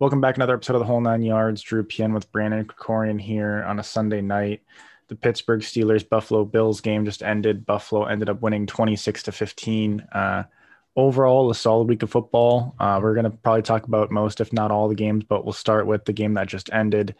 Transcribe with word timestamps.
Welcome 0.00 0.22
back. 0.22 0.36
Another 0.36 0.54
episode 0.54 0.76
of 0.76 0.80
the 0.80 0.86
Whole 0.86 1.02
Nine 1.02 1.20
Yards. 1.20 1.60
Drew 1.60 1.84
Pien 1.84 2.14
with 2.14 2.32
Brandon 2.32 2.64
Krikorian 2.64 3.20
here 3.20 3.62
on 3.64 3.78
a 3.78 3.82
Sunday 3.82 4.22
night. 4.22 4.62
The 5.08 5.14
Pittsburgh 5.14 5.60
Steelers 5.60 6.08
Buffalo 6.08 6.46
Bills 6.46 6.80
game 6.80 7.04
just 7.04 7.22
ended. 7.22 7.66
Buffalo 7.66 8.06
ended 8.06 8.30
up 8.30 8.40
winning 8.40 8.66
26 8.66 9.24
to 9.24 9.32
15. 9.32 10.00
Uh, 10.10 10.44
overall, 10.96 11.50
a 11.50 11.54
solid 11.54 11.86
week 11.86 12.02
of 12.02 12.08
football. 12.08 12.74
Uh, 12.80 12.98
we're 13.02 13.12
going 13.12 13.24
to 13.24 13.30
probably 13.30 13.60
talk 13.60 13.84
about 13.84 14.10
most, 14.10 14.40
if 14.40 14.54
not 14.54 14.70
all, 14.70 14.88
the 14.88 14.94
games, 14.94 15.22
but 15.22 15.44
we'll 15.44 15.52
start 15.52 15.86
with 15.86 16.06
the 16.06 16.14
game 16.14 16.32
that 16.32 16.48
just 16.48 16.72
ended. 16.72 17.14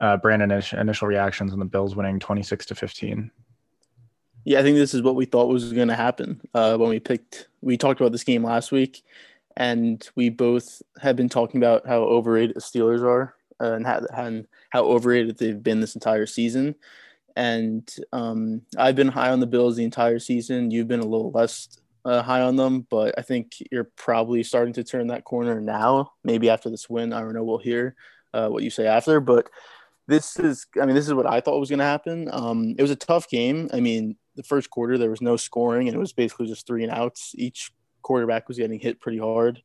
Uh, 0.00 0.16
Brandon, 0.16 0.50
initial 0.50 1.06
reactions 1.06 1.52
on 1.52 1.58
the 1.58 1.66
Bills 1.66 1.94
winning 1.94 2.18
26 2.20 2.64
to 2.64 2.74
15. 2.74 3.30
Yeah, 4.44 4.60
I 4.60 4.62
think 4.62 4.78
this 4.78 4.94
is 4.94 5.02
what 5.02 5.14
we 5.14 5.26
thought 5.26 5.48
was 5.48 5.74
going 5.74 5.88
to 5.88 5.94
happen 5.94 6.40
uh, 6.54 6.78
when 6.78 6.88
we 6.88 7.00
picked. 7.00 7.48
We 7.60 7.76
talked 7.76 8.00
about 8.00 8.12
this 8.12 8.24
game 8.24 8.44
last 8.44 8.72
week 8.72 9.02
and 9.56 10.08
we 10.14 10.28
both 10.28 10.82
have 11.00 11.16
been 11.16 11.28
talking 11.28 11.60
about 11.60 11.86
how 11.86 12.02
overrated 12.02 12.56
the 12.56 12.60
Steelers 12.60 13.02
are 13.02 13.34
uh, 13.60 13.72
and, 13.74 13.86
how, 13.86 14.00
and 14.16 14.46
how 14.70 14.84
overrated 14.84 15.38
they've 15.38 15.62
been 15.62 15.80
this 15.80 15.94
entire 15.94 16.26
season. 16.26 16.74
And 17.36 17.88
um, 18.12 18.62
I've 18.78 18.96
been 18.96 19.08
high 19.08 19.30
on 19.30 19.40
the 19.40 19.46
Bills 19.46 19.76
the 19.76 19.84
entire 19.84 20.18
season. 20.18 20.70
You've 20.70 20.88
been 20.88 21.00
a 21.00 21.06
little 21.06 21.30
less 21.30 21.68
uh, 22.04 22.22
high 22.22 22.42
on 22.42 22.56
them, 22.56 22.86
but 22.90 23.14
I 23.18 23.22
think 23.22 23.52
you're 23.72 23.90
probably 23.96 24.42
starting 24.42 24.74
to 24.74 24.84
turn 24.84 25.08
that 25.08 25.24
corner 25.24 25.60
now. 25.60 26.12
Maybe 26.22 26.50
after 26.50 26.70
this 26.70 26.88
win, 26.88 27.12
I 27.12 27.20
don't 27.20 27.34
know. 27.34 27.44
We'll 27.44 27.58
hear 27.58 27.96
uh, 28.32 28.48
what 28.48 28.62
you 28.62 28.70
say 28.70 28.86
after, 28.86 29.20
but 29.20 29.48
this 30.06 30.38
is, 30.38 30.66
I 30.80 30.84
mean, 30.84 30.94
this 30.94 31.06
is 31.06 31.14
what 31.14 31.26
I 31.26 31.40
thought 31.40 31.58
was 31.58 31.70
going 31.70 31.78
to 31.78 31.84
happen. 31.84 32.28
Um, 32.30 32.74
it 32.78 32.82
was 32.82 32.90
a 32.90 32.96
tough 32.96 33.28
game. 33.28 33.70
I 33.72 33.80
mean, 33.80 34.16
the 34.36 34.42
first 34.42 34.70
quarter 34.70 34.98
there 34.98 35.10
was 35.10 35.22
no 35.22 35.36
scoring, 35.36 35.88
and 35.88 35.96
it 35.96 36.00
was 36.00 36.12
basically 36.12 36.46
just 36.46 36.66
three 36.66 36.82
and 36.82 36.92
outs. 36.92 37.32
Each 37.36 37.72
quarterback 38.04 38.46
was 38.46 38.58
getting 38.58 38.78
hit 38.78 39.00
pretty 39.00 39.18
hard. 39.18 39.60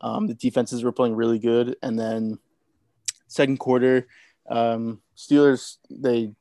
Um, 0.00 0.28
the 0.28 0.34
defenses 0.34 0.84
were 0.84 0.92
playing 0.92 1.16
really 1.16 1.40
good, 1.40 1.76
and 1.82 1.98
then 1.98 2.38
second 3.26 3.58
quarter, 3.58 4.06
um, 4.48 5.00
Steelers 5.16 5.78
they 5.90 6.32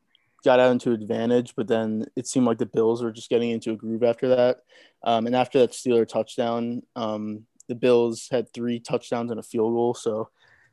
got 0.43 0.59
out 0.59 0.71
into 0.71 0.91
advantage, 0.91 1.55
but 1.55 1.67
then 1.67 2.05
it 2.15 2.27
seemed 2.27 2.45
like 2.45 2.59
the 2.59 2.65
Bills 2.65 3.03
were 3.03 3.11
just 3.11 3.29
getting 3.29 3.49
into 3.49 3.71
a 3.71 3.75
groove 3.75 4.03
after 4.03 4.29
that. 4.29 4.59
Um, 5.03 5.25
and 5.25 5.35
after 5.35 5.59
that 5.59 5.71
Steeler 5.71 6.07
touchdown, 6.07 6.83
um, 6.95 7.45
the 7.67 7.75
Bills 7.75 8.27
had 8.31 8.53
three 8.53 8.79
touchdowns 8.79 9.31
and 9.31 9.39
a 9.39 9.43
field 9.43 9.73
goal. 9.73 9.93
So 9.93 10.29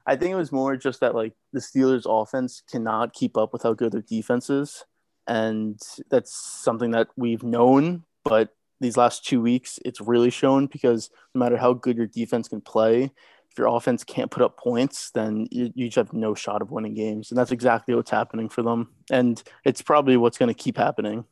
I 0.06 0.16
think 0.16 0.32
it 0.32 0.36
was 0.36 0.52
more 0.52 0.76
just 0.76 1.00
that 1.00 1.14
like 1.14 1.32
the 1.52 1.60
Steelers 1.60 2.04
offense 2.06 2.62
cannot 2.70 3.14
keep 3.14 3.36
up 3.36 3.52
with 3.52 3.62
how 3.62 3.72
good 3.72 3.92
their 3.92 4.02
defense 4.02 4.50
is. 4.50 4.84
And 5.26 5.80
that's 6.10 6.34
something 6.34 6.90
that 6.90 7.08
we've 7.16 7.42
known, 7.42 8.04
but 8.24 8.50
these 8.84 8.96
last 8.96 9.24
two 9.24 9.40
weeks, 9.40 9.78
it's 9.84 10.00
really 10.00 10.30
shown 10.30 10.66
because 10.66 11.10
no 11.34 11.38
matter 11.40 11.56
how 11.56 11.72
good 11.72 11.96
your 11.96 12.06
defense 12.06 12.48
can 12.48 12.60
play, 12.60 13.10
if 13.50 13.58
your 13.58 13.68
offense 13.68 14.04
can't 14.04 14.30
put 14.30 14.42
up 14.42 14.58
points, 14.58 15.10
then 15.12 15.46
you, 15.50 15.72
you 15.74 15.86
just 15.86 15.96
have 15.96 16.12
no 16.12 16.34
shot 16.34 16.60
of 16.60 16.70
winning 16.70 16.94
games. 16.94 17.30
And 17.30 17.38
that's 17.38 17.52
exactly 17.52 17.94
what's 17.94 18.10
happening 18.10 18.48
for 18.48 18.62
them. 18.62 18.90
And 19.10 19.42
it's 19.64 19.80
probably 19.80 20.16
what's 20.16 20.38
going 20.38 20.52
to 20.52 20.54
keep 20.54 20.76
happening 20.76 21.24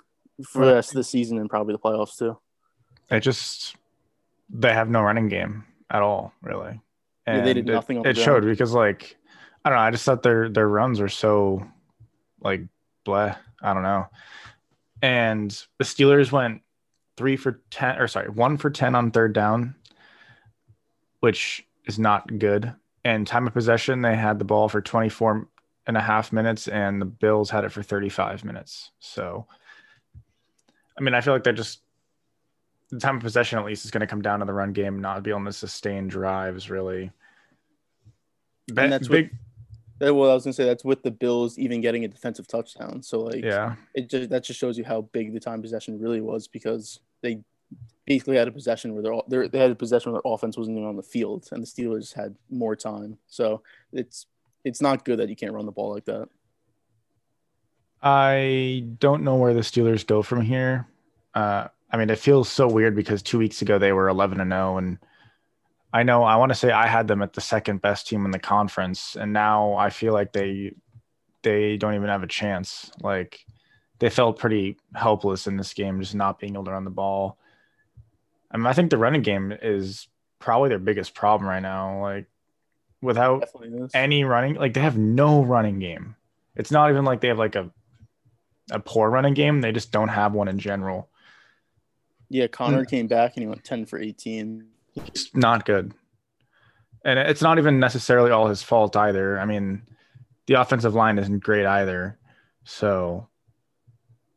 for 0.48 0.64
the 0.64 0.74
rest 0.74 0.90
of 0.90 0.96
the 0.96 1.04
season 1.04 1.38
and 1.38 1.50
probably 1.50 1.74
the 1.74 1.78
playoffs 1.78 2.16
too. 2.16 2.38
It 3.10 3.20
just, 3.20 3.76
they 4.48 4.72
have 4.72 4.88
no 4.88 5.02
running 5.02 5.28
game 5.28 5.64
at 5.90 6.02
all, 6.02 6.32
really. 6.42 6.80
And 7.26 7.38
yeah, 7.38 7.44
they 7.44 7.54
did 7.54 7.66
nothing. 7.66 7.98
It, 7.98 8.06
it 8.06 8.16
showed 8.16 8.44
because, 8.44 8.72
like, 8.72 9.16
I 9.64 9.68
don't 9.68 9.78
know. 9.78 9.84
I 9.84 9.90
just 9.90 10.04
thought 10.04 10.22
their 10.22 10.48
their 10.48 10.68
runs 10.68 11.00
were 11.00 11.08
so, 11.08 11.66
like, 12.40 12.62
bleh. 13.04 13.36
I 13.62 13.74
don't 13.74 13.82
know. 13.82 14.06
And 15.02 15.50
the 15.78 15.84
Steelers 15.84 16.32
went 16.32 16.61
three 17.16 17.36
for 17.36 17.60
10, 17.70 17.98
or 17.98 18.08
sorry, 18.08 18.28
one 18.28 18.56
for 18.56 18.70
10 18.70 18.94
on 18.94 19.10
third 19.10 19.32
down, 19.32 19.74
which 21.20 21.66
is 21.86 21.98
not 21.98 22.38
good. 22.38 22.74
And 23.04 23.26
time 23.26 23.46
of 23.46 23.52
possession, 23.52 24.02
they 24.02 24.16
had 24.16 24.38
the 24.38 24.44
ball 24.44 24.68
for 24.68 24.80
24 24.80 25.48
and 25.86 25.96
a 25.96 26.00
half 26.00 26.32
minutes, 26.32 26.68
and 26.68 27.00
the 27.00 27.06
Bills 27.06 27.50
had 27.50 27.64
it 27.64 27.72
for 27.72 27.82
35 27.82 28.44
minutes. 28.44 28.92
So, 29.00 29.46
I 30.96 31.02
mean, 31.02 31.14
I 31.14 31.20
feel 31.20 31.34
like 31.34 31.42
they're 31.42 31.52
just 31.52 31.82
the 32.92 33.00
time 33.00 33.16
of 33.16 33.22
possession 33.22 33.58
at 33.58 33.64
least 33.64 33.84
is 33.84 33.90
going 33.90 34.02
to 34.02 34.06
come 34.06 34.22
down 34.22 34.40
to 34.40 34.44
the 34.44 34.52
run 34.52 34.72
game, 34.72 35.00
not 35.00 35.22
be 35.22 35.30
able 35.30 35.44
to 35.46 35.52
sustain 35.52 36.08
drives 36.08 36.70
really. 36.70 37.10
and 38.76 38.92
that's 38.92 39.08
big. 39.08 39.30
What, 39.98 40.08
eh, 40.08 40.10
well, 40.10 40.30
I 40.30 40.34
was 40.34 40.44
gonna 40.44 40.52
say 40.52 40.66
that's 40.66 40.84
with 40.84 41.02
the 41.02 41.10
Bills 41.10 41.58
even 41.58 41.80
getting 41.80 42.04
a 42.04 42.08
defensive 42.08 42.46
touchdown. 42.46 43.02
So 43.02 43.20
like, 43.20 43.42
yeah, 43.42 43.76
it 43.94 44.10
just 44.10 44.30
that 44.30 44.44
just 44.44 44.60
shows 44.60 44.76
you 44.76 44.84
how 44.84 45.02
big 45.12 45.32
the 45.32 45.40
time 45.40 45.62
possession 45.62 45.98
really 45.98 46.20
was 46.20 46.46
because 46.46 47.00
they 47.22 47.40
basically 48.06 48.36
had 48.36 48.48
a 48.48 48.52
possession 48.52 48.94
where 48.94 49.02
they're, 49.02 49.22
they're 49.28 49.48
they 49.48 49.58
had 49.58 49.70
a 49.70 49.76
possession 49.76 50.12
where 50.12 50.20
their 50.22 50.32
offense 50.32 50.56
wasn't 50.56 50.76
even 50.76 50.88
on 50.88 50.96
the 50.96 51.02
field, 51.02 51.48
and 51.52 51.62
the 51.62 51.66
Steelers 51.66 52.14
had 52.14 52.36
more 52.50 52.76
time. 52.76 53.18
So 53.26 53.62
it's 53.92 54.26
it's 54.64 54.80
not 54.80 55.04
good 55.04 55.18
that 55.18 55.28
you 55.28 55.36
can't 55.36 55.52
run 55.52 55.66
the 55.66 55.72
ball 55.72 55.92
like 55.92 56.04
that. 56.06 56.28
I 58.02 58.84
don't 58.98 59.22
know 59.22 59.36
where 59.36 59.54
the 59.54 59.60
Steelers 59.60 60.06
go 60.06 60.22
from 60.22 60.40
here. 60.40 60.88
Uh, 61.34 61.68
I 61.90 61.96
mean, 61.96 62.10
it 62.10 62.18
feels 62.18 62.48
so 62.48 62.66
weird 62.66 62.96
because 62.96 63.22
two 63.22 63.38
weeks 63.38 63.62
ago 63.62 63.78
they 63.78 63.92
were 63.92 64.08
11 64.08 64.40
and 64.40 64.50
0, 64.50 64.78
and 64.78 64.98
I 65.92 66.02
know 66.02 66.24
I 66.24 66.36
want 66.36 66.50
to 66.50 66.54
say 66.54 66.70
I 66.70 66.86
had 66.86 67.06
them 67.06 67.22
at 67.22 67.34
the 67.34 67.40
second 67.40 67.82
best 67.82 68.08
team 68.08 68.24
in 68.24 68.30
the 68.30 68.38
conference, 68.38 69.16
and 69.16 69.32
now 69.32 69.74
I 69.74 69.90
feel 69.90 70.12
like 70.12 70.32
they 70.32 70.72
they 71.42 71.76
don't 71.76 71.94
even 71.94 72.08
have 72.08 72.22
a 72.22 72.28
chance. 72.28 72.90
Like 73.00 73.44
they 74.02 74.10
felt 74.10 74.36
pretty 74.36 74.76
helpless 74.96 75.46
in 75.46 75.56
this 75.56 75.72
game, 75.74 76.00
just 76.00 76.16
not 76.16 76.40
being 76.40 76.54
able 76.54 76.64
to 76.64 76.72
run 76.72 76.82
the 76.82 76.90
ball. 76.90 77.38
I 78.50 78.56
mean, 78.56 78.66
I 78.66 78.72
think 78.72 78.90
the 78.90 78.98
running 78.98 79.22
game 79.22 79.56
is 79.62 80.08
probably 80.40 80.70
their 80.70 80.80
biggest 80.80 81.14
problem 81.14 81.48
right 81.48 81.62
now. 81.62 82.02
Like 82.02 82.26
without 83.00 83.44
any 83.94 84.24
running, 84.24 84.56
like 84.56 84.74
they 84.74 84.80
have 84.80 84.98
no 84.98 85.44
running 85.44 85.78
game. 85.78 86.16
It's 86.56 86.72
not 86.72 86.90
even 86.90 87.04
like 87.04 87.20
they 87.20 87.28
have 87.28 87.38
like 87.38 87.54
a 87.54 87.70
a 88.72 88.80
poor 88.80 89.08
running 89.08 89.34
game. 89.34 89.60
They 89.60 89.70
just 89.70 89.92
don't 89.92 90.08
have 90.08 90.32
one 90.32 90.48
in 90.48 90.58
general. 90.58 91.08
Yeah, 92.28 92.48
Conner 92.48 92.84
mm. 92.84 92.90
came 92.90 93.06
back 93.06 93.36
and 93.36 93.44
he 93.44 93.46
went 93.46 93.62
10 93.62 93.86
for 93.86 94.00
18. 94.00 94.66
He's 94.94 95.30
not 95.32 95.64
good. 95.64 95.94
And 97.04 97.20
it's 97.20 97.42
not 97.42 97.58
even 97.58 97.78
necessarily 97.78 98.32
all 98.32 98.48
his 98.48 98.64
fault 98.64 98.96
either. 98.96 99.38
I 99.38 99.44
mean, 99.44 99.82
the 100.48 100.54
offensive 100.54 100.96
line 100.96 101.20
isn't 101.20 101.44
great 101.44 101.66
either. 101.66 102.18
So 102.64 103.28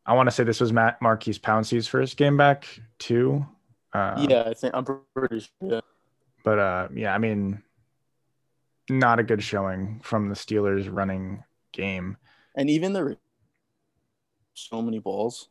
I 0.05 0.13
want 0.13 0.27
to 0.27 0.31
say 0.31 0.43
this 0.43 0.61
was 0.61 0.71
Matt 0.71 1.01
Maurkice 1.01 1.39
Pouncey's 1.39 1.87
first 1.87 2.17
game 2.17 2.37
back 2.37 2.67
too. 2.99 3.45
Uh, 3.93 4.25
yeah, 4.29 4.43
I 4.45 4.53
think 4.53 4.73
I'm 4.75 4.85
pretty 5.15 5.39
sure. 5.39 5.49
Yeah. 5.61 5.81
But 6.43 6.59
uh, 6.59 6.87
yeah, 6.93 7.13
I 7.13 7.17
mean, 7.17 7.63
not 8.89 9.19
a 9.19 9.23
good 9.23 9.41
showing 9.41 9.99
from 10.03 10.29
the 10.29 10.35
Steelers 10.35 10.87
running 10.91 11.43
game. 11.71 12.17
And 12.55 12.69
even 12.69 12.93
the 12.93 13.17
so 14.53 14.81
many 14.81 14.99
balls 14.99 15.49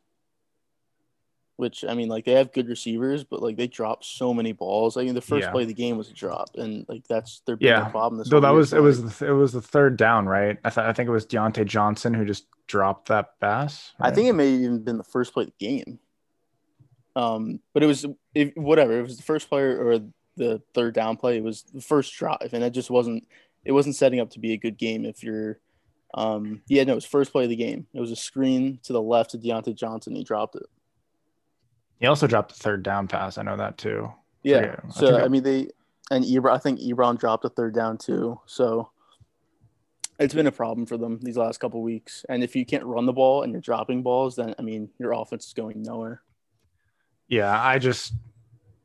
which 1.57 1.85
I 1.87 1.93
mean, 1.93 2.09
like 2.09 2.25
they 2.25 2.33
have 2.33 2.51
good 2.51 2.67
receivers, 2.67 3.23
but 3.23 3.41
like 3.41 3.55
they 3.55 3.67
drop 3.67 4.03
so 4.03 4.33
many 4.33 4.51
balls. 4.51 4.97
I 4.97 5.03
mean, 5.03 5.15
the 5.15 5.21
first 5.21 5.45
yeah. 5.45 5.51
play 5.51 5.61
of 5.63 5.67
the 5.67 5.73
game 5.73 5.97
was 5.97 6.09
a 6.09 6.13
drop, 6.13 6.49
and 6.55 6.85
like 6.89 7.07
that's 7.07 7.41
their 7.45 7.55
big 7.55 7.67
yeah. 7.67 7.87
problem. 7.89 8.23
so 8.25 8.39
that 8.39 8.49
was 8.49 8.73
it 8.73 8.81
was 8.81 9.21
it 9.21 9.31
was 9.31 9.53
the 9.53 9.61
third 9.61 9.97
down, 9.97 10.27
right? 10.27 10.57
I 10.63 10.69
thought 10.69 10.85
I 10.85 10.93
think 10.93 11.07
it 11.07 11.11
was 11.11 11.25
Diontae 11.25 11.65
Johnson 11.65 12.13
who 12.13 12.25
just 12.25 12.45
dropped 12.67 13.07
that 13.07 13.39
pass. 13.39 13.93
Right? 13.99 14.11
I 14.11 14.15
think 14.15 14.27
it 14.27 14.33
may 14.33 14.51
have 14.51 14.61
even 14.61 14.83
been 14.83 14.97
the 14.97 15.03
first 15.03 15.33
play 15.33 15.43
of 15.43 15.51
the 15.57 15.65
game. 15.65 15.99
Um, 17.15 17.61
but 17.73 17.83
it 17.83 17.87
was 17.87 18.05
it, 18.33 18.57
whatever. 18.57 18.99
It 18.99 19.03
was 19.03 19.17
the 19.17 19.23
first 19.23 19.47
player 19.47 19.81
or 19.81 19.99
the 20.35 20.61
third 20.73 20.93
down 20.93 21.17
play. 21.17 21.37
It 21.37 21.43
was 21.43 21.63
the 21.63 21.81
first 21.81 22.13
drive, 22.15 22.49
and 22.53 22.63
it 22.63 22.71
just 22.71 22.89
wasn't. 22.89 23.27
It 23.63 23.71
wasn't 23.71 23.95
setting 23.95 24.19
up 24.19 24.29
to 24.31 24.39
be 24.39 24.53
a 24.53 24.57
good 24.57 24.77
game 24.77 25.05
if 25.05 25.23
you're. 25.23 25.59
Um, 26.13 26.61
yeah, 26.67 26.83
no, 26.83 26.93
it 26.93 26.95
was 26.95 27.05
first 27.05 27.31
play 27.31 27.43
of 27.43 27.49
the 27.49 27.55
game. 27.55 27.87
It 27.93 27.99
was 27.99 28.11
a 28.11 28.15
screen 28.15 28.79
to 28.83 28.93
the 28.93 29.01
left 29.01 29.31
to 29.31 29.37
Diontae 29.37 29.75
Johnson. 29.75 30.15
He 30.15 30.23
dropped 30.23 30.55
it. 30.55 30.65
He 31.99 32.07
also 32.07 32.27
dropped 32.27 32.51
a 32.51 32.55
third 32.55 32.83
down 32.83 33.07
pass. 33.07 33.37
I 33.37 33.43
know 33.43 33.57
that 33.57 33.77
too. 33.77 34.11
Yeah. 34.43 34.75
So 34.91 35.17
I, 35.17 35.25
I 35.25 35.27
mean 35.27 35.43
they 35.43 35.69
and 36.11 36.23
Ebron, 36.23 36.53
I 36.53 36.57
think 36.57 36.79
Ebron 36.79 37.19
dropped 37.19 37.45
a 37.45 37.49
third 37.49 37.73
down 37.73 37.97
too. 37.97 38.39
So 38.45 38.89
it's 40.19 40.33
been 40.33 40.47
a 40.47 40.51
problem 40.51 40.85
for 40.85 40.97
them 40.97 41.19
these 41.21 41.37
last 41.37 41.59
couple 41.59 41.81
weeks. 41.81 42.25
And 42.29 42.43
if 42.43 42.55
you 42.55 42.65
can't 42.65 42.83
run 42.83 43.05
the 43.05 43.13
ball 43.13 43.43
and 43.43 43.51
you're 43.51 43.61
dropping 43.61 44.03
balls, 44.03 44.35
then 44.35 44.55
I 44.59 44.61
mean 44.61 44.89
your 44.99 45.13
offense 45.13 45.47
is 45.47 45.53
going 45.53 45.81
nowhere. 45.81 46.21
Yeah, 47.27 47.59
I 47.59 47.79
just 47.79 48.13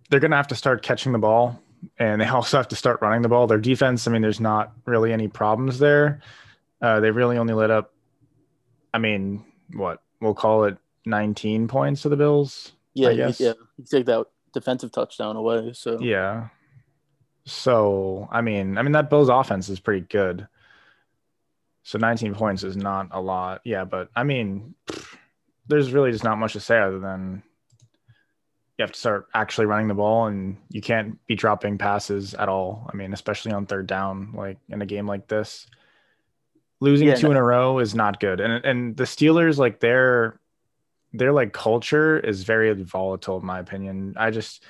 they're 0.09 0.21
gonna 0.21 0.37
have 0.37 0.49
to 0.49 0.55
start 0.57 0.83
catching 0.83 1.13
the 1.13 1.19
ball 1.19 1.61
and 1.99 2.21
they 2.21 2.27
also 2.29 2.57
have 2.57 2.69
to 2.69 2.77
start 2.77 3.01
running 3.01 3.23
the 3.23 3.29
ball. 3.29 3.47
Their 3.47 3.59
defense, 3.59 4.07
I 4.07 4.11
mean, 4.11 4.23
there's 4.23 4.41
not 4.41 4.73
really 4.87 5.13
any 5.13 5.29
problems 5.29 5.79
there. 5.79 6.21
Uh, 6.81 7.01
they 7.01 7.11
really 7.11 7.37
only 7.37 7.55
let 7.55 7.71
up, 7.71 7.93
I 8.95 8.99
mean, 8.99 9.45
what 9.75 10.03
we'll 10.21 10.35
call 10.35 10.65
it 10.65 10.79
19 11.07 11.69
points 11.69 12.03
to 12.03 12.09
the 12.09 12.17
Bills. 12.17 12.73
Yeah, 12.95 13.11
yeah. 13.11 13.33
You 13.39 13.55
take 13.91 14.07
that 14.07 14.27
defensive 14.53 14.93
touchdown 14.93 15.37
away. 15.37 15.73
So 15.75 15.99
yeah. 16.01 16.49
So 17.45 18.29
I 18.31 18.41
mean, 18.41 18.79
I 18.79 18.83
mean 18.83 18.93
that 18.93 19.11
Bills 19.11 19.29
offense 19.29 19.69
is 19.69 19.81
pretty 19.81 20.07
good. 20.07 20.47
So 21.83 21.99
19 21.99 22.35
points 22.35 22.63
is 22.63 22.77
not 22.77 23.09
a 23.11 23.21
lot. 23.21 23.63
Yeah, 23.65 23.85
but 23.85 24.11
I 24.15 24.23
mean, 24.23 24.75
there's 25.67 25.93
really 25.93 26.13
just 26.13 26.25
not 26.25 26.39
much 26.39 26.53
to 26.53 26.61
say 26.61 26.79
other 26.79 26.99
than 26.99 27.43
you 28.79 28.83
have 28.83 28.93
to 28.93 28.99
start 28.99 29.27
actually 29.35 29.67
running 29.67 29.89
the 29.89 29.95
ball 29.95 30.27
and 30.27 30.57
you 30.71 30.81
can't 30.81 31.19
be 31.27 31.35
dropping 31.35 31.79
passes 31.79 32.35
at 32.35 32.49
all. 32.49 32.89
I 32.93 32.97
mean, 32.97 33.13
especially 33.13 33.53
on 33.53 33.67
third 33.67 33.87
down, 33.87 34.33
like 34.35 34.59
in 34.69 34.83
a 34.83 34.87
game 34.87 35.07
like 35.07 35.29
this. 35.29 35.67
Losing 36.81 37.09
yeah, 37.09 37.15
two 37.15 37.27
no. 37.27 37.33
in 37.33 37.37
a 37.37 37.43
row 37.43 37.79
is 37.79 37.95
not 37.95 38.21
good. 38.21 38.41
And 38.41 38.65
and 38.65 38.97
the 38.97 39.05
Steelers, 39.05 39.59
like 39.59 39.81
their 39.81 40.41
their 41.13 41.33
like 41.33 41.53
culture 41.53 42.19
is 42.19 42.45
very 42.45 42.73
volatile, 42.83 43.39
in 43.39 43.47
my 43.47 43.59
opinion. 43.59 44.15
I 44.17 44.31
just 44.31 44.65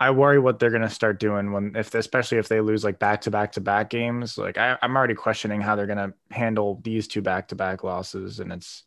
I 0.00 0.10
worry 0.10 0.38
what 0.38 0.58
they're 0.58 0.70
gonna 0.70 0.90
start 0.90 1.18
doing 1.18 1.52
when 1.52 1.74
if 1.76 1.94
especially 1.94 2.38
if 2.38 2.48
they 2.48 2.60
lose 2.60 2.84
like 2.84 2.98
back 2.98 3.22
to 3.22 3.30
back 3.30 3.52
to 3.52 3.60
back 3.60 3.90
games. 3.90 4.38
Like 4.38 4.58
I, 4.58 4.78
I'm 4.82 4.96
already 4.96 5.14
questioning 5.14 5.60
how 5.60 5.76
they're 5.76 5.86
gonna 5.86 6.14
handle 6.30 6.80
these 6.84 7.08
two 7.08 7.22
back 7.22 7.48
to 7.48 7.56
back 7.56 7.82
losses. 7.84 8.40
And 8.40 8.52
it's 8.52 8.84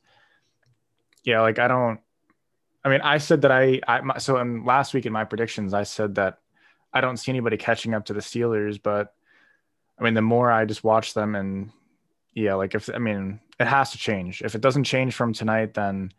yeah, 1.24 1.42
like 1.42 1.60
I 1.60 1.68
don't 1.68 2.00
I 2.84 2.90
mean, 2.90 3.02
I 3.02 3.20
said 3.20 3.42
that 3.44 3.52
I, 3.52 3.80
I 3.88 4.18
so 4.18 4.38
in 4.38 4.66
last 4.66 4.94
week 4.94 5.06
in 5.06 5.14
my 5.14 5.24
predictions, 5.24 5.74
I 5.74 5.84
said 5.84 6.16
that 6.16 6.40
I 6.94 7.02
don't 7.02 7.18
see 7.18 7.32
anybody 7.32 7.58
catching 7.58 7.94
up 7.94 8.06
to 8.06 8.14
the 8.14 8.22
Steelers, 8.22 8.82
but 8.82 9.14
I 10.00 10.04
mean, 10.04 10.16
the 10.16 10.22
more 10.22 10.52
I 10.52 10.66
just 10.66 10.84
watch 10.84 11.14
them 11.14 11.36
and 11.36 11.72
yeah, 12.34 12.56
like 12.56 12.74
if 12.74 12.90
I 12.94 12.98
mean, 12.98 13.40
it 13.60 13.68
has 13.68 13.92
to 13.92 13.98
change. 13.98 14.42
If 14.42 14.56
it 14.56 14.62
doesn't 14.62 14.86
change 14.86 15.14
from 15.14 15.34
tonight, 15.34 15.74
then 15.74 16.12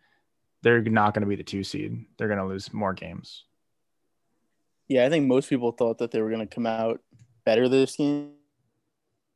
they're 0.62 0.80
not 0.82 1.14
going 1.14 1.22
to 1.22 1.28
be 1.28 1.36
the 1.36 1.42
two 1.42 1.64
seed. 1.64 2.04
They're 2.16 2.28
going 2.28 2.38
to 2.38 2.46
lose 2.46 2.72
more 2.72 2.94
games. 2.94 3.44
Yeah, 4.88 5.04
I 5.06 5.08
think 5.08 5.26
most 5.26 5.48
people 5.48 5.72
thought 5.72 5.98
that 5.98 6.10
they 6.10 6.20
were 6.20 6.30
going 6.30 6.46
to 6.46 6.54
come 6.54 6.66
out 6.66 7.00
better 7.44 7.68
this 7.68 7.96
game. 7.96 8.32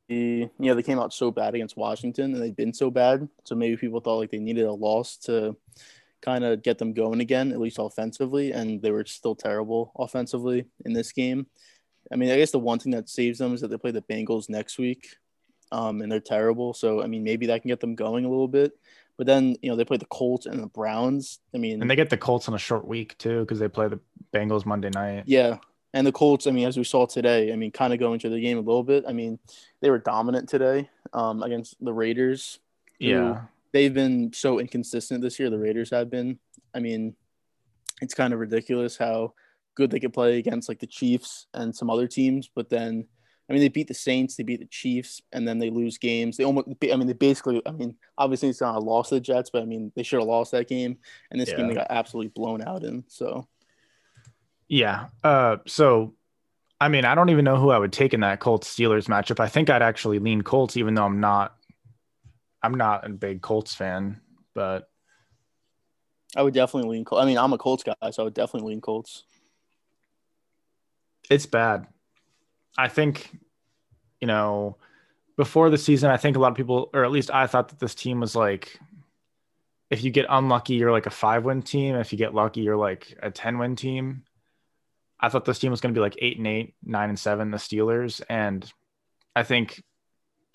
You 0.09 0.49
know, 0.59 0.75
they 0.75 0.83
came 0.83 0.99
out 0.99 1.13
so 1.13 1.31
bad 1.31 1.53
against 1.53 1.75
Washington 1.75 2.33
and 2.33 2.41
they've 2.41 2.55
been 2.55 2.73
so 2.73 2.89
bad. 2.89 3.27
So 3.43 3.55
maybe 3.55 3.75
people 3.75 3.99
thought 3.99 4.19
like 4.19 4.31
they 4.31 4.39
needed 4.39 4.65
a 4.65 4.71
loss 4.71 5.17
to 5.25 5.57
kind 6.21 6.43
of 6.43 6.63
get 6.63 6.77
them 6.77 6.93
going 6.93 7.19
again, 7.19 7.51
at 7.51 7.59
least 7.59 7.77
offensively, 7.79 8.51
and 8.51 8.81
they 8.81 8.91
were 8.91 9.05
still 9.05 9.35
terrible 9.35 9.91
offensively 9.97 10.65
in 10.85 10.93
this 10.93 11.11
game. 11.11 11.47
I 12.11 12.15
mean, 12.15 12.31
I 12.31 12.37
guess 12.37 12.51
the 12.51 12.59
one 12.59 12.79
thing 12.79 12.93
that 12.93 13.09
saves 13.09 13.39
them 13.39 13.53
is 13.53 13.61
that 13.61 13.67
they 13.67 13.77
play 13.77 13.91
the 13.91 14.01
Bengals 14.01 14.49
next 14.49 14.77
week, 14.77 15.07
um, 15.71 16.01
and 16.01 16.11
they're 16.11 16.19
terrible. 16.19 16.73
So, 16.73 17.03
I 17.03 17.07
mean, 17.07 17.23
maybe 17.23 17.47
that 17.47 17.61
can 17.61 17.69
get 17.69 17.81
them 17.81 17.95
going 17.95 18.25
a 18.25 18.29
little 18.29 18.47
bit. 18.47 18.73
But 19.17 19.25
then, 19.25 19.57
you 19.61 19.69
know, 19.69 19.75
they 19.75 19.85
play 19.85 19.97
the 19.97 20.05
Colts 20.05 20.45
and 20.45 20.61
the 20.61 20.67
Browns. 20.67 21.39
I 21.53 21.57
mean, 21.57 21.81
and 21.81 21.89
they 21.89 21.95
get 21.95 22.09
the 22.09 22.17
Colts 22.17 22.47
on 22.47 22.53
a 22.53 22.59
short 22.59 22.87
week 22.87 23.17
too 23.17 23.41
because 23.41 23.59
they 23.59 23.67
play 23.67 23.87
the 23.87 23.99
Bengals 24.33 24.65
Monday 24.65 24.91
night. 24.91 25.23
Yeah, 25.25 25.57
and 25.93 26.05
the 26.05 26.11
Colts. 26.11 26.45
I 26.45 26.51
mean, 26.51 26.67
as 26.67 26.77
we 26.77 26.83
saw 26.83 27.07
today, 27.07 27.51
I 27.51 27.55
mean, 27.55 27.71
kind 27.71 27.93
of 27.93 27.99
going 27.99 28.19
to 28.19 28.29
the 28.29 28.39
game 28.39 28.57
a 28.57 28.61
little 28.61 28.83
bit. 28.83 29.05
I 29.07 29.13
mean, 29.13 29.39
they 29.81 29.89
were 29.89 29.97
dominant 29.97 30.49
today 30.49 30.89
um, 31.13 31.41
against 31.41 31.83
the 31.83 31.93
Raiders. 31.93 32.59
Yeah, 32.99 33.41
they've 33.71 33.93
been 33.93 34.33
so 34.33 34.59
inconsistent 34.59 35.21
this 35.21 35.39
year. 35.39 35.49
The 35.49 35.57
Raiders 35.57 35.89
have 35.89 36.11
been. 36.11 36.37
I 36.75 36.79
mean, 36.79 37.15
it's 38.01 38.13
kind 38.13 38.33
of 38.33 38.39
ridiculous 38.39 38.97
how 38.97 39.33
good 39.73 39.89
they 39.89 39.99
could 39.99 40.13
play 40.13 40.37
against 40.37 40.69
like 40.69 40.79
the 40.79 40.87
Chiefs 40.87 41.47
and 41.53 41.75
some 41.75 41.89
other 41.89 42.07
teams, 42.07 42.49
but 42.53 42.69
then 42.69 43.07
I 43.49 43.53
mean 43.53 43.61
they 43.61 43.69
beat 43.69 43.87
the 43.87 43.93
Saints, 43.93 44.35
they 44.35 44.43
beat 44.43 44.59
the 44.59 44.65
Chiefs, 44.65 45.21
and 45.31 45.47
then 45.47 45.59
they 45.59 45.69
lose 45.69 45.97
games. 45.97 46.37
They 46.37 46.43
almost 46.43 46.67
I 46.83 46.95
mean 46.95 47.07
they 47.07 47.13
basically 47.13 47.61
I 47.65 47.71
mean 47.71 47.95
obviously 48.17 48.49
it's 48.49 48.61
not 48.61 48.75
a 48.75 48.79
loss 48.79 49.09
to 49.09 49.15
the 49.15 49.21
Jets, 49.21 49.49
but 49.49 49.61
I 49.61 49.65
mean 49.65 49.91
they 49.95 50.03
should 50.03 50.19
have 50.19 50.27
lost 50.27 50.51
that 50.51 50.67
game. 50.67 50.97
And 51.31 51.39
this 51.39 51.49
yeah. 51.49 51.57
game 51.57 51.67
they 51.67 51.75
got 51.75 51.87
absolutely 51.89 52.29
blown 52.29 52.61
out 52.61 52.83
in. 52.83 53.03
So 53.07 53.47
yeah. 54.67 55.07
Uh 55.23 55.57
so 55.65 56.13
I 56.79 56.89
mean, 56.89 57.05
I 57.05 57.15
don't 57.15 57.29
even 57.29 57.43
know 57.43 57.57
who 57.57 57.71
I 57.71 57.79
would 57.79 57.91
take 57.91 58.13
in 58.13 58.19
that 58.19 58.39
Colts 58.39 58.71
Steelers 58.73 59.07
matchup. 59.07 59.39
I 59.39 59.47
think 59.47 59.69
I'd 59.69 59.81
actually 59.81 60.19
lean 60.19 60.43
Colts, 60.43 60.77
even 60.77 60.93
though 60.93 61.05
I'm 61.05 61.19
not 61.19 61.55
I'm 62.61 62.75
not 62.75 63.05
a 63.05 63.09
big 63.09 63.41
Colts 63.41 63.73
fan, 63.73 64.21
but 64.53 64.89
I 66.35 66.43
would 66.43 66.53
definitely 66.53 66.89
lean 66.89 67.05
Colts. 67.05 67.23
I 67.23 67.25
mean, 67.25 67.37
I'm 67.37 67.53
a 67.53 67.57
Colts 67.57 67.83
guy, 67.83 67.95
so 68.11 68.21
I 68.21 68.25
would 68.25 68.33
definitely 68.33 68.69
lean 68.69 68.81
Colts. 68.81 69.23
It's 71.29 71.45
bad. 71.45 71.87
I 72.77 72.87
think, 72.87 73.29
you 74.21 74.27
know, 74.27 74.77
before 75.35 75.69
the 75.69 75.77
season, 75.77 76.09
I 76.09 76.17
think 76.17 76.35
a 76.35 76.39
lot 76.39 76.51
of 76.51 76.57
people, 76.57 76.89
or 76.93 77.03
at 77.03 77.11
least 77.11 77.31
I 77.31 77.47
thought 77.47 77.69
that 77.69 77.79
this 77.79 77.95
team 77.95 78.19
was 78.19 78.35
like, 78.35 78.79
if 79.89 80.03
you 80.03 80.11
get 80.11 80.25
unlucky, 80.29 80.75
you're 80.75 80.91
like 80.91 81.05
a 81.05 81.11
five 81.11 81.45
win 81.45 81.61
team. 81.61 81.95
If 81.95 82.11
you 82.11 82.17
get 82.17 82.33
lucky, 82.33 82.61
you're 82.61 82.77
like 82.77 83.17
a 83.21 83.31
10 83.31 83.57
win 83.57 83.75
team. 83.75 84.23
I 85.19 85.29
thought 85.29 85.45
this 85.45 85.59
team 85.59 85.71
was 85.71 85.81
going 85.81 85.93
to 85.93 85.97
be 85.97 86.01
like 86.01 86.17
eight 86.19 86.37
and 86.37 86.47
eight, 86.47 86.75
nine 86.83 87.09
and 87.09 87.17
seven, 87.19 87.51
the 87.51 87.57
Steelers. 87.57 88.21
And 88.29 88.69
I 89.35 89.43
think 89.43 89.81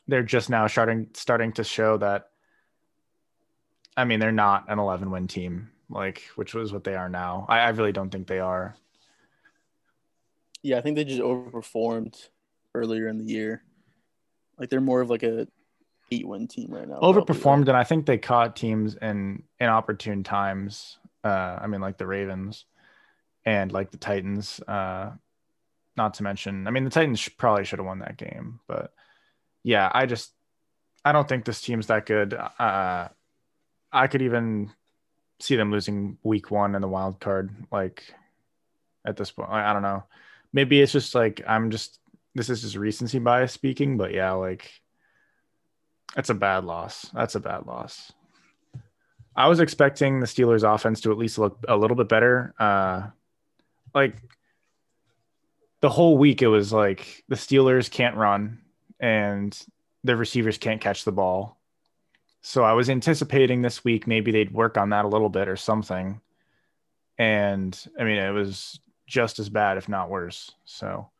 they're 0.07 0.23
just 0.23 0.51
now 0.51 0.67
starting 0.67 1.09
starting 1.15 1.53
to 1.53 1.65
show 1.65 1.97
that 1.99 2.27
I 3.97 4.05
mean 4.05 4.21
they're 4.21 4.33
not 4.33 4.65
an 4.69 4.79
11 4.79 5.11
win 5.11 5.29
team 5.29 5.71
like 5.89 6.23
which 6.35 6.55
was 6.55 6.73
what 6.73 6.85
they 6.85 6.95
are 6.95 7.09
now. 7.09 7.47
I, 7.49 7.61
I 7.61 7.69
really 7.71 7.93
don't 7.93 8.11
think 8.11 8.27
they 8.27 8.41
are. 8.41 8.77
Yeah, 10.63 10.79
I 10.79 10.81
think 10.81 10.97
they 10.97 11.05
just 11.05 11.21
overperformed 11.21 12.29
earlier 12.75 13.09
in 13.09 13.19
the 13.19 13.25
year. 13.25 13.63
Like 14.59 14.71
they're 14.71 14.81
more 14.81 15.01
of 15.01 15.11
like 15.11 15.23
a 15.23 15.49
eight 16.11 16.27
win 16.27 16.47
team 16.47 16.69
right 16.71 16.89
now. 16.89 17.01
Overperformed, 17.01 17.69
and 17.69 17.77
I 17.77 17.85
think 17.85 18.07
they 18.07 18.19
caught 18.19 18.55
teams 18.55 18.95
in 18.95 19.43
inopportune 19.59 20.23
times. 20.23 20.99
Uh, 21.25 21.59
I 21.61 21.67
mean, 21.67 21.81
like 21.81 21.99
the 21.99 22.07
Ravens 22.07 22.65
and 23.45 23.73
like 23.73 23.91
the 23.91 23.97
Titans. 23.97 24.61
Uh, 24.61 25.13
not 25.97 26.15
to 26.15 26.23
mention, 26.23 26.67
I 26.67 26.71
mean, 26.71 26.85
the 26.85 26.91
Titans 26.91 27.29
probably 27.29 27.65
should 27.65 27.79
have 27.79 27.87
won 27.87 27.99
that 27.99 28.17
game, 28.17 28.61
but 28.67 28.95
yeah, 29.63 29.91
I 29.93 30.07
just 30.07 30.33
I 31.05 31.13
don't 31.13 31.29
think 31.29 31.45
this 31.45 31.61
team's 31.61 31.89
that 31.89 32.07
good. 32.07 32.35
Uh, 32.35 33.09
I 33.93 34.07
could 34.07 34.23
even 34.23 34.71
see 35.41 35.57
them 35.57 35.71
losing 35.71 36.19
week 36.23 36.51
one 36.51 36.75
in 36.75 36.83
the 36.83 36.89
wild 36.89 37.21
card. 37.21 37.51
Like 37.71 38.15
at 39.05 39.17
this 39.17 39.31
point, 39.31 39.51
I, 39.51 39.71
I 39.71 39.73
don't 39.73 39.83
know. 39.83 40.05
Maybe 40.53 40.81
it's 40.81 40.93
just 40.93 41.15
like 41.15 41.43
I'm 41.47 41.71
just 41.71 41.99
this 42.35 42.51
is 42.51 42.63
just 42.63 42.77
recency 42.77 43.19
bias 43.19 43.53
speaking, 43.53 43.97
but 43.97 44.13
yeah, 44.13 44.33
like 44.33 44.71
that's 46.15 46.31
a 46.31 46.35
bad 46.35 46.65
loss. 46.65 47.11
That's 47.15 47.35
a 47.35 47.41
bad 47.41 47.67
loss. 47.67 48.13
I 49.35 49.49
was 49.49 49.61
expecting 49.61 50.21
the 50.21 50.27
Steelers 50.27 50.63
offense 50.63 51.01
to 51.03 51.11
at 51.11 51.19
least 51.19 51.39
look 51.39 51.65
a 51.67 51.77
little 51.77 51.97
bit 51.97 52.09
better. 52.09 52.55
Uh, 52.59 53.09
like 53.95 54.17
the 55.81 55.89
whole 55.89 56.19
week, 56.19 56.43
it 56.43 56.49
was 56.49 56.73
like 56.73 57.25
the 57.29 57.37
Steelers 57.37 57.91
can't 57.91 58.17
run 58.17 58.61
and 59.01 59.59
the 60.05 60.17
receivers 60.17 60.59
can't 60.59 60.81
catch 60.81 61.05
the 61.05 61.13
ball. 61.13 61.59
So 62.43 62.63
I 62.63 62.73
was 62.73 62.91
anticipating 62.91 63.63
this 63.63 63.85
week 63.85 64.07
maybe 64.07 64.33
they'd 64.33 64.53
work 64.53 64.77
on 64.77 64.91
that 64.91 65.05
a 65.05 65.09
little 65.09 65.29
bit 65.29 65.49
or 65.49 65.57
something. 65.57 66.21
And 67.19 67.79
I 67.99 68.05
mean, 68.05 68.19
it 68.19 68.33
was 68.33 68.81
just 69.13 69.39
as 69.39 69.51
bad, 69.51 69.77
if 69.77 69.91
not 69.91 70.09
worse. 70.09 70.53
So 70.65 71.11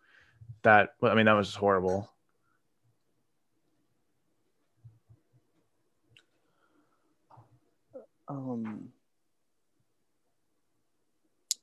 that, 0.63 0.95
I 1.03 1.15
mean, 1.15 1.27
that 1.27 1.35
was 1.35 1.55
horrible. 1.55 2.11
Um, 8.29 8.89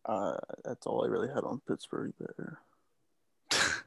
uh, 0.06 0.38
that's 0.64 0.86
all 0.86 1.04
I 1.04 1.08
really 1.08 1.30
had 1.30 1.44
on 1.44 1.62
Pittsburgh 1.68 2.14
there. 2.20 2.60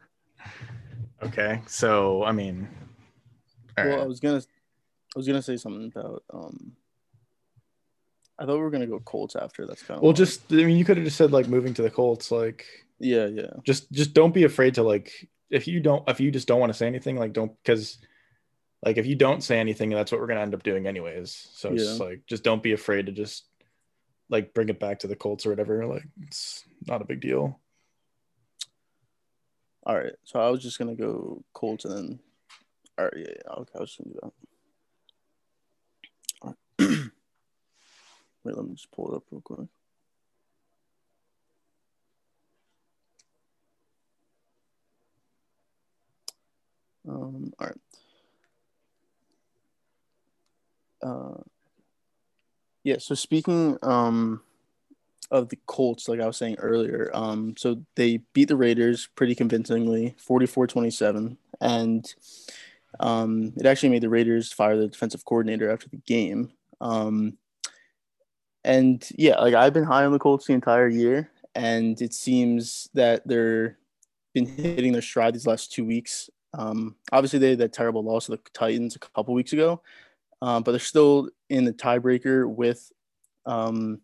Okay, 1.23 1.63
so 1.69 2.25
I 2.25 2.33
mean, 2.33 2.67
well, 3.77 3.87
right. 3.87 4.01
I 4.01 4.07
was 4.07 4.19
gonna, 4.19 4.43
I 5.15 5.19
was 5.19 5.25
gonna 5.29 5.41
say 5.41 5.57
something 5.57 5.93
about. 5.95 6.25
um 6.35 6.73
I 8.43 8.45
thought 8.45 8.57
we 8.57 8.63
were 8.63 8.71
gonna 8.71 8.89
go 8.89 8.99
Colts 8.99 9.37
after. 9.37 9.69
That's 9.69 9.83
kind 9.85 9.99
of 9.99 10.03
well. 10.03 10.13
Just 10.13 10.51
I 10.51 10.57
mean, 10.57 10.77
you 10.77 10.85
could 10.85 10.97
have 10.97 11.07
just 11.07 11.17
said 11.17 11.31
like 11.31 11.47
moving 11.47 11.75
to 11.75 11.83
the 11.83 11.91
Colts, 11.91 12.33
like 12.33 12.67
yeah, 12.99 13.27
yeah. 13.27 13.51
Just 13.63 13.93
just 13.93 14.15
don't 14.15 14.35
be 14.35 14.43
afraid 14.43 14.75
to 14.75 14.83
like 14.83 15.29
if 15.49 15.69
you 15.69 15.79
don't 15.79 16.09
if 16.09 16.19
you 16.19 16.33
just 16.33 16.49
don't 16.49 16.59
want 16.59 16.73
to 16.73 16.77
say 16.77 16.89
anything, 16.89 17.17
like 17.17 17.33
don't 17.33 17.53
because 17.63 17.99
like 18.85 18.97
if 18.97 19.07
you 19.07 19.15
don't 19.15 19.45
say 19.45 19.61
anything, 19.61 19.91
that's 19.91 20.11
what 20.11 20.21
we're 20.21 20.27
gonna 20.27 20.41
end 20.41 20.55
up 20.55 20.65
doing 20.65 20.89
anyways. 20.89 21.51
So 21.53 21.69
yeah. 21.69 21.83
it's 21.83 22.01
like 22.01 22.23
just 22.27 22.43
don't 22.43 22.65
be 22.65 22.73
afraid 22.73 23.07
to 23.07 23.13
just 23.13 23.45
like 24.29 24.55
bring 24.55 24.69
it 24.71 24.81
back 24.81 24.99
to 25.01 25.07
the 25.07 25.15
Colts 25.15 25.47
or 25.47 25.51
whatever. 25.51 25.87
Like 25.87 26.09
it's 26.23 26.65
not 26.89 27.01
a 27.01 27.05
big 27.05 27.21
deal. 27.21 27.61
All 29.85 29.97
right, 29.97 30.15
so 30.25 30.41
I 30.41 30.51
was 30.51 30.63
just 30.63 30.81
gonna 30.81 30.97
go 30.97 31.45
Colts 31.53 31.85
and 31.85 31.97
then. 31.97 32.19
All 32.99 33.05
right, 33.05 33.15
yeah, 33.17 33.35
yeah 33.37 33.53
okay, 33.53 33.73
I 33.77 33.81
was 33.81 33.97
gonna 33.97 34.15
do 34.15 34.19
that. 34.21 34.33
All 36.43 36.57
right. 36.81 37.09
Wait, 38.45 38.57
let 38.57 38.67
me 38.67 38.75
just 38.75 38.91
pull 38.93 39.13
it 39.13 39.17
up 39.17 39.25
real 39.31 39.41
quick. 39.41 39.69
Um, 47.09 47.53
all 47.59 47.67
right. 47.67 47.77
Uh, 51.03 51.43
yeah. 52.85 52.99
So 52.99 53.15
speaking 53.15 53.79
um 53.83 54.43
of 55.31 55.49
the 55.49 55.59
Colts, 55.67 56.09
like 56.09 56.21
I 56.21 56.27
was 56.27 56.37
saying 56.37 56.57
earlier. 56.59 57.11
Um, 57.15 57.55
so 57.57 57.83
they 57.97 58.19
beat 58.35 58.49
the 58.49 58.57
Raiders 58.57 59.09
pretty 59.17 59.35
convincingly, 59.35 60.15
44-27. 60.19 61.39
And 61.61 62.15
um, 63.01 63.53
it 63.57 63.67
actually 63.67 63.89
made 63.89 64.03
the 64.03 64.11
Raiders 64.11 64.53
fire 64.53 64.77
the 64.77 64.89
defensive 64.89 65.25
coordinator 65.25 65.71
after 65.71 65.89
the 65.89 65.97
game. 65.99 66.53
Um, 66.81 67.39
and 68.65 69.07
yeah, 69.17 69.39
like 69.41 69.55
I've 69.55 69.73
been 69.73 69.85
high 69.85 70.05
on 70.05 70.13
the 70.13 70.19
Colts 70.19 70.47
the 70.47 70.53
entire 70.53 70.89
year. 70.89 71.31
and 71.55 72.01
it 72.01 72.15
seems 72.15 72.89
that 72.95 73.27
they're 73.27 73.79
been 74.35 74.47
hitting 74.47 74.93
their 74.93 75.03
stride 75.03 75.35
these 75.35 75.47
last 75.47 75.73
two 75.73 75.85
weeks. 75.85 76.31
Um, 76.55 76.97
obviously, 77.13 77.39
they 77.39 77.51
had 77.51 77.59
that 77.59 77.73
terrible 77.73 78.03
loss 78.03 78.27
to 78.27 78.33
the 78.33 78.41
Titans 78.55 78.97
a 78.97 78.99
couple 78.99 79.35
weeks 79.35 79.53
ago, 79.53 79.83
um, 80.41 80.63
but 80.63 80.73
they're 80.73 80.81
still 80.81 81.31
in 81.51 81.65
the 81.65 81.73
tiebreaker 81.73 82.49
with 82.49 82.91
um, 83.47 84.01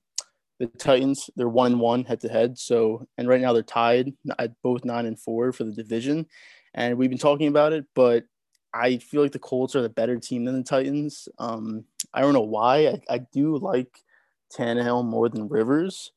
the 0.58 0.66
Titans. 0.66 1.30
They're 1.36 1.48
one 1.48 1.72
and 1.72 1.80
one 1.80 2.04
head 2.04 2.20
to 2.20 2.28
head. 2.28 2.58
So, 2.58 3.06
and 3.16 3.28
right 3.28 3.40
now 3.40 3.52
they're 3.52 3.62
tied 3.62 4.12
at 4.38 4.52
both 4.62 4.84
nine 4.84 5.06
and 5.06 5.18
four 5.18 5.52
for 5.52 5.64
the 5.64 5.72
division. 5.72 6.26
And 6.74 6.96
we've 6.96 7.10
been 7.10 7.18
talking 7.18 7.48
about 7.48 7.72
it, 7.72 7.86
but 7.94 8.24
I 8.74 8.98
feel 8.98 9.22
like 9.22 9.32
the 9.32 9.38
Colts 9.38 9.74
are 9.74 9.82
the 9.82 9.88
better 9.88 10.18
team 10.18 10.44
than 10.44 10.56
the 10.56 10.62
Titans. 10.62 11.28
Um, 11.38 11.84
I 12.12 12.20
don't 12.20 12.34
know 12.34 12.40
why. 12.42 12.86
I, 12.86 13.00
I 13.08 13.18
do 13.18 13.56
like 13.56 14.02
Tannehill 14.56 15.04
more 15.04 15.28
than 15.28 15.48
Rivers, 15.48 16.12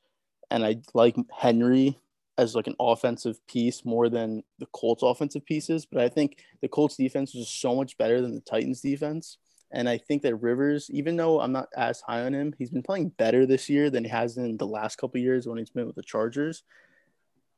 and 0.49 0.65
I 0.65 0.77
like 0.93 1.15
Henry 1.35 1.99
as 2.37 2.55
like 2.55 2.67
an 2.67 2.75
offensive 2.79 3.45
piece 3.47 3.85
more 3.85 4.09
than 4.09 4.43
the 4.59 4.65
Colts 4.67 5.03
offensive 5.03 5.45
pieces. 5.45 5.85
But 5.85 6.01
I 6.01 6.09
think 6.09 6.37
the 6.61 6.67
Colts 6.67 6.95
defense 6.95 7.35
is 7.35 7.49
so 7.49 7.75
much 7.75 7.97
better 7.97 8.21
than 8.21 8.33
the 8.33 8.41
Titans 8.41 8.81
defense. 8.81 9.37
And 9.73 9.87
I 9.87 9.97
think 9.97 10.21
that 10.23 10.35
Rivers, 10.35 10.89
even 10.91 11.15
though 11.15 11.39
I'm 11.39 11.53
not 11.53 11.69
as 11.77 12.01
high 12.01 12.21
on 12.25 12.33
him, 12.33 12.53
he's 12.57 12.69
been 12.69 12.83
playing 12.83 13.09
better 13.09 13.45
this 13.45 13.69
year 13.69 13.89
than 13.89 14.03
he 14.03 14.09
has 14.09 14.37
in 14.37 14.57
the 14.57 14.67
last 14.67 14.97
couple 14.97 15.21
years 15.21 15.47
when 15.47 15.57
he's 15.57 15.69
been 15.69 15.87
with 15.87 15.95
the 15.95 16.03
Chargers. 16.03 16.63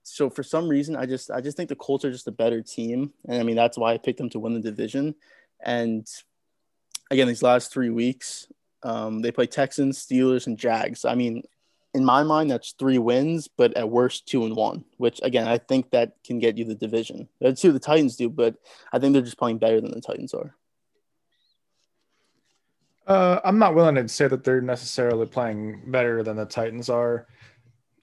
So 0.04 0.30
for 0.30 0.44
some 0.44 0.68
reason, 0.68 0.96
I 0.96 1.06
just 1.06 1.32
I 1.32 1.42
just 1.42 1.58
think 1.58 1.70
the 1.70 1.76
Colts 1.76 2.06
are 2.06 2.12
just 2.12 2.28
a 2.28 2.32
better 2.32 2.62
team, 2.62 3.14
and 3.26 3.40
I 3.40 3.44
mean 3.44 3.56
that's 3.56 3.78
why 3.78 3.94
I 3.94 3.98
picked 3.98 4.18
them 4.18 4.30
to 4.32 4.40
win 4.40 4.54
the 4.54 4.60
division. 4.60 5.16
And 5.62 6.06
again, 7.10 7.28
these 7.28 7.42
last 7.42 7.72
three 7.72 7.90
weeks, 7.90 8.48
um, 8.84 9.22
they 9.22 9.32
play 9.32 9.48
Texans, 9.48 10.06
Steelers, 10.06 10.48
and 10.48 10.58
Jags. 10.58 11.06
I 11.06 11.16
mean, 11.16 11.44
in 11.94 12.04
my 12.04 12.24
mind, 12.24 12.52
that's 12.52 12.72
three 12.72 12.98
wins, 12.98 13.48
but 13.48 13.76
at 13.78 13.90
worst, 13.90 14.28
two 14.28 14.46
and 14.46 14.56
one. 14.56 14.84
Which 14.98 15.20
again, 15.24 15.48
I 15.48 15.58
think 15.58 15.92
that 15.92 16.16
can 16.26 16.40
get 16.40 16.58
you 16.58 16.66
the 16.66 16.76
division. 16.76 17.30
That's 17.40 17.62
who 17.62 17.72
the 17.72 17.80
Titans 17.80 18.16
do, 18.16 18.30
but 18.30 18.56
I 18.92 19.00
think 19.00 19.14
they're 19.14 19.22
just 19.22 19.38
playing 19.38 19.60
better 19.60 19.80
than 19.80 19.92
the 19.92 20.02
Titans 20.02 20.34
are. 20.34 20.56
Uh, 23.06 23.40
I'm 23.44 23.60
not 23.60 23.76
willing 23.76 23.96
to 23.96 24.08
say 24.08 24.28
that 24.28 24.44
they're 24.44 24.62
necessarily 24.62 25.26
playing 25.26 25.84
better 25.88 26.24
than 26.24 26.38
the 26.38 26.46
Titans 26.46 26.90
are. 26.90 27.28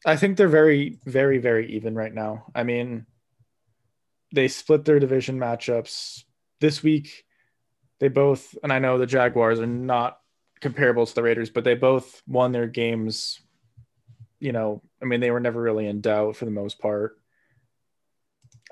I 0.04 0.16
think 0.16 0.36
they're 0.36 0.48
very, 0.48 0.98
very, 1.04 1.38
very 1.38 1.72
even 1.72 1.94
right 1.94 2.12
now. 2.12 2.46
I 2.54 2.64
mean, 2.64 3.06
they 4.32 4.48
split 4.48 4.84
their 4.84 5.00
division 5.00 5.38
matchups 5.38 6.24
this 6.60 6.82
week. 6.82 7.24
They 7.98 8.08
both, 8.08 8.56
and 8.62 8.72
I 8.72 8.78
know 8.78 8.98
the 8.98 9.06
Jaguars 9.06 9.60
are 9.60 9.66
not 9.66 10.19
comparable 10.60 11.06
to 11.06 11.14
the 11.14 11.22
Raiders, 11.22 11.50
but 11.50 11.64
they 11.64 11.74
both 11.74 12.22
won 12.26 12.52
their 12.52 12.66
games. 12.66 13.40
You 14.38 14.52
know, 14.52 14.82
I 15.02 15.04
mean, 15.04 15.20
they 15.20 15.30
were 15.30 15.40
never 15.40 15.60
really 15.60 15.86
in 15.86 16.00
doubt 16.00 16.36
for 16.36 16.44
the 16.44 16.50
most 16.50 16.78
part. 16.78 17.16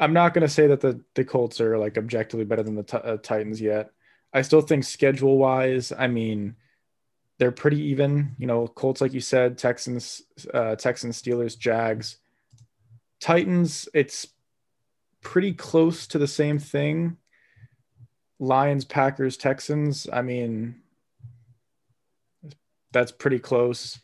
I'm 0.00 0.12
not 0.12 0.32
going 0.32 0.46
to 0.46 0.52
say 0.52 0.68
that 0.68 0.80
the 0.80 1.02
the 1.14 1.24
Colts 1.24 1.60
are 1.60 1.76
like 1.78 1.98
objectively 1.98 2.44
better 2.44 2.62
than 2.62 2.76
the 2.76 2.84
t- 2.84 2.96
uh, 2.96 3.16
Titans 3.18 3.60
yet. 3.60 3.90
I 4.32 4.42
still 4.42 4.60
think 4.60 4.84
schedule 4.84 5.38
wise, 5.38 5.92
I 5.96 6.06
mean, 6.06 6.56
they're 7.38 7.52
pretty 7.52 7.80
even. 7.84 8.34
You 8.38 8.46
know, 8.46 8.68
Colts, 8.68 9.00
like 9.00 9.12
you 9.12 9.20
said, 9.20 9.58
Texans, 9.58 10.22
uh, 10.52 10.76
Texans, 10.76 11.20
Steelers, 11.20 11.58
Jags, 11.58 12.18
Titans. 13.20 13.88
It's 13.94 14.26
pretty 15.20 15.52
close 15.54 16.06
to 16.08 16.18
the 16.18 16.26
same 16.26 16.58
thing. 16.58 17.16
Lions, 18.38 18.84
Packers, 18.84 19.36
Texans. 19.36 20.06
I 20.12 20.22
mean, 20.22 20.76
that's 22.92 23.12
pretty 23.12 23.38
close. 23.38 23.98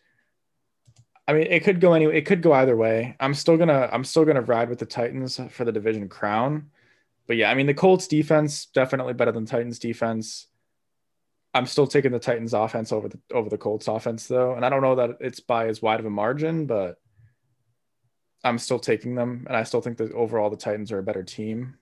I 1.26 1.32
mean, 1.32 1.46
it 1.48 1.64
could 1.64 1.80
go 1.80 1.94
any. 1.94 2.04
It 2.04 2.26
could 2.26 2.42
go 2.42 2.52
either 2.52 2.76
way. 2.76 3.16
I'm 3.18 3.34
still 3.34 3.56
gonna. 3.56 3.88
I'm 3.92 4.04
still 4.04 4.24
gonna 4.24 4.42
ride 4.42 4.68
with 4.68 4.78
the 4.78 4.86
Titans 4.86 5.40
for 5.50 5.64
the 5.64 5.72
division 5.72 6.08
crown. 6.08 6.70
But 7.26 7.36
yeah, 7.36 7.50
I 7.50 7.54
mean, 7.54 7.66
the 7.66 7.74
Colts 7.74 8.06
defense 8.06 8.66
definitely 8.66 9.14
better 9.14 9.32
than 9.32 9.46
Titans 9.46 9.78
defense. 9.78 10.46
I'm 11.54 11.66
still 11.66 11.86
taking 11.86 12.12
the 12.12 12.18
Titans 12.18 12.52
offense 12.52 12.92
over 12.92 13.08
the 13.08 13.18
over 13.32 13.48
the 13.48 13.56
Colts 13.56 13.88
offense 13.88 14.26
though, 14.26 14.54
and 14.54 14.66
I 14.66 14.68
don't 14.68 14.82
know 14.82 14.96
that 14.96 15.18
it's 15.20 15.40
by 15.40 15.68
as 15.68 15.80
wide 15.80 16.00
of 16.00 16.06
a 16.06 16.10
margin, 16.10 16.66
but 16.66 16.98
I'm 18.42 18.58
still 18.58 18.78
taking 18.78 19.14
them, 19.14 19.44
and 19.48 19.56
I 19.56 19.62
still 19.62 19.80
think 19.80 19.96
that 19.98 20.12
overall 20.12 20.50
the 20.50 20.56
Titans 20.56 20.92
are 20.92 20.98
a 20.98 21.02
better 21.02 21.22
team. 21.22 21.76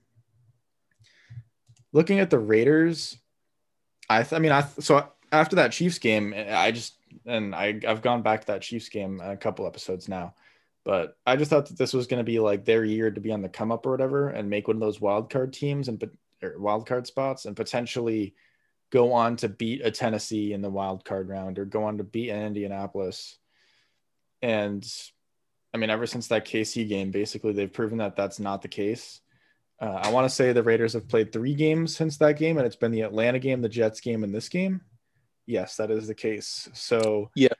Looking 1.92 2.20
at 2.20 2.30
the 2.30 2.38
Raiders, 2.38 3.16
I 4.08 4.22
th- 4.22 4.34
I 4.34 4.38
mean 4.38 4.52
I 4.52 4.62
so 4.78 5.08
after 5.32 5.56
that 5.56 5.72
Chiefs 5.72 5.98
game, 5.98 6.34
I 6.36 6.70
just 6.70 6.94
and 7.26 7.54
I 7.54 7.80
I've 7.88 8.02
gone 8.02 8.22
back 8.22 8.42
to 8.42 8.46
that 8.48 8.62
Chiefs 8.62 8.88
game 8.88 9.20
a 9.20 9.36
couple 9.36 9.66
episodes 9.66 10.08
now. 10.08 10.34
But 10.84 11.16
I 11.26 11.36
just 11.36 11.50
thought 11.50 11.66
that 11.66 11.78
this 11.78 11.92
was 11.92 12.06
going 12.06 12.18
to 12.18 12.24
be 12.24 12.38
like 12.38 12.64
their 12.64 12.84
year 12.84 13.10
to 13.10 13.20
be 13.20 13.32
on 13.32 13.40
the 13.40 13.48
come 13.48 13.72
up 13.72 13.86
or 13.86 13.92
whatever 13.92 14.28
and 14.28 14.50
make 14.50 14.68
one 14.68 14.76
of 14.76 14.80
those 14.80 15.00
wild 15.00 15.30
card 15.30 15.52
teams 15.52 15.88
and 15.88 16.02
wild 16.58 16.86
card 16.86 17.06
spots 17.06 17.44
and 17.44 17.56
potentially 17.56 18.34
go 18.90 19.12
on 19.12 19.36
to 19.36 19.48
beat 19.48 19.80
a 19.84 19.90
Tennessee 19.90 20.52
in 20.52 20.60
the 20.60 20.70
wild 20.70 21.04
card 21.04 21.28
round 21.28 21.58
or 21.58 21.64
go 21.64 21.84
on 21.84 21.98
to 21.98 22.04
beat 22.04 22.30
an 22.30 22.44
Indianapolis. 22.44 23.38
And 24.42 24.84
I 25.72 25.78
mean, 25.78 25.88
ever 25.88 26.06
since 26.06 26.28
that 26.28 26.46
KC 26.46 26.88
game, 26.88 27.10
basically 27.10 27.52
they've 27.52 27.72
proven 27.72 27.98
that 27.98 28.16
that's 28.16 28.40
not 28.40 28.60
the 28.60 28.68
case. 28.68 29.20
Uh, 29.80 30.00
I 30.02 30.10
want 30.10 30.28
to 30.28 30.34
say 30.34 30.52
the 30.52 30.62
Raiders 30.62 30.92
have 30.92 31.08
played 31.08 31.32
three 31.32 31.54
games 31.54 31.96
since 31.96 32.18
that 32.18 32.38
game, 32.38 32.58
and 32.58 32.66
it's 32.66 32.76
been 32.76 32.92
the 32.92 33.00
Atlanta 33.00 33.38
game, 33.38 33.62
the 33.62 33.68
Jets 33.68 34.00
game, 34.00 34.22
and 34.22 34.34
this 34.34 34.48
game. 34.48 34.80
Yes, 35.52 35.76
that 35.76 35.90
is 35.90 36.06
the 36.06 36.14
case. 36.14 36.70
So 36.72 37.30
yeah, 37.34 37.52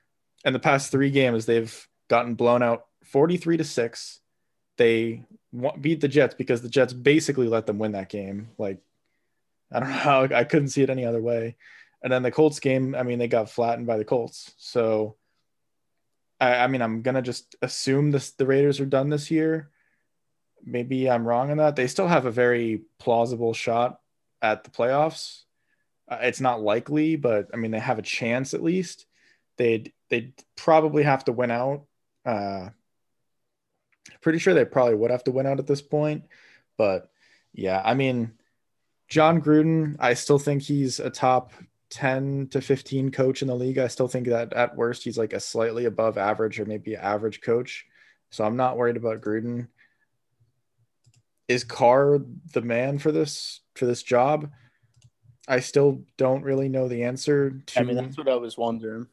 in 0.47 0.55
the 0.55 0.59
past 0.59 0.91
three 0.91 1.11
games, 1.11 1.45
they've 1.45 1.89
gotten 2.09 2.35
blown 2.35 2.63
out 2.63 2.87
43 3.05 3.59
to 3.59 3.65
6. 3.65 4.21
They 4.79 5.25
beat 5.79 6.01
the 6.01 6.09
Jets 6.09 6.35
because 6.35 6.63
the 6.63 6.71
Jets 6.71 6.95
basically 6.95 7.49
let 7.49 7.67
them 7.67 7.79
win 7.79 7.93
that 7.93 8.09
game. 8.09 8.49
Like, 8.57 8.79
I 9.71 9.81
don't 9.81 9.89
know 9.91 9.95
how 9.95 10.23
I 10.25 10.45
couldn't 10.45 10.69
see 10.69 10.83
it 10.83 10.89
any 10.89 11.05
other 11.05 11.21
way. 11.21 11.57
And 12.03 12.11
then 12.11 12.23
the 12.23 12.31
Colts 12.31 12.61
game, 12.61 12.95
I 12.95 13.03
mean, 13.03 13.19
they 13.19 13.29
got 13.29 13.51
flattened 13.51 13.87
by 13.87 13.99
the 13.99 14.07
Colts. 14.07 14.55
So, 14.57 15.17
I, 16.41 16.55
I 16.55 16.67
mean, 16.69 16.81
I'm 16.81 17.03
gonna 17.03 17.21
just 17.21 17.57
assume 17.61 18.11
this 18.11 18.31
the 18.31 18.47
Raiders 18.47 18.81
are 18.81 18.87
done 18.87 19.11
this 19.11 19.31
year. 19.31 19.69
Maybe 20.65 21.11
I'm 21.11 21.29
wrong 21.29 21.51
on 21.51 21.59
that. 21.59 21.77
They 21.77 21.89
still 21.89 22.09
have 22.09 22.25
a 22.25 22.31
very 22.31 22.85
plausible 22.99 23.53
shot 23.53 24.01
at 24.41 24.65
the 24.65 24.71
playoffs. 24.71 25.43
Uh, 26.09 26.19
it's 26.23 26.41
not 26.41 26.61
likely, 26.61 27.17
but 27.17 27.49
I 27.53 27.57
mean, 27.57 27.71
they 27.71 27.79
have 27.79 27.99
a 27.99 28.03
chance 28.03 28.55
at 28.55 28.63
least. 28.63 29.07
They'd 29.59 29.93
they'd 30.11 30.33
probably 30.57 31.03
have 31.03 31.25
to 31.25 31.33
win 31.33 31.51
out. 31.51 31.87
Uh, 32.25 32.71
Pretty 34.21 34.39
sure 34.39 34.55
they 34.55 34.65
probably 34.65 34.95
would 34.95 35.11
have 35.11 35.25
to 35.25 35.33
win 35.33 35.47
out 35.47 35.59
at 35.59 35.67
this 35.67 35.83
point. 35.83 36.25
But 36.77 37.11
yeah, 37.53 37.83
I 37.85 37.95
mean, 37.95 38.33
Jon 39.09 39.41
Gruden, 39.41 39.97
I 39.99 40.15
still 40.15 40.39
think 40.39 40.63
he's 40.63 41.01
a 41.01 41.11
top 41.11 41.53
10 41.91 42.49
to 42.53 42.61
15 42.61 43.11
coach 43.11 43.43
in 43.43 43.49
the 43.49 43.55
league. 43.55 43.79
I 43.79 43.89
still 43.89 44.09
think 44.09 44.29
that 44.29 44.53
at 44.53 44.77
worst, 44.77 45.05
he's 45.05 45.19
like 45.19 45.33
a 45.33 45.41
slightly 45.41 45.85
above 45.85 46.19
average 46.19 46.59
or 46.59 46.65
maybe 46.65 46.97
average 46.97 47.41
coach. 47.43 47.85
So 48.31 48.45
I'm 48.45 48.57
not 48.57 48.77
worried 48.77 48.97
about 48.97 49.21
Gruden. 49.21 49.69
Is 51.49 51.65
Carr 51.65 52.21
the 52.55 52.63
man 52.63 52.99
for 52.99 53.13
this 53.13 53.61
for 53.75 53.87
this 53.87 54.03
job? 54.03 54.51
I 55.49 55.61
still 55.61 56.03
don't 56.17 56.43
really 56.43 56.69
know 56.69 56.89
the 56.89 57.05
answer 57.05 57.51
to 57.51 57.81
I 57.81 57.83
mean 57.83 57.97
that's 57.97 58.17
what 58.17 58.29
I 58.29 58.37
was 58.37 58.57
wondering. 58.57 59.09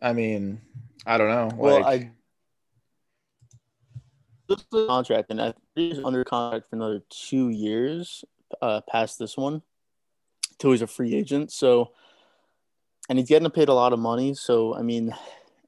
I 0.00 0.12
mean, 0.12 0.60
I 1.06 1.16
don't 1.16 1.28
know. 1.28 1.50
Well, 1.56 1.80
like, 1.80 2.02
I 2.02 2.10
the 4.48 4.86
contract, 4.86 5.30
and 5.30 5.54
he's 5.74 5.98
under 6.04 6.24
contract 6.24 6.68
for 6.68 6.76
another 6.76 7.02
two 7.08 7.48
years 7.48 8.24
uh, 8.60 8.80
past 8.88 9.18
this 9.18 9.36
one, 9.36 9.62
till 10.58 10.72
he's 10.72 10.82
a 10.82 10.86
free 10.86 11.14
agent. 11.14 11.50
So, 11.52 11.92
and 13.08 13.18
he's 13.18 13.28
getting 13.28 13.48
paid 13.50 13.68
a 13.68 13.74
lot 13.74 13.92
of 13.92 13.98
money. 13.98 14.34
So, 14.34 14.74
I 14.74 14.82
mean, 14.82 15.14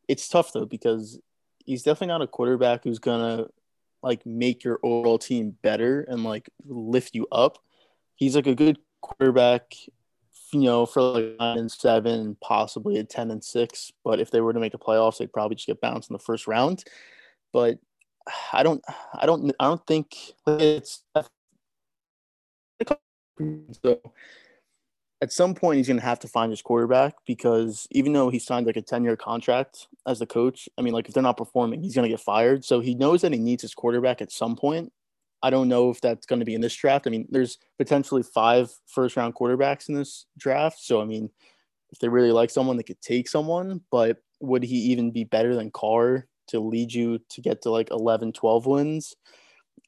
it's 0.09 0.29
tough 0.29 0.53
though 0.53 0.67
because 0.67 1.19
he's 1.65 1.83
definitely 1.83 2.09
not 2.09 2.23
a 2.23 2.27
quarterback 2.27 2.85
who's 2.85 2.99
gonna 2.99 3.47
like 4.03 4.25
make 4.27 4.63
your 4.63 4.79
overall 4.83 5.19
team 5.19 5.57
better 5.63 6.03
and 6.03 6.25
like 6.25 6.51
lift 6.65 7.15
you 7.15 7.27
up. 7.33 7.59
He's 8.15 8.37
like 8.37 8.47
a 8.47 8.55
good 8.55 8.79
quarterback, 9.01 9.75
you 10.53 10.61
know, 10.61 10.87
for 10.87 11.03
like 11.03 11.37
nine 11.39 11.59
and 11.59 11.71
seven, 11.73 12.37
possibly 12.41 12.99
a 12.99 13.05
ten 13.05 13.31
and 13.31 13.43
six. 13.43 13.93
But 14.05 14.21
if 14.21 14.31
they 14.31 14.41
were 14.41 14.53
to 14.53 14.61
make 14.61 14.73
the 14.73 14.79
playoffs, 14.79 15.19
they'd 15.19 15.33
probably 15.33 15.57
just 15.57 15.67
get 15.67 15.81
bounced 15.81 16.11
in 16.11 16.15
the 16.15 16.19
first 16.19 16.47
round. 16.47 16.85
But 17.53 17.79
I 18.53 18.63
don't, 18.63 18.83
I 19.15 19.27
don't, 19.27 19.53
I 19.61 19.67
don't 19.67 19.87
think 19.87 20.17
it's 20.47 21.03
so. 23.85 24.01
At 25.23 25.33
some 25.33 25.55
point, 25.55 25.79
he's 25.79 25.87
going 25.87 25.99
to 25.99 26.05
have 26.05 26.19
to 26.21 26.29
find 26.29 26.53
his 26.53 26.61
quarterback 26.61 27.15
because 27.27 27.89
even 27.91 28.13
though 28.13 28.29
he 28.29 28.39
signed 28.39 28.67
like 28.67 28.77
a 28.77 28.83
ten-year 28.83 29.17
contract 29.17 29.89
as 30.07 30.19
the 30.19 30.27
coach, 30.27 30.69
I 30.77 30.83
mean, 30.83 30.93
like 30.93 31.09
if 31.09 31.15
they're 31.15 31.23
not 31.23 31.39
performing, 31.39 31.83
he's 31.83 31.95
going 31.95 32.03
to 32.03 32.11
get 32.11 32.21
fired. 32.21 32.67
So 32.67 32.81
he 32.81 32.95
knows 32.95 33.23
that 33.23 33.33
he 33.33 33.39
needs 33.39 33.63
his 33.63 33.75
quarterback 33.75 34.21
at 34.21 34.31
some 34.31 34.57
point. 34.57 34.93
I 35.43 35.51
don't 35.51 35.69
know 35.69 35.91
if 35.91 36.01
that's 36.01 36.27
going 36.27 36.41
to 36.41 36.47
be 36.47 36.55
in 36.55 36.61
this 36.61 36.75
draft. 36.75 37.07
I 37.07 37.11
mean, 37.11 37.27
there's 37.31 37.59
potentially 37.79 38.23
five 38.23 38.71
first-round 38.87 39.35
quarterbacks 39.35 39.89
in 39.89 39.95
this 39.95 40.27
draft. 40.39 40.79
So 40.81 41.01
I 41.01 41.05
mean, 41.05 41.31
if 41.93 41.99
they 41.99 42.09
really 42.09 42.33
like 42.33 42.51
someone, 42.51 42.77
they 42.77 42.83
could 42.83 43.01
take 43.01 43.29
someone. 43.29 43.83
But 43.91 44.19
would 44.41 44.63
he 44.63 44.77
even 44.77 45.11
be 45.11 45.25
better 45.25 45.55
than 45.55 45.71
Carr 45.71 46.27
to 46.49 46.61
lead 46.61 46.93
you 46.93 47.21
to 47.31 47.41
get 47.41 47.63
to 47.63 47.71
like 47.71 47.91
11, 47.91 48.33
12 48.33 48.67
wins. 48.67 49.15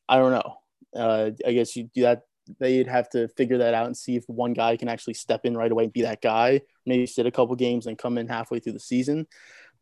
I 0.08 0.16
don't 0.16 0.32
know. 0.32 0.56
Uh, 0.94 1.30
I 1.46 1.52
guess 1.52 1.76
you 1.76 1.84
do 1.94 2.02
that. 2.02 2.22
They'd 2.58 2.86
have 2.86 3.10
to 3.10 3.28
figure 3.28 3.58
that 3.58 3.74
out 3.74 3.86
and 3.86 3.96
see 3.96 4.16
if 4.16 4.24
one 4.26 4.54
guy 4.54 4.76
can 4.76 4.88
actually 4.88 5.14
step 5.14 5.44
in 5.44 5.56
right 5.56 5.70
away 5.70 5.84
and 5.84 5.92
be 5.92 6.02
that 6.02 6.22
guy. 6.22 6.62
Maybe 6.86 7.06
sit 7.06 7.26
a 7.26 7.30
couple 7.30 7.54
games 7.56 7.86
and 7.86 7.98
come 7.98 8.16
in 8.16 8.26
halfway 8.26 8.58
through 8.58 8.72
the 8.72 8.80
season. 8.80 9.26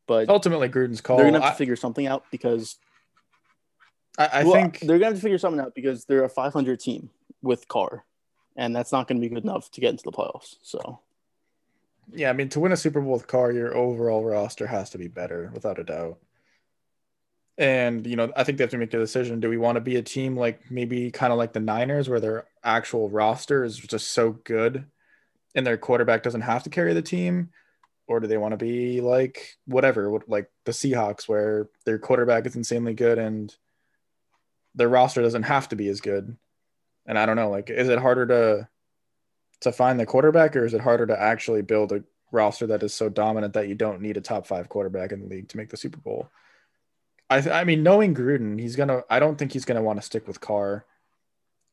But 0.08 0.28
ultimately, 0.28 0.68
Gruden's 0.68 1.00
call. 1.00 1.16
They're 1.16 1.26
gonna 1.26 1.40
have 1.40 1.50
to 1.50 1.54
I, 1.54 1.58
figure 1.58 1.76
something 1.76 2.06
out 2.06 2.24
because 2.32 2.76
I, 4.18 4.26
I 4.26 4.44
well, 4.44 4.54
think 4.54 4.80
they're 4.80 4.98
gonna 4.98 5.06
have 5.06 5.14
to 5.16 5.20
figure 5.20 5.38
something 5.38 5.60
out 5.60 5.74
because 5.74 6.04
they're 6.04 6.24
a 6.24 6.28
500 6.28 6.80
team 6.80 7.10
with 7.42 7.68
Carr, 7.68 8.04
and 8.56 8.74
that's 8.74 8.92
not 8.92 9.08
going 9.08 9.20
to 9.20 9.26
be 9.26 9.34
good 9.34 9.44
enough 9.44 9.70
to 9.72 9.80
get 9.80 9.90
into 9.90 10.04
the 10.04 10.12
playoffs. 10.12 10.56
So, 10.62 11.00
yeah, 12.12 12.30
I 12.30 12.32
mean, 12.32 12.48
to 12.50 12.60
win 12.60 12.72
a 12.72 12.76
Super 12.76 13.00
Bowl 13.00 13.12
with 13.12 13.26
Carr, 13.26 13.52
your 13.52 13.76
overall 13.76 14.24
roster 14.24 14.66
has 14.66 14.90
to 14.90 14.98
be 14.98 15.08
better, 15.08 15.50
without 15.54 15.78
a 15.78 15.84
doubt. 15.84 16.18
And 17.58 18.06
you 18.06 18.16
know, 18.16 18.30
I 18.36 18.44
think 18.44 18.58
they 18.58 18.64
have 18.64 18.70
to 18.72 18.78
make 18.78 18.92
a 18.92 18.98
decision. 18.98 19.40
Do 19.40 19.48
we 19.48 19.56
want 19.56 19.76
to 19.76 19.80
be 19.80 19.96
a 19.96 20.02
team 20.02 20.36
like 20.36 20.70
maybe 20.70 21.10
kind 21.10 21.32
of 21.32 21.38
like 21.38 21.52
the 21.52 21.60
Niners, 21.60 22.08
where 22.08 22.20
their 22.20 22.44
actual 22.62 23.08
roster 23.08 23.64
is 23.64 23.78
just 23.78 24.10
so 24.10 24.32
good, 24.32 24.84
and 25.54 25.66
their 25.66 25.78
quarterback 25.78 26.22
doesn't 26.22 26.42
have 26.42 26.64
to 26.64 26.70
carry 26.70 26.92
the 26.92 27.02
team, 27.02 27.50
or 28.06 28.20
do 28.20 28.26
they 28.26 28.36
want 28.36 28.52
to 28.52 28.58
be 28.58 29.00
like 29.00 29.56
whatever, 29.66 30.20
like 30.26 30.50
the 30.64 30.72
Seahawks, 30.72 31.28
where 31.28 31.68
their 31.86 31.98
quarterback 31.98 32.46
is 32.46 32.56
insanely 32.56 32.94
good 32.94 33.18
and 33.18 33.54
their 34.76 34.88
roster 34.88 35.22
doesn't 35.22 35.44
have 35.44 35.68
to 35.70 35.76
be 35.76 35.88
as 35.88 36.00
good? 36.00 36.36
And 37.06 37.18
I 37.18 37.26
don't 37.26 37.36
know, 37.36 37.50
like, 37.50 37.70
is 37.70 37.88
it 37.88 37.98
harder 37.98 38.26
to 38.26 38.68
to 39.62 39.72
find 39.72 39.98
the 39.98 40.06
quarterback, 40.06 40.54
or 40.54 40.64
is 40.64 40.74
it 40.74 40.80
harder 40.80 41.06
to 41.06 41.20
actually 41.20 41.62
build 41.62 41.92
a 41.92 42.04
roster 42.30 42.66
that 42.66 42.82
is 42.82 42.92
so 42.92 43.08
dominant 43.08 43.54
that 43.54 43.68
you 43.68 43.74
don't 43.74 44.02
need 44.02 44.16
a 44.16 44.20
top 44.20 44.46
five 44.46 44.68
quarterback 44.68 45.12
in 45.12 45.20
the 45.20 45.26
league 45.26 45.48
to 45.48 45.56
make 45.56 45.70
the 45.70 45.76
Super 45.76 45.98
Bowl? 45.98 46.28
I 47.28 47.40
th- 47.40 47.54
I 47.54 47.64
mean, 47.64 47.82
knowing 47.82 48.14
Gruden, 48.14 48.60
he's 48.60 48.76
gonna. 48.76 49.02
I 49.10 49.18
don't 49.18 49.36
think 49.36 49.52
he's 49.52 49.64
gonna 49.64 49.82
want 49.82 49.98
to 49.98 50.06
stick 50.06 50.28
with 50.28 50.40
Carr. 50.40 50.84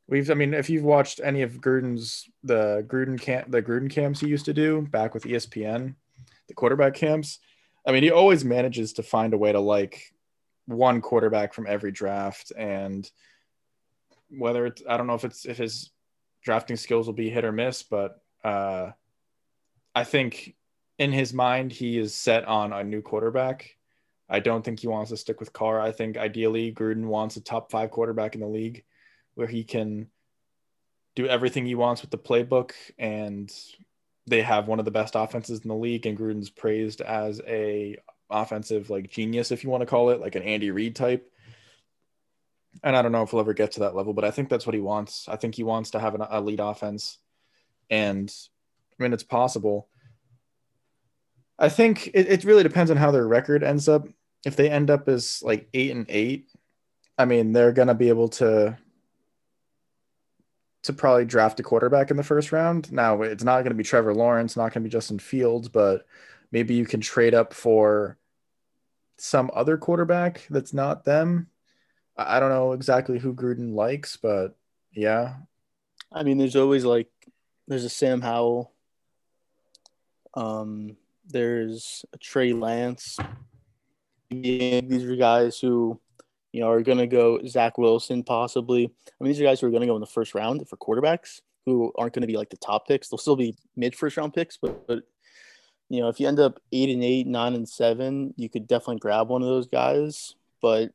We've, 0.07 0.29
I 0.29 0.33
mean, 0.33 0.53
if 0.53 0.69
you've 0.69 0.83
watched 0.83 1.21
any 1.23 1.43
of 1.43 1.61
Gruden's 1.61 2.27
the 2.43 2.85
Gruden 2.87 3.19
camp, 3.19 3.51
the 3.51 3.61
Gruden 3.61 3.89
camps 3.89 4.19
he 4.19 4.27
used 4.27 4.45
to 4.45 4.53
do 4.53 4.81
back 4.81 5.13
with 5.13 5.23
ESPN, 5.23 5.95
the 6.47 6.53
quarterback 6.53 6.95
camps. 6.95 7.39
I 7.85 7.91
mean, 7.91 8.03
he 8.03 8.11
always 8.11 8.43
manages 8.43 8.93
to 8.93 9.03
find 9.03 9.33
a 9.33 9.37
way 9.37 9.51
to 9.51 9.59
like 9.59 10.13
one 10.65 11.01
quarterback 11.01 11.53
from 11.53 11.67
every 11.67 11.91
draft, 11.91 12.51
and 12.57 13.09
whether 14.29 14.65
it's, 14.65 14.81
I 14.87 14.97
don't 14.97 15.07
know 15.07 15.13
if 15.13 15.25
it's 15.25 15.45
if 15.45 15.57
his 15.57 15.91
drafting 16.43 16.77
skills 16.77 17.05
will 17.05 17.13
be 17.13 17.29
hit 17.29 17.45
or 17.45 17.51
miss, 17.51 17.83
but 17.83 18.21
uh, 18.43 18.91
I 19.95 20.03
think 20.03 20.55
in 20.97 21.11
his 21.11 21.33
mind 21.33 21.71
he 21.71 21.97
is 21.97 22.13
set 22.13 22.45
on 22.45 22.73
a 22.73 22.83
new 22.83 23.01
quarterback 23.01 23.75
I 24.29 24.39
don't 24.39 24.63
think 24.63 24.79
he 24.79 24.87
wants 24.87 25.11
to 25.11 25.17
stick 25.17 25.39
with 25.39 25.53
Carr. 25.53 25.79
I 25.79 25.91
think 25.91 26.17
ideally 26.17 26.73
Gruden 26.73 27.05
wants 27.05 27.35
a 27.35 27.41
top 27.41 27.69
five 27.69 27.91
quarterback 27.91 28.35
in 28.35 28.41
the 28.41 28.47
league 28.47 28.83
where 29.35 29.47
he 29.47 29.63
can 29.63 30.07
do 31.15 31.27
everything 31.27 31.65
he 31.65 31.75
wants 31.75 32.01
with 32.01 32.09
the 32.09 32.17
playbook 32.17 32.71
and 32.97 33.53
they 34.25 34.41
have 34.41 34.67
one 34.67 34.79
of 34.79 34.85
the 34.85 34.91
best 34.91 35.15
offenses 35.15 35.59
in 35.61 35.67
the 35.67 35.75
league 35.75 36.07
and 36.07 36.17
Gruden's 36.17 36.49
praised 36.49 37.01
as 37.01 37.41
a 37.45 37.97
offensive 38.33 38.89
like 38.89 39.09
genius 39.09 39.51
if 39.51 39.63
you 39.63 39.69
want 39.69 39.81
to 39.81 39.87
call 39.87 40.09
it 40.09 40.19
like 40.19 40.35
an 40.35 40.43
Andy 40.43 40.71
Reid 40.71 40.95
type. 40.95 41.29
And 42.83 42.95
I 42.95 43.01
don't 43.01 43.11
know 43.11 43.21
if 43.21 43.29
he'll 43.29 43.39
ever 43.39 43.53
get 43.53 43.73
to 43.73 43.81
that 43.81 43.95
level, 43.95 44.13
but 44.13 44.25
I 44.25 44.31
think 44.31 44.49
that's 44.49 44.65
what 44.65 44.73
he 44.73 44.81
wants. 44.81 45.29
I 45.29 45.35
think 45.35 45.55
he 45.55 45.63
wants 45.63 45.91
to 45.91 45.99
have 45.99 46.15
an 46.15 46.25
elite 46.31 46.59
offense 46.61 47.19
and 47.89 48.33
I 48.99 49.03
mean 49.03 49.13
it's 49.13 49.23
possible. 49.23 49.87
I 51.59 51.69
think 51.69 52.07
it, 52.07 52.27
it 52.27 52.43
really 52.43 52.63
depends 52.63 52.89
on 52.89 52.97
how 52.97 53.11
their 53.11 53.27
record 53.27 53.63
ends 53.63 53.87
up 53.87 54.07
if 54.45 54.55
they 54.55 54.69
end 54.69 54.89
up 54.89 55.07
as 55.07 55.41
like 55.41 55.69
eight 55.73 55.91
and 55.91 56.05
eight, 56.09 56.49
I 57.17 57.25
mean, 57.25 57.53
they're 57.53 57.71
gonna 57.71 57.93
be 57.93 58.09
able 58.09 58.29
to 58.29 58.77
to 60.83 60.93
probably 60.93 61.23
draft 61.23 61.59
a 61.61 61.63
quarterback 61.63 62.11
in 62.11 62.17
the 62.17 62.23
first 62.23 62.51
round. 62.51 62.91
Now 62.91 63.21
it's 63.21 63.43
not 63.43 63.63
gonna 63.63 63.75
be 63.75 63.83
Trevor 63.83 64.13
Lawrence, 64.13 64.57
not 64.57 64.73
gonna 64.73 64.83
be 64.83 64.89
Justin 64.89 65.19
Fields, 65.19 65.69
but 65.69 66.05
maybe 66.51 66.73
you 66.73 66.85
can 66.85 66.99
trade 66.99 67.33
up 67.33 67.53
for 67.53 68.17
some 69.17 69.51
other 69.53 69.77
quarterback 69.77 70.45
that's 70.49 70.73
not 70.73 71.05
them. 71.05 71.47
I 72.17 72.39
don't 72.39 72.49
know 72.49 72.73
exactly 72.73 73.19
who 73.19 73.33
Gruden 73.33 73.73
likes, 73.73 74.17
but 74.17 74.55
yeah. 74.91 75.35
I 76.11 76.23
mean, 76.23 76.37
there's 76.37 76.55
always 76.55 76.85
like 76.85 77.09
there's 77.67 77.85
a 77.85 77.89
Sam 77.89 78.21
Howell. 78.21 78.71
Um, 80.35 80.97
there's 81.27 82.05
a 82.13 82.17
Trey 82.17 82.53
Lance 82.53 83.17
these 84.41 85.03
are 85.03 85.15
guys 85.15 85.59
who, 85.59 85.99
you 86.51 86.61
know, 86.61 86.69
are 86.69 86.83
to 86.97 87.07
go 87.07 87.39
Zach 87.45 87.77
Wilson 87.77 88.23
possibly. 88.23 88.85
I 88.85 89.23
mean, 89.23 89.31
these 89.31 89.41
are 89.41 89.45
guys 89.45 89.59
who 89.59 89.67
are 89.67 89.71
to 89.81 89.87
go 89.87 89.95
in 89.95 90.01
the 90.01 90.07
first 90.07 90.33
round 90.33 90.67
for 90.67 90.77
quarterbacks 90.77 91.41
who 91.65 91.93
aren't 91.97 92.13
to 92.21 92.27
be 92.27 92.37
like 92.37 92.49
the 92.49 92.57
top 92.57 92.87
picks. 92.87 93.09
They'll 93.09 93.17
still 93.17 93.35
be 93.35 93.55
mid 93.75 93.95
first 93.95 94.17
round 94.17 94.33
picks, 94.33 94.57
but, 94.57 94.85
but 94.87 95.03
you 95.89 96.01
know, 96.01 96.09
if 96.09 96.19
you 96.19 96.27
end 96.27 96.39
up 96.39 96.59
eight 96.71 96.89
and 96.89 97.03
eight, 97.03 97.27
nine 97.27 97.53
and 97.53 97.67
seven, 97.67 98.33
you 98.37 98.49
could 98.49 98.67
definitely 98.67 98.99
grab 98.99 99.29
one 99.29 99.41
of 99.41 99.47
those 99.47 99.67
guys. 99.67 100.35
But 100.61 100.91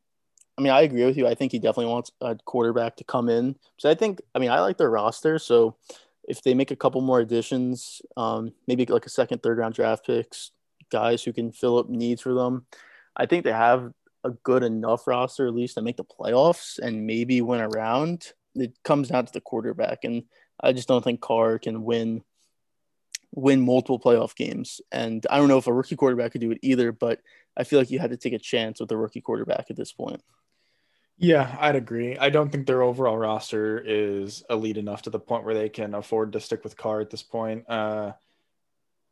I 0.56 0.60
mean, 0.60 0.72
I 0.72 0.82
agree 0.82 1.04
with 1.04 1.16
you. 1.16 1.26
I 1.26 1.34
think 1.34 1.52
he 1.52 1.58
definitely 1.58 1.92
wants 1.92 2.10
a 2.20 2.36
quarterback 2.44 2.96
to 2.96 3.04
come 3.04 3.28
in. 3.28 3.56
So 3.76 3.88
I 3.88 3.94
think, 3.94 4.20
I 4.34 4.40
mean, 4.40 4.50
I 4.50 4.60
like 4.60 4.76
their 4.76 4.90
roster. 4.90 5.38
So 5.38 5.76
if 6.24 6.42
they 6.42 6.52
make 6.52 6.72
a 6.72 6.76
couple 6.76 7.00
more 7.00 7.20
additions, 7.20 8.02
um, 8.16 8.52
maybe 8.66 8.84
like 8.86 9.06
a 9.06 9.10
second, 9.10 9.42
third 9.42 9.58
round 9.58 9.74
draft 9.74 10.04
picks, 10.04 10.50
guys 10.90 11.22
who 11.22 11.32
can 11.32 11.52
fill 11.52 11.78
up 11.78 11.88
needs 11.88 12.22
for 12.22 12.34
them, 12.34 12.66
I 13.16 13.26
think 13.26 13.44
they 13.44 13.52
have 13.52 13.92
a 14.24 14.30
good 14.30 14.62
enough 14.62 15.06
roster 15.06 15.46
at 15.46 15.54
least 15.54 15.76
to 15.76 15.82
make 15.82 15.96
the 15.96 16.04
playoffs 16.04 16.78
and 16.78 17.06
maybe 17.06 17.40
win 17.40 17.60
around. 17.60 18.32
It 18.54 18.76
comes 18.82 19.08
down 19.08 19.26
to 19.26 19.32
the 19.32 19.40
quarterback, 19.40 20.04
and 20.04 20.24
I 20.60 20.72
just 20.72 20.88
don't 20.88 21.04
think 21.04 21.20
Carr 21.20 21.58
can 21.58 21.84
win 21.84 22.24
win 23.32 23.60
multiple 23.60 24.00
playoff 24.00 24.34
games. 24.34 24.80
And 24.90 25.26
I 25.30 25.38
don't 25.38 25.48
know 25.48 25.58
if 25.58 25.66
a 25.66 25.72
rookie 25.72 25.96
quarterback 25.96 26.32
could 26.32 26.40
do 26.40 26.50
it 26.50 26.58
either, 26.62 26.92
but 26.92 27.20
I 27.56 27.64
feel 27.64 27.78
like 27.78 27.90
you 27.90 27.98
had 27.98 28.10
to 28.10 28.16
take 28.16 28.32
a 28.32 28.38
chance 28.38 28.80
with 28.80 28.90
a 28.92 28.96
rookie 28.96 29.20
quarterback 29.20 29.66
at 29.70 29.76
this 29.76 29.92
point. 29.92 30.22
Yeah, 31.16 31.56
I'd 31.58 31.74
agree. 31.74 32.16
I 32.16 32.30
don't 32.30 32.50
think 32.50 32.66
their 32.66 32.82
overall 32.82 33.18
roster 33.18 33.82
is 33.84 34.44
elite 34.48 34.76
enough 34.76 35.02
to 35.02 35.10
the 35.10 35.18
point 35.18 35.44
where 35.44 35.54
they 35.54 35.68
can 35.68 35.94
afford 35.94 36.32
to 36.32 36.40
stick 36.40 36.62
with 36.62 36.76
Carr 36.76 37.00
at 37.00 37.10
this 37.10 37.24
point. 37.24 37.68
Uh, 37.68 38.12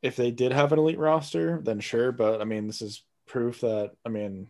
if 0.03 0.15
they 0.15 0.31
did 0.31 0.53
have 0.53 0.73
an 0.73 0.79
elite 0.79 0.99
roster, 0.99 1.61
then 1.63 1.81
sure. 1.81 2.13
But 2.13 2.41
I 2.41 2.45
mean, 2.45 2.69
this 2.69 2.81
is 2.81 3.03
proof 3.27 3.61
that 3.63 3.91
I 4.05 4.09
mean 4.09 4.47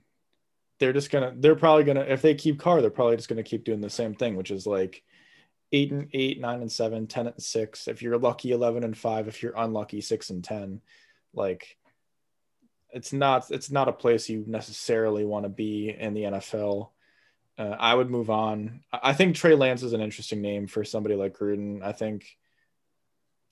they're 0.78 0.92
just 0.92 1.10
gonna 1.10 1.32
they're 1.34 1.56
probably 1.56 1.84
gonna 1.84 2.02
if 2.02 2.20
they 2.20 2.34
keep 2.34 2.58
Carr, 2.58 2.82
they're 2.82 2.90
probably 2.90 3.16
just 3.16 3.28
gonna 3.28 3.42
keep 3.42 3.64
doing 3.64 3.80
the 3.80 3.88
same 3.88 4.14
thing, 4.14 4.36
which 4.36 4.50
is 4.50 4.66
like 4.66 5.02
eight 5.76 5.92
and 5.92 6.08
eight, 6.14 6.40
nine 6.40 6.62
and 6.62 6.72
seven, 6.72 7.06
10 7.06 7.26
and 7.26 7.42
six. 7.42 7.86
If 7.86 8.00
you're 8.00 8.18
lucky, 8.18 8.52
11 8.52 8.82
and 8.82 8.96
five. 8.96 9.28
If 9.28 9.42
you're 9.42 9.56
unlucky, 9.56 10.00
six 10.00 10.30
and 10.30 10.42
10. 10.42 10.80
Like 11.34 11.76
it's 12.90 13.12
not 13.12 13.50
it's 13.50 13.70
not 13.70 13.88
a 13.88 13.92
place 13.92 14.28
you 14.28 14.44
necessarily 14.46 15.24
want 15.24 15.44
to 15.44 15.50
be 15.50 15.90
in 15.90 16.14
the 16.14 16.22
NFL. 16.22 16.90
Uh, 17.58 17.76
I 17.78 17.94
would 17.94 18.10
move 18.10 18.30
on. 18.30 18.80
I 18.92 19.12
think 19.12 19.34
Trey 19.34 19.54
Lance 19.54 19.82
is 19.82 19.92
an 19.92 20.00
interesting 20.00 20.40
name 20.40 20.66
for 20.66 20.84
somebody 20.84 21.14
like 21.14 21.38
Gruden. 21.38 21.82
I 21.82 21.92
think 21.92 22.26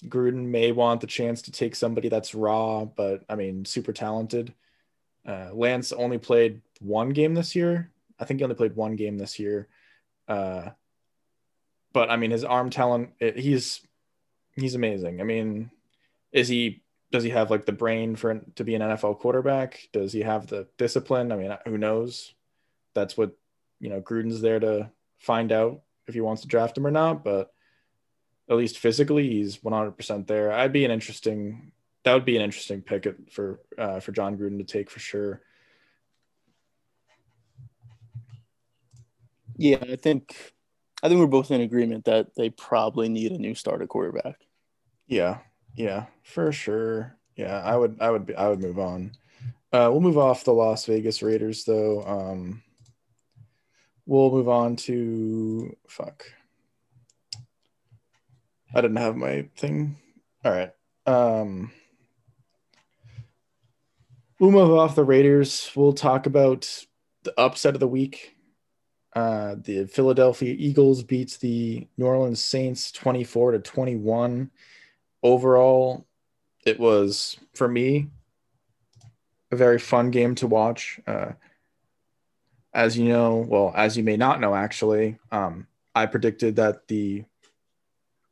Gruden 0.06 0.46
may 0.46 0.72
want 0.72 1.00
the 1.00 1.06
chance 1.06 1.42
to 1.42 1.52
take 1.52 1.74
somebody 1.74 2.08
that's 2.08 2.34
raw, 2.34 2.84
but 2.84 3.24
I 3.28 3.34
mean, 3.34 3.64
super 3.64 3.92
talented. 3.92 4.54
Uh, 5.26 5.50
Lance 5.52 5.92
only 5.92 6.18
played 6.18 6.60
one 6.80 7.10
game 7.10 7.34
this 7.34 7.54
year. 7.54 7.90
I 8.18 8.24
think 8.24 8.40
he 8.40 8.44
only 8.44 8.56
played 8.56 8.76
one 8.76 8.96
game 8.96 9.16
this 9.16 9.38
year. 9.38 9.68
Uh, 10.28 10.70
but 11.94 12.10
I 12.10 12.16
mean, 12.16 12.32
his 12.32 12.44
arm 12.44 12.68
talent, 12.68 13.10
it, 13.20 13.38
he's 13.38 13.80
he's 14.54 14.74
amazing. 14.74 15.22
I 15.22 15.24
mean, 15.24 15.70
is 16.32 16.48
he 16.48 16.82
does 17.10 17.22
he 17.22 17.30
have 17.30 17.50
like 17.50 17.64
the 17.64 17.72
brain 17.72 18.16
for 18.16 18.40
to 18.56 18.64
be 18.64 18.74
an 18.74 18.82
NFL 18.82 19.20
quarterback? 19.20 19.88
Does 19.92 20.12
he 20.12 20.20
have 20.20 20.48
the 20.48 20.66
discipline? 20.76 21.32
I 21.32 21.36
mean, 21.36 21.56
who 21.64 21.78
knows? 21.78 22.34
That's 22.94 23.16
what 23.16 23.32
you 23.80 23.88
know. 23.88 24.02
Gruden's 24.02 24.42
there 24.42 24.60
to 24.60 24.90
find 25.20 25.52
out 25.52 25.82
if 26.06 26.14
he 26.14 26.20
wants 26.20 26.42
to 26.42 26.48
draft 26.48 26.76
him 26.76 26.86
or 26.86 26.90
not. 26.90 27.24
But 27.24 27.52
at 28.50 28.56
least 28.56 28.78
physically, 28.78 29.28
he's 29.30 29.58
100% 29.58 30.26
there. 30.26 30.52
I'd 30.52 30.72
be 30.72 30.84
an 30.84 30.90
interesting 30.90 31.72
that 32.02 32.12
would 32.12 32.24
be 32.26 32.36
an 32.36 32.42
interesting 32.42 32.82
pick 32.82 33.06
for 33.30 33.60
uh, 33.78 34.00
for 34.00 34.12
Jon 34.12 34.36
Gruden 34.36 34.58
to 34.58 34.64
take 34.64 34.90
for 34.90 35.00
sure. 35.00 35.40
Yeah, 39.56 39.78
I 39.80 39.94
think 39.94 40.53
I 41.04 41.08
think 41.08 41.20
we're 41.20 41.26
both 41.26 41.50
in 41.50 41.60
agreement 41.60 42.06
that 42.06 42.34
they 42.34 42.48
probably 42.48 43.10
need 43.10 43.30
a 43.32 43.38
new 43.38 43.54
starter 43.54 43.86
quarterback. 43.86 44.46
Yeah, 45.06 45.40
yeah, 45.76 46.06
for 46.22 46.50
sure. 46.50 47.18
Yeah, 47.36 47.60
I 47.60 47.76
would, 47.76 47.98
I 48.00 48.10
would, 48.10 48.24
be, 48.24 48.34
I 48.34 48.48
would 48.48 48.60
move 48.60 48.78
on. 48.78 49.12
Uh, 49.70 49.90
we'll 49.92 50.00
move 50.00 50.16
off 50.16 50.44
the 50.44 50.54
Las 50.54 50.86
Vegas 50.86 51.22
Raiders 51.22 51.64
though. 51.64 52.02
Um, 52.04 52.62
we'll 54.06 54.30
move 54.30 54.48
on 54.48 54.76
to 54.76 55.76
fuck. 55.86 56.24
I 58.74 58.80
didn't 58.80 58.96
have 58.96 59.14
my 59.14 59.46
thing. 59.58 59.98
All 60.42 60.52
right. 60.52 60.72
Um, 61.04 61.70
we'll 64.40 64.52
move 64.52 64.70
off 64.70 64.96
the 64.96 65.04
Raiders. 65.04 65.70
We'll 65.76 65.92
talk 65.92 66.24
about 66.24 66.86
the 67.24 67.38
upset 67.38 67.74
of 67.74 67.80
the 67.80 67.88
week. 67.88 68.33
Uh, 69.14 69.54
the 69.62 69.86
Philadelphia 69.86 70.54
Eagles 70.58 71.02
beats 71.02 71.36
the 71.36 71.86
New 71.96 72.06
Orleans 72.06 72.42
Saints 72.42 72.90
24 72.90 73.52
to 73.52 73.58
21. 73.60 74.50
Overall, 75.22 76.04
it 76.66 76.80
was 76.80 77.36
for 77.54 77.68
me 77.68 78.08
a 79.52 79.56
very 79.56 79.78
fun 79.78 80.10
game 80.10 80.34
to 80.36 80.46
watch. 80.46 80.98
Uh, 81.06 81.32
as 82.72 82.98
you 82.98 83.08
know, 83.08 83.36
well, 83.48 83.72
as 83.76 83.96
you 83.96 84.02
may 84.02 84.16
not 84.16 84.40
know, 84.40 84.54
actually, 84.54 85.16
um, 85.30 85.68
I 85.94 86.06
predicted 86.06 86.56
that 86.56 86.88
the 86.88 87.24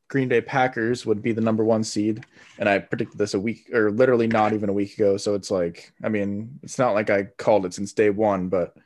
Green 0.09 0.29
Bay 0.29 0.43
Packers 0.43 1.07
would 1.07 1.23
be 1.23 1.33
the 1.33 1.41
number 1.41 1.65
one 1.65 1.83
seed. 1.83 2.27
And 2.59 2.69
I 2.69 2.81
predicted 2.81 3.19
this 3.19 3.33
a 3.33 3.41
week 3.41 3.71
or 3.73 3.91
literally 3.91 4.27
not 4.27 4.53
even 4.53 4.69
a 4.69 4.73
week 4.73 4.95
ago. 4.95 5.17
So 5.17 5.35
it's 5.35 5.51
like, 5.51 5.91
I 6.03 6.11
mean, 6.11 6.59
it's 6.63 6.79
not 6.79 6.93
like 6.93 7.09
I 7.09 7.25
called 7.39 7.65
it 7.65 7.73
since 7.73 7.95
day 7.95 8.11
one, 8.11 8.49
but 8.49 8.77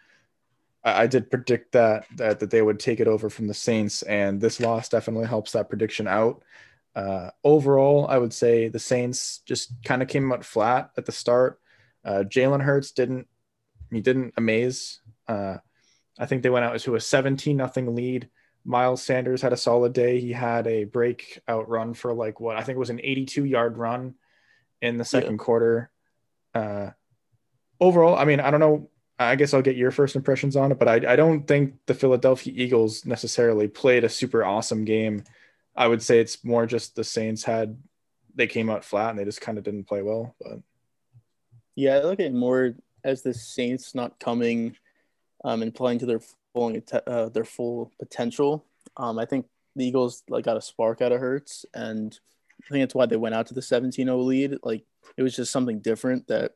I, 0.87 1.03
I 1.03 1.07
did 1.07 1.31
predict 1.31 1.72
that, 1.72 2.07
that 2.16 2.40
that 2.40 2.51
they 2.51 2.62
would 2.62 2.81
take 2.81 3.01
it 3.01 3.09
over 3.09 3.29
from 3.29 3.49
the 3.49 3.55
Saints. 3.55 4.03
And 4.03 4.40
this 4.40 4.61
loss 4.61 4.88
definitely 4.88 5.27
helps 5.27 5.53
that 5.53 5.68
prediction 5.68 6.09
out. 6.09 6.42
Uh, 6.94 7.31
overall, 7.44 8.07
I 8.09 8.16
would 8.16 8.33
say 8.33 8.68
the 8.68 8.79
Saints 8.79 9.40
just 9.44 9.72
kind 9.85 10.01
of 10.01 10.09
came 10.09 10.33
out 10.33 10.44
flat 10.44 10.92
at 10.96 11.05
the 11.05 11.12
start. 11.12 11.61
Uh, 12.05 12.25
Jalen 12.27 12.62
Hurts 12.62 12.92
didn't 12.92 13.27
he 13.90 14.01
didn't 14.01 14.35
amaze. 14.37 15.01
Uh, 15.29 15.59
I 16.18 16.27
think 16.27 16.42
they 16.42 16.51
went 16.51 16.64
out 16.64 16.79
to 16.79 16.94
a 16.94 17.01
17 17.01 17.57
nothing 17.57 17.94
lead. 17.94 18.31
Miles 18.64 19.03
Sanders 19.03 19.42
had 19.42 19.53
a 19.53 19.57
solid 19.57 19.92
day. 19.92 20.20
He 20.20 20.33
had 20.33 20.66
a 20.66 20.85
breakout 20.85 21.68
run 21.68 21.94
for 21.94 22.12
like 22.14 22.40
what 22.40 22.57
I 22.57 22.62
think 22.62 22.79
was 22.79 22.90
an 22.90 23.01
82 23.03 23.44
yard 23.44 23.77
run 23.77 24.14
in 24.81 24.99
the 24.99 25.05
second 25.05 25.33
yeah. 25.33 25.38
quarter. 25.38 25.90
Uh, 26.55 26.90
overall, 27.81 28.16
I 28.16 28.25
mean, 28.25 28.40
I 28.40 28.51
don't 28.51 28.61
know. 28.61 28.90
I 29.18 29.35
guess 29.37 29.55
I'll 29.55 29.62
get 29.62 29.76
your 29.76 29.90
first 29.90 30.14
impressions 30.14 30.57
on 30.57 30.72
it, 30.72 30.79
but 30.79 30.88
I, 30.88 31.12
I 31.12 31.16
don't 31.16 31.46
think 31.46 31.74
the 31.87 31.94
Philadelphia 31.94 32.52
Eagles 32.55 33.07
necessarily 33.07 33.66
played 33.66 34.05
a 34.05 34.09
super 34.09 34.44
awesome 34.44 34.85
game. 34.85 35.24
I 35.74 35.88
would 35.88 36.02
say 36.02 36.20
it's 36.20 36.44
more 36.44 36.66
just 36.66 36.96
the 36.96 37.05
Saints 37.05 37.42
had 37.42 37.79
they 38.35 38.46
came 38.46 38.68
out 38.68 38.85
flat 38.85 39.11
and 39.11 39.18
they 39.18 39.24
just 39.24 39.40
kind 39.40 39.57
of 39.57 39.64
didn't 39.64 39.85
play 39.85 40.02
well. 40.02 40.35
But 40.40 40.59
yeah, 41.74 41.96
I 41.96 42.02
look 42.02 42.20
at 42.20 42.33
more 42.33 42.74
as 43.05 43.22
the 43.22 43.33
Saints 43.33 43.94
not 43.94 44.18
coming 44.20 44.76
um, 45.44 45.62
and 45.62 45.74
playing 45.74 46.00
to 46.00 46.07
their 46.07 46.20
full 46.52 46.76
uh, 47.07 47.29
their 47.31 47.44
full 47.44 47.92
potential. 47.98 48.64
Um, 48.96 49.18
I 49.18 49.24
think 49.24 49.46
the 49.74 49.87
Eagles 49.87 50.22
like 50.29 50.44
got 50.44 50.57
a 50.57 50.62
spark 50.62 51.00
out 51.00 51.12
of 51.12 51.20
Hurts, 51.20 51.64
and 51.74 52.18
I 52.64 52.68
think 52.72 52.83
that's 52.83 52.94
why 52.94 53.07
they 53.07 53.16
went 53.16 53.35
out 53.35 53.46
to 53.46 53.55
the 53.55 53.61
17-0 53.61 54.24
lead. 54.24 54.59
Like 54.62 54.85
it 55.16 55.22
was 55.22 55.37
just 55.37 55.52
something 55.52 55.81
different 55.81 56.26
that 56.29 56.52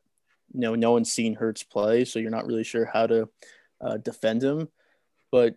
you 0.53 0.61
know 0.61 0.75
no 0.75 0.91
one's 0.91 1.11
seen 1.11 1.35
Hurts 1.35 1.63
play, 1.63 2.05
so 2.05 2.19
you're 2.19 2.31
not 2.31 2.45
really 2.45 2.63
sure 2.63 2.85
how 2.85 3.07
to 3.07 3.29
uh, 3.81 3.97
defend 3.97 4.43
him. 4.43 4.69
But 5.31 5.55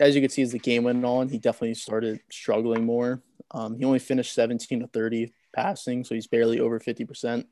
as 0.00 0.14
you 0.14 0.20
can 0.20 0.30
see, 0.30 0.42
as 0.42 0.52
the 0.52 0.58
game 0.58 0.84
went 0.84 1.04
on, 1.04 1.28
he 1.28 1.38
definitely 1.38 1.74
started 1.74 2.20
struggling 2.30 2.84
more. 2.84 3.22
Um, 3.52 3.76
he 3.76 3.84
only 3.84 3.98
finished 3.98 4.34
17 4.34 4.80
to 4.80 4.86
30 4.88 5.32
passing, 5.54 6.04
so 6.04 6.14
he's 6.14 6.26
barely 6.26 6.60
over 6.60 6.80
50 6.80 7.04
percent. 7.04 7.46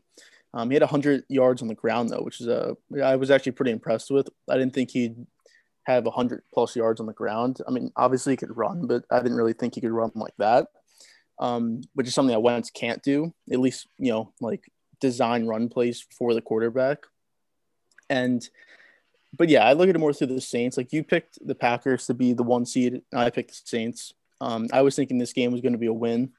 Um, 0.55 0.69
he 0.69 0.75
had 0.75 0.83
100 0.83 1.25
yards 1.29 1.63
on 1.63 1.69
the 1.69 1.75
ground 1.75 2.11
though, 2.11 2.23
which 2.23 2.41
is 2.41 2.47
a 2.47 2.77
I 3.03 3.17
was 3.17 3.31
actually 3.31 3.53
pretty 3.53 3.73
impressed 3.73 4.11
with. 4.11 4.29
I 4.49 4.59
didn't 4.59 4.75
think 4.75 4.91
he'd 4.91 5.17
have 5.85 6.05
100 6.05 6.43
plus 6.53 6.77
yards 6.77 7.01
on 7.01 7.07
the 7.07 7.13
ground. 7.13 7.61
I 7.67 7.71
mean, 7.71 7.91
obviously 7.97 8.35
he 8.35 8.37
could 8.37 8.57
run, 8.57 8.87
but 8.87 9.05
I 9.11 9.19
didn't 9.19 9.37
really 9.37 9.55
think 9.55 9.75
he 9.75 9.81
could 9.81 9.91
run 9.91 10.13
like 10.15 10.35
that, 10.39 10.69
um, 11.39 11.81
which 11.95 12.07
is 12.07 12.15
something 12.15 12.33
that 12.33 12.41
Wentz 12.41 12.71
can't 12.71 13.03
do. 13.03 13.33
At 13.51 13.61
least 13.61 13.89
you 13.99 14.13
know, 14.13 14.33
like 14.41 14.65
design 15.03 15.47
run 15.47 15.69
plays 15.69 16.01
for 16.17 16.33
the 16.33 16.41
quarterback. 16.41 17.05
And 18.09 18.49
but 19.37 19.51
yeah, 19.51 19.65
I 19.65 19.75
look 19.75 19.91
at 19.91 19.95
it 19.95 19.99
more 19.99 20.15
through 20.15 20.29
the 20.29 20.41
Saints. 20.41 20.79
Like 20.79 20.93
you 20.93 21.05
picked 21.05 21.39
the 21.47 21.55
Packers 21.55 22.07
to 22.07 22.15
be 22.15 22.33
the 22.33 22.43
one 22.43 22.65
seed, 22.65 23.03
and 23.13 23.21
I 23.21 23.29
picked 23.29 23.51
the 23.51 23.61
Saints. 23.65 24.15
Um, 24.41 24.69
I 24.73 24.81
was 24.83 24.97
thinking 24.97 25.19
this 25.19 25.35
game 25.35 25.53
was 25.53 25.61
going 25.61 25.73
to 25.73 25.79
be 25.79 25.87
a 25.87 25.93
win 25.93 26.33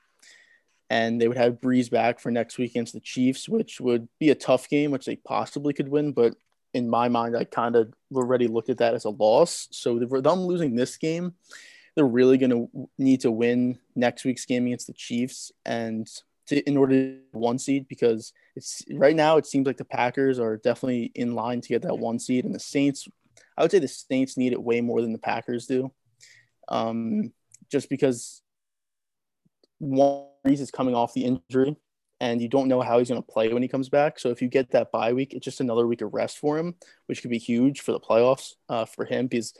and 0.94 1.20
they 1.20 1.28
would 1.28 1.38
have 1.38 1.60
Brees 1.60 1.90
back 1.90 2.20
for 2.20 2.30
next 2.30 2.60
week 2.60 2.72
against 2.72 2.94
the 2.94 3.00
Chiefs, 3.00 3.50
which 3.50 3.82
would 3.82 4.08
be 4.20 4.30
a 4.30 4.36
tough 4.36 4.70
game, 4.70 4.92
which 4.92 5.08
they 5.08 5.16
possibly 5.16 5.74
could 5.74 5.90
win. 5.90 6.12
But 6.12 6.36
in 6.74 6.88
my 6.88 7.10
mind, 7.10 7.36
I 7.36 7.46
kind 7.46 7.76
of 7.76 7.94
already 8.14 8.48
looked 8.48 8.70
at 8.70 8.78
that 8.78 8.94
as 8.94 9.06
a 9.06 9.10
loss. 9.10 9.68
So 9.72 9.98
them 9.98 10.42
losing 10.42 10.76
this 10.76 10.98
game, 10.98 11.34
they're 11.96 12.06
really 12.06 12.38
going 12.38 12.50
to 12.52 12.90
need 13.00 13.22
to 13.22 13.32
win 13.32 13.80
next 13.96 14.24
week's 14.24 14.46
game 14.46 14.68
against 14.68 14.86
the 14.86 14.94
Chiefs 14.94 15.52
and 15.66 16.08
to, 16.56 16.70
in 16.70 16.78
order 16.78 16.94
to 16.94 17.20
one 17.32 17.60
seed 17.60 17.88
because 17.88 18.34
it's 18.56 18.84
right 18.92 19.16
now 19.16 19.38
it 19.38 19.46
seems 19.46 19.66
like 19.66 19.78
the 19.78 19.86
Packers 19.86 20.40
are 20.40 20.58
definitely 20.58 21.12
in 21.16 21.36
line 21.36 21.62
to 21.62 21.70
get 21.70 21.82
that 21.84 21.98
one 21.98 22.20
seed 22.20 22.46
and 22.46 22.54
the 22.54 22.60
Saints 22.60 23.08
I 23.58 23.62
would 23.62 23.72
say 23.72 23.80
the 23.80 23.88
Saints 23.88 24.38
need 24.38 24.54
it 24.54 24.62
way 24.62 24.82
more 24.82 25.02
than 25.02 25.12
the 25.12 25.20
Packers 25.20 25.68
do. 25.68 25.92
Um, 26.68 27.32
just 27.72 27.90
because 27.90 28.42
one 29.80 30.28
is 30.46 30.72
coming 30.72 30.96
off 30.96 31.14
the 31.14 31.26
injury, 31.26 31.76
and 32.20 32.42
you 32.42 32.48
don't 32.48 32.68
know 32.68 32.82
how 32.82 33.00
he's 33.00 33.10
going 33.10 33.22
to 33.22 33.32
play 33.32 33.52
when 33.52 33.62
he 33.62 33.68
comes 33.68 33.90
back. 33.90 34.18
So 34.18 34.30
if 34.30 34.42
you 34.42 34.48
get 34.48 34.72
that 34.72 34.92
bye 34.92 35.14
week, 35.14 35.34
it's 35.34 35.44
just 35.44 35.60
another 35.60 35.86
week 35.88 36.02
of 36.02 36.14
rest 36.14 36.38
for 36.38 36.58
him, 36.58 36.76
which 37.08 37.22
could 37.22 37.32
be 37.32 37.38
huge 37.38 37.82
for 37.82 37.92
the 37.92 38.00
playoffs 38.00 38.54
uh, 38.70 38.86
for 38.86 39.06
him 39.06 39.28
because 39.28 39.54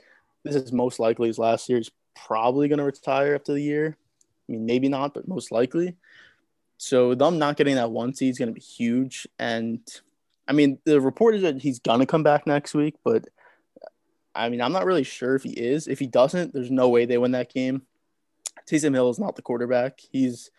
this 0.44 0.54
is 0.54 0.72
most 0.72 0.98
likely 0.98 1.28
his 1.28 1.38
last 1.38 1.68
year. 1.68 1.78
He's 1.78 1.90
probably 2.26 2.68
going 2.68 2.78
to 2.78 2.84
retire 2.84 3.34
after 3.34 3.52
the 3.52 3.60
year. 3.60 3.98
I 4.48 4.52
mean, 4.52 4.64
maybe 4.64 4.88
not, 4.88 5.14
but 5.14 5.28
most 5.28 5.52
likely. 5.52 5.96
So 6.76 7.14
them 7.14 7.38
not 7.38 7.56
getting 7.56 7.76
that 7.76 7.90
one 7.90 8.14
seed 8.14 8.30
is 8.30 8.38
going 8.38 8.48
to 8.48 8.54
be 8.54 8.60
huge. 8.60 9.26
And 9.38 9.80
I 10.46 10.52
mean, 10.52 10.78
the 10.84 11.00
report 11.00 11.34
is 11.34 11.42
that 11.42 11.62
he's 11.62 11.78
going 11.78 12.00
to 12.00 12.06
come 12.06 12.22
back 12.22 12.46
next 12.46 12.74
week, 12.74 12.96
but 13.04 13.26
I 14.34 14.48
mean, 14.48 14.60
I'm 14.60 14.72
not 14.72 14.84
really 14.84 15.04
sure 15.04 15.36
if 15.36 15.44
he 15.44 15.52
is. 15.52 15.86
If 15.86 15.98
he 15.98 16.06
doesn't, 16.06 16.52
there's 16.52 16.70
no 16.70 16.88
way 16.88 17.06
they 17.06 17.18
win 17.18 17.32
that 17.32 17.52
game. 17.52 17.82
Taysom 18.68 18.94
Hill 18.94 19.10
is 19.10 19.18
not 19.18 19.36
the 19.36 19.42
quarterback. 19.42 20.00
He's 20.10 20.50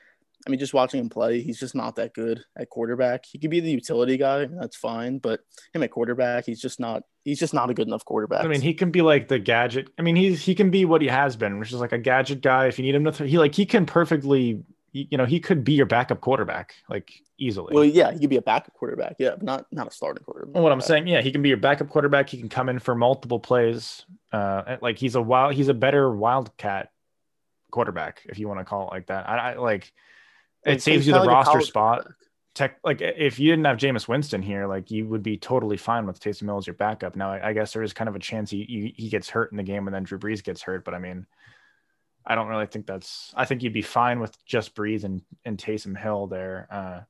I 0.46 0.52
mean, 0.52 0.60
just 0.60 0.76
watching 0.76 1.00
him 1.00 1.10
play, 1.10 1.42
he's 1.42 1.60
just 1.60 1.74
not 1.74 1.96
that 1.96 2.14
good 2.14 2.44
at 2.56 2.70
quarterback. 2.70 3.26
He 3.26 3.40
could 3.40 3.50
be 3.50 3.62
the 3.62 3.72
utility 3.72 4.16
guy, 4.16 4.46
that's 4.46 4.76
fine, 4.76 5.18
but 5.18 5.40
him 5.74 5.82
at 5.82 5.90
quarterback, 5.90 6.46
he's 6.46 6.62
just 6.62 6.80
not. 6.80 7.04
He's 7.24 7.40
just 7.40 7.56
not 7.56 7.72
a 7.72 7.74
good 7.74 7.88
enough 7.88 8.06
quarterback. 8.06 8.46
I 8.46 8.48
mean, 8.48 8.62
he 8.62 8.76
can 8.76 8.92
be 8.92 9.02
like 9.02 9.28
the 9.28 9.40
gadget. 9.40 9.90
I 9.98 10.04
mean, 10.04 10.16
he's 10.16 10.44
he 10.44 10.54
can 10.54 10.70
be 10.70 10.86
what 10.86 11.02
he 11.02 11.08
has 11.08 11.36
been, 11.36 11.58
which 11.58 11.74
is 11.74 11.80
like 11.80 11.94
a 11.94 11.98
gadget 11.98 12.42
guy. 12.42 12.68
If 12.68 12.78
you 12.78 12.86
need 12.86 12.94
him 12.94 13.06
to, 13.06 13.12
th- 13.12 13.30
he 13.30 13.40
like 13.40 13.56
he 13.56 13.66
can 13.66 13.88
perfectly. 13.88 14.64
You 14.98 15.18
know, 15.18 15.26
he 15.26 15.42
could 15.42 15.66
be 15.66 15.74
your 15.74 15.86
backup 15.86 16.22
quarterback 16.22 16.74
like 16.90 17.12
easily. 17.38 17.76
Well, 17.76 17.84
yeah, 17.84 18.14
he 18.14 18.20
could 18.20 18.30
be 18.30 18.38
a 18.38 18.42
backup 18.42 18.74
quarterback. 18.76 19.18
Yeah, 19.20 19.32
but 19.32 19.44
not 19.44 19.66
not 19.70 19.88
a 19.88 19.92
starting 19.92 20.24
quarterback. 20.24 20.56
Well, 20.56 20.64
what 20.64 20.72
I'm 20.72 20.80
saying, 20.80 21.08
yeah, 21.08 21.20
he 21.20 21.34
can 21.34 21.42
be 21.42 21.50
your 21.50 21.58
backup 21.58 21.90
quarterback. 21.90 22.30
He 22.30 22.38
can 22.38 22.48
come 22.48 22.70
in 22.70 22.80
for 22.80 22.96
multiple 22.96 23.40
plays. 23.40 24.06
Uh, 24.32 24.78
like 24.82 24.98
he's 24.98 25.16
a 25.16 25.22
wild. 25.22 25.54
He's 25.54 25.68
a 25.68 25.74
better 25.74 26.10
wildcat 26.10 26.92
quarterback, 27.72 28.22
if 28.30 28.40
you 28.40 28.48
want 28.48 28.62
to 28.62 28.64
call 28.64 28.88
it 28.88 28.92
like 28.92 29.08
that. 29.08 29.28
I, 29.28 29.52
I 29.52 29.56
like 29.56 29.92
it 30.66 30.82
saves 30.82 31.06
you 31.06 31.12
the 31.12 31.24
roster 31.24 31.60
spot. 31.60 32.08
Tech, 32.54 32.80
like 32.86 33.02
if 33.02 33.38
you 33.38 33.52
didn't 33.52 33.66
have 33.66 33.76
Jameis 33.76 34.08
Winston 34.08 34.42
here, 34.42 34.66
like 34.66 34.90
you 34.92 35.06
would 35.08 35.24
be 35.24 35.36
totally 35.38 35.76
fine 35.76 36.06
with 36.06 36.22
Taysom 36.22 36.44
Hill 36.44 36.58
as 36.58 36.66
your 36.66 36.74
backup. 36.76 37.18
Now, 37.18 37.32
I, 37.32 37.50
I 37.50 37.54
guess 37.54 37.74
there 37.74 37.84
is 37.84 37.92
kind 37.92 38.08
of 38.08 38.16
a 38.16 38.20
chance 38.20 38.50
he, 38.50 38.64
he, 38.64 38.94
he 38.96 39.10
gets 39.10 39.30
hurt 39.30 39.52
in 39.52 39.58
the 39.58 39.64
game 39.64 39.90
and 39.90 39.94
then 39.94 40.04
Drew 40.04 40.18
Brees 40.18 40.42
gets 40.42 40.62
hurt, 40.62 40.86
but 40.86 40.94
I 40.94 41.00
mean, 41.00 41.28
I 42.26 42.36
don't 42.36 42.48
really 42.48 42.66
think 42.66 42.86
that's. 42.88 43.34
I 43.36 43.46
think 43.46 43.64
you'd 43.64 43.74
be 43.74 43.82
fine 43.82 44.20
with 44.20 44.44
just 44.46 44.76
Brees 44.76 45.04
and 45.04 45.22
and 45.44 45.58
Taysom 45.58 45.98
Hill 45.98 46.28
there. 46.28 46.68
Uh, 46.72 47.02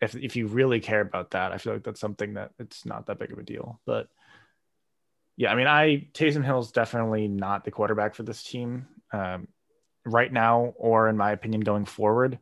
if 0.00 0.16
if 0.16 0.36
you 0.36 0.48
really 0.48 0.80
care 0.80 1.00
about 1.00 1.30
that, 1.30 1.52
I 1.52 1.58
feel 1.58 1.74
like 1.74 1.84
that's 1.84 2.00
something 2.00 2.34
that 2.34 2.52
it's 2.58 2.84
not 2.84 3.06
that 3.06 3.18
big 3.18 3.32
of 3.32 3.38
a 3.38 3.42
deal. 3.42 3.80
But 3.86 4.08
yeah, 5.36 5.52
I 5.52 5.54
mean, 5.54 5.68
I 5.68 6.08
Taysom 6.12 6.44
Hill's 6.44 6.72
definitely 6.72 7.28
not 7.28 7.64
the 7.64 7.70
quarterback 7.70 8.14
for 8.14 8.24
this 8.24 8.42
team 8.42 8.86
um, 9.12 9.48
right 10.04 10.32
now, 10.32 10.74
or 10.76 11.08
in 11.08 11.16
my 11.16 11.32
opinion, 11.32 11.60
going 11.60 11.84
forward. 11.84 12.38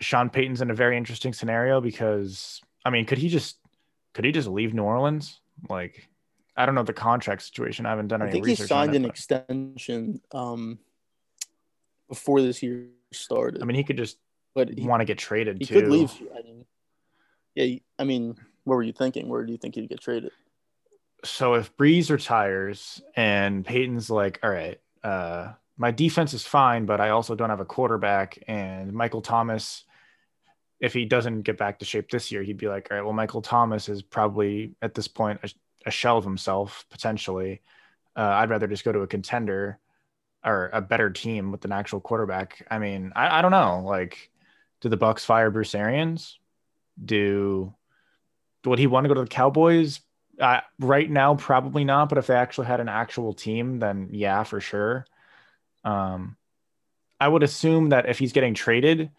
Sean 0.00 0.30
Payton's 0.30 0.62
in 0.62 0.70
a 0.70 0.74
very 0.74 0.96
interesting 0.96 1.32
scenario 1.32 1.80
because 1.80 2.60
I 2.84 2.90
mean, 2.90 3.06
could 3.06 3.18
he 3.18 3.28
just 3.28 3.56
could 4.14 4.24
he 4.24 4.32
just 4.32 4.48
leave 4.48 4.74
New 4.74 4.82
Orleans? 4.82 5.40
Like, 5.68 6.08
I 6.60 6.66
don't 6.66 6.74
know 6.74 6.82
the 6.82 6.92
contract 6.92 7.42
situation. 7.42 7.86
I 7.86 7.90
haven't 7.90 8.08
done 8.08 8.22
any. 8.22 8.30
I 8.30 8.32
think 8.32 8.46
he 8.46 8.54
signed 8.54 8.92
it, 8.92 8.96
an 8.96 9.02
but... 9.02 9.10
extension 9.10 10.20
um, 10.32 10.78
before 12.08 12.42
this 12.42 12.62
year 12.62 12.86
started. 13.12 13.62
I 13.62 13.64
mean, 13.64 13.76
he 13.76 13.84
could 13.84 13.96
just 13.96 14.18
but 14.54 14.68
he, 14.68 14.86
want 14.86 15.00
to 15.00 15.04
get 15.04 15.18
traded. 15.18 15.58
He 15.58 15.66
too. 15.66 15.74
could 15.74 15.88
leave. 15.88 16.12
I 16.36 16.42
mean, 16.42 16.64
yeah, 17.54 17.78
I 17.98 18.04
mean, 18.04 18.36
what 18.64 18.76
were 18.76 18.82
you 18.82 18.92
thinking? 18.92 19.28
Where 19.28 19.44
do 19.44 19.52
you 19.52 19.58
think 19.58 19.74
he'd 19.74 19.88
get 19.88 20.00
traded? 20.00 20.32
So 21.24 21.54
if 21.54 21.76
Brees 21.76 22.10
retires 22.10 23.02
and 23.14 23.64
Payton's 23.64 24.08
like, 24.08 24.40
all 24.42 24.50
right, 24.50 24.80
uh, 25.04 25.52
my 25.76 25.90
defense 25.90 26.34
is 26.34 26.46
fine, 26.46 26.86
but 26.86 27.00
I 27.00 27.10
also 27.10 27.34
don't 27.34 27.50
have 27.50 27.60
a 27.60 27.66
quarterback, 27.66 28.42
and 28.48 28.92
Michael 28.92 29.20
Thomas 29.20 29.84
if 30.80 30.94
he 30.94 31.04
doesn't 31.04 31.42
get 31.42 31.58
back 31.58 31.78
to 31.78 31.84
shape 31.84 32.10
this 32.10 32.32
year, 32.32 32.42
he'd 32.42 32.56
be 32.56 32.68
like, 32.68 32.88
all 32.90 32.96
right, 32.96 33.04
well, 33.04 33.12
Michael 33.12 33.42
Thomas 33.42 33.88
is 33.88 34.02
probably 34.02 34.74
at 34.80 34.94
this 34.94 35.08
point 35.08 35.40
a, 35.86 35.90
shell 35.90 36.18
of 36.18 36.24
himself 36.24 36.86
potentially. 36.90 37.60
Uh, 38.16 38.22
I'd 38.22 38.50
rather 38.50 38.66
just 38.66 38.84
go 38.84 38.92
to 38.92 39.00
a 39.00 39.06
contender 39.06 39.78
or 40.44 40.70
a 40.72 40.80
better 40.80 41.10
team 41.10 41.52
with 41.52 41.64
an 41.64 41.72
actual 41.72 42.00
quarterback. 42.00 42.66
I 42.70 42.78
mean, 42.78 43.12
I, 43.14 43.38
I 43.38 43.42
don't 43.42 43.50
know. 43.50 43.82
Like, 43.84 44.30
do 44.80 44.88
the 44.88 44.98
Bucs 44.98 45.24
fire 45.24 45.50
Bruce 45.50 45.74
Arians? 45.74 46.38
Do 47.02 47.74
would 48.64 48.78
he 48.78 48.86
want 48.86 49.04
to 49.04 49.08
go 49.08 49.14
to 49.14 49.22
the 49.22 49.26
Cowboys? 49.26 50.00
Uh, 50.38 50.60
right 50.78 51.10
now, 51.10 51.34
probably 51.34 51.84
not. 51.84 52.08
But 52.08 52.18
if 52.18 52.26
they 52.26 52.34
actually 52.34 52.66
had 52.66 52.80
an 52.80 52.88
actual 52.88 53.32
team, 53.32 53.78
then 53.78 54.08
yeah, 54.12 54.42
for 54.42 54.60
sure. 54.60 55.06
Um, 55.84 56.36
I 57.18 57.28
would 57.28 57.42
assume 57.42 57.90
that 57.90 58.08
if 58.08 58.18
he's 58.18 58.32
getting 58.32 58.54
traded, 58.54 59.10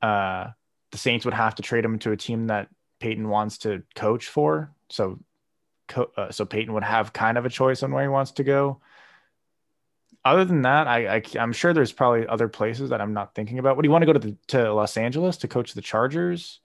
uh, 0.00 0.48
the 0.90 0.98
Saints 0.98 1.24
would 1.24 1.34
have 1.34 1.54
to 1.56 1.62
trade 1.62 1.84
him 1.84 1.98
to 2.00 2.12
a 2.12 2.16
team 2.16 2.48
that 2.48 2.68
Payton 2.98 3.28
wants 3.28 3.58
to 3.58 3.82
coach 3.94 4.26
for. 4.26 4.72
So, 4.90 5.18
uh, 6.16 6.30
so 6.30 6.44
Payton 6.44 6.74
would 6.74 6.84
have 6.84 7.12
kind 7.12 7.38
of 7.38 7.46
a 7.46 7.50
choice 7.50 7.82
on 7.82 7.92
where 7.92 8.02
he 8.02 8.08
wants 8.08 8.32
to 8.32 8.44
go. 8.44 8.80
Other 10.24 10.44
than 10.44 10.62
that, 10.62 10.86
I, 10.86 11.16
I 11.16 11.22
am 11.36 11.52
sure 11.52 11.72
there's 11.72 11.92
probably 11.92 12.26
other 12.26 12.48
places 12.48 12.90
that 12.90 13.00
I'm 13.00 13.12
not 13.12 13.34
thinking 13.34 13.58
about. 13.58 13.76
Would 13.76 13.84
you 13.84 13.90
want 13.90 14.02
to 14.02 14.06
go 14.06 14.12
to 14.12 14.18
the, 14.18 14.36
to 14.48 14.72
Los 14.72 14.96
Angeles 14.96 15.38
to 15.38 15.48
coach 15.48 15.74
the 15.74 15.82
Chargers? 15.82 16.60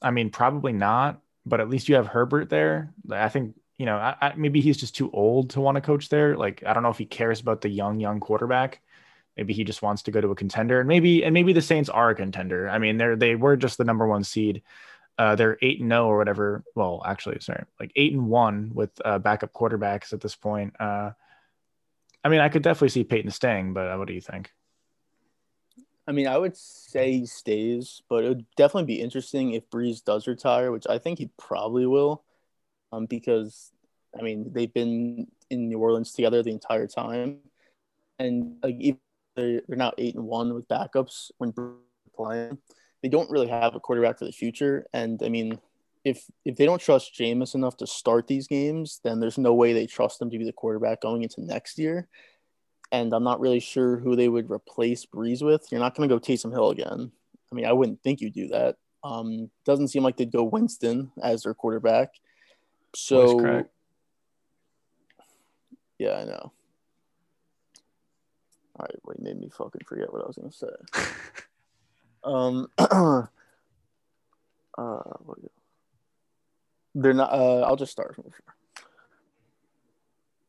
I 0.00 0.10
mean, 0.10 0.30
probably 0.30 0.72
not. 0.72 1.20
But 1.44 1.60
at 1.60 1.68
least 1.68 1.88
you 1.88 1.96
have 1.96 2.06
Herbert 2.06 2.50
there. 2.50 2.92
I 3.10 3.28
think 3.28 3.56
you 3.82 3.86
know, 3.86 3.96
I, 3.96 4.14
I, 4.20 4.32
maybe 4.36 4.60
he's 4.60 4.76
just 4.76 4.94
too 4.94 5.10
old 5.10 5.50
to 5.50 5.60
want 5.60 5.74
to 5.74 5.80
coach 5.80 6.08
there. 6.08 6.36
Like, 6.36 6.62
I 6.64 6.72
don't 6.72 6.84
know 6.84 6.90
if 6.90 6.98
he 6.98 7.04
cares 7.04 7.40
about 7.40 7.62
the 7.62 7.68
young, 7.68 7.98
young 7.98 8.20
quarterback. 8.20 8.80
Maybe 9.36 9.54
he 9.54 9.64
just 9.64 9.82
wants 9.82 10.02
to 10.02 10.12
go 10.12 10.20
to 10.20 10.30
a 10.30 10.36
contender, 10.36 10.78
and 10.78 10.86
maybe 10.86 11.24
and 11.24 11.34
maybe 11.34 11.52
the 11.52 11.62
Saints 11.62 11.88
are 11.88 12.10
a 12.10 12.14
contender. 12.14 12.68
I 12.68 12.78
mean, 12.78 12.96
they're 12.96 13.16
they 13.16 13.34
were 13.34 13.56
just 13.56 13.78
the 13.78 13.84
number 13.84 14.06
one 14.06 14.22
seed. 14.22 14.62
Uh, 15.18 15.36
they're 15.36 15.58
eight 15.62 15.80
and 15.80 15.90
zero 15.90 16.06
or 16.06 16.16
whatever. 16.16 16.64
Well, 16.74 17.02
actually, 17.04 17.38
sorry, 17.40 17.64
like 17.78 17.92
eight 17.96 18.12
and 18.12 18.26
one 18.28 18.70
with 18.74 18.90
uh, 19.04 19.18
backup 19.18 19.52
quarterbacks 19.52 20.12
at 20.12 20.20
this 20.20 20.34
point. 20.34 20.74
Uh, 20.80 21.10
I 22.24 22.28
mean, 22.28 22.40
I 22.40 22.48
could 22.48 22.62
definitely 22.62 22.90
see 22.90 23.04
Payton 23.04 23.30
staying, 23.30 23.74
but 23.74 23.88
uh, 23.88 23.96
what 23.96 24.08
do 24.08 24.14
you 24.14 24.20
think? 24.20 24.50
I 26.06 26.12
mean, 26.12 26.26
I 26.26 26.36
would 26.36 26.56
say 26.56 27.12
he 27.12 27.26
stays, 27.26 28.02
but 28.08 28.24
it 28.24 28.28
would 28.28 28.46
definitely 28.56 28.86
be 28.86 29.00
interesting 29.00 29.52
if 29.52 29.68
Brees 29.70 30.02
does 30.02 30.26
retire, 30.26 30.72
which 30.72 30.86
I 30.88 30.98
think 30.98 31.18
he 31.18 31.30
probably 31.38 31.86
will, 31.86 32.24
um, 32.90 33.06
because 33.06 33.72
I 34.18 34.22
mean 34.22 34.52
they've 34.52 34.72
been 34.72 35.28
in 35.50 35.68
New 35.68 35.78
Orleans 35.78 36.12
together 36.12 36.42
the 36.42 36.50
entire 36.50 36.86
time, 36.86 37.38
and 38.18 38.56
like 38.62 38.76
even 38.80 39.00
they're, 39.36 39.62
they're 39.68 39.76
now 39.76 39.92
eight 39.98 40.14
and 40.14 40.24
one 40.24 40.54
with 40.54 40.68
backups 40.68 41.30
when 41.38 41.52
Brees 41.52 41.76
playing. 42.14 42.58
They 43.02 43.08
don't 43.08 43.30
really 43.30 43.48
have 43.48 43.74
a 43.74 43.80
quarterback 43.80 44.18
for 44.18 44.24
the 44.24 44.32
future, 44.32 44.86
and 44.92 45.20
I 45.22 45.28
mean, 45.28 45.58
if 46.04 46.24
if 46.44 46.56
they 46.56 46.64
don't 46.64 46.80
trust 46.80 47.14
Jameis 47.14 47.54
enough 47.54 47.76
to 47.78 47.86
start 47.86 48.26
these 48.26 48.46
games, 48.46 49.00
then 49.04 49.20
there's 49.20 49.38
no 49.38 49.54
way 49.54 49.72
they 49.72 49.86
trust 49.86 50.20
him 50.20 50.30
to 50.30 50.38
be 50.38 50.44
the 50.44 50.52
quarterback 50.52 51.00
going 51.00 51.22
into 51.22 51.44
next 51.44 51.78
year. 51.78 52.08
And 52.90 53.12
I'm 53.14 53.24
not 53.24 53.40
really 53.40 53.60
sure 53.60 53.96
who 53.96 54.16
they 54.16 54.28
would 54.28 54.50
replace 54.50 55.06
Brees 55.06 55.42
with. 55.42 55.66
You're 55.70 55.80
not 55.80 55.94
going 55.94 56.08
to 56.08 56.14
go 56.14 56.20
Taysom 56.20 56.52
Hill 56.52 56.70
again. 56.70 57.10
I 57.50 57.54
mean, 57.54 57.64
I 57.64 57.72
wouldn't 57.72 58.02
think 58.02 58.20
you'd 58.20 58.34
do 58.34 58.48
that. 58.48 58.76
Um, 59.02 59.50
doesn't 59.64 59.88
seem 59.88 60.02
like 60.02 60.16
they'd 60.16 60.30
go 60.30 60.44
Winston 60.44 61.10
as 61.22 61.42
their 61.42 61.54
quarterback. 61.54 62.10
So, 62.94 63.64
yeah, 65.98 66.16
I 66.16 66.24
know. 66.24 66.52
All 68.74 68.86
right, 68.86 68.98
wait, 69.04 69.20
made 69.20 69.38
me 69.38 69.50
fucking 69.50 69.82
forget 69.86 70.12
what 70.12 70.22
I 70.22 70.26
was 70.26 70.36
gonna 70.36 70.52
say. 70.52 70.66
um, 72.24 72.68
uh, 72.78 73.22
they're 76.94 77.14
not. 77.14 77.32
Uh, 77.32 77.60
I'll 77.60 77.76
just 77.76 77.92
start 77.92 78.14
from 78.14 78.24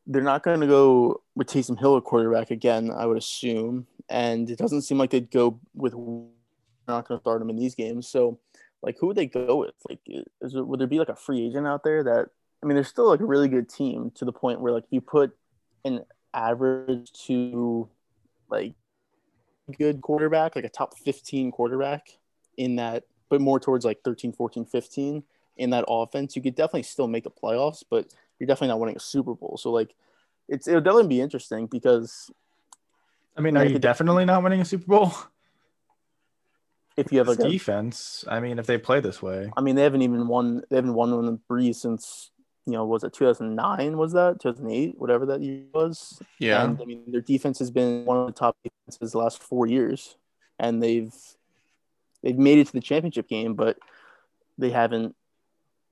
They're 0.06 0.22
not 0.22 0.42
going 0.42 0.60
to 0.60 0.66
go 0.66 1.22
with 1.34 1.48
Taysom 1.48 1.78
Hill 1.78 1.96
at 1.96 2.04
quarterback 2.04 2.50
again, 2.50 2.90
I 2.90 3.06
would 3.06 3.18
assume, 3.18 3.86
and 4.08 4.48
it 4.50 4.58
doesn't 4.58 4.82
seem 4.82 4.98
like 4.98 5.10
they'd 5.10 5.30
go 5.30 5.58
with. 5.74 5.92
They're 5.92 6.94
not 6.94 7.08
going 7.08 7.18
to 7.18 7.22
start 7.22 7.40
him 7.40 7.50
in 7.50 7.56
these 7.56 7.74
games, 7.74 8.08
so 8.08 8.38
like 8.82 8.96
who 9.00 9.06
would 9.08 9.16
they 9.16 9.26
go 9.26 9.56
with? 9.56 9.74
Like, 9.88 10.00
is 10.06 10.54
would 10.54 10.78
there 10.78 10.86
be 10.86 10.98
like 10.98 11.08
a 11.08 11.16
free 11.16 11.46
agent 11.46 11.66
out 11.66 11.82
there 11.84 12.04
that? 12.04 12.28
I 12.62 12.66
mean, 12.66 12.76
there's 12.76 12.88
still 12.88 13.08
like 13.08 13.20
a 13.20 13.26
really 13.26 13.48
good 13.48 13.68
team 13.68 14.10
to 14.14 14.24
the 14.24 14.32
point 14.32 14.60
where 14.60 14.72
like 14.72 14.84
you 14.90 15.02
put 15.02 15.36
an 15.84 16.04
average 16.32 17.12
to 17.26 17.88
like 18.48 18.74
good 19.72 20.00
quarterback, 20.00 20.56
like 20.56 20.64
a 20.64 20.68
top 20.68 20.96
15 20.98 21.50
quarterback 21.50 22.18
in 22.56 22.76
that, 22.76 23.04
but 23.28 23.40
more 23.40 23.58
towards 23.58 23.84
like 23.84 24.02
13, 24.04 24.32
14, 24.32 24.64
15 24.64 25.22
in 25.56 25.70
that 25.70 25.84
offense, 25.88 26.36
you 26.36 26.42
could 26.42 26.54
definitely 26.54 26.82
still 26.82 27.08
make 27.08 27.24
the 27.24 27.30
playoffs, 27.30 27.82
but 27.88 28.12
you're 28.38 28.46
definitely 28.46 28.68
not 28.68 28.80
winning 28.80 28.96
a 28.96 29.00
Super 29.00 29.34
Bowl. 29.34 29.56
So 29.56 29.70
like 29.70 29.94
it's 30.48 30.68
it'll 30.68 30.80
definitely 30.80 31.08
be 31.08 31.20
interesting 31.20 31.66
because 31.66 32.30
I 33.36 33.40
mean, 33.40 33.56
are 33.56 33.64
you 33.64 33.78
definitely 33.78 34.24
not 34.24 34.42
winning 34.42 34.60
a 34.60 34.64
Super 34.64 34.86
Bowl? 34.86 35.12
If 36.96 37.10
you 37.10 37.18
have 37.18 37.28
a 37.28 37.34
defense, 37.34 38.24
I 38.28 38.38
mean, 38.38 38.60
if 38.60 38.66
they 38.66 38.78
play 38.78 39.00
this 39.00 39.20
way, 39.20 39.50
I 39.56 39.62
mean, 39.62 39.74
they 39.74 39.82
haven't 39.82 40.02
even 40.02 40.28
won. 40.28 40.62
They 40.70 40.76
haven't 40.76 40.94
won 40.94 41.10
one 41.10 41.24
of 41.24 41.32
the 41.32 41.40
Brees 41.50 41.74
since 41.74 42.30
you 42.66 42.72
know, 42.72 42.84
was 42.86 43.04
it 43.04 43.12
2009? 43.12 43.96
Was 43.96 44.12
that 44.12 44.40
2008? 44.40 44.98
Whatever 44.98 45.26
that 45.26 45.42
year 45.42 45.64
was. 45.74 46.20
Yeah. 46.38 46.64
And 46.64 46.80
I 46.80 46.84
mean, 46.84 47.02
their 47.08 47.20
defense 47.20 47.58
has 47.58 47.70
been 47.70 48.04
one 48.04 48.16
of 48.16 48.26
the 48.26 48.32
top 48.32 48.56
defenses 48.62 49.12
the 49.12 49.18
last 49.18 49.42
four 49.42 49.66
years, 49.66 50.16
and 50.58 50.82
they've 50.82 51.12
they've 52.22 52.38
made 52.38 52.58
it 52.58 52.66
to 52.68 52.72
the 52.72 52.80
championship 52.80 53.28
game, 53.28 53.54
but 53.54 53.78
they 54.56 54.70
haven't 54.70 55.14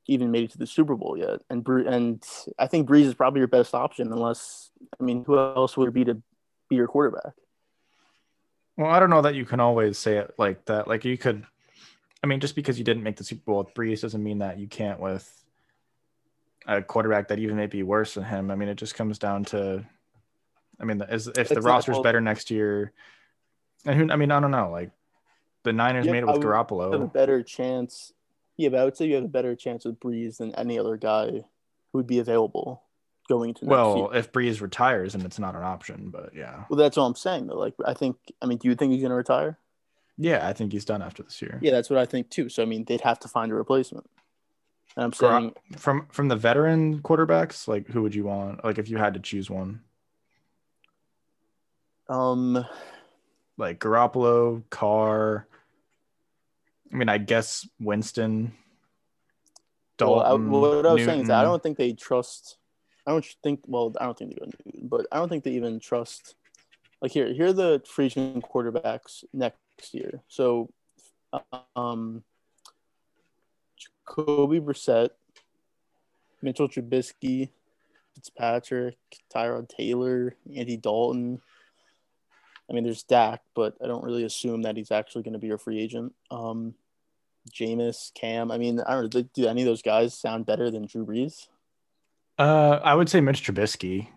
even 0.07 0.31
made 0.31 0.45
it 0.45 0.51
to 0.53 0.59
the 0.59 0.67
Super 0.67 0.97
Bowl 0.97 1.17
yet. 1.17 1.43
And 1.51 1.67
and 1.69 2.25
I 2.59 2.67
think 2.67 2.89
Brees 2.89 3.05
is 3.05 3.15
probably 3.15 3.41
your 3.41 3.49
best 3.49 3.75
option, 3.75 4.11
unless 4.11 4.71
I 4.99 5.05
mean, 5.05 5.25
who 5.25 5.39
else 5.39 5.77
would 5.77 5.89
it 5.89 5.95
be 5.95 6.05
to 6.05 6.15
be 6.69 6.77
your 6.77 6.89
quarterback? 6.89 7.35
Well, 8.79 8.91
I 8.91 8.99
don't 8.99 9.11
know 9.11 9.23
that 9.23 9.35
you 9.35 9.45
can 9.45 9.61
always 9.61 9.99
say 9.99 10.17
it 10.17 10.35
like 10.39 10.65
that. 10.65 10.89
Like 10.89 11.05
you 11.05 11.19
could, 11.19 11.45
I 12.25 12.27
mean, 12.27 12.41
just 12.41 12.57
because 12.57 12.79
you 12.79 12.85
didn't 12.85 13.03
make 13.03 13.17
the 13.17 13.25
Super 13.25 13.43
Bowl 13.45 13.59
with 13.59 13.75
Brees 13.75 14.01
doesn't 14.01 14.23
mean 14.23 14.39
that 14.39 14.59
you 14.59 14.67
can't 14.67 14.99
with 14.99 15.42
a 16.67 16.83
quarterback 16.83 17.29
that 17.29 17.39
even 17.39 17.57
may 17.57 17.67
be 17.67 17.83
worse 17.83 18.15
than 18.15 18.25
him. 18.25 18.51
I 18.51 18.55
mean, 18.55 18.69
it 18.69 18.77
just 18.77 18.95
comes 18.95 19.19
down 19.19 19.45
to, 19.47 19.85
I 20.81 20.85
mean, 20.85 21.03
is, 21.03 21.29
if 21.29 21.49
the 21.49 21.61
roster's 21.61 21.99
better 22.01 22.21
next 22.21 22.51
year, 22.51 22.93
and 23.85 23.99
who, 23.99 24.11
I 24.11 24.17
mean, 24.17 24.31
I 24.31 24.41
don't 24.41 24.51
know, 24.51 24.71
like 24.71 24.91
the 25.65 25.73
Niners 25.73 26.07
yeah, 26.07 26.13
made 26.13 26.23
it 26.23 26.27
with 26.27 26.43
Garoppolo. 26.43 26.93
Have 26.93 27.01
a 27.01 27.07
better 27.07 27.43
chance. 27.43 28.13
Yeah, 28.57 28.69
but 28.69 28.81
I 28.81 28.85
would 28.85 28.97
say 28.97 29.07
you 29.07 29.15
have 29.17 29.25
a 29.25 29.29
better 29.29 29.57
chance 29.57 29.85
with 29.85 29.99
Brees 29.99 30.39
than 30.39 30.55
any 30.55 30.79
other 30.79 30.97
guy 30.97 31.31
who 31.31 31.99
would 31.99 32.07
be 32.07 32.19
available 32.19 32.83
going 33.29 33.55
to. 33.55 33.65
Well, 33.65 34.11
if 34.11 34.33
Brees 34.33 34.61
retires, 34.61 35.15
and 35.15 35.25
it's 35.25 35.39
not 35.39 35.55
an 35.55 35.63
option, 35.63 36.11
but 36.11 36.35
yeah. 36.35 36.65
Well, 36.69 36.77
that's 36.79 36.99
all 36.99 37.07
I'm 37.07 37.15
saying 37.15 37.47
though. 37.47 37.59
Like, 37.59 37.75
I 37.85 37.95
think, 37.95 38.17
I 38.41 38.47
mean, 38.47 38.59
do 38.59 38.69
you 38.69 38.75
think 38.75 38.93
he's 38.93 39.01
going 39.01 39.11
to 39.11 39.17
retire? 39.17 39.59
Yeah, 40.19 40.47
I 40.47 40.53
think 40.53 40.73
he's 40.73 40.85
done 40.85 41.03
after 41.03 41.23
this 41.23 41.41
year. 41.41 41.59
Yeah, 41.63 41.73
that's 41.73 41.89
what 41.89 41.99
I 41.99 42.05
think 42.05 42.29
too. 42.31 42.49
So 42.49 42.63
I 42.63 42.67
mean, 42.67 42.85
they'd 42.85 43.01
have 43.01 43.19
to 43.21 43.29
find 43.29 43.51
a 43.51 43.55
replacement. 43.55 44.09
And 44.97 45.05
I'm 45.07 45.13
saying 45.13 45.55
from 45.77 46.07
from 46.11 46.29
the 46.29 46.37
veteran 46.37 47.01
quarterbacks, 47.01 47.67
like 47.67 47.89
who 47.89 48.03
would 48.03 48.15
you 48.15 48.25
want? 48.25 48.65
Like 48.65 48.79
if 48.79 48.89
you 48.89 48.99
had 48.99 49.15
to 49.15 49.21
choose 49.21 49.51
one. 49.51 49.81
Um 52.09 52.65
like 53.57 53.79
Garoppolo, 53.79 54.63
Carr. 54.71 55.47
I 56.93 56.97
mean, 56.97 57.09
I 57.09 57.19
guess 57.19 57.67
Winston. 57.81 58.53
Dalton, 59.97 60.51
well, 60.51 60.65
I, 60.65 60.69
what 60.75 60.87
I 60.87 60.93
was 60.93 61.01
Newton. 61.01 61.07
saying 61.07 61.23
is 61.23 61.31
I 61.31 61.43
don't 61.43 61.63
think 61.63 61.79
they 61.79 61.93
trust. 61.93 62.57
I 63.07 63.13
don't 63.13 63.25
think. 63.43 63.61
Well, 63.67 63.95
I 64.01 64.05
don't 64.05 64.19
think 64.19 64.31
they 64.31 64.41
go 64.41 64.47
Newton, 64.47 64.89
but 64.89 65.07
I 65.13 65.17
don't 65.17 65.29
think 65.29 65.45
they 65.45 65.53
even 65.53 65.81
trust. 65.81 66.35
Like 67.01 67.13
here, 67.13 67.33
here 67.33 67.47
are 67.47 67.53
the 67.53 67.83
free 67.87 68.11
quarterbacks 68.11 69.25
next 69.33 69.93
year. 69.93 70.23
So, 70.29 70.71
um, 71.75 72.23
Kobe 74.05 74.61
Brissett, 74.61 75.11
Mitchell 76.43 76.69
Trubisky, 76.69 77.51
Fitzpatrick, 78.15 78.97
Tyrod 79.35 79.69
Taylor, 79.69 80.37
Andy 80.55 80.77
Dalton. 80.77 81.41
I 82.69 82.73
mean, 82.73 82.85
there's 82.85 83.03
Dak, 83.03 83.43
but 83.55 83.77
I 83.83 83.87
don't 83.87 84.05
really 84.05 84.25
assume 84.25 84.63
that 84.63 84.77
he's 84.77 84.91
actually 84.91 85.23
going 85.23 85.35
to 85.35 85.39
be 85.39 85.51
a 85.51 85.59
free 85.59 85.81
agent. 85.81 86.15
Um, 86.31 86.75
Jameis, 87.51 88.13
Cam. 88.15 88.51
I 88.51 88.59
mean, 88.59 88.81
I 88.81 88.95
don't 88.95 89.15
know. 89.15 89.23
Do 89.35 89.47
any 89.47 89.63
of 89.63 89.67
those 89.67 89.83
guys 89.83 90.15
sound 90.15 90.47
better 90.47 90.71
than 90.71 90.87
Drew 90.87 91.05
Brees? 91.05 91.49
Uh, 92.39 92.81
I 92.83 92.95
would 92.95 93.09
say 93.09 93.21
Mitch 93.21 93.45
Trubisky. 93.45 94.09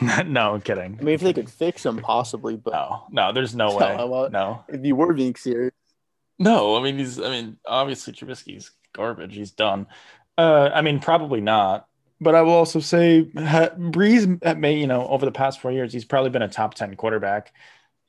no, 0.26 0.54
I'm 0.54 0.60
kidding. 0.60 0.98
I 1.00 1.02
mean, 1.02 1.14
if 1.14 1.20
they 1.20 1.32
could 1.32 1.50
fix 1.50 1.84
him, 1.84 1.98
possibly, 1.98 2.56
but 2.56 2.72
no, 2.72 3.06
no, 3.10 3.32
there's 3.32 3.54
no 3.54 3.76
way. 3.76 3.96
No, 3.96 4.28
no. 4.28 4.64
If 4.68 4.84
you 4.84 4.94
were 4.94 5.12
being 5.12 5.34
serious, 5.34 5.72
no, 6.38 6.76
I 6.76 6.82
mean 6.82 6.98
he's. 6.98 7.20
I 7.20 7.30
mean, 7.30 7.58
obviously 7.66 8.12
Trubisky's 8.12 8.70
garbage. 8.92 9.34
He's 9.34 9.52
done. 9.52 9.86
Uh, 10.36 10.70
I 10.72 10.82
mean, 10.82 11.00
probably 11.00 11.40
not. 11.40 11.86
But 12.20 12.34
I 12.34 12.42
will 12.42 12.52
also 12.52 12.80
say, 12.80 13.30
ha, 13.36 13.68
Brees 13.76 14.56
may, 14.58 14.78
you 14.78 14.86
know, 14.86 15.06
over 15.06 15.26
the 15.26 15.32
past 15.32 15.60
four 15.60 15.70
years, 15.70 15.92
he's 15.92 16.06
probably 16.06 16.30
been 16.30 16.42
a 16.42 16.48
top 16.48 16.74
ten 16.74 16.94
quarterback. 16.96 17.52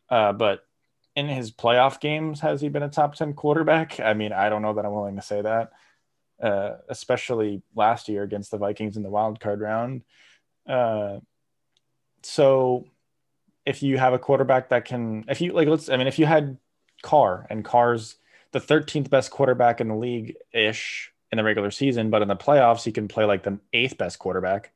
Uh, 0.09 0.31
but 0.31 0.61
in 1.15 1.27
his 1.27 1.51
playoff 1.51 1.99
games, 1.99 2.39
has 2.39 2.61
he 2.61 2.69
been 2.69 2.83
a 2.83 2.89
top 2.89 3.15
ten 3.15 3.33
quarterback? 3.33 3.99
I 3.99 4.13
mean, 4.13 4.31
I 4.31 4.47
don't 4.49 4.61
know 4.61 4.73
that 4.75 4.85
I'm 4.85 4.93
willing 4.93 5.17
to 5.17 5.21
say 5.21 5.41
that. 5.41 5.71
Uh, 6.41 6.77
especially 6.87 7.63
last 7.75 8.07
year 8.07 8.23
against 8.23 8.51
the 8.51 8.57
Vikings 8.57 8.95
in 8.95 9.03
the 9.03 9.09
wild 9.09 9.39
card 9.39 9.59
round. 9.59 10.03
Uh, 10.65 11.19
so 12.23 12.85
if 13.65 13.83
you 13.83 13.97
have 13.97 14.13
a 14.13 14.19
quarterback 14.19 14.69
that 14.69 14.85
can, 14.85 15.25
if 15.27 15.41
you 15.41 15.51
like, 15.51 15.67
let's, 15.67 15.89
I 15.89 15.97
mean, 15.97 16.07
if 16.07 16.19
you 16.19 16.25
had 16.25 16.57
Carr 17.01 17.47
and 17.49 17.63
Carr's 17.63 18.15
the 18.51 18.59
13th 18.59 19.09
best 19.09 19.31
quarterback 19.31 19.81
in 19.81 19.87
the 19.87 19.95
league 19.95 20.35
ish 20.53 21.11
in 21.31 21.37
the 21.37 21.43
regular 21.43 21.71
season, 21.71 22.09
but 22.09 22.21
in 22.21 22.27
the 22.27 22.35
playoffs, 22.35 22.83
he 22.83 22.91
can 22.91 23.07
play 23.07 23.25
like 23.25 23.43
the 23.43 23.59
eighth 23.73 23.97
best 23.97 24.19
quarterback. 24.19 24.71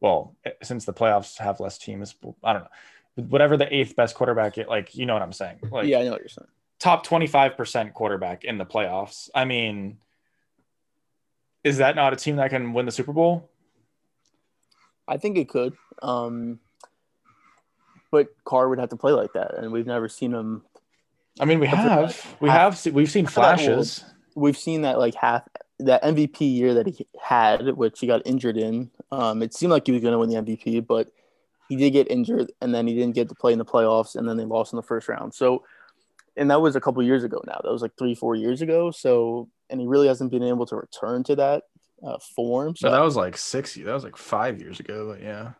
Well, 0.00 0.34
since 0.62 0.84
the 0.84 0.92
playoffs 0.92 1.38
have 1.38 1.60
less 1.60 1.78
teams, 1.78 2.14
I 2.42 2.52
don't 2.52 2.62
know. 2.62 3.24
Whatever 3.28 3.56
the 3.56 3.72
eighth 3.74 3.94
best 3.94 4.14
quarterback, 4.14 4.56
like 4.56 4.94
you 4.94 5.06
know 5.06 5.12
what 5.12 5.22
I'm 5.22 5.32
saying. 5.32 5.58
Like, 5.70 5.86
yeah, 5.86 5.98
I 5.98 6.04
know 6.04 6.12
what 6.12 6.20
you're 6.20 6.28
saying. 6.28 6.48
Top 6.78 7.06
25% 7.06 7.92
quarterback 7.92 8.44
in 8.44 8.58
the 8.58 8.64
playoffs. 8.64 9.28
I 9.34 9.44
mean, 9.44 9.98
is 11.62 11.78
that 11.78 11.94
not 11.94 12.12
a 12.12 12.16
team 12.16 12.36
that 12.36 12.50
can 12.50 12.72
win 12.72 12.86
the 12.86 12.92
Super 12.92 13.12
Bowl? 13.12 13.48
I 15.06 15.18
think 15.18 15.36
it 15.36 15.48
could. 15.48 15.74
Um, 16.00 16.58
but 18.10 18.28
Carr 18.44 18.68
would 18.68 18.78
have 18.78 18.90
to 18.90 18.96
play 18.96 19.12
like 19.12 19.32
that, 19.34 19.54
and 19.56 19.72
we've 19.72 19.86
never 19.86 20.08
seen 20.08 20.32
him. 20.32 20.62
I 21.40 21.44
mean, 21.44 21.60
we 21.60 21.66
have, 21.66 22.36
we 22.40 22.48
have, 22.48 22.84
we've 22.92 23.10
seen 23.10 23.26
flashes. 23.26 24.04
We've 24.34 24.56
seen 24.56 24.82
that 24.82 24.98
like 24.98 25.14
half 25.14 25.42
that 25.78 26.02
MVP 26.02 26.40
year 26.40 26.74
that 26.74 26.86
he 26.86 27.06
had, 27.20 27.66
which 27.76 28.00
he 28.00 28.06
got 28.06 28.22
injured 28.24 28.56
in. 28.56 28.90
Um, 29.10 29.42
it 29.42 29.54
seemed 29.54 29.72
like 29.72 29.86
he 29.86 29.92
was 29.92 30.02
going 30.02 30.12
to 30.12 30.18
win 30.18 30.28
the 30.28 30.36
MVP, 30.36 30.86
but 30.86 31.10
he 31.68 31.76
did 31.76 31.90
get 31.90 32.10
injured, 32.10 32.52
and 32.60 32.74
then 32.74 32.86
he 32.86 32.94
didn't 32.94 33.14
get 33.14 33.28
to 33.28 33.34
play 33.34 33.52
in 33.52 33.58
the 33.58 33.64
playoffs, 33.64 34.14
and 34.14 34.28
then 34.28 34.36
they 34.36 34.44
lost 34.44 34.72
in 34.72 34.76
the 34.76 34.82
first 34.82 35.08
round. 35.08 35.34
So, 35.34 35.64
and 36.36 36.50
that 36.50 36.60
was 36.60 36.76
a 36.76 36.80
couple 36.80 37.02
years 37.02 37.24
ago 37.24 37.40
now. 37.46 37.60
That 37.62 37.72
was 37.72 37.82
like 37.82 37.92
three, 37.98 38.14
four 38.14 38.34
years 38.34 38.62
ago. 38.62 38.90
So, 38.90 39.48
and 39.70 39.80
he 39.80 39.86
really 39.86 40.08
hasn't 40.08 40.30
been 40.30 40.42
able 40.42 40.66
to 40.66 40.76
return 40.76 41.24
to 41.24 41.36
that 41.36 41.64
uh, 42.06 42.18
form. 42.34 42.76
So 42.76 42.88
no, 42.88 42.94
that 42.94 43.02
was 43.02 43.16
like 43.16 43.36
six. 43.36 43.74
That 43.74 43.86
was 43.86 44.04
like 44.04 44.16
five 44.16 44.60
years 44.60 44.80
ago. 44.80 45.12
But 45.12 45.22
yeah. 45.22 45.52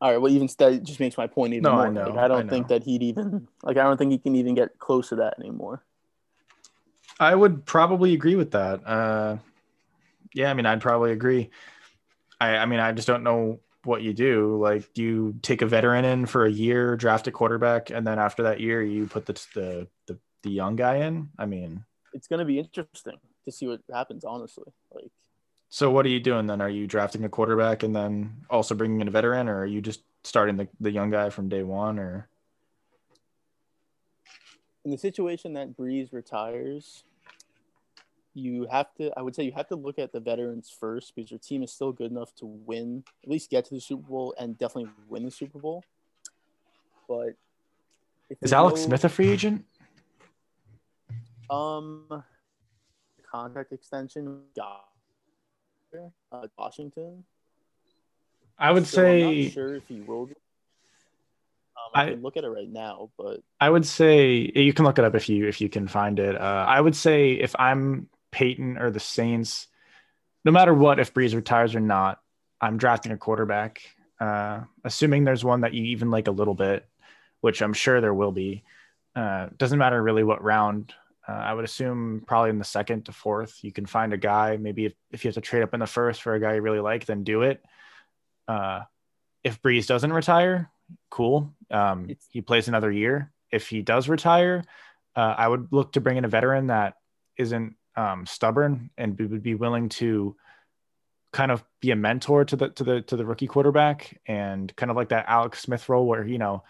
All 0.00 0.10
right. 0.12 0.18
Well, 0.18 0.32
even 0.32 0.48
that 0.58 0.82
just 0.84 1.00
makes 1.00 1.16
my 1.16 1.26
point 1.26 1.54
even 1.54 1.64
no, 1.64 1.72
more. 1.72 1.86
I 1.86 1.90
know. 1.90 2.10
Like, 2.10 2.18
I 2.18 2.28
don't 2.28 2.46
I 2.46 2.50
think 2.50 2.68
that 2.68 2.84
he'd 2.84 3.02
even 3.02 3.48
like. 3.62 3.76
I 3.76 3.82
don't 3.82 3.96
think 3.96 4.12
he 4.12 4.18
can 4.18 4.36
even 4.36 4.54
get 4.54 4.78
close 4.78 5.08
to 5.08 5.16
that 5.16 5.38
anymore. 5.40 5.84
I 7.18 7.34
would 7.34 7.64
probably 7.66 8.14
agree 8.14 8.36
with 8.36 8.52
that. 8.52 8.86
Uh, 8.86 9.38
yeah, 10.34 10.50
I 10.50 10.54
mean, 10.54 10.66
I'd 10.66 10.80
probably 10.80 11.10
agree. 11.10 11.50
I, 12.40 12.58
I 12.58 12.66
mean, 12.66 12.78
I 12.78 12.92
just 12.92 13.08
don't 13.08 13.24
know 13.24 13.58
what 13.84 14.02
you 14.02 14.12
do. 14.12 14.56
Like, 14.62 14.92
do 14.94 15.02
you 15.02 15.34
take 15.42 15.62
a 15.62 15.66
veteran 15.66 16.04
in 16.04 16.26
for 16.26 16.46
a 16.46 16.50
year, 16.50 16.96
draft 16.96 17.26
a 17.26 17.32
quarterback, 17.32 17.90
and 17.90 18.06
then 18.06 18.20
after 18.20 18.44
that 18.44 18.60
year, 18.60 18.82
you 18.82 19.06
put 19.06 19.26
the 19.26 19.32
the 19.54 19.88
the, 20.06 20.18
the 20.42 20.50
young 20.50 20.76
guy 20.76 20.96
in? 20.96 21.30
I 21.38 21.46
mean, 21.46 21.84
it's 22.12 22.28
going 22.28 22.38
to 22.38 22.44
be 22.44 22.60
interesting 22.60 23.16
to 23.44 23.52
see 23.52 23.66
what 23.66 23.80
happens. 23.92 24.24
Honestly, 24.24 24.72
like 24.92 25.10
so 25.70 25.90
what 25.90 26.06
are 26.06 26.10
you 26.10 26.20
doing 26.20 26.46
then? 26.46 26.60
Are 26.60 26.70
you 26.70 26.86
drafting 26.86 27.24
a 27.24 27.28
quarterback 27.28 27.82
and 27.82 27.94
then 27.94 28.32
also 28.48 28.74
bringing 28.74 29.00
in 29.00 29.08
a 29.08 29.10
veteran, 29.10 29.48
or 29.48 29.60
are 29.60 29.66
you 29.66 29.80
just 29.80 30.00
starting 30.24 30.56
the, 30.56 30.68
the 30.80 30.90
young 30.90 31.10
guy 31.10 31.28
from 31.28 31.48
day 31.48 31.62
one? 31.62 31.98
Or 31.98 32.28
in 34.84 34.90
the 34.90 34.98
situation 34.98 35.52
that 35.54 35.76
Brees 35.76 36.12
retires, 36.12 37.04
you 38.32 38.66
have 38.70 38.94
to. 38.94 39.10
I 39.14 39.20
would 39.20 39.34
say 39.34 39.42
you 39.42 39.52
have 39.52 39.68
to 39.68 39.76
look 39.76 39.98
at 39.98 40.12
the 40.12 40.20
veterans 40.20 40.70
first 40.70 41.14
because 41.14 41.30
your 41.30 41.40
team 41.40 41.62
is 41.62 41.70
still 41.70 41.92
good 41.92 42.10
enough 42.10 42.34
to 42.36 42.46
win, 42.46 43.04
at 43.22 43.28
least 43.28 43.50
get 43.50 43.66
to 43.66 43.74
the 43.74 43.80
Super 43.80 44.08
Bowl 44.08 44.34
and 44.38 44.56
definitely 44.56 44.90
win 45.06 45.24
the 45.24 45.30
Super 45.30 45.58
Bowl. 45.58 45.84
But 47.06 47.34
is 48.40 48.54
Alex 48.54 48.80
no, 48.80 48.86
Smith 48.86 49.04
a 49.04 49.08
free 49.10 49.28
agent? 49.28 49.66
Um, 51.50 52.24
contract 53.30 53.72
extension. 53.72 54.42
God 54.56 54.80
uh, 56.32 56.46
Washington. 56.58 57.24
I 58.58 58.72
would 58.72 58.86
so 58.86 58.96
say. 58.96 59.22
I'm 59.22 59.44
not 59.44 59.52
sure 59.52 59.74
if 59.76 59.88
he 59.88 60.00
will. 60.00 60.22
Um, 60.22 61.92
I, 61.94 62.02
I, 62.02 62.10
can 62.10 62.22
look 62.22 62.36
at 62.36 62.44
it 62.44 62.48
right 62.48 62.68
now, 62.68 63.10
but 63.16 63.40
I 63.60 63.70
would 63.70 63.86
say 63.86 64.50
you 64.54 64.72
can 64.72 64.84
look 64.84 64.98
it 64.98 65.04
up 65.04 65.14
if 65.14 65.28
you 65.28 65.46
if 65.46 65.60
you 65.60 65.68
can 65.68 65.86
find 65.86 66.18
it. 66.18 66.36
Uh, 66.36 66.64
I 66.68 66.80
would 66.80 66.96
say 66.96 67.32
if 67.32 67.54
I'm 67.58 68.08
Payton 68.32 68.78
or 68.78 68.90
the 68.90 69.00
Saints, 69.00 69.68
no 70.44 70.52
matter 70.52 70.74
what, 70.74 70.98
if 70.98 71.14
Brees 71.14 71.34
retires 71.34 71.74
or 71.74 71.80
not, 71.80 72.20
I'm 72.60 72.78
drafting 72.78 73.12
a 73.12 73.16
quarterback. 73.16 73.82
Uh, 74.20 74.62
assuming 74.82 75.22
there's 75.22 75.44
one 75.44 75.60
that 75.60 75.74
you 75.74 75.84
even 75.84 76.10
like 76.10 76.26
a 76.26 76.32
little 76.32 76.54
bit, 76.54 76.88
which 77.40 77.62
I'm 77.62 77.72
sure 77.72 78.00
there 78.00 78.14
will 78.14 78.32
be. 78.32 78.64
Uh, 79.14 79.48
doesn't 79.56 79.78
matter 79.78 80.02
really 80.02 80.24
what 80.24 80.42
round 80.42 80.92
uh, 81.28 81.32
I 81.32 81.52
would 81.52 81.64
assume 81.64 82.22
probably 82.26 82.50
in 82.50 82.58
the 82.58 82.64
second 82.64 83.04
to 83.04 83.12
fourth, 83.12 83.58
you 83.62 83.70
can 83.70 83.84
find 83.84 84.12
a 84.12 84.16
guy. 84.16 84.56
Maybe 84.56 84.86
if, 84.86 84.94
if 85.10 85.24
you 85.24 85.28
have 85.28 85.34
to 85.34 85.40
trade 85.42 85.62
up 85.62 85.74
in 85.74 85.80
the 85.80 85.86
first 85.86 86.22
for 86.22 86.34
a 86.34 86.40
guy 86.40 86.54
you 86.54 86.62
really 86.62 86.80
like, 86.80 87.04
then 87.04 87.22
do 87.22 87.42
it. 87.42 87.62
Uh, 88.46 88.80
if 89.44 89.60
Brees 89.60 89.86
doesn't 89.86 90.12
retire, 90.12 90.70
cool. 91.10 91.54
Um, 91.70 92.08
he 92.30 92.40
plays 92.40 92.66
another 92.68 92.90
year. 92.90 93.30
If 93.52 93.68
he 93.68 93.82
does 93.82 94.08
retire, 94.08 94.64
uh, 95.14 95.34
I 95.36 95.46
would 95.46 95.68
look 95.70 95.92
to 95.92 96.00
bring 96.00 96.16
in 96.16 96.24
a 96.24 96.28
veteran 96.28 96.68
that 96.68 96.94
isn't 97.36 97.76
um, 97.94 98.24
stubborn 98.24 98.90
and 98.96 99.18
would 99.18 99.42
be 99.42 99.54
willing 99.54 99.90
to 99.90 100.34
kind 101.32 101.50
of 101.50 101.62
be 101.80 101.90
a 101.90 101.96
mentor 101.96 102.44
to 102.46 102.56
the 102.56 102.70
to 102.70 102.84
the 102.84 103.02
to 103.02 103.16
the 103.16 103.26
rookie 103.26 103.46
quarterback 103.46 104.18
and 104.26 104.74
kind 104.76 104.90
of 104.90 104.96
like 104.96 105.10
that 105.10 105.26
Alex 105.28 105.60
Smith 105.60 105.88
role 105.88 106.06
where 106.06 106.26
you 106.26 106.38
know 106.38 106.62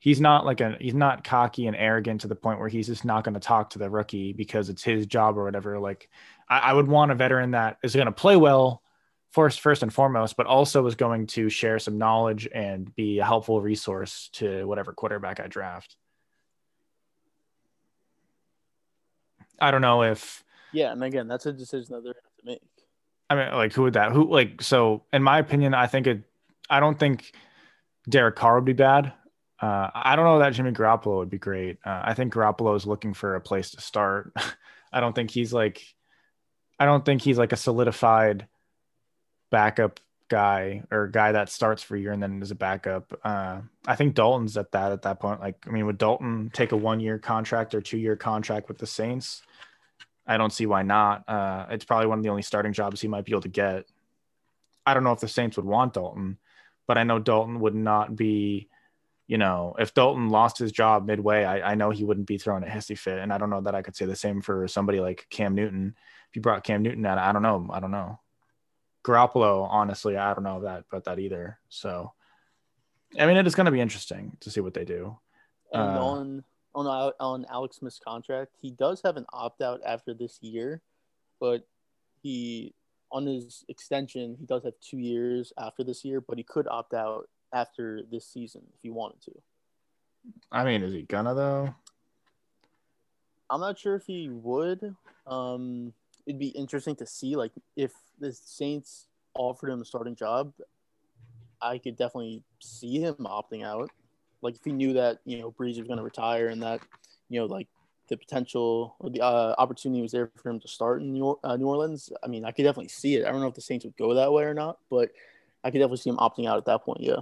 he's 0.00 0.20
not 0.20 0.44
like 0.44 0.60
a 0.60 0.76
he's 0.80 0.94
not 0.94 1.22
cocky 1.22 1.66
and 1.66 1.76
arrogant 1.76 2.22
to 2.22 2.28
the 2.28 2.34
point 2.34 2.58
where 2.58 2.68
he's 2.68 2.88
just 2.88 3.04
not 3.04 3.22
going 3.22 3.34
to 3.34 3.40
talk 3.40 3.70
to 3.70 3.78
the 3.78 3.88
rookie 3.88 4.32
because 4.32 4.68
it's 4.68 4.82
his 4.82 5.06
job 5.06 5.38
or 5.38 5.44
whatever. 5.44 5.78
Like 5.78 6.08
I, 6.48 6.58
I 6.58 6.72
would 6.72 6.88
want 6.88 7.12
a 7.12 7.14
veteran 7.14 7.52
that 7.52 7.76
is 7.84 7.94
going 7.94 8.06
to 8.06 8.12
play 8.12 8.36
well 8.36 8.82
first 9.30 9.60
first 9.60 9.82
and 9.84 9.92
foremost, 9.92 10.36
but 10.36 10.46
also 10.46 10.84
is 10.86 10.96
going 10.96 11.28
to 11.28 11.48
share 11.48 11.78
some 11.78 11.98
knowledge 11.98 12.48
and 12.52 12.92
be 12.96 13.20
a 13.20 13.24
helpful 13.24 13.60
resource 13.60 14.30
to 14.32 14.66
whatever 14.66 14.92
quarterback 14.92 15.38
I 15.38 15.46
draft. 15.46 15.96
I 19.60 19.70
don't 19.70 19.82
know 19.82 20.02
if 20.02 20.42
yeah, 20.72 20.92
and 20.92 21.04
again, 21.04 21.28
that's 21.28 21.46
a 21.46 21.52
decision 21.52 21.94
that 21.94 22.04
they're 22.04 22.14
going 22.14 22.24
to 22.38 22.46
make. 22.46 22.62
I 23.28 23.34
mean, 23.34 23.52
like 23.52 23.72
who 23.74 23.82
would 23.82 23.92
that 23.92 24.12
who 24.12 24.28
like 24.30 24.62
so 24.62 25.04
in 25.12 25.22
my 25.22 25.38
opinion, 25.38 25.74
I 25.74 25.86
think 25.86 26.06
it 26.06 26.22
I 26.70 26.80
don't 26.80 26.98
think 26.98 27.32
Derek 28.08 28.36
Carr 28.36 28.54
would 28.54 28.64
be 28.64 28.72
bad. 28.72 29.12
Uh, 29.60 29.90
I 29.94 30.16
don't 30.16 30.24
know 30.24 30.38
that 30.38 30.54
Jimmy 30.54 30.72
Garoppolo 30.72 31.18
would 31.18 31.30
be 31.30 31.38
great. 31.38 31.78
Uh, 31.84 32.00
I 32.02 32.14
think 32.14 32.32
Garoppolo 32.32 32.76
is 32.76 32.86
looking 32.86 33.12
for 33.12 33.34
a 33.34 33.40
place 33.40 33.72
to 33.72 33.80
start. 33.80 34.32
I 34.92 35.00
don't 35.00 35.14
think 35.14 35.30
he's 35.30 35.52
like, 35.52 35.82
I 36.78 36.86
don't 36.86 37.04
think 37.04 37.20
he's 37.20 37.38
like 37.38 37.52
a 37.52 37.56
solidified 37.56 38.48
backup 39.50 40.00
guy 40.28 40.84
or 40.90 41.08
guy 41.08 41.32
that 41.32 41.50
starts 41.50 41.82
for 41.82 41.96
a 41.96 42.00
year 42.00 42.12
and 42.12 42.22
then 42.22 42.40
is 42.40 42.50
a 42.50 42.54
backup. 42.54 43.12
Uh, 43.22 43.60
I 43.86 43.96
think 43.96 44.14
Dalton's 44.14 44.56
at 44.56 44.72
that 44.72 44.92
at 44.92 45.02
that 45.02 45.20
point. 45.20 45.40
Like, 45.40 45.62
I 45.66 45.70
mean, 45.70 45.84
would 45.84 45.98
Dalton 45.98 46.50
take 46.54 46.72
a 46.72 46.76
one 46.76 47.00
year 47.00 47.18
contract 47.18 47.74
or 47.74 47.82
two 47.82 47.98
year 47.98 48.16
contract 48.16 48.68
with 48.68 48.78
the 48.78 48.86
Saints? 48.86 49.42
I 50.26 50.38
don't 50.38 50.52
see 50.52 50.64
why 50.64 50.82
not. 50.82 51.28
Uh, 51.28 51.66
it's 51.70 51.84
probably 51.84 52.06
one 52.06 52.18
of 52.18 52.22
the 52.22 52.30
only 52.30 52.42
starting 52.42 52.72
jobs 52.72 53.00
he 53.00 53.08
might 53.08 53.24
be 53.24 53.32
able 53.32 53.42
to 53.42 53.48
get. 53.48 53.84
I 54.86 54.94
don't 54.94 55.04
know 55.04 55.12
if 55.12 55.20
the 55.20 55.28
Saints 55.28 55.56
would 55.56 55.66
want 55.66 55.92
Dalton, 55.92 56.38
but 56.86 56.96
I 56.96 57.04
know 57.04 57.18
Dalton 57.18 57.60
would 57.60 57.74
not 57.74 58.16
be 58.16 58.68
you 59.30 59.38
know, 59.38 59.76
if 59.78 59.94
Dalton 59.94 60.28
lost 60.28 60.58
his 60.58 60.72
job 60.72 61.06
midway, 61.06 61.44
I, 61.44 61.70
I 61.70 61.74
know 61.76 61.90
he 61.90 62.02
wouldn't 62.02 62.26
be 62.26 62.36
throwing 62.36 62.64
a 62.64 62.66
hissy 62.66 62.98
fit. 62.98 63.20
And 63.20 63.32
I 63.32 63.38
don't 63.38 63.48
know 63.48 63.60
that 63.60 63.76
I 63.76 63.82
could 63.82 63.94
say 63.94 64.04
the 64.04 64.16
same 64.16 64.42
for 64.42 64.66
somebody 64.66 64.98
like 64.98 65.28
Cam 65.30 65.54
Newton. 65.54 65.94
If 66.28 66.34
you 66.34 66.42
brought 66.42 66.64
Cam 66.64 66.82
Newton 66.82 67.06
out, 67.06 67.16
I 67.16 67.30
don't 67.30 67.42
know. 67.42 67.70
I 67.72 67.78
don't 67.78 67.92
know. 67.92 68.18
Garoppolo, 69.04 69.68
honestly, 69.70 70.16
I 70.16 70.34
don't 70.34 70.42
know 70.42 70.62
that 70.62 70.82
about 70.90 71.04
that 71.04 71.20
either. 71.20 71.60
So, 71.68 72.12
I 73.20 73.26
mean, 73.26 73.36
it 73.36 73.46
is 73.46 73.54
going 73.54 73.66
to 73.66 73.70
be 73.70 73.80
interesting 73.80 74.36
to 74.40 74.50
see 74.50 74.58
what 74.58 74.74
they 74.74 74.84
do. 74.84 75.16
And 75.72 75.80
uh, 75.80 76.04
on 76.04 76.44
on 76.74 77.12
on 77.20 77.46
Alex 77.48 77.76
Smith's 77.76 78.00
contract, 78.04 78.56
he 78.60 78.72
does 78.72 79.00
have 79.04 79.16
an 79.16 79.26
opt 79.32 79.62
out 79.62 79.80
after 79.86 80.12
this 80.12 80.38
year, 80.42 80.82
but 81.38 81.68
he 82.20 82.74
on 83.12 83.26
his 83.26 83.64
extension 83.68 84.36
he 84.40 84.46
does 84.46 84.64
have 84.64 84.74
two 84.80 84.98
years 84.98 85.52
after 85.56 85.84
this 85.84 86.04
year, 86.04 86.20
but 86.20 86.36
he 86.36 86.42
could 86.42 86.66
opt 86.66 86.94
out 86.94 87.28
after 87.52 88.02
this 88.10 88.26
season 88.26 88.62
if 88.74 88.80
he 88.82 88.90
wanted 88.90 89.20
to. 89.22 89.32
I 90.52 90.64
mean, 90.64 90.82
is 90.82 90.92
he 90.92 91.02
gonna 91.02 91.34
though? 91.34 91.74
I'm 93.48 93.60
not 93.60 93.78
sure 93.78 93.96
if 93.96 94.06
he 94.06 94.28
would. 94.28 94.94
Um, 95.26 95.92
it'd 96.24 96.38
be 96.38 96.48
interesting 96.48 96.94
to 96.96 97.06
see, 97.06 97.34
like, 97.34 97.50
if 97.76 97.92
the 98.20 98.32
Saints 98.32 99.06
offered 99.34 99.70
him 99.70 99.80
a 99.80 99.84
starting 99.84 100.14
job, 100.14 100.52
I 101.60 101.78
could 101.78 101.96
definitely 101.96 102.44
see 102.60 103.00
him 103.00 103.16
opting 103.24 103.64
out. 103.64 103.90
Like, 104.40 104.54
if 104.54 104.64
he 104.64 104.72
knew 104.72 104.92
that 104.92 105.18
you 105.24 105.38
know 105.40 105.50
Brees 105.50 105.78
was 105.78 105.88
going 105.88 105.98
to 105.98 106.04
retire 106.04 106.48
and 106.48 106.62
that 106.62 106.80
you 107.30 107.40
know, 107.40 107.46
like 107.46 107.68
the 108.08 108.16
potential 108.16 108.96
or 108.98 109.08
the 109.08 109.22
uh, 109.22 109.54
opportunity 109.56 110.02
was 110.02 110.12
there 110.12 110.30
for 110.36 110.50
him 110.50 110.60
to 110.60 110.68
start 110.68 111.00
in 111.00 111.12
New, 111.12 111.38
uh, 111.42 111.56
New 111.56 111.68
Orleans. 111.68 112.12
I 112.22 112.26
mean, 112.26 112.44
I 112.44 112.50
could 112.50 112.64
definitely 112.64 112.88
see 112.88 113.14
it. 113.14 113.24
I 113.24 113.30
don't 113.30 113.40
know 113.40 113.46
if 113.46 113.54
the 113.54 113.60
Saints 113.62 113.84
would 113.84 113.96
go 113.96 114.12
that 114.14 114.32
way 114.32 114.44
or 114.44 114.52
not, 114.52 114.78
but 114.90 115.12
I 115.64 115.70
could 115.70 115.78
definitely 115.78 115.98
see 115.98 116.10
him 116.10 116.16
opting 116.16 116.46
out 116.46 116.58
at 116.58 116.66
that 116.66 116.82
point. 116.82 117.00
Yeah. 117.00 117.20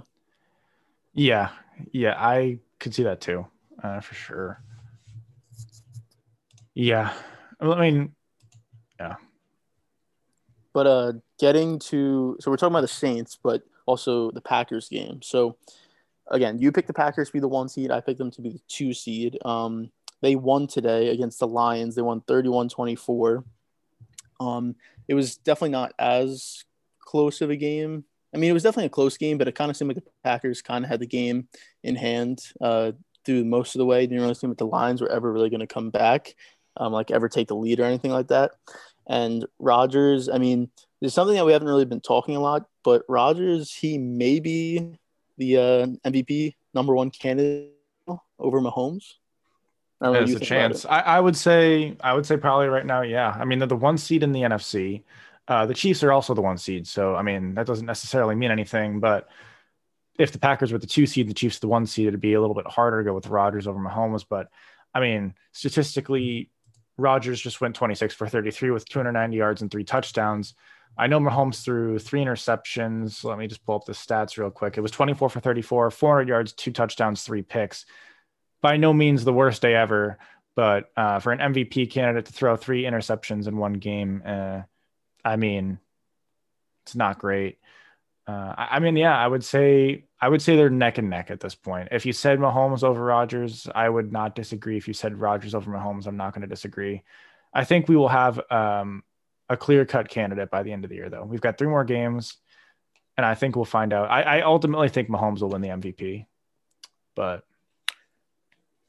Yeah, 1.13 1.49
yeah, 1.91 2.15
I 2.17 2.59
could 2.79 2.93
see 2.93 3.03
that 3.03 3.21
too, 3.21 3.45
uh, 3.83 3.99
for 3.99 4.13
sure. 4.13 4.63
Yeah, 6.73 7.13
I 7.59 7.79
mean, 7.79 8.15
yeah. 8.99 9.15
But 10.73 10.87
uh, 10.87 11.13
getting 11.39 11.79
to 11.79 12.37
so 12.39 12.51
we're 12.51 12.57
talking 12.57 12.73
about 12.73 12.81
the 12.81 12.87
Saints, 12.87 13.37
but 13.41 13.63
also 13.85 14.31
the 14.31 14.41
Packers 14.41 14.87
game. 14.87 15.21
So 15.21 15.57
again, 16.29 16.59
you 16.59 16.71
picked 16.71 16.87
the 16.87 16.93
Packers 16.93 17.29
to 17.29 17.33
be 17.33 17.39
the 17.39 17.47
one 17.47 17.69
seed. 17.69 17.91
I 17.91 18.01
picked 18.01 18.19
them 18.19 18.31
to 18.31 18.41
be 18.41 18.49
the 18.49 18.61
two 18.67 18.93
seed. 18.93 19.37
Um, 19.43 19.91
they 20.21 20.35
won 20.35 20.67
today 20.67 21.09
against 21.09 21.39
the 21.39 21.47
Lions. 21.47 21.95
They 21.95 22.01
won 22.01 22.21
31-24. 22.21 23.43
Um, 24.39 24.75
it 25.07 25.13
was 25.13 25.37
definitely 25.37 25.71
not 25.71 25.93
as 25.97 26.65
close 26.99 27.41
of 27.41 27.49
a 27.49 27.55
game. 27.55 28.05
I 28.33 28.37
mean, 28.37 28.49
it 28.49 28.53
was 28.53 28.63
definitely 28.63 28.87
a 28.87 28.89
close 28.89 29.17
game, 29.17 29.37
but 29.37 29.47
it 29.47 29.55
kind 29.55 29.71
of 29.71 29.77
seemed 29.77 29.89
like 29.89 30.03
the 30.03 30.11
Packers 30.23 30.61
kind 30.61 30.85
of 30.85 30.89
had 30.89 30.99
the 30.99 31.07
game 31.07 31.47
in 31.83 31.95
hand 31.95 32.39
uh, 32.61 32.91
through 33.25 33.45
most 33.45 33.75
of 33.75 33.79
the 33.79 33.85
way. 33.85 34.05
Didn't 34.05 34.21
really 34.21 34.35
seem 34.35 34.51
like 34.51 34.57
the 34.57 34.67
Lions 34.67 35.01
were 35.01 35.11
ever 35.11 35.31
really 35.31 35.49
going 35.49 35.61
to 35.61 35.67
come 35.67 35.89
back, 35.89 36.35
um, 36.77 36.93
like 36.93 37.11
ever 37.11 37.27
take 37.27 37.47
the 37.47 37.55
lead 37.55 37.79
or 37.79 37.85
anything 37.85 38.11
like 38.11 38.27
that. 38.27 38.51
And 39.07 39.45
Rodgers, 39.57 40.29
I 40.29 40.37
mean, 40.37 40.69
there's 40.99 41.13
something 41.13 41.35
that 41.35 41.45
we 41.45 41.53
haven't 41.53 41.67
really 41.67 41.85
been 41.85 42.01
talking 42.01 42.35
a 42.35 42.39
lot, 42.39 42.65
but 42.83 43.03
Rodgers, 43.09 43.73
he 43.73 43.97
may 43.97 44.39
be 44.39 44.99
the 45.37 45.57
uh, 45.57 45.87
MVP 46.05 46.55
number 46.73 46.93
one 46.93 47.09
candidate 47.09 47.73
over 48.37 48.61
Mahomes. 48.61 49.15
There's 50.01 50.33
a 50.33 50.39
chance. 50.39 50.85
I, 50.85 50.99
I, 50.99 51.19
would 51.19 51.35
say 51.35 51.97
I 52.01 52.13
would 52.13 52.25
say 52.25 52.37
probably 52.37 52.67
right 52.67 52.85
now, 52.85 53.01
yeah. 53.01 53.35
I 53.37 53.43
mean, 53.43 53.59
they're 53.59 53.67
the 53.67 53.75
one 53.75 53.97
seed 53.97 54.23
in 54.23 54.31
the 54.31 54.41
NFC. 54.41 55.03
Uh, 55.49 55.65
the 55.65 55.73
Chiefs 55.73 56.03
are 56.03 56.11
also 56.11 56.33
the 56.33 56.41
one 56.41 56.57
seed, 56.57 56.87
so 56.87 57.15
I 57.15 57.21
mean 57.23 57.55
that 57.55 57.65
doesn't 57.65 57.85
necessarily 57.85 58.35
mean 58.35 58.51
anything. 58.51 58.99
But 59.01 59.27
if 60.17 60.31
the 60.31 60.39
Packers 60.39 60.71
were 60.71 60.77
the 60.77 60.87
two 60.87 61.05
seed, 61.05 61.27
the 61.27 61.33
Chiefs 61.33 61.59
the 61.59 61.67
one 61.67 61.85
seed, 61.85 62.07
it'd 62.07 62.21
be 62.21 62.33
a 62.33 62.41
little 62.41 62.55
bit 62.55 62.67
harder 62.67 62.99
to 62.99 63.09
go 63.09 63.15
with 63.15 63.27
Rodgers 63.27 63.67
over 63.67 63.79
Mahomes. 63.79 64.23
But 64.29 64.47
I 64.93 65.01
mean, 65.01 65.33
statistically, 65.51 66.49
Rodgers 66.97 67.41
just 67.41 67.59
went 67.59 67.75
26 67.75 68.13
for 68.13 68.27
33 68.27 68.71
with 68.71 68.87
290 68.87 69.35
yards 69.35 69.61
and 69.61 69.69
three 69.69 69.83
touchdowns. 69.83 70.53
I 70.97 71.07
know 71.07 71.19
Mahomes 71.19 71.63
threw 71.63 71.99
three 71.99 72.21
interceptions. 72.21 73.23
Let 73.23 73.37
me 73.37 73.47
just 73.47 73.65
pull 73.65 73.75
up 73.75 73.85
the 73.85 73.93
stats 73.93 74.37
real 74.37 74.51
quick. 74.51 74.77
It 74.77 74.81
was 74.81 74.91
24 74.91 75.29
for 75.29 75.39
34, 75.39 75.91
400 75.91 76.27
yards, 76.27 76.53
two 76.53 76.71
touchdowns, 76.71 77.23
three 77.23 77.41
picks 77.41 77.85
by 78.61 78.77
no 78.77 78.93
means 78.93 79.23
the 79.23 79.33
worst 79.33 79.61
day 79.61 79.75
ever, 79.75 80.17
but 80.55 80.91
uh, 80.97 81.19
for 81.19 81.31
an 81.31 81.39
MVP 81.39 81.89
candidate 81.91 82.25
to 82.25 82.33
throw 82.33 82.55
three 82.55 82.83
interceptions 82.83 83.47
in 83.47 83.57
one 83.57 83.73
game, 83.73 84.21
uh, 84.25 84.61
I 85.23 85.35
mean, 85.35 85.79
it's 86.85 86.95
not 86.95 87.19
great. 87.19 87.59
Uh, 88.27 88.53
I, 88.57 88.67
I, 88.71 88.79
mean, 88.79 88.95
yeah, 88.95 89.17
I 89.17 89.27
would 89.27 89.43
say 89.43 90.05
I 90.21 90.29
would 90.29 90.41
say 90.41 90.55
they're 90.55 90.69
neck 90.69 90.97
and 90.97 91.09
neck 91.09 91.31
at 91.31 91.39
this 91.39 91.55
point. 91.55 91.89
If 91.91 92.05
you 92.05 92.13
said 92.13 92.39
Mahomes 92.39 92.83
over 92.83 93.03
Rodgers, 93.03 93.67
I 93.73 93.89
would 93.89 94.11
not 94.11 94.35
disagree. 94.35 94.77
If 94.77 94.87
you 94.87 94.93
said 94.93 95.19
Rodgers 95.19 95.55
over 95.55 95.71
Mahomes, 95.71 96.07
I'm 96.07 96.17
not 96.17 96.33
going 96.33 96.41
to 96.41 96.47
disagree. 96.47 97.03
I 97.53 97.63
think 97.63 97.87
we 97.87 97.95
will 97.95 98.09
have 98.09 98.39
um, 98.51 99.03
a 99.49 99.57
clear 99.57 99.85
cut 99.85 100.09
candidate 100.09 100.51
by 100.51 100.63
the 100.63 100.71
end 100.71 100.83
of 100.83 100.89
the 100.89 100.95
year, 100.95 101.09
though. 101.09 101.23
We've 101.23 101.41
got 101.41 101.57
three 101.57 101.69
more 101.69 101.85
games, 101.85 102.37
and 103.17 103.25
I 103.25 103.33
think 103.33 103.55
we'll 103.55 103.65
find 103.65 103.93
out. 103.93 104.11
I, 104.11 104.21
I 104.21 104.41
ultimately 104.41 104.89
think 104.89 105.09
Mahomes 105.09 105.41
will 105.41 105.49
win 105.49 105.61
the 105.61 105.69
MVP, 105.69 106.25
but 107.15 107.43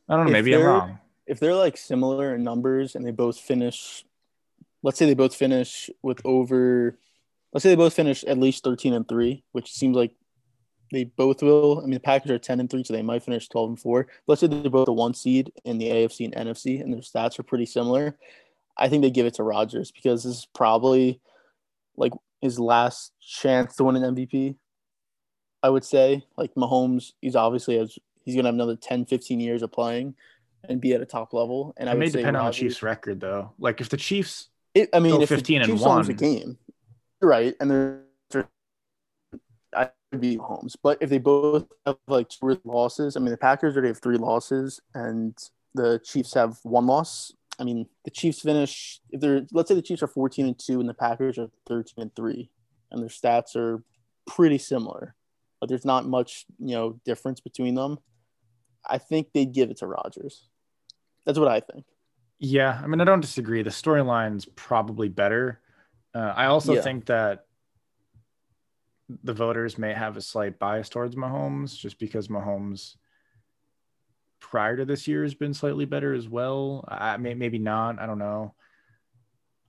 I 0.08 0.16
don't 0.16 0.26
know. 0.26 0.32
Maybe 0.32 0.54
I'm 0.54 0.62
wrong. 0.62 0.98
If 1.26 1.38
they're 1.38 1.54
like 1.54 1.76
similar 1.76 2.34
in 2.34 2.42
numbers 2.42 2.96
and 2.96 3.06
they 3.06 3.12
both 3.12 3.38
finish, 3.38 4.04
let's 4.82 4.98
say 4.98 5.06
they 5.06 5.14
both 5.14 5.34
finish 5.34 5.90
with 6.02 6.20
over, 6.24 6.98
let's 7.52 7.62
say 7.62 7.70
they 7.70 7.76
both 7.76 7.94
finish 7.94 8.24
at 8.24 8.38
least 8.38 8.64
13 8.64 8.94
and 8.94 9.08
three, 9.08 9.44
which 9.52 9.72
seems 9.72 9.96
like 9.96 10.12
they 10.92 11.04
both 11.04 11.42
will. 11.42 11.78
I 11.78 11.82
mean, 11.82 11.94
the 11.94 12.00
Packers 12.00 12.30
are 12.30 12.38
10 12.38 12.60
and 12.60 12.70
three, 12.70 12.84
so 12.84 12.92
they 12.92 13.02
might 13.02 13.22
finish 13.22 13.48
12 13.48 13.68
and 13.70 13.80
four. 13.80 14.08
Let's 14.26 14.40
say 14.40 14.46
they're 14.46 14.70
both 14.70 14.88
a 14.88 14.92
one 14.92 15.14
seed 15.14 15.52
in 15.64 15.78
the 15.78 15.88
AFC 15.88 16.24
and 16.32 16.48
NFC, 16.48 16.80
and 16.80 16.92
their 16.92 17.00
stats 17.00 17.38
are 17.38 17.44
pretty 17.44 17.66
similar. 17.66 18.16
I 18.76 18.88
think 18.88 19.02
they 19.02 19.10
give 19.10 19.26
it 19.26 19.34
to 19.34 19.42
Rodgers 19.42 19.90
because 19.90 20.24
this 20.24 20.38
is 20.38 20.48
probably 20.54 21.20
like 21.96 22.12
his 22.40 22.58
last 22.58 23.12
chance 23.20 23.76
to 23.76 23.84
win 23.84 23.96
an 23.96 24.14
MVP. 24.14 24.56
I 25.62 25.68
would 25.68 25.84
say, 25.84 26.24
like 26.36 26.54
Mahomes, 26.54 27.12
he's 27.20 27.36
obviously 27.36 27.76
has 27.78 27.98
he's 28.24 28.34
going 28.34 28.44
to 28.44 28.48
have 28.48 28.54
another 28.54 28.76
10, 28.76 29.06
15 29.06 29.40
years 29.40 29.62
of 29.62 29.72
playing 29.72 30.14
and 30.68 30.80
be 30.80 30.92
at 30.92 31.00
a 31.00 31.06
top 31.06 31.32
level. 31.32 31.74
And 31.76 31.88
it 31.88 31.92
I 31.92 31.94
may 31.94 32.08
depend 32.08 32.36
on 32.36 32.46
the 32.46 32.52
Chiefs' 32.52 32.82
record, 32.82 33.20
though. 33.20 33.52
Like 33.58 33.80
if 33.80 33.88
the 33.88 33.96
Chiefs, 33.96 34.49
it, 34.74 34.88
I 34.92 35.00
mean, 35.00 35.20
if 35.20 35.28
15 35.28 35.62
and 35.62 35.80
one, 35.80 36.08
a 36.08 36.14
game, 36.14 36.58
right? 37.20 37.54
And 37.60 37.70
there's, 37.70 38.44
I 39.74 39.90
would 40.12 40.20
be 40.20 40.36
Holmes, 40.36 40.76
but 40.80 40.98
if 41.00 41.10
they 41.10 41.18
both 41.18 41.66
have 41.86 41.96
like 42.06 42.28
two 42.28 42.60
losses, 42.64 43.16
I 43.16 43.20
mean, 43.20 43.30
the 43.30 43.36
Packers 43.36 43.74
already 43.74 43.88
have 43.88 44.00
three 44.00 44.16
losses, 44.16 44.80
and 44.94 45.36
the 45.74 46.00
Chiefs 46.04 46.34
have 46.34 46.58
one 46.62 46.86
loss. 46.86 47.32
I 47.58 47.64
mean, 47.64 47.86
the 48.04 48.10
Chiefs 48.10 48.40
finish 48.40 49.00
if 49.10 49.20
they're 49.20 49.46
let's 49.52 49.68
say 49.68 49.74
the 49.74 49.82
Chiefs 49.82 50.02
are 50.02 50.08
14 50.08 50.46
and 50.46 50.58
two, 50.58 50.80
and 50.80 50.88
the 50.88 50.94
Packers 50.94 51.38
are 51.38 51.50
13 51.66 51.94
and 51.98 52.14
three, 52.14 52.50
and 52.90 53.02
their 53.02 53.08
stats 53.08 53.56
are 53.56 53.82
pretty 54.26 54.58
similar, 54.58 55.14
but 55.60 55.68
there's 55.68 55.84
not 55.84 56.06
much 56.06 56.46
you 56.58 56.74
know 56.74 57.00
difference 57.04 57.40
between 57.40 57.74
them. 57.74 57.98
I 58.88 58.98
think 58.98 59.28
they'd 59.32 59.52
give 59.52 59.70
it 59.70 59.78
to 59.78 59.86
Rodgers. 59.86 60.48
That's 61.26 61.38
what 61.38 61.48
I 61.48 61.60
think. 61.60 61.84
Yeah, 62.40 62.80
I 62.82 62.86
mean, 62.86 63.00
I 63.00 63.04
don't 63.04 63.20
disagree. 63.20 63.62
The 63.62 63.70
storyline's 63.70 64.46
probably 64.56 65.08
better. 65.08 65.60
Uh, 66.14 66.32
I 66.34 66.46
also 66.46 66.74
yeah. 66.74 66.80
think 66.80 67.06
that 67.06 67.44
the 69.22 69.34
voters 69.34 69.76
may 69.76 69.92
have 69.92 70.16
a 70.16 70.22
slight 70.22 70.58
bias 70.58 70.88
towards 70.88 71.14
Mahomes 71.14 71.76
just 71.76 71.98
because 71.98 72.28
Mahomes 72.28 72.96
prior 74.40 74.76
to 74.76 74.84
this 74.84 75.06
year 75.06 75.22
has 75.22 75.34
been 75.34 75.52
slightly 75.52 75.84
better 75.84 76.14
as 76.14 76.28
well. 76.28 76.84
I 76.88 77.16
may, 77.18 77.34
maybe 77.34 77.58
not. 77.58 78.00
I 78.00 78.06
don't 78.06 78.18
know. 78.18 78.54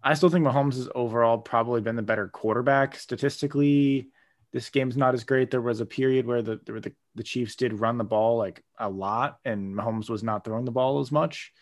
I 0.04 0.14
still 0.14 0.30
think 0.30 0.46
Mahomes 0.46 0.76
has 0.76 0.90
overall 0.96 1.38
probably 1.38 1.82
been 1.82 1.96
the 1.96 2.02
better 2.02 2.28
quarterback 2.28 2.96
statistically 2.96 4.10
this 4.54 4.70
game's 4.70 4.98
not 4.98 5.14
as 5.14 5.24
great. 5.24 5.50
There 5.50 5.62
was 5.62 5.80
a 5.80 5.86
period 5.86 6.26
where 6.26 6.42
the, 6.42 6.60
where 6.66 6.82
the, 6.82 6.94
the 7.16 7.24
Chiefs 7.24 7.56
did 7.56 7.80
run 7.80 7.98
the 7.98 8.04
ball 8.04 8.38
like 8.38 8.64
a 8.78 8.90
lot 8.90 9.40
and 9.46 9.74
Mahomes 9.74 10.10
was 10.10 10.24
not 10.24 10.44
throwing 10.44 10.66
the 10.66 10.72
ball 10.72 11.00
as 11.00 11.12
much. 11.12 11.54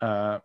Uh, 0.00 0.38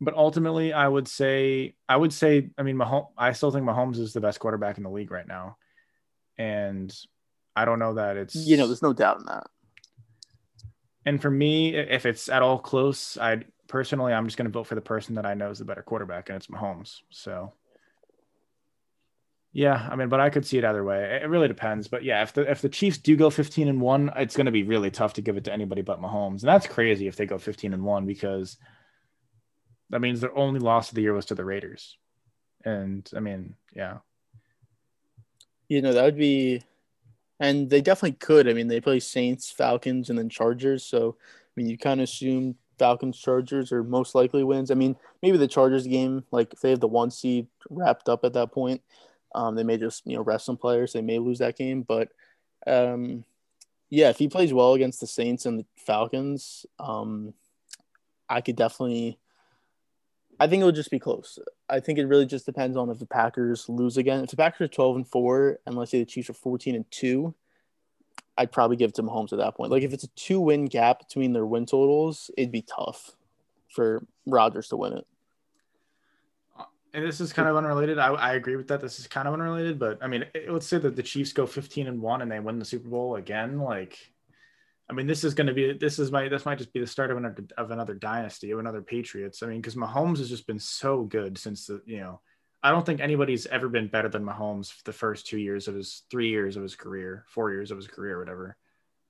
but 0.00 0.14
ultimately, 0.14 0.72
I 0.72 0.86
would 0.86 1.08
say, 1.08 1.74
I 1.88 1.96
would 1.96 2.12
say, 2.12 2.50
I 2.56 2.62
mean, 2.62 2.76
Mahomes, 2.76 3.08
I 3.16 3.32
still 3.32 3.50
think 3.50 3.66
Mahomes 3.66 3.98
is 3.98 4.12
the 4.12 4.20
best 4.20 4.38
quarterback 4.38 4.76
in 4.76 4.84
the 4.84 4.90
league 4.90 5.10
right 5.10 5.26
now. 5.26 5.56
And 6.36 6.94
I 7.56 7.64
don't 7.64 7.80
know 7.80 7.94
that 7.94 8.16
it's, 8.16 8.36
you 8.36 8.56
know, 8.56 8.66
there's 8.66 8.82
no 8.82 8.92
doubt 8.92 9.18
in 9.18 9.26
that. 9.26 9.46
And 11.04 11.20
for 11.20 11.30
me, 11.30 11.74
if 11.74 12.06
it's 12.06 12.28
at 12.28 12.42
all 12.42 12.58
close, 12.58 13.18
I 13.18 13.44
personally, 13.66 14.12
I'm 14.12 14.26
just 14.26 14.36
going 14.36 14.46
to 14.46 14.52
vote 14.52 14.66
for 14.66 14.76
the 14.76 14.80
person 14.80 15.16
that 15.16 15.26
I 15.26 15.34
know 15.34 15.50
is 15.50 15.58
the 15.58 15.64
better 15.64 15.82
quarterback, 15.82 16.28
and 16.28 16.36
it's 16.36 16.46
Mahomes. 16.46 16.98
So 17.10 17.54
yeah, 19.52 19.88
I 19.90 19.96
mean, 19.96 20.08
but 20.08 20.20
I 20.20 20.30
could 20.30 20.46
see 20.46 20.58
it 20.58 20.64
either 20.64 20.84
way. 20.84 21.20
It 21.22 21.28
really 21.28 21.48
depends. 21.48 21.88
But 21.88 22.04
yeah, 22.04 22.22
if 22.22 22.32
the 22.32 22.48
if 22.48 22.60
the 22.60 22.68
Chiefs 22.68 22.98
do 22.98 23.16
go 23.16 23.30
15 23.30 23.68
and 23.68 23.80
1, 23.80 24.12
it's 24.16 24.36
going 24.36 24.46
to 24.46 24.52
be 24.52 24.62
really 24.62 24.90
tough 24.90 25.14
to 25.14 25.22
give 25.22 25.36
it 25.36 25.44
to 25.44 25.52
anybody 25.52 25.82
but 25.82 26.00
Mahomes. 26.00 26.40
And 26.40 26.48
that's 26.48 26.66
crazy 26.66 27.08
if 27.08 27.16
they 27.16 27.26
go 27.26 27.38
15 27.38 27.72
and 27.72 27.82
1 27.82 28.06
because 28.06 28.58
that 29.90 30.00
means 30.00 30.20
their 30.20 30.36
only 30.36 30.60
loss 30.60 30.88
of 30.88 30.94
the 30.94 31.02
year 31.02 31.14
was 31.14 31.26
to 31.26 31.34
the 31.34 31.44
Raiders. 31.44 31.96
And 32.64 33.08
I 33.16 33.20
mean, 33.20 33.54
yeah. 33.74 33.98
You 35.68 35.82
know, 35.82 35.92
that 35.92 36.04
would 36.04 36.16
be 36.16 36.62
and 37.40 37.70
they 37.70 37.80
definitely 37.80 38.16
could. 38.18 38.48
I 38.48 38.52
mean, 38.52 38.68
they 38.68 38.80
play 38.80 39.00
Saints, 39.00 39.50
Falcons, 39.50 40.10
and 40.10 40.18
then 40.18 40.28
Chargers. 40.28 40.84
So, 40.84 41.16
I 41.20 41.50
mean, 41.56 41.68
you 41.68 41.78
kind 41.78 42.00
of 42.00 42.04
assume 42.04 42.56
Falcons, 42.78 43.18
Chargers 43.18 43.72
are 43.72 43.84
most 43.84 44.14
likely 44.14 44.42
wins. 44.44 44.70
I 44.70 44.74
mean, 44.74 44.96
maybe 45.22 45.38
the 45.38 45.48
Chargers 45.48 45.86
game, 45.86 46.24
like 46.30 46.52
if 46.52 46.60
they 46.60 46.70
have 46.70 46.80
the 46.80 46.88
one 46.88 47.10
seed 47.10 47.46
wrapped 47.70 48.08
up 48.08 48.24
at 48.24 48.32
that 48.32 48.52
point, 48.52 48.82
um, 49.34 49.54
they 49.54 49.62
may 49.62 49.76
just 49.76 50.06
you 50.06 50.16
know 50.16 50.22
rest 50.22 50.46
some 50.46 50.56
players. 50.56 50.92
They 50.92 51.02
may 51.02 51.18
lose 51.18 51.38
that 51.38 51.56
game, 51.56 51.82
but 51.82 52.08
um, 52.66 53.24
yeah, 53.90 54.08
if 54.10 54.18
he 54.18 54.28
plays 54.28 54.52
well 54.52 54.74
against 54.74 55.00
the 55.00 55.06
Saints 55.06 55.46
and 55.46 55.60
the 55.60 55.66
Falcons, 55.76 56.66
um, 56.78 57.34
I 58.28 58.40
could 58.40 58.56
definitely. 58.56 59.18
I 60.40 60.46
think 60.46 60.62
it 60.62 60.64
would 60.64 60.74
just 60.74 60.90
be 60.90 60.98
close. 60.98 61.38
I 61.68 61.80
think 61.80 61.98
it 61.98 62.06
really 62.06 62.26
just 62.26 62.46
depends 62.46 62.76
on 62.76 62.90
if 62.90 62.98
the 62.98 63.06
Packers 63.06 63.68
lose 63.68 63.96
again. 63.96 64.22
If 64.24 64.30
the 64.30 64.36
Packers 64.36 64.66
are 64.66 64.68
twelve 64.68 64.96
and 64.96 65.06
four, 65.06 65.58
and 65.66 65.74
let's 65.74 65.90
say 65.90 65.98
the 65.98 66.04
Chiefs 66.04 66.30
are 66.30 66.34
fourteen 66.34 66.74
and 66.74 66.88
two, 66.90 67.34
I'd 68.36 68.52
probably 68.52 68.76
give 68.76 68.90
it 68.90 68.94
to 68.96 69.02
Mahomes 69.02 69.32
at 69.32 69.38
that 69.38 69.56
point. 69.56 69.72
Like 69.72 69.82
if 69.82 69.92
it's 69.92 70.04
a 70.04 70.08
two 70.08 70.40
win 70.40 70.66
gap 70.66 71.00
between 71.00 71.32
their 71.32 71.46
win 71.46 71.66
totals, 71.66 72.30
it'd 72.36 72.52
be 72.52 72.62
tough 72.62 73.16
for 73.68 74.06
Rodgers 74.26 74.68
to 74.68 74.76
win 74.76 74.94
it 74.94 75.06
uh, 76.58 76.64
and 76.94 77.04
this 77.04 77.20
is 77.20 77.32
kind 77.32 77.48
of 77.48 77.56
unrelated. 77.56 77.98
I, 77.98 78.08
I 78.08 78.34
agree 78.34 78.56
with 78.56 78.68
that. 78.68 78.80
This 78.80 78.98
is 78.98 79.06
kind 79.06 79.28
of 79.28 79.34
unrelated, 79.34 79.78
but 79.78 79.98
I 80.02 80.06
mean, 80.06 80.24
it, 80.34 80.50
let's 80.50 80.66
say 80.66 80.78
that 80.78 80.96
the 80.96 81.02
Chiefs 81.02 81.32
go 81.32 81.46
15 81.46 81.86
and 81.86 82.00
one 82.00 82.22
and 82.22 82.30
they 82.30 82.40
win 82.40 82.58
the 82.58 82.64
Super 82.64 82.88
Bowl 82.88 83.16
again. 83.16 83.58
Like, 83.58 84.12
I 84.90 84.94
mean, 84.94 85.06
this 85.06 85.22
is 85.22 85.34
going 85.34 85.48
to 85.48 85.52
be 85.52 85.74
this 85.74 85.98
is 85.98 86.10
my 86.10 86.28
this 86.28 86.46
might 86.46 86.58
just 86.58 86.72
be 86.72 86.80
the 86.80 86.86
start 86.86 87.10
of 87.10 87.18
another 87.18 87.44
of 87.58 87.70
another 87.70 87.94
dynasty 87.94 88.50
of 88.52 88.58
another 88.58 88.80
Patriots. 88.80 89.42
I 89.42 89.46
mean, 89.46 89.60
because 89.60 89.74
Mahomes 89.74 90.18
has 90.18 90.30
just 90.30 90.46
been 90.46 90.58
so 90.58 91.02
good 91.04 91.36
since 91.36 91.66
the 91.66 91.82
you 91.84 91.98
know, 91.98 92.20
I 92.62 92.70
don't 92.70 92.86
think 92.86 93.00
anybody's 93.00 93.46
ever 93.46 93.68
been 93.68 93.88
better 93.88 94.08
than 94.08 94.24
Mahomes 94.24 94.82
the 94.84 94.92
first 94.92 95.26
two 95.26 95.38
years 95.38 95.68
of 95.68 95.74
his 95.74 96.02
three 96.10 96.30
years 96.30 96.56
of 96.56 96.62
his 96.62 96.74
career, 96.74 97.24
four 97.28 97.52
years 97.52 97.70
of 97.70 97.76
his 97.76 97.86
career, 97.86 98.18
whatever. 98.18 98.56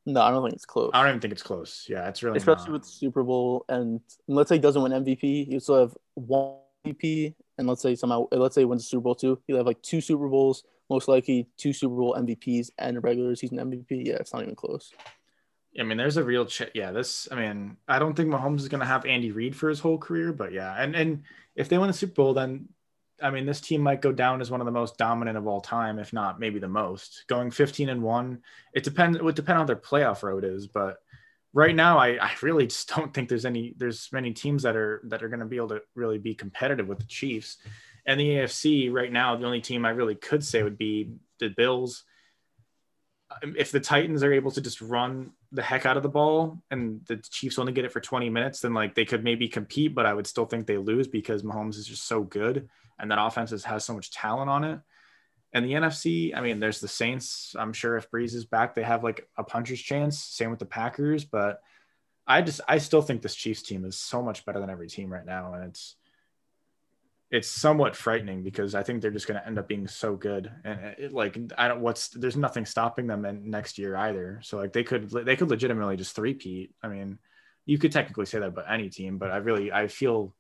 No, 0.05 0.23
I 0.23 0.31
don't 0.31 0.43
think 0.43 0.55
it's 0.55 0.65
close. 0.65 0.91
I 0.95 1.03
don't 1.03 1.11
even 1.11 1.21
think 1.21 1.33
it's 1.33 1.43
close. 1.43 1.87
Yeah, 1.89 2.09
it's 2.09 2.23
really 2.23 2.39
especially 2.39 2.67
not. 2.67 2.73
with 2.73 2.83
the 2.83 2.89
Super 2.89 3.23
Bowl 3.23 3.65
and 3.69 4.01
let's 4.27 4.49
say 4.49 4.57
he 4.57 4.61
doesn't 4.61 4.83
win 4.83 4.93
MVP, 4.93 5.47
you 5.49 5.61
still 5.61 5.81
have 5.81 5.97
one 6.15 6.57
MVP 6.87 7.35
and 7.59 7.69
let's 7.69 7.83
say 7.83 7.95
somehow 7.95 8.27
let's 8.33 8.55
say 8.55 8.63
he 8.63 8.65
wins 8.65 8.83
the 8.83 8.89
Super 8.89 9.03
Bowl 9.03 9.15
too, 9.15 9.41
he'll 9.47 9.59
have 9.59 9.67
like 9.67 9.81
two 9.83 10.01
Super 10.01 10.29
Bowls, 10.29 10.65
most 10.91 11.07
likely 11.07 11.47
two 11.57 11.73
Super 11.73 11.95
Bowl 11.95 12.17
MVPs 12.19 12.71
and 12.79 12.97
a 12.97 13.01
regular 13.01 13.37
season 13.37 13.59
MVP. 13.59 14.07
Yeah, 14.07 14.15
it's 14.15 14.33
not 14.33 14.43
even 14.43 14.57
close. 14.57 14.93
I 15.79 15.83
mean, 15.83 15.97
there's 15.97 16.17
a 16.17 16.25
real 16.25 16.47
ch- 16.47 16.71
yeah. 16.75 16.91
This, 16.91 17.29
I 17.31 17.37
mean, 17.37 17.77
I 17.87 17.99
don't 17.99 18.15
think 18.15 18.29
Mahomes 18.29 18.61
is 18.61 18.69
going 18.69 18.81
to 18.81 18.87
have 18.87 19.07
Andy 19.07 19.31
Reid 19.31 19.55
for 19.55 19.69
his 19.69 19.81
whole 19.81 19.99
career, 19.99 20.33
but 20.33 20.53
yeah, 20.53 20.75
and 20.77 20.97
and 20.97 21.23
if 21.55 21.69
they 21.69 21.79
win 21.79 21.89
the 21.89 21.95
Super 21.95 22.15
Bowl, 22.15 22.35
then 22.35 22.69
I 23.23 23.31
mean, 23.31 23.47
this 23.47 23.61
team 23.61 23.81
might 23.81 24.03
go 24.03 24.13
down 24.13 24.41
as 24.41 24.51
one 24.51 24.61
of 24.61 24.65
the 24.65 24.73
most 24.73 24.97
dominant 24.97 25.37
of 25.37 25.47
all 25.47 25.61
time, 25.61 25.99
if 25.99 26.13
not 26.13 26.41
maybe 26.41 26.59
the 26.59 26.69
most. 26.69 27.25
Going 27.29 27.51
15 27.51 27.89
and 27.89 28.03
one, 28.03 28.43
it 28.75 28.85
depends. 28.85 29.17
It 29.17 29.25
would 29.25 29.35
depend 29.35 29.59
on 29.59 29.67
their 29.67 29.77
playoff 29.77 30.23
road 30.23 30.45
is, 30.45 30.67
but 30.67 30.99
right 31.53 31.75
now, 31.75 31.99
I, 31.99 32.19
I 32.21 32.33
really 32.43 32.67
just 32.67 32.89
don't 32.95 33.13
think 33.13 33.29
there's 33.29 33.45
any 33.45 33.75
there's 33.77 34.09
many 34.13 34.33
teams 34.33 34.63
that 34.63 34.77
are 34.77 35.03
that 35.05 35.23
are 35.23 35.29
going 35.29 35.41
to 35.41 35.47
be 35.47 35.57
able 35.57 35.69
to 35.71 35.83
really 35.95 36.19
be 36.19 36.35
competitive 36.35 36.89
with 36.89 36.99
the 36.99 37.07
Chiefs. 37.07 37.59
And 38.07 38.19
the 38.19 38.29
AFC 38.37 38.91
right 38.91 39.13
now, 39.13 39.37
the 39.37 39.45
only 39.45 39.61
team 39.61 39.85
I 39.85 39.91
really 39.91 40.15
could 40.15 40.43
say 40.43 40.63
would 40.63 40.79
be 40.79 41.13
the 41.41 41.51
Bills. 41.51 42.05
Um, 43.43 43.55
if 43.59 43.73
the 43.73 43.81
Titans 43.81 44.23
are 44.23 44.33
able 44.33 44.51
to 44.53 44.61
just 44.61 44.81
run 44.81 45.33
the 45.53 45.63
heck 45.63 45.85
out 45.85 45.97
of 45.97 46.03
the 46.03 46.09
ball 46.09 46.63
and 46.71 47.03
the 47.07 47.17
Chiefs 47.17 47.59
only 47.59 47.73
get 47.73 47.85
it 47.85 47.93
for 47.93 48.01
20 48.01 48.31
minutes, 48.31 48.61
then 48.61 48.75
like 48.75 48.95
they 48.95 49.05
could 49.05 49.23
maybe 49.23 49.49
compete, 49.49 49.95
but 49.95 50.07
I 50.07 50.15
would 50.15 50.27
still 50.27 50.47
think 50.47 50.67
they 50.67 50.79
lose 50.79 51.09
because 51.09 51.43
Mahomes 51.43 51.77
is 51.77 51.87
just 51.87 52.07
so 52.07 52.23
good 52.23 52.69
and 52.99 53.11
that 53.11 53.23
offense 53.23 53.51
has 53.65 53.85
so 53.85 53.95
much 53.95 54.11
talent 54.11 54.51
on 54.51 54.65
it. 54.65 54.81
And 55.53 55.65
the 55.65 55.73
NFC, 55.73 56.37
I 56.37 56.41
mean, 56.41 56.61
there's 56.61 56.81
the 56.81 56.89
Saints. 56.89 57.55
I'm 57.59 57.73
sure 57.73 57.97
if 57.97 58.11
Brees 58.11 58.35
is 58.35 58.45
back, 58.45 58.75
they 58.75 58.83
have 58.83 59.03
like 59.03 59.29
a 59.37 59.45
puncher's 59.45 59.81
chance. 59.81 60.19
Same 60.19 60.51
with 60.51 60.59
the 60.59 60.67
Packers, 60.67 61.25
but 61.25 61.63
I 62.27 62.43
just 62.43 62.61
I 62.69 62.79
still 62.79 63.01
think 63.01 63.23
this 63.23 63.35
Chiefs 63.35 63.63
team 63.63 63.87
is 63.87 63.97
so 63.97 64.23
much 64.23 64.45
better 64.45 64.61
than 64.61 64.69
every 64.69 64.89
team 64.89 65.11
right 65.11 65.25
now, 65.25 65.55
and 65.55 65.65
it's 65.65 65.97
it's 67.31 67.49
somewhat 67.49 67.95
frightening 67.95 68.43
because 68.43 68.75
I 68.75 68.83
think 68.83 69.03
they're 69.03 69.11
just 69.11 69.27
going 69.27 69.39
to 69.39 69.47
end 69.47 69.59
up 69.59 69.69
being 69.69 69.87
so 69.87 70.17
good, 70.17 70.51
and 70.65 70.81
it, 70.99 71.13
like 71.13 71.39
I 71.59 71.69
don't 71.69 71.81
what's 71.81 72.09
there's 72.09 72.37
nothing 72.37 72.65
stopping 72.65 73.07
them 73.07 73.25
in 73.25 73.51
next 73.51 73.79
year 73.79 73.97
either. 73.97 74.41
So 74.43 74.57
like 74.57 74.73
they 74.73 74.85
could 74.85 75.11
they 75.11 75.37
could 75.37 75.51
legitimately 75.51 75.97
just 75.97 76.17
three-peat. 76.17 76.75
I 76.83 76.89
mean, 76.89 77.19
you 77.67 77.79
could 77.79 77.93
technically 77.93 78.27
say 78.27 78.39
that 78.39 78.49
about 78.49 78.71
any 78.73 78.89
team, 78.89 79.19
but 79.19 79.31
I 79.31 79.37
really 79.39 79.71
I 79.71 79.89
feel 79.89 80.35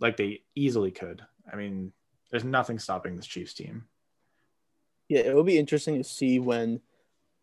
like 0.00 0.16
they 0.16 0.42
easily 0.54 0.90
could. 0.90 1.22
I 1.50 1.56
mean, 1.56 1.92
there's 2.30 2.44
nothing 2.44 2.78
stopping 2.78 3.16
this 3.16 3.26
Chiefs 3.26 3.54
team. 3.54 3.84
Yeah, 5.08 5.20
it 5.20 5.34
will 5.34 5.44
be 5.44 5.58
interesting 5.58 5.96
to 5.98 6.04
see 6.04 6.40
when 6.40 6.80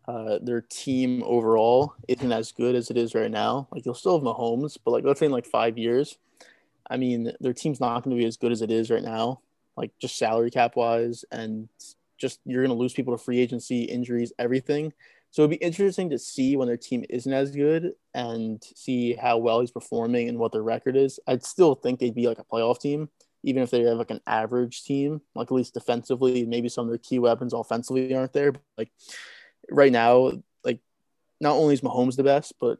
uh, 0.05 0.39
their 0.41 0.59
team 0.59 1.23
overall 1.25 1.93
isn't 2.09 2.31
as 2.31 2.51
good 2.51 2.75
as 2.75 2.91
it 2.91 2.97
is 2.97 3.15
right 3.15 3.31
now. 3.31 3.69
Like 3.71 3.85
you'll 3.85 3.95
still 3.95 4.17
have 4.17 4.27
Mahomes, 4.27 4.77
but 4.83 4.91
like 4.91 5.05
let's 5.05 5.21
say 5.21 5.27
in 5.27 5.31
like 5.31 5.45
five 5.45 5.77
years, 5.77 6.17
I 6.89 6.97
mean, 6.97 7.31
their 7.39 7.53
team's 7.53 7.79
not 7.79 8.03
going 8.03 8.15
to 8.15 8.21
be 8.21 8.27
as 8.27 8.37
good 8.37 8.51
as 8.51 8.61
it 8.61 8.71
is 8.71 8.89
right 8.89 9.03
now, 9.03 9.41
like 9.77 9.91
just 9.99 10.17
salary 10.17 10.51
cap 10.51 10.75
wise, 10.75 11.25
and 11.31 11.69
just 12.17 12.39
you're 12.45 12.63
going 12.63 12.75
to 12.75 12.81
lose 12.81 12.93
people 12.93 13.17
to 13.17 13.23
free 13.23 13.39
agency, 13.39 13.83
injuries, 13.83 14.33
everything. 14.37 14.93
So 15.31 15.41
it'd 15.41 15.59
be 15.59 15.65
interesting 15.65 16.11
to 16.11 16.19
see 16.19 16.55
when 16.55 16.67
their 16.67 16.77
team 16.77 17.03
isn't 17.09 17.33
as 17.33 17.49
good 17.49 17.93
and 18.13 18.63
see 18.75 19.13
how 19.13 19.39
well 19.39 19.61
he's 19.61 19.71
performing 19.71 20.29
and 20.29 20.37
what 20.37 20.51
their 20.51 20.61
record 20.61 20.95
is. 20.95 21.19
I'd 21.27 21.43
still 21.43 21.73
think 21.73 21.99
they'd 21.99 22.13
be 22.13 22.27
like 22.27 22.37
a 22.37 22.43
playoff 22.43 22.79
team, 22.79 23.09
even 23.41 23.63
if 23.63 23.71
they 23.71 23.81
have 23.81 23.97
like 23.97 24.11
an 24.11 24.21
average 24.27 24.83
team, 24.83 25.21
like 25.33 25.47
at 25.47 25.55
least 25.55 25.73
defensively. 25.73 26.45
Maybe 26.45 26.69
some 26.69 26.85
of 26.85 26.91
their 26.91 26.99
key 26.99 27.17
weapons 27.17 27.51
offensively 27.51 28.13
aren't 28.13 28.33
there. 28.33 28.51
But 28.51 28.61
like 28.77 28.91
right 29.71 29.91
now, 29.91 30.33
like 30.63 30.81
not 31.41 31.55
only 31.55 31.73
is 31.73 31.81
Mahomes 31.81 32.15
the 32.15 32.23
best, 32.23 32.53
but 32.59 32.77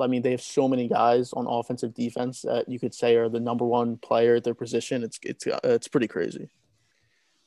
I 0.00 0.06
mean, 0.06 0.22
they 0.22 0.30
have 0.30 0.42
so 0.42 0.68
many 0.68 0.88
guys 0.88 1.32
on 1.32 1.46
offensive 1.46 1.94
defense 1.94 2.42
that 2.42 2.68
you 2.68 2.78
could 2.78 2.94
say 2.94 3.16
are 3.16 3.28
the 3.28 3.40
number 3.40 3.64
one 3.64 3.96
player 3.98 4.36
at 4.36 4.44
their 4.44 4.54
position. 4.54 5.02
It's 5.02 5.18
it's 5.22 5.46
uh, 5.46 5.58
it's 5.64 5.88
pretty 5.88 6.08
crazy. 6.08 6.50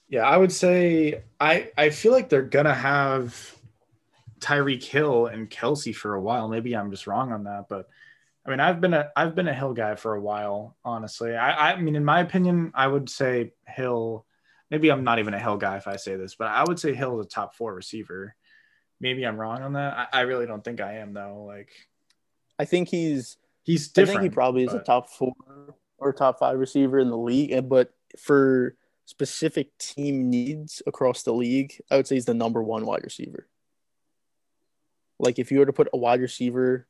Yeah, 0.07 0.23
I 0.23 0.37
would 0.37 0.51
say 0.51 1.23
I 1.39 1.71
I 1.77 1.89
feel 1.89 2.11
like 2.11 2.29
they're 2.29 2.43
gonna 2.43 2.73
have 2.73 3.55
Tyreek 4.39 4.83
Hill 4.83 5.27
and 5.27 5.49
Kelce 5.49 5.95
for 5.95 6.13
a 6.13 6.21
while. 6.21 6.47
Maybe 6.47 6.75
I'm 6.75 6.91
just 6.91 7.07
wrong 7.07 7.31
on 7.31 7.45
that, 7.45 7.65
but 7.67 7.87
I 8.45 8.51
mean, 8.51 8.59
I've 8.59 8.79
been 8.79 8.93
a 8.93 9.11
I've 9.15 9.33
been 9.33 9.47
a 9.47 9.53
Hill 9.53 9.73
guy 9.73 9.95
for 9.95 10.13
a 10.13 10.21
while. 10.21 10.77
Honestly, 10.85 11.35
I 11.35 11.73
I 11.73 11.81
mean, 11.81 11.95
in 11.95 12.05
my 12.05 12.19
opinion, 12.19 12.71
I 12.75 12.87
would 12.87 13.09
say 13.09 13.53
Hill. 13.67 14.25
Maybe 14.69 14.91
I'm 14.91 15.03
not 15.03 15.19
even 15.19 15.33
a 15.33 15.39
Hill 15.39 15.57
guy 15.57 15.77
if 15.77 15.87
I 15.87 15.95
say 15.95 16.15
this, 16.15 16.35
but 16.35 16.47
I 16.47 16.63
would 16.63 16.79
say 16.79 16.93
Hill 16.93 17.19
is 17.19 17.25
a 17.25 17.29
top 17.29 17.55
four 17.55 17.73
receiver. 17.73 18.35
Maybe 18.99 19.25
I'm 19.25 19.37
wrong 19.37 19.61
on 19.61 19.73
that. 19.73 20.09
I, 20.13 20.19
I 20.19 20.21
really 20.21 20.45
don't 20.45 20.63
think 20.63 20.79
I 20.79 20.97
am 20.97 21.13
though. 21.13 21.43
Like 21.47 21.69
I 22.60 22.66
think 22.66 22.89
he's 22.89 23.38
he's 23.64 23.89
different. 23.89 24.20
I 24.20 24.22
think 24.22 24.32
he 24.32 24.36
probably 24.36 24.64
is 24.64 24.72
but... 24.72 24.82
a 24.82 24.84
top 24.84 25.10
four 25.10 25.34
or 25.97 26.14
top 26.14 26.39
five 26.39 26.58
receiver 26.58 26.99
in 26.99 27.10
the 27.10 27.18
league. 27.18 27.68
But 27.70 27.93
for 28.18 28.76
specific 29.06 29.78
team 29.78 30.30
needs 30.30 30.82
across 30.88 31.24
the 31.24 31.34
league, 31.34 31.80
I 31.91 31.97
would 31.97 32.08
say 32.08 32.16
he's 32.16 32.26
the 32.26 32.34
number 32.34 32.62
one 32.62 32.86
wide 32.86 33.03
receiver. 33.03 33.47
Like 35.20 35.39
if 35.39 35.51
you 35.51 35.60
were 35.60 35.66
to 35.66 35.74
put 35.74 35.89
a 35.93 35.97
wide 35.97 36.22
receiver 36.22 36.88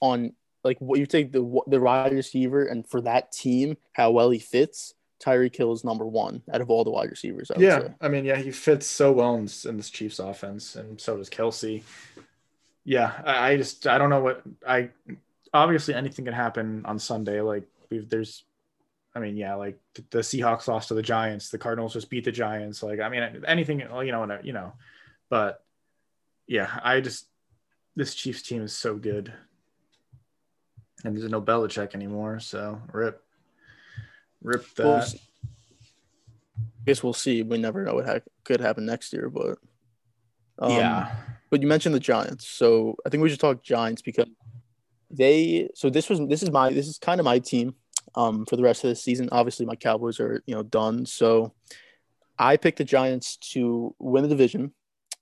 on, 0.00 0.32
like 0.64 0.78
what 0.80 0.98
you 0.98 1.06
take 1.06 1.32
the 1.32 1.60
the 1.66 1.80
wide 1.80 2.12
receiver, 2.12 2.64
and 2.64 2.86
for 2.86 3.00
that 3.02 3.32
team, 3.32 3.76
how 3.92 4.10
well 4.10 4.30
he 4.30 4.38
fits, 4.38 4.94
Tyreek 5.22 5.54
Hill 5.54 5.72
is 5.72 5.84
number 5.84 6.06
one 6.06 6.42
out 6.52 6.60
of 6.60 6.70
all 6.70 6.82
the 6.82 6.90
wide 6.90 7.10
receivers. 7.10 7.50
I 7.50 7.60
yeah, 7.60 7.78
say. 7.80 7.94
I 8.00 8.08
mean, 8.08 8.24
yeah, 8.24 8.36
he 8.36 8.50
fits 8.50 8.86
so 8.86 9.12
well 9.12 9.36
in, 9.36 9.48
in 9.66 9.76
this 9.76 9.90
Chiefs 9.90 10.18
offense, 10.18 10.76
and 10.76 11.00
so 11.00 11.16
does 11.16 11.30
Kelce 11.30 11.82
yeah, 12.90 13.22
I, 13.24 13.52
I 13.52 13.56
just 13.56 13.86
I 13.86 13.98
don't 13.98 14.10
know 14.10 14.20
what 14.20 14.42
I 14.66 14.90
obviously 15.54 15.94
anything 15.94 16.24
can 16.24 16.34
happen 16.34 16.84
on 16.84 16.98
Sunday. 16.98 17.40
Like 17.40 17.62
we've 17.88 18.08
there's 18.08 18.42
I 19.14 19.20
mean, 19.20 19.36
yeah, 19.36 19.54
like 19.54 19.78
the 20.10 20.18
Seahawks 20.18 20.66
lost 20.66 20.88
to 20.88 20.94
the 20.94 21.02
Giants, 21.02 21.50
the 21.50 21.58
Cardinals 21.58 21.92
just 21.92 22.10
beat 22.10 22.24
the 22.24 22.32
Giants. 22.32 22.82
Like, 22.82 22.98
I 22.98 23.08
mean, 23.08 23.44
anything, 23.46 23.78
you 23.78 23.86
know, 23.86 24.38
you 24.42 24.52
know, 24.52 24.72
but 25.28 25.62
yeah, 26.48 26.80
I 26.82 27.00
just 27.00 27.26
this 27.94 28.16
Chiefs 28.16 28.42
team 28.42 28.62
is 28.62 28.72
so 28.72 28.96
good, 28.96 29.32
and 31.04 31.16
there's 31.16 31.30
no 31.30 31.40
Belichick 31.40 31.94
anymore, 31.94 32.40
so 32.40 32.82
rip, 32.92 33.22
rip 34.42 34.66
that. 34.74 34.84
Well, 34.84 35.04
I 36.58 36.84
guess 36.86 37.04
we'll 37.04 37.12
see. 37.12 37.42
We 37.44 37.58
never 37.58 37.84
know 37.84 37.94
what 37.94 38.06
ha- 38.06 38.30
could 38.42 38.60
happen 38.60 38.84
next 38.84 39.12
year, 39.12 39.30
but 39.30 39.58
um, 40.58 40.72
yeah, 40.72 41.14
but 41.50 41.60
you 41.60 41.68
mentioned 41.68 41.94
the 41.94 42.00
Giants, 42.00 42.48
so 42.48 42.96
I 43.04 43.08
think 43.08 43.22
we 43.22 43.28
should 43.28 43.40
talk 43.40 43.62
Giants 43.62 44.02
because 44.02 44.28
they. 45.10 45.68
So 45.74 45.90
this 45.90 46.08
was 46.08 46.20
this 46.28 46.42
is 46.42 46.50
my 46.50 46.72
this 46.72 46.86
is 46.86 46.98
kind 46.98 47.20
of 47.20 47.24
my 47.24 47.40
team 47.40 47.74
um, 48.14 48.46
for 48.46 48.56
the 48.56 48.62
rest 48.62 48.84
of 48.84 48.90
the 48.90 48.96
season. 48.96 49.28
Obviously, 49.32 49.66
my 49.66 49.76
Cowboys 49.76 50.20
are 50.20 50.42
you 50.46 50.54
know 50.54 50.62
done, 50.62 51.04
so 51.04 51.52
I 52.38 52.56
picked 52.56 52.78
the 52.78 52.84
Giants 52.84 53.36
to 53.52 53.94
win 53.98 54.22
the 54.22 54.28
division, 54.28 54.72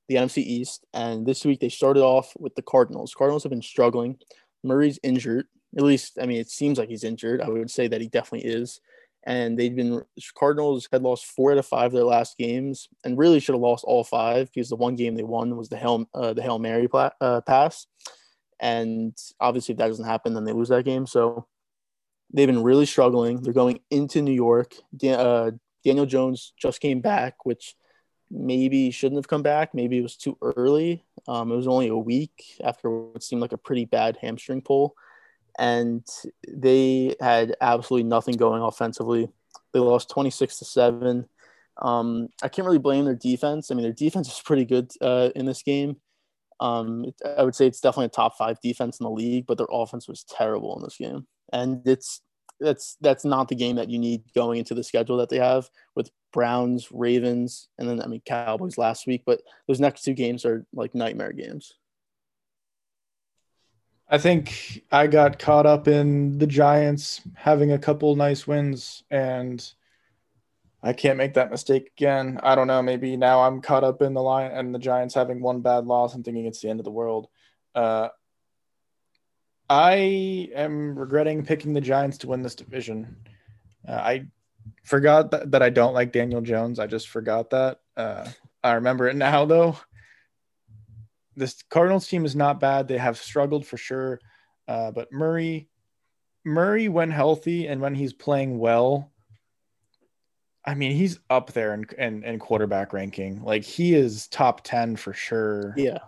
the 0.08 0.16
NFC 0.16 0.38
East, 0.38 0.86
and 0.92 1.26
this 1.26 1.44
week 1.44 1.60
they 1.60 1.68
started 1.68 2.02
off 2.02 2.32
with 2.38 2.54
the 2.54 2.62
Cardinals. 2.62 3.14
Cardinals 3.14 3.42
have 3.42 3.50
been 3.50 3.62
struggling. 3.62 4.18
Murray's 4.62 4.98
injured. 5.02 5.46
At 5.76 5.84
least, 5.84 6.18
I 6.20 6.26
mean, 6.26 6.40
it 6.40 6.48
seems 6.48 6.78
like 6.78 6.88
he's 6.88 7.04
injured. 7.04 7.42
I 7.42 7.48
would 7.48 7.70
say 7.70 7.88
that 7.88 8.00
he 8.00 8.08
definitely 8.08 8.48
is 8.48 8.80
and 9.24 9.58
they'd 9.58 9.76
been 9.76 10.02
Cardinals 10.36 10.88
had 10.90 11.02
lost 11.02 11.26
four 11.26 11.52
out 11.52 11.58
of 11.58 11.66
five 11.66 11.86
of 11.86 11.92
their 11.92 12.04
last 12.04 12.38
games, 12.38 12.88
and 13.04 13.18
really 13.18 13.40
should 13.40 13.54
have 13.54 13.62
lost 13.62 13.84
all 13.84 14.04
five 14.04 14.50
because 14.52 14.68
the 14.68 14.76
one 14.76 14.96
game 14.96 15.14
they 15.14 15.22
won 15.22 15.56
was 15.56 15.68
the 15.68 15.76
hail 15.76 16.08
uh, 16.14 16.32
the 16.32 16.42
hail 16.42 16.58
mary 16.58 16.88
pla- 16.88 17.10
uh, 17.20 17.40
pass, 17.42 17.86
and 18.60 19.16
obviously 19.40 19.72
if 19.72 19.78
that 19.78 19.88
doesn't 19.88 20.04
happen, 20.04 20.34
then 20.34 20.44
they 20.44 20.52
lose 20.52 20.68
that 20.68 20.84
game. 20.84 21.06
So 21.06 21.46
they've 22.32 22.46
been 22.46 22.62
really 22.62 22.86
struggling. 22.86 23.42
They're 23.42 23.52
going 23.52 23.80
into 23.90 24.22
New 24.22 24.32
York. 24.32 24.74
Uh, 25.04 25.52
Daniel 25.84 26.06
Jones 26.06 26.52
just 26.56 26.80
came 26.80 27.00
back, 27.00 27.44
which 27.44 27.74
maybe 28.30 28.90
shouldn't 28.90 29.18
have 29.18 29.28
come 29.28 29.42
back. 29.42 29.74
Maybe 29.74 29.98
it 29.98 30.02
was 30.02 30.16
too 30.16 30.36
early. 30.42 31.04
Um, 31.26 31.50
it 31.50 31.56
was 31.56 31.68
only 31.68 31.88
a 31.88 31.96
week 31.96 32.44
after 32.62 32.90
what 32.90 33.22
seemed 33.22 33.40
like 33.40 33.52
a 33.52 33.58
pretty 33.58 33.86
bad 33.86 34.18
hamstring 34.20 34.60
pull 34.60 34.94
and 35.58 36.06
they 36.48 37.16
had 37.20 37.56
absolutely 37.60 38.08
nothing 38.08 38.36
going 38.36 38.62
offensively. 38.62 39.28
They 39.72 39.80
lost 39.80 40.10
26 40.10 40.58
to 40.58 40.64
7. 40.64 41.28
Um, 41.82 42.28
I 42.42 42.48
can't 42.48 42.66
really 42.66 42.78
blame 42.78 43.04
their 43.04 43.14
defense. 43.14 43.70
I 43.70 43.74
mean, 43.74 43.82
their 43.82 43.92
defense 43.92 44.28
is 44.28 44.40
pretty 44.40 44.64
good 44.64 44.90
uh, 45.00 45.30
in 45.34 45.46
this 45.46 45.62
game. 45.62 45.96
Um, 46.60 47.06
I 47.36 47.44
would 47.44 47.54
say 47.54 47.66
it's 47.66 47.80
definitely 47.80 48.06
a 48.06 48.10
top 48.10 48.36
five 48.36 48.60
defense 48.60 48.98
in 48.98 49.04
the 49.04 49.10
league, 49.10 49.46
but 49.46 49.58
their 49.58 49.68
offense 49.70 50.08
was 50.08 50.24
terrible 50.24 50.76
in 50.76 50.82
this 50.82 50.96
game. 50.96 51.26
And 51.52 51.86
it's 51.86 52.22
that's 52.60 52.96
that's 53.00 53.24
not 53.24 53.48
the 53.48 53.54
game 53.54 53.76
that 53.76 53.88
you 53.88 53.98
need 53.98 54.22
going 54.34 54.58
into 54.58 54.74
the 54.74 54.82
schedule 54.82 55.16
that 55.18 55.28
they 55.28 55.38
have 55.38 55.68
with 55.94 56.10
Browns, 56.32 56.88
Ravens, 56.90 57.68
and 57.78 57.88
then 57.88 58.02
I 58.02 58.06
mean 58.06 58.22
Cowboys 58.26 58.78
last 58.78 59.06
week. 59.06 59.22
But 59.24 59.40
those 59.68 59.80
next 59.80 60.02
two 60.02 60.14
games 60.14 60.44
are 60.44 60.66
like 60.72 60.94
nightmare 60.94 61.32
games. 61.32 61.74
I 64.10 64.16
think 64.16 64.84
I 64.90 65.06
got 65.06 65.38
caught 65.38 65.66
up 65.66 65.86
in 65.86 66.38
the 66.38 66.46
Giants 66.46 67.20
having 67.34 67.72
a 67.72 67.78
couple 67.78 68.16
nice 68.16 68.46
wins 68.46 69.02
and 69.10 69.62
I 70.82 70.94
can't 70.94 71.18
make 71.18 71.34
that 71.34 71.50
mistake 71.50 71.90
again. 71.96 72.40
I 72.42 72.54
don't 72.54 72.68
know. 72.68 72.80
Maybe 72.80 73.16
now 73.16 73.42
I'm 73.42 73.60
caught 73.60 73.84
up 73.84 74.00
in 74.00 74.14
the 74.14 74.22
line 74.22 74.50
and 74.52 74.74
the 74.74 74.78
Giants 74.78 75.14
having 75.14 75.42
one 75.42 75.60
bad 75.60 75.84
loss. 75.86 76.14
I'm 76.14 76.22
thinking 76.22 76.46
it's 76.46 76.60
the 76.60 76.70
end 76.70 76.80
of 76.80 76.84
the 76.84 76.90
world. 76.90 77.28
Uh, 77.74 78.08
I 79.68 80.48
am 80.54 80.98
regretting 80.98 81.44
picking 81.44 81.74
the 81.74 81.80
Giants 81.80 82.16
to 82.18 82.28
win 82.28 82.40
this 82.40 82.54
division. 82.54 83.14
Uh, 83.86 83.92
I 83.92 84.26
forgot 84.84 85.30
that, 85.32 85.50
that 85.50 85.62
I 85.62 85.68
don't 85.68 85.92
like 85.92 86.12
Daniel 86.12 86.40
Jones. 86.40 86.78
I 86.78 86.86
just 86.86 87.08
forgot 87.08 87.50
that. 87.50 87.80
Uh, 87.94 88.26
I 88.64 88.72
remember 88.72 89.06
it 89.08 89.16
now, 89.16 89.44
though 89.44 89.76
this 91.38 91.62
Cardinals 91.70 92.08
team 92.08 92.24
is 92.24 92.36
not 92.36 92.60
bad. 92.60 92.88
They 92.88 92.98
have 92.98 93.16
struggled 93.16 93.66
for 93.66 93.76
sure, 93.76 94.20
uh, 94.66 94.90
but 94.90 95.12
Murray, 95.12 95.68
Murray 96.44 96.88
when 96.88 97.10
healthy 97.10 97.66
and 97.66 97.80
when 97.80 97.94
he's 97.94 98.12
playing 98.12 98.58
well, 98.58 99.12
I 100.64 100.74
mean 100.74 100.92
he's 100.92 101.18
up 101.30 101.52
there 101.52 101.72
in, 101.74 101.86
in, 101.96 102.24
in 102.24 102.38
quarterback 102.38 102.92
ranking. 102.92 103.42
Like 103.42 103.64
he 103.64 103.94
is 103.94 104.28
top 104.28 104.62
ten 104.64 104.96
for 104.96 105.12
sure. 105.12 105.74
Yeah, 105.76 105.98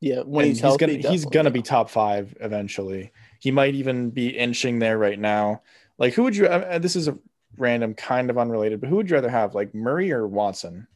yeah. 0.00 0.20
When 0.20 0.44
And 0.44 0.54
he's, 0.54 0.60
healthy, 0.60 0.98
gonna 0.98 1.08
he's 1.08 1.24
gonna 1.24 1.48
yeah. 1.48 1.54
be 1.54 1.62
top 1.62 1.90
five 1.90 2.36
eventually. 2.40 3.12
He 3.40 3.50
might 3.50 3.74
even 3.74 4.10
be 4.10 4.28
inching 4.28 4.78
there 4.78 4.98
right 4.98 5.18
now. 5.18 5.62
Like 5.98 6.14
who 6.14 6.22
would 6.24 6.36
you? 6.36 6.46
Uh, 6.46 6.78
this 6.78 6.94
is 6.94 7.08
a 7.08 7.18
random, 7.56 7.94
kind 7.94 8.30
of 8.30 8.38
unrelated, 8.38 8.80
but 8.80 8.88
who 8.88 8.96
would 8.96 9.10
you 9.10 9.16
rather 9.16 9.28
have, 9.28 9.54
like 9.54 9.74
Murray 9.74 10.12
or 10.12 10.26
Watson? 10.26 10.86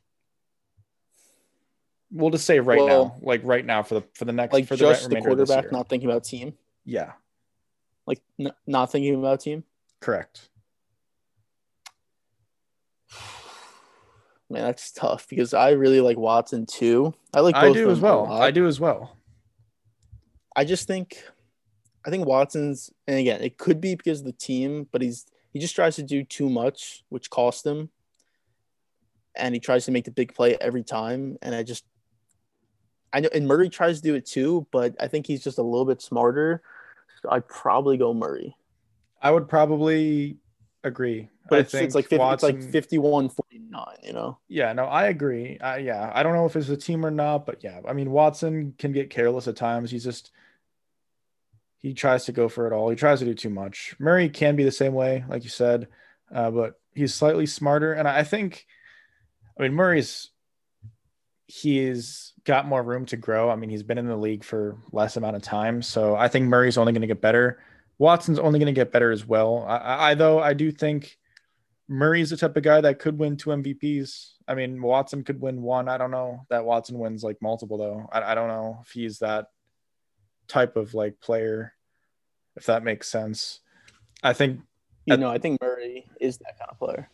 We'll 2.17 2.31
just 2.31 2.47
say 2.47 2.61
right 2.61 2.79
Well, 2.79 2.87
now, 2.87 3.17
like 3.23 3.41
right 3.43 3.67
now 3.67 3.83
for 3.83 3.95
the 3.97 4.05
for 4.15 4.25
the 4.25 4.33
next 4.33 4.53
like 4.53 4.67
for 4.67 4.77
the 4.77 4.85
just 4.85 5.11
the 5.11 5.17
this 5.17 5.25
quarterback, 5.25 5.73
not 5.73 5.89
thinking 5.89 6.09
about 6.09 6.23
team. 6.23 6.55
Yeah, 6.85 7.13
Like 8.07 8.21
n- 8.39 8.53
not 8.69 8.93
thinking 8.93 9.17
about 9.17 9.41
team. 9.41 9.65
correct. 10.01 10.49
Man, 14.51 14.63
that's 14.63 14.93
tough 14.93 15.27
because 15.29 15.55
I 15.55 15.71
really 15.71 16.01
like 16.01 16.17
Watson 16.17 16.67
too. 16.67 17.15
I 17.35 17.41
like. 17.41 17.57
I 17.57 17.73
do 17.73 17.91
as 17.91 18.01
well. 18.01 18.31
I 18.31 18.51
do 18.51 18.67
as 18.67 18.79
well. 18.79 19.17
I 20.55 20.65
just 20.65 20.87
think, 20.87 21.21
I 22.07 22.11
think 22.11 22.27
Watson's, 22.27 22.91
and 23.09 23.19
again, 23.19 23.41
it 23.43 23.59
could 23.59 23.81
be 23.81 23.97
because 23.97 24.21
of 24.21 24.27
the 24.27 24.33
team, 24.33 24.87
but 24.93 25.03
he's 25.03 25.27
he 25.53 25.59
just 25.59 25.75
tries 25.75 25.97
to 25.97 26.03
do 26.05 26.23
too 26.23 26.49
much, 26.49 27.03
which 27.09 27.29
costs 27.31 27.67
him, 27.67 27.91
and 29.35 29.53
he 29.55 29.59
tries 29.61 29.85
to 29.87 29.91
make 29.91 30.05
the 30.05 30.13
big 30.13 30.33
play 30.35 30.57
every 30.61 30.85
time. 30.85 31.39
And 31.43 31.55
I 31.55 31.63
just, 31.65 31.85
I 33.15 33.21
know, 33.21 33.29
and 33.33 33.47
Murray 33.47 33.69
tries 33.69 34.01
to 34.01 34.03
do 34.03 34.15
it 34.15 34.27
too, 34.27 34.67
but 34.73 34.95
I 35.01 35.07
think 35.07 35.27
he's 35.27 35.43
just 35.43 35.59
a 35.59 35.63
little 35.63 35.87
bit 35.87 36.03
smarter. 36.03 36.63
So 37.23 37.31
I'd 37.31 37.49
probably 37.49 37.97
go 37.97 38.13
Murray, 38.13 38.57
I 39.23 39.31
would 39.31 39.49
probably 39.49 40.37
agree. 40.83 41.31
but 41.49 41.57
I 41.57 41.61
it's, 41.61 41.75
it's 41.75 41.95
like 41.95 42.05
50, 42.05 42.19
Watson, 42.19 42.57
it's 42.57 42.65
like 42.65 42.73
51 42.73 43.31
49, 43.31 43.87
you 44.03 44.13
know. 44.13 44.39
Yeah, 44.49 44.73
no, 44.75 44.85
I 44.85 45.07
agree. 45.07 45.59
I, 45.61 45.79
yeah, 45.79 46.13
I 46.15 46.23
don't 46.23 46.35
know 46.35 46.45
if 46.45 46.57
it's 46.57 46.69
a 46.69 46.77
team 46.77 47.07
or 47.07 47.11
not, 47.11 47.47
but 47.47 47.65
yeah, 47.65 47.81
I 47.89 47.95
mean, 47.95 48.11
Watson 48.11 48.75
can 48.79 48.93
get 48.93 49.09
careless 49.09 49.49
at 49.49 49.57
times. 49.57 49.91
He's 49.91 50.05
just 50.05 50.31
he 51.79 51.95
tries 51.95 52.25
to 52.25 52.33
go 52.33 52.49
for 52.49 52.67
it 52.67 52.73
all. 52.73 52.91
He 52.91 52.97
tries 52.97 53.21
to 53.21 53.25
do 53.25 53.35
too 53.35 53.51
much. 53.51 53.95
Murray 53.99 54.29
can 54.29 54.57
be 54.57 54.65
the 54.65 54.73
same 54.73 54.93
way, 54.93 55.25
like 55.29 55.45
you 55.45 55.51
said, 55.51 55.89
uh, 56.35 56.51
but 56.51 56.81
he's 56.95 57.15
slightly 57.15 57.47
smarter. 57.47 57.93
And 57.93 58.09
I 58.09 58.25
think, 58.25 58.67
I 59.59 59.63
mean, 59.63 59.73
Murray's 59.73 60.31
he's 61.47 62.33
got 62.45 62.67
more 62.67 62.83
room 62.83 63.07
to 63.07 63.17
grow. 63.17 63.51
I 63.51 63.57
mean, 63.57 63.71
he's 63.71 63.83
been 63.83 63.99
in 63.99 64.07
the 64.07 64.17
league 64.17 64.45
for 64.45 64.77
less 64.93 65.17
amount 65.17 65.37
of 65.37 65.43
time, 65.43 65.83
so 65.83 66.17
I 66.17 66.29
think 66.29 66.47
Murray's 66.47 66.79
only 66.79 66.93
going 66.93 67.03
to 67.03 67.07
get 67.07 67.21
better. 67.21 67.61
Watson's 67.99 68.39
only 68.39 68.59
going 68.59 68.75
to 68.75 68.79
get 68.79 68.93
better 68.93 69.11
as 69.11 69.27
well. 69.27 69.65
I, 69.69 70.11
I, 70.11 70.15
though 70.15 70.41
I 70.41 70.53
do 70.53 70.73
think 70.73 71.17
Murray's 71.89 72.31
the 72.31 72.37
type 72.37 72.57
of 72.57 72.63
guy 72.63 72.81
that 72.81 72.99
could 72.99 73.19
win 73.19 73.37
two 73.37 73.51
MVPs. 73.51 74.33
I 74.49 74.55
mean, 74.55 74.83
Watson 74.83 75.23
could 75.23 75.41
win 75.41 75.63
one. 75.63 75.89
I 75.89 75.97
don't 75.99 76.11
know 76.11 76.41
that 76.51 76.65
Watson 76.65 76.99
wins 76.99 77.23
like 77.23 77.41
multiple 77.41 77.79
though. 77.79 78.09
I, 78.11 78.33
I 78.33 78.35
don't 78.35 78.49
know 78.49 78.81
if 78.83 78.91
he's 78.91 79.21
that 79.21 79.47
type 80.49 80.77
of 80.77 80.95
like 80.95 81.21
player, 81.21 81.73
if 82.57 82.67
that 82.67 82.83
makes 82.83 83.09
sense. 83.09 83.61
I 84.23 84.33
think 84.33 84.61
You 85.07 85.17
know, 85.19 85.31
I 85.31 85.39
think 85.39 85.61
Murray 85.61 86.07
is 86.21 86.39
that 86.39 86.59
kind 86.59 86.71
of 86.71 86.79
player. 86.79 87.11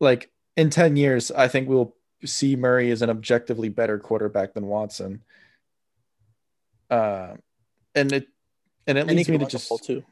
like 0.00 0.30
in 0.56 0.68
10 0.68 0.96
years, 0.96 1.30
I 1.30 1.48
think 1.48 1.68
we'll 1.68 1.94
see 2.24 2.56
Murray 2.56 2.90
as 2.90 3.02
an 3.02 3.10
objectively 3.10 3.68
better 3.68 3.98
quarterback 3.98 4.54
than 4.54 4.66
Watson. 4.66 5.22
Uh, 6.90 7.34
and 7.94 8.12
it 8.12 8.28
and 8.86 8.98
it 8.98 9.02
And 9.02 9.16
leads 9.16 9.28
me 9.28 9.38
to 9.38 9.46
just 9.46 9.70
too. 9.84 10.02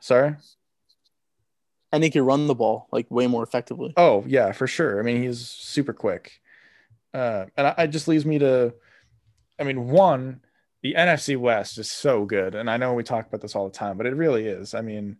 sorry. 0.00 0.36
And 1.92 2.02
he 2.04 2.10
can 2.10 2.24
run 2.24 2.46
the 2.46 2.54
ball 2.54 2.88
like 2.92 3.10
way 3.10 3.26
more 3.26 3.42
effectively. 3.42 3.94
Oh 3.96 4.24
yeah, 4.26 4.52
for 4.52 4.66
sure. 4.66 4.98
I 4.98 5.02
mean, 5.02 5.22
he's 5.22 5.48
super 5.48 5.92
quick, 5.92 6.40
uh, 7.14 7.46
and 7.56 7.68
I, 7.68 7.84
it 7.84 7.88
just 7.88 8.08
leaves 8.08 8.26
me 8.26 8.38
to, 8.40 8.74
I 9.58 9.62
mean, 9.64 9.88
one, 9.88 10.40
the 10.82 10.94
NFC 10.94 11.36
West 11.36 11.78
is 11.78 11.90
so 11.90 12.24
good, 12.24 12.54
and 12.54 12.68
I 12.68 12.76
know 12.76 12.92
we 12.92 13.02
talk 13.04 13.26
about 13.26 13.40
this 13.40 13.54
all 13.54 13.68
the 13.68 13.78
time, 13.78 13.96
but 13.96 14.06
it 14.06 14.14
really 14.14 14.46
is. 14.46 14.74
I 14.74 14.82
mean, 14.82 15.16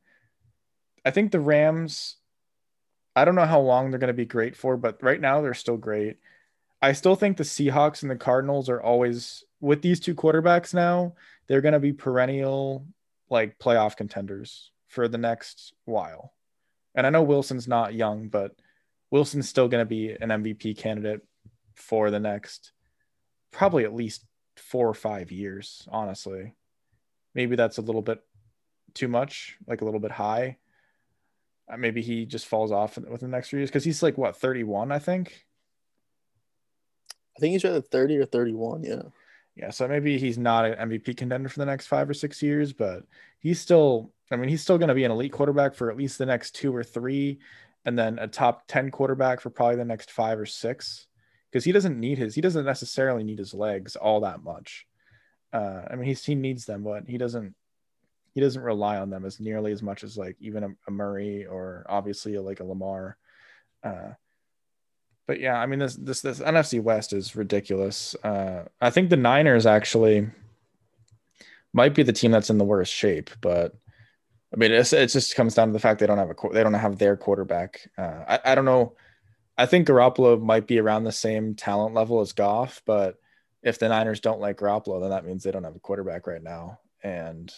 I 1.04 1.10
think 1.10 1.32
the 1.32 1.40
Rams. 1.40 2.16
I 3.16 3.24
don't 3.24 3.34
know 3.34 3.46
how 3.46 3.60
long 3.60 3.90
they're 3.90 3.98
going 3.98 4.08
to 4.08 4.14
be 4.14 4.26
great 4.26 4.54
for, 4.54 4.76
but 4.76 5.02
right 5.02 5.20
now 5.20 5.40
they're 5.40 5.54
still 5.54 5.78
great. 5.78 6.18
I 6.82 6.92
still 6.92 7.16
think 7.16 7.36
the 7.36 7.44
Seahawks 7.44 8.02
and 8.02 8.10
the 8.10 8.16
Cardinals 8.16 8.68
are 8.68 8.80
always 8.80 9.42
with 9.60 9.80
these 9.80 9.98
two 9.98 10.14
quarterbacks 10.14 10.74
now. 10.74 11.14
They're 11.48 11.62
going 11.62 11.72
to 11.72 11.80
be 11.80 11.94
perennial 11.94 12.86
like 13.30 13.58
playoff 13.58 13.96
contenders 13.96 14.70
for 14.88 15.08
the 15.08 15.18
next 15.18 15.72
while. 15.86 16.34
And 16.94 17.06
I 17.06 17.10
know 17.10 17.22
Wilson's 17.22 17.66
not 17.66 17.94
young, 17.94 18.28
but 18.28 18.52
Wilson's 19.10 19.48
still 19.48 19.68
going 19.68 19.82
to 19.82 19.88
be 19.88 20.10
an 20.10 20.28
MVP 20.28 20.76
candidate 20.76 21.22
for 21.74 22.10
the 22.10 22.20
next 22.20 22.72
probably 23.50 23.84
at 23.84 23.94
least 23.94 24.24
four 24.56 24.86
or 24.86 24.94
five 24.94 25.32
years, 25.32 25.88
honestly. 25.90 26.54
Maybe 27.34 27.56
that's 27.56 27.78
a 27.78 27.82
little 27.82 28.02
bit 28.02 28.22
too 28.92 29.08
much, 29.08 29.56
like 29.66 29.80
a 29.80 29.84
little 29.84 30.00
bit 30.00 30.10
high. 30.10 30.58
Uh, 31.68 31.76
maybe 31.76 32.02
he 32.02 32.26
just 32.26 32.46
falls 32.46 32.70
off 32.72 32.96
within 32.96 33.30
the 33.30 33.36
next 33.36 33.48
few 33.48 33.58
years 33.58 33.70
because 33.70 33.84
he's 33.84 34.02
like 34.02 34.16
what 34.16 34.36
31, 34.36 34.92
I 34.92 34.98
think. 34.98 35.46
I 37.36 37.40
think 37.40 37.52
he's 37.52 37.64
either 37.64 37.80
30 37.80 38.18
or 38.18 38.24
31. 38.24 38.84
Yeah. 38.84 39.02
Yeah, 39.56 39.70
so 39.70 39.88
maybe 39.88 40.18
he's 40.18 40.36
not 40.36 40.66
an 40.66 40.90
MVP 40.90 41.16
contender 41.16 41.48
for 41.48 41.58
the 41.58 41.66
next 41.66 41.86
five 41.86 42.10
or 42.10 42.14
six 42.14 42.42
years, 42.42 42.74
but 42.74 43.04
he's 43.38 43.58
still, 43.58 44.12
I 44.30 44.36
mean, 44.36 44.50
he's 44.50 44.60
still 44.60 44.76
going 44.76 44.88
to 44.88 44.94
be 44.94 45.04
an 45.04 45.10
elite 45.10 45.32
quarterback 45.32 45.74
for 45.74 45.90
at 45.90 45.96
least 45.96 46.18
the 46.18 46.26
next 46.26 46.54
two 46.54 46.76
or 46.76 46.84
three, 46.84 47.38
and 47.86 47.98
then 47.98 48.18
a 48.18 48.28
top 48.28 48.66
10 48.68 48.90
quarterback 48.90 49.40
for 49.40 49.48
probably 49.48 49.76
the 49.76 49.84
next 49.86 50.10
five 50.10 50.38
or 50.38 50.44
six, 50.44 51.06
because 51.50 51.64
he 51.64 51.72
doesn't 51.72 51.98
need 51.98 52.18
his, 52.18 52.34
he 52.34 52.42
doesn't 52.42 52.66
necessarily 52.66 53.24
need 53.24 53.38
his 53.38 53.54
legs 53.54 53.96
all 53.96 54.20
that 54.20 54.42
much. 54.42 54.86
Uh, 55.54 55.82
I 55.90 55.96
mean, 55.96 56.04
he's, 56.04 56.22
he 56.22 56.34
needs 56.34 56.66
them, 56.66 56.82
but 56.82 57.04
he 57.08 57.16
doesn't, 57.16 57.54
he 58.36 58.42
doesn't 58.42 58.62
rely 58.62 58.98
on 58.98 59.08
them 59.08 59.24
as 59.24 59.40
nearly 59.40 59.72
as 59.72 59.82
much 59.82 60.04
as 60.04 60.18
like 60.18 60.36
even 60.40 60.62
a, 60.62 60.68
a 60.88 60.90
Murray 60.90 61.46
or 61.46 61.86
obviously 61.88 62.34
a, 62.34 62.42
like 62.42 62.60
a 62.60 62.64
Lamar. 62.64 63.16
Uh, 63.82 64.10
but 65.26 65.40
yeah, 65.40 65.58
I 65.58 65.64
mean 65.64 65.78
this 65.78 65.94
this 65.94 66.20
this 66.20 66.40
NFC 66.40 66.82
West 66.82 67.14
is 67.14 67.34
ridiculous. 67.34 68.14
Uh, 68.22 68.64
I 68.78 68.90
think 68.90 69.08
the 69.08 69.16
Niners 69.16 69.64
actually 69.64 70.28
might 71.72 71.94
be 71.94 72.02
the 72.02 72.12
team 72.12 72.30
that's 72.30 72.50
in 72.50 72.58
the 72.58 72.64
worst 72.64 72.92
shape, 72.92 73.30
but 73.40 73.74
I 74.52 74.58
mean 74.58 74.70
it's, 74.70 74.92
it 74.92 75.06
just 75.08 75.34
comes 75.34 75.54
down 75.54 75.68
to 75.68 75.72
the 75.72 75.80
fact 75.80 76.00
they 76.00 76.06
don't 76.06 76.18
have 76.18 76.28
a 76.28 76.48
they 76.52 76.62
don't 76.62 76.74
have 76.74 76.98
their 76.98 77.16
quarterback. 77.16 77.88
Uh, 77.96 78.22
I 78.28 78.40
I 78.52 78.54
don't 78.54 78.66
know. 78.66 78.96
I 79.56 79.64
think 79.64 79.88
Garoppolo 79.88 80.38
might 80.38 80.66
be 80.66 80.78
around 80.78 81.04
the 81.04 81.10
same 81.10 81.54
talent 81.54 81.94
level 81.94 82.20
as 82.20 82.34
Goff, 82.34 82.82
but 82.84 83.16
if 83.62 83.78
the 83.78 83.88
Niners 83.88 84.20
don't 84.20 84.40
like 84.40 84.58
Garoppolo, 84.58 85.00
then 85.00 85.08
that 85.08 85.24
means 85.24 85.42
they 85.42 85.52
don't 85.52 85.64
have 85.64 85.74
a 85.74 85.80
quarterback 85.80 86.26
right 86.26 86.42
now. 86.42 86.80
And 87.02 87.50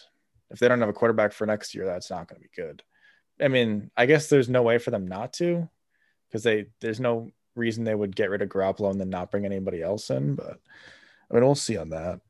if 0.50 0.58
they 0.58 0.68
don't 0.68 0.80
have 0.80 0.88
a 0.88 0.94
quarterback 0.94 1.32
for 1.32 1.46
next 1.46 1.74
year, 1.74 1.86
that's 1.86 2.10
not 2.10 2.28
going 2.28 2.40
to 2.40 2.48
be 2.48 2.54
good. 2.54 2.82
I 3.40 3.48
mean, 3.48 3.90
I 3.96 4.06
guess 4.06 4.28
there's 4.28 4.48
no 4.48 4.62
way 4.62 4.78
for 4.78 4.90
them 4.90 5.06
not 5.06 5.32
to, 5.34 5.68
because 6.28 6.42
they 6.42 6.66
there's 6.80 7.00
no 7.00 7.30
reason 7.54 7.84
they 7.84 7.94
would 7.94 8.16
get 8.16 8.30
rid 8.30 8.42
of 8.42 8.48
Garoppolo 8.48 8.90
and 8.90 9.00
then 9.00 9.10
not 9.10 9.30
bring 9.30 9.44
anybody 9.44 9.82
else 9.82 10.10
in. 10.10 10.34
But 10.34 10.60
I 11.30 11.34
mean, 11.34 11.44
we'll 11.44 11.54
see 11.54 11.76
on 11.76 11.90
that. 11.90 12.20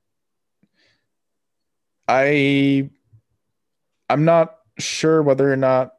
I 2.07 2.91
I'm 4.09 4.25
not 4.25 4.57
sure 4.79 5.23
whether 5.23 5.51
or 5.53 5.57
not 5.57 5.95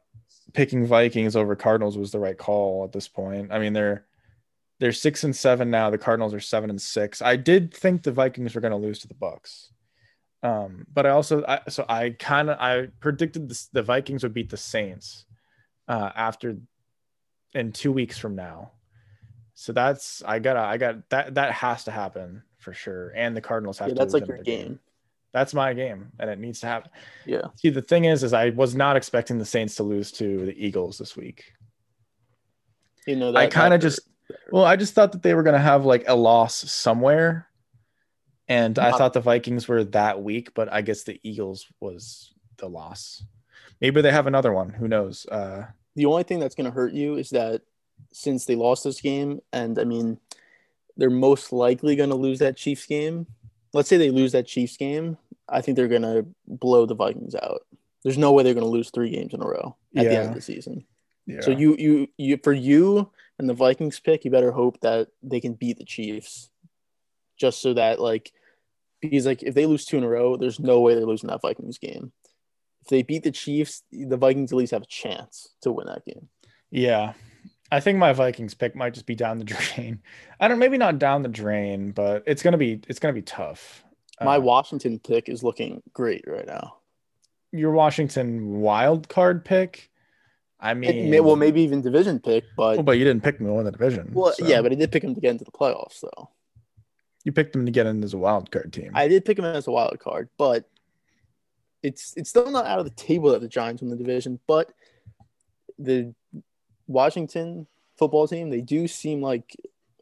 picking 0.52 0.86
Vikings 0.86 1.36
over 1.36 1.54
Cardinals 1.54 1.96
was 1.96 2.10
the 2.10 2.18
right 2.18 2.36
call 2.36 2.84
at 2.84 2.92
this 2.92 3.08
point. 3.08 3.52
I 3.52 3.58
mean, 3.58 3.72
they're 3.72 4.04
they're 4.80 4.92
six 4.92 5.24
and 5.24 5.36
seven 5.36 5.70
now. 5.70 5.90
The 5.90 5.98
Cardinals 5.98 6.34
are 6.34 6.40
seven 6.40 6.70
and 6.70 6.80
six. 6.80 7.22
I 7.22 7.36
did 7.36 7.72
think 7.72 8.02
the 8.02 8.12
Vikings 8.12 8.54
were 8.54 8.60
going 8.60 8.72
to 8.72 8.76
lose 8.76 8.98
to 9.00 9.08
the 9.08 9.14
Bucs, 9.14 9.68
um, 10.42 10.86
but 10.92 11.06
I 11.06 11.10
also 11.10 11.44
I, 11.46 11.60
so 11.68 11.84
I 11.88 12.10
kind 12.10 12.50
of 12.50 12.58
I 12.58 12.88
predicted 13.00 13.48
this, 13.48 13.66
the 13.66 13.82
Vikings 13.82 14.22
would 14.22 14.34
beat 14.34 14.50
the 14.50 14.56
Saints 14.56 15.26
uh, 15.88 16.10
after 16.14 16.56
in 17.52 17.72
two 17.72 17.92
weeks 17.92 18.18
from 18.18 18.36
now. 18.36 18.72
So 19.54 19.72
that's 19.72 20.22
I 20.24 20.38
gotta 20.38 20.60
I 20.60 20.78
got 20.78 21.08
that 21.10 21.34
that 21.34 21.52
has 21.52 21.84
to 21.84 21.90
happen 21.90 22.42
for 22.58 22.72
sure. 22.72 23.12
And 23.14 23.36
the 23.36 23.40
Cardinals 23.40 23.78
have 23.78 23.88
Yeah, 23.88 23.94
to. 23.94 23.98
that's 23.98 24.14
like 24.14 24.26
your 24.26 24.36
another 24.36 24.44
game. 24.44 24.80
That's 25.32 25.54
my 25.54 25.74
game, 25.74 26.10
and 26.18 26.28
it 26.28 26.38
needs 26.40 26.60
to 26.60 26.66
happen. 26.66 26.90
Yeah. 27.24 27.42
See, 27.54 27.70
the 27.70 27.82
thing 27.82 28.04
is, 28.04 28.24
is 28.24 28.32
I 28.32 28.50
was 28.50 28.74
not 28.74 28.96
expecting 28.96 29.38
the 29.38 29.44
Saints 29.44 29.76
to 29.76 29.84
lose 29.84 30.10
to 30.12 30.46
the 30.46 30.54
Eagles 30.56 30.98
this 30.98 31.16
week. 31.16 31.52
You 33.06 33.16
know, 33.16 33.34
I 33.36 33.46
kind 33.46 33.72
of 33.72 33.80
just, 33.80 34.00
well, 34.50 34.64
I 34.64 34.74
just 34.76 34.94
thought 34.94 35.12
that 35.12 35.22
they 35.22 35.34
were 35.34 35.44
to 35.44 35.58
have 35.58 35.84
like 35.84 36.04
a 36.08 36.16
loss 36.16 36.54
somewhere. 36.54 37.46
And 38.50 38.80
I 38.80 38.90
thought 38.90 39.12
the 39.12 39.20
Vikings 39.20 39.68
were 39.68 39.84
that 39.84 40.22
weak, 40.22 40.54
but 40.54 40.72
I 40.72 40.82
guess 40.82 41.04
the 41.04 41.20
Eagles 41.22 41.68
was 41.78 42.34
the 42.56 42.68
loss. 42.68 43.22
Maybe 43.80 44.02
they 44.02 44.10
have 44.10 44.26
another 44.26 44.52
one. 44.52 44.70
Who 44.70 44.88
knows? 44.88 45.24
Uh, 45.26 45.66
the 45.94 46.06
only 46.06 46.24
thing 46.24 46.40
that's 46.40 46.56
going 46.56 46.64
to 46.64 46.74
hurt 46.74 46.92
you 46.92 47.14
is 47.14 47.30
that 47.30 47.62
since 48.10 48.46
they 48.46 48.56
lost 48.56 48.82
this 48.82 49.00
game, 49.00 49.40
and 49.52 49.78
I 49.78 49.84
mean, 49.84 50.18
they're 50.96 51.10
most 51.10 51.52
likely 51.52 51.94
going 51.94 52.10
to 52.10 52.16
lose 52.16 52.40
that 52.40 52.56
Chiefs 52.56 52.86
game. 52.86 53.28
Let's 53.72 53.88
say 53.88 53.98
they 53.98 54.10
lose 54.10 54.32
that 54.32 54.48
Chiefs 54.48 54.76
game. 54.76 55.16
I 55.48 55.60
think 55.60 55.76
they're 55.76 55.86
going 55.86 56.02
to 56.02 56.26
blow 56.48 56.86
the 56.86 56.96
Vikings 56.96 57.36
out. 57.36 57.60
There's 58.02 58.18
no 58.18 58.32
way 58.32 58.42
they're 58.42 58.54
going 58.54 58.66
to 58.66 58.70
lose 58.70 58.90
three 58.90 59.10
games 59.10 59.32
in 59.32 59.42
a 59.42 59.46
row 59.46 59.76
at 59.94 60.06
the 60.06 60.16
end 60.16 60.30
of 60.30 60.34
the 60.34 60.40
season. 60.40 60.84
Yeah. 61.24 61.42
So 61.42 61.52
you 61.52 61.76
you 61.78 62.08
you 62.16 62.38
for 62.42 62.52
you 62.52 63.12
and 63.38 63.48
the 63.48 63.54
Vikings 63.54 64.00
pick, 64.00 64.24
you 64.24 64.32
better 64.32 64.50
hope 64.50 64.80
that 64.80 65.08
they 65.22 65.38
can 65.38 65.54
beat 65.54 65.78
the 65.78 65.84
Chiefs, 65.84 66.50
just 67.36 67.62
so 67.62 67.74
that 67.74 68.00
like 68.00 68.32
because 69.00 69.26
like 69.26 69.42
if 69.42 69.54
they 69.54 69.66
lose 69.66 69.84
two 69.84 69.98
in 69.98 70.04
a 70.04 70.08
row, 70.08 70.36
there's 70.36 70.60
no 70.60 70.80
way 70.80 70.94
they're 70.94 71.06
losing 71.06 71.28
that 71.28 71.42
Vikings 71.42 71.78
game. 71.78 72.12
If 72.82 72.88
they 72.88 73.02
beat 73.02 73.24
the 73.24 73.30
Chiefs, 73.30 73.82
the 73.92 74.16
Vikings 74.16 74.52
at 74.52 74.58
least 74.58 74.72
have 74.72 74.82
a 74.82 74.86
chance 74.86 75.48
to 75.62 75.72
win 75.72 75.86
that 75.86 76.04
game. 76.04 76.28
Yeah, 76.70 77.14
I 77.72 77.80
think 77.80 77.98
my 77.98 78.12
Vikings 78.12 78.54
pick 78.54 78.74
might 78.74 78.94
just 78.94 79.06
be 79.06 79.14
down 79.14 79.38
the 79.38 79.44
drain. 79.76 80.00
I 80.38 80.48
don't 80.48 80.58
maybe 80.58 80.78
not 80.78 80.98
down 80.98 81.22
the 81.22 81.28
drain, 81.28 81.92
but 81.92 82.22
it's 82.26 82.42
gonna 82.42 82.58
be 82.58 82.80
it's 82.88 82.98
gonna 82.98 83.14
be 83.14 83.22
tough. 83.22 83.84
My 84.22 84.36
uh, 84.36 84.40
Washington 84.40 84.98
pick 84.98 85.28
is 85.28 85.42
looking 85.42 85.82
great 85.92 86.24
right 86.26 86.46
now. 86.46 86.76
Your 87.52 87.72
Washington 87.72 88.60
wild 88.60 89.08
card 89.08 89.44
pick. 89.44 89.90
I 90.62 90.74
mean, 90.74 91.12
it, 91.12 91.24
well, 91.24 91.36
maybe 91.36 91.62
even 91.62 91.80
division 91.80 92.20
pick, 92.20 92.44
but 92.54 92.76
well, 92.76 92.82
but 92.82 92.98
you 92.98 93.04
didn't 93.04 93.22
pick 93.22 93.38
them 93.38 93.46
to 93.46 93.52
win 93.54 93.64
the 93.64 93.72
division. 93.72 94.10
Well, 94.12 94.34
so. 94.34 94.46
yeah, 94.46 94.60
but 94.60 94.72
I 94.72 94.74
did 94.74 94.92
pick 94.92 95.02
them 95.02 95.14
to 95.14 95.20
get 95.20 95.30
into 95.30 95.44
the 95.44 95.50
playoffs, 95.50 96.00
though. 96.02 96.28
You 97.24 97.32
picked 97.32 97.52
them 97.52 97.66
to 97.66 97.72
get 97.72 97.86
in 97.86 98.02
as 98.02 98.14
a 98.14 98.18
wild 98.18 98.50
card 98.50 98.72
team. 98.72 98.92
I 98.94 99.08
did 99.08 99.24
pick 99.24 99.36
them 99.36 99.44
as 99.44 99.66
a 99.66 99.70
wild 99.70 99.98
card, 99.98 100.28
but 100.38 100.68
it's 101.82 102.14
it's 102.16 102.30
still 102.30 102.50
not 102.50 102.66
out 102.66 102.78
of 102.78 102.84
the 102.84 102.90
table 102.90 103.32
that 103.32 103.40
the 103.40 103.48
Giants 103.48 103.82
win 103.82 103.90
the 103.90 103.96
division. 103.96 104.38
But 104.46 104.72
the 105.78 106.14
Washington 106.86 107.66
football 107.98 108.26
team, 108.26 108.50
they 108.50 108.60
do 108.60 108.88
seem 108.88 109.20
like 109.20 109.56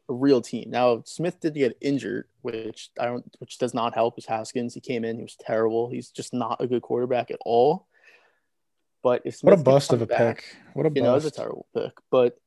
a 0.09 0.13
real 0.13 0.41
team. 0.41 0.69
Now 0.69 1.03
Smith 1.05 1.39
did 1.39 1.53
get 1.53 1.77
injured, 1.81 2.27
which 2.41 2.89
I 2.99 3.05
don't, 3.05 3.25
which 3.39 3.57
does 3.57 3.73
not 3.73 3.93
help. 3.93 4.15
His 4.15 4.25
Haskins, 4.25 4.73
he 4.73 4.79
came 4.79 5.03
in, 5.03 5.17
he 5.17 5.23
was 5.23 5.35
terrible. 5.35 5.89
He's 5.89 6.09
just 6.09 6.33
not 6.33 6.61
a 6.61 6.67
good 6.67 6.81
quarterback 6.81 7.31
at 7.31 7.39
all. 7.45 7.87
But 9.01 9.21
if 9.25 9.37
Smith 9.37 9.51
what 9.51 9.59
a 9.59 9.63
bust 9.63 9.93
of 9.93 10.01
a 10.01 10.05
back, 10.05 10.37
pick, 10.37 10.55
what 10.73 10.85
a 10.85 10.91
you 10.93 11.01
know, 11.01 11.15
it's 11.15 11.25
a 11.25 11.31
terrible 11.31 11.67
pick. 11.73 11.93
But 12.09 12.39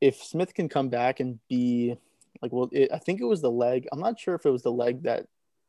if 0.00 0.22
Smith 0.22 0.54
can 0.54 0.68
come 0.68 0.88
back 0.88 1.20
and 1.20 1.38
be 1.48 1.96
like, 2.42 2.52
well, 2.52 2.68
it, 2.72 2.90
I 2.92 2.98
think 2.98 3.20
it 3.20 3.24
was 3.24 3.40
the 3.40 3.50
leg. 3.50 3.86
I'm 3.92 4.00
not 4.00 4.18
sure 4.18 4.34
if 4.34 4.46
it 4.46 4.50
was 4.50 4.62
the 4.62 4.72
leg 4.72 5.02
that 5.04 5.26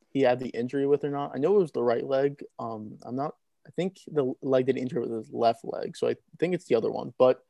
he 0.10 0.22
had 0.22 0.40
the 0.40 0.50
injury 0.50 0.88
with 0.88 1.04
or 1.04 1.10
not. 1.10 1.32
I 1.36 1.38
know 1.38 1.56
it 1.56 1.60
was 1.60 1.72
the 1.72 1.84
right 1.84 2.06
leg. 2.06 2.44
Um, 2.60 2.98
I'm 3.04 3.16
not. 3.16 3.36
I 3.66 3.70
think 3.72 3.98
the 4.08 4.34
leg 4.42 4.68
that 4.68 4.76
he 4.76 4.82
injured 4.82 5.02
was 5.02 5.26
his 5.26 5.34
left 5.34 5.66
leg, 5.66 5.98
so 5.98 6.08
I 6.08 6.16
think 6.40 6.54
it's 6.54 6.66
the 6.66 6.76
other 6.76 6.90
one. 6.90 7.14
But 7.18 7.44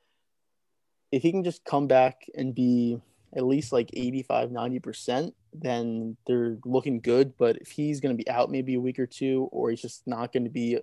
if 1.12 1.22
he 1.22 1.32
can 1.32 1.44
just 1.44 1.64
come 1.64 1.88
back 1.88 2.26
and 2.36 2.54
be 2.54 3.00
at 3.36 3.46
least 3.46 3.72
like 3.74 3.90
85 3.94 4.50
90% 4.50 5.34
then 5.54 6.18
they're 6.26 6.58
looking 6.66 7.00
good 7.00 7.34
but 7.38 7.58
if 7.58 7.70
he's 7.70 8.00
going 8.00 8.16
to 8.16 8.24
be 8.24 8.30
out 8.30 8.52
maybe 8.52 8.76
a 8.76 8.80
week 8.80 9.00
or 9.00 9.06
two 9.06 9.50
or 9.52 9.70
he's 9.70 9.82
just 9.82 10.08
not 10.08 10.32
going 10.32 10.44
to 10.44 10.50
be 10.50 10.80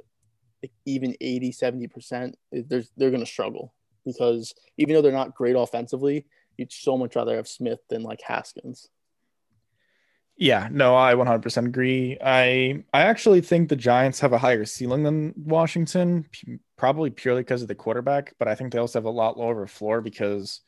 even 0.84 1.14
80 1.20 1.52
70% 1.52 2.34
they're, 2.52 2.84
they're 2.96 3.10
going 3.10 3.24
to 3.24 3.26
struggle 3.26 3.74
because 4.04 4.54
even 4.76 4.94
though 4.94 5.02
they're 5.02 5.12
not 5.12 5.34
great 5.34 5.56
offensively 5.56 6.26
you'd 6.56 6.72
so 6.72 6.96
much 6.96 7.16
rather 7.16 7.36
have 7.36 7.48
smith 7.48 7.80
than 7.88 8.02
like 8.02 8.20
haskins. 8.22 8.88
Yeah 10.36 10.68
no 10.70 10.96
i 10.96 11.14
100% 11.14 11.66
agree. 11.66 12.18
I 12.22 12.82
i 12.92 13.02
actually 13.02 13.40
think 13.40 13.68
the 13.68 13.76
giants 13.76 14.20
have 14.20 14.32
a 14.32 14.38
higher 14.38 14.64
ceiling 14.64 15.02
than 15.02 15.32
washington 15.36 16.26
probably 16.76 17.10
purely 17.10 17.42
because 17.42 17.62
of 17.62 17.68
the 17.68 17.74
quarterback 17.74 18.34
but 18.38 18.48
i 18.48 18.54
think 18.54 18.72
they 18.72 18.78
also 18.78 18.98
have 18.98 19.04
a 19.04 19.10
lot 19.10 19.38
lower 19.38 19.66
floor 19.66 20.00
because 20.00 20.60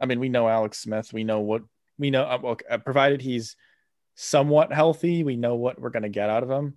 i 0.00 0.06
mean 0.06 0.20
we 0.20 0.28
know 0.28 0.48
alex 0.48 0.78
smith 0.78 1.12
we 1.12 1.24
know 1.24 1.40
what 1.40 1.62
we 1.98 2.10
know 2.10 2.22
uh, 2.22 2.38
well, 2.40 2.56
uh, 2.70 2.78
provided 2.78 3.20
he's 3.20 3.56
somewhat 4.14 4.72
healthy 4.72 5.24
we 5.24 5.36
know 5.36 5.56
what 5.56 5.80
we're 5.80 5.90
going 5.90 6.02
to 6.02 6.08
get 6.08 6.30
out 6.30 6.42
of 6.42 6.50
him. 6.50 6.74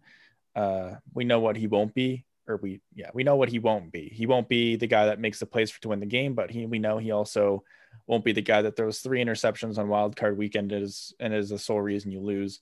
Uh, 0.56 0.96
we 1.14 1.24
know 1.24 1.40
what 1.40 1.56
he 1.56 1.68
won't 1.68 1.94
be 1.94 2.26
or 2.48 2.58
we 2.58 2.82
yeah 2.94 3.10
we 3.14 3.24
know 3.24 3.36
what 3.36 3.50
he 3.50 3.60
won't 3.60 3.92
be. 3.92 4.10
He 4.10 4.26
won't 4.26 4.50
be 4.50 4.76
the 4.76 4.88
guy 4.88 5.06
that 5.06 5.20
makes 5.20 5.40
the 5.40 5.46
plays 5.46 5.72
for 5.72 5.82
to 5.82 5.90
win 5.90 6.00
the 6.00 6.06
game, 6.06 6.34
but 6.34 6.52
he 6.52 6.66
we 6.66 6.80
know 6.80 6.98
he 6.98 7.12
also 7.12 7.64
won't 8.08 8.26
be 8.26 8.32
the 8.32 8.42
guy 8.42 8.62
that 8.62 8.76
throws 8.76 9.00
three 9.00 9.24
interceptions 9.24 9.78
on 9.78 9.88
wild 9.88 10.16
card 10.16 10.38
weekend 10.38 10.72
is 10.72 11.14
and 11.20 11.34
is 11.34 11.50
the 11.50 11.60
sole 11.60 11.82
reason 11.82 12.12
you 12.12 12.20
lose. 12.20 12.60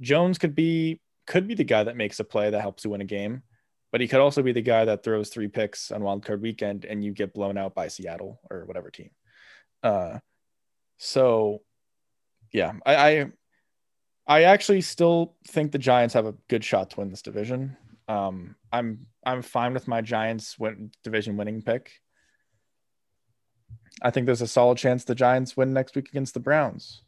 Jones 0.00 0.38
could 0.38 0.54
be 0.54 1.00
could 1.26 1.46
be 1.46 1.54
the 1.54 1.64
guy 1.64 1.84
that 1.84 1.96
makes 1.96 2.18
a 2.20 2.24
play 2.24 2.50
that 2.50 2.60
helps 2.60 2.84
you 2.84 2.90
win 2.90 3.00
a 3.00 3.04
game, 3.04 3.42
but 3.92 4.00
he 4.00 4.08
could 4.08 4.20
also 4.20 4.42
be 4.42 4.52
the 4.52 4.62
guy 4.62 4.84
that 4.84 5.04
throws 5.04 5.28
three 5.28 5.48
picks 5.48 5.90
on 5.90 6.02
wild 6.02 6.24
card 6.24 6.42
weekend 6.42 6.84
and 6.84 7.04
you 7.04 7.12
get 7.12 7.34
blown 7.34 7.56
out 7.56 7.74
by 7.74 7.88
Seattle 7.88 8.40
or 8.50 8.64
whatever 8.64 8.90
team. 8.90 9.10
Uh, 9.82 10.18
so 10.98 11.60
yeah, 12.52 12.72
I, 12.84 12.94
I 12.94 13.26
I 14.26 14.42
actually 14.44 14.82
still 14.82 15.34
think 15.48 15.72
the 15.72 15.78
Giants 15.78 16.14
have 16.14 16.26
a 16.26 16.34
good 16.48 16.64
shot 16.64 16.90
to 16.90 17.00
win 17.00 17.10
this 17.10 17.22
division. 17.22 17.76
Um, 18.08 18.56
I'm 18.72 19.06
I'm 19.24 19.42
fine 19.42 19.74
with 19.74 19.88
my 19.88 20.00
Giants 20.00 20.58
win, 20.58 20.90
division 21.02 21.36
winning 21.36 21.62
pick. 21.62 21.92
I 24.00 24.10
think 24.10 24.26
there's 24.26 24.42
a 24.42 24.46
solid 24.46 24.78
chance 24.78 25.04
the 25.04 25.14
Giants 25.14 25.56
win 25.56 25.72
next 25.72 25.94
week 25.94 26.08
against 26.08 26.34
the 26.34 26.40
Browns. 26.40 27.02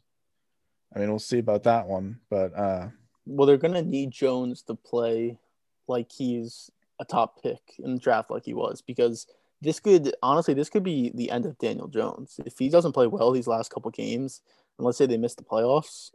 I 0.95 0.99
mean, 0.99 1.09
we'll 1.09 1.19
see 1.19 1.39
about 1.39 1.63
that 1.63 1.87
one, 1.87 2.19
but 2.29 2.55
uh, 2.55 2.87
well, 3.25 3.47
they're 3.47 3.57
gonna 3.57 3.81
need 3.81 4.11
Jones 4.11 4.61
to 4.63 4.75
play 4.75 5.39
like 5.87 6.11
he's 6.11 6.71
a 6.99 7.05
top 7.05 7.41
pick 7.41 7.59
in 7.79 7.95
the 7.95 7.99
draft, 7.99 8.31
like 8.31 8.45
he 8.45 8.53
was, 8.53 8.81
because 8.81 9.27
this 9.61 9.79
could 9.79 10.13
honestly 10.21 10.53
this 10.53 10.69
could 10.69 10.83
be 10.83 11.11
the 11.15 11.31
end 11.31 11.45
of 11.45 11.57
Daniel 11.57 11.87
Jones 11.87 12.39
if 12.45 12.57
he 12.57 12.69
doesn't 12.69 12.93
play 12.93 13.07
well 13.07 13.31
these 13.31 13.47
last 13.47 13.71
couple 13.71 13.91
games, 13.91 14.41
and 14.77 14.85
let's 14.85 14.97
say 14.97 15.05
they 15.05 15.17
miss 15.17 15.35
the 15.35 15.43
playoffs. 15.43 16.11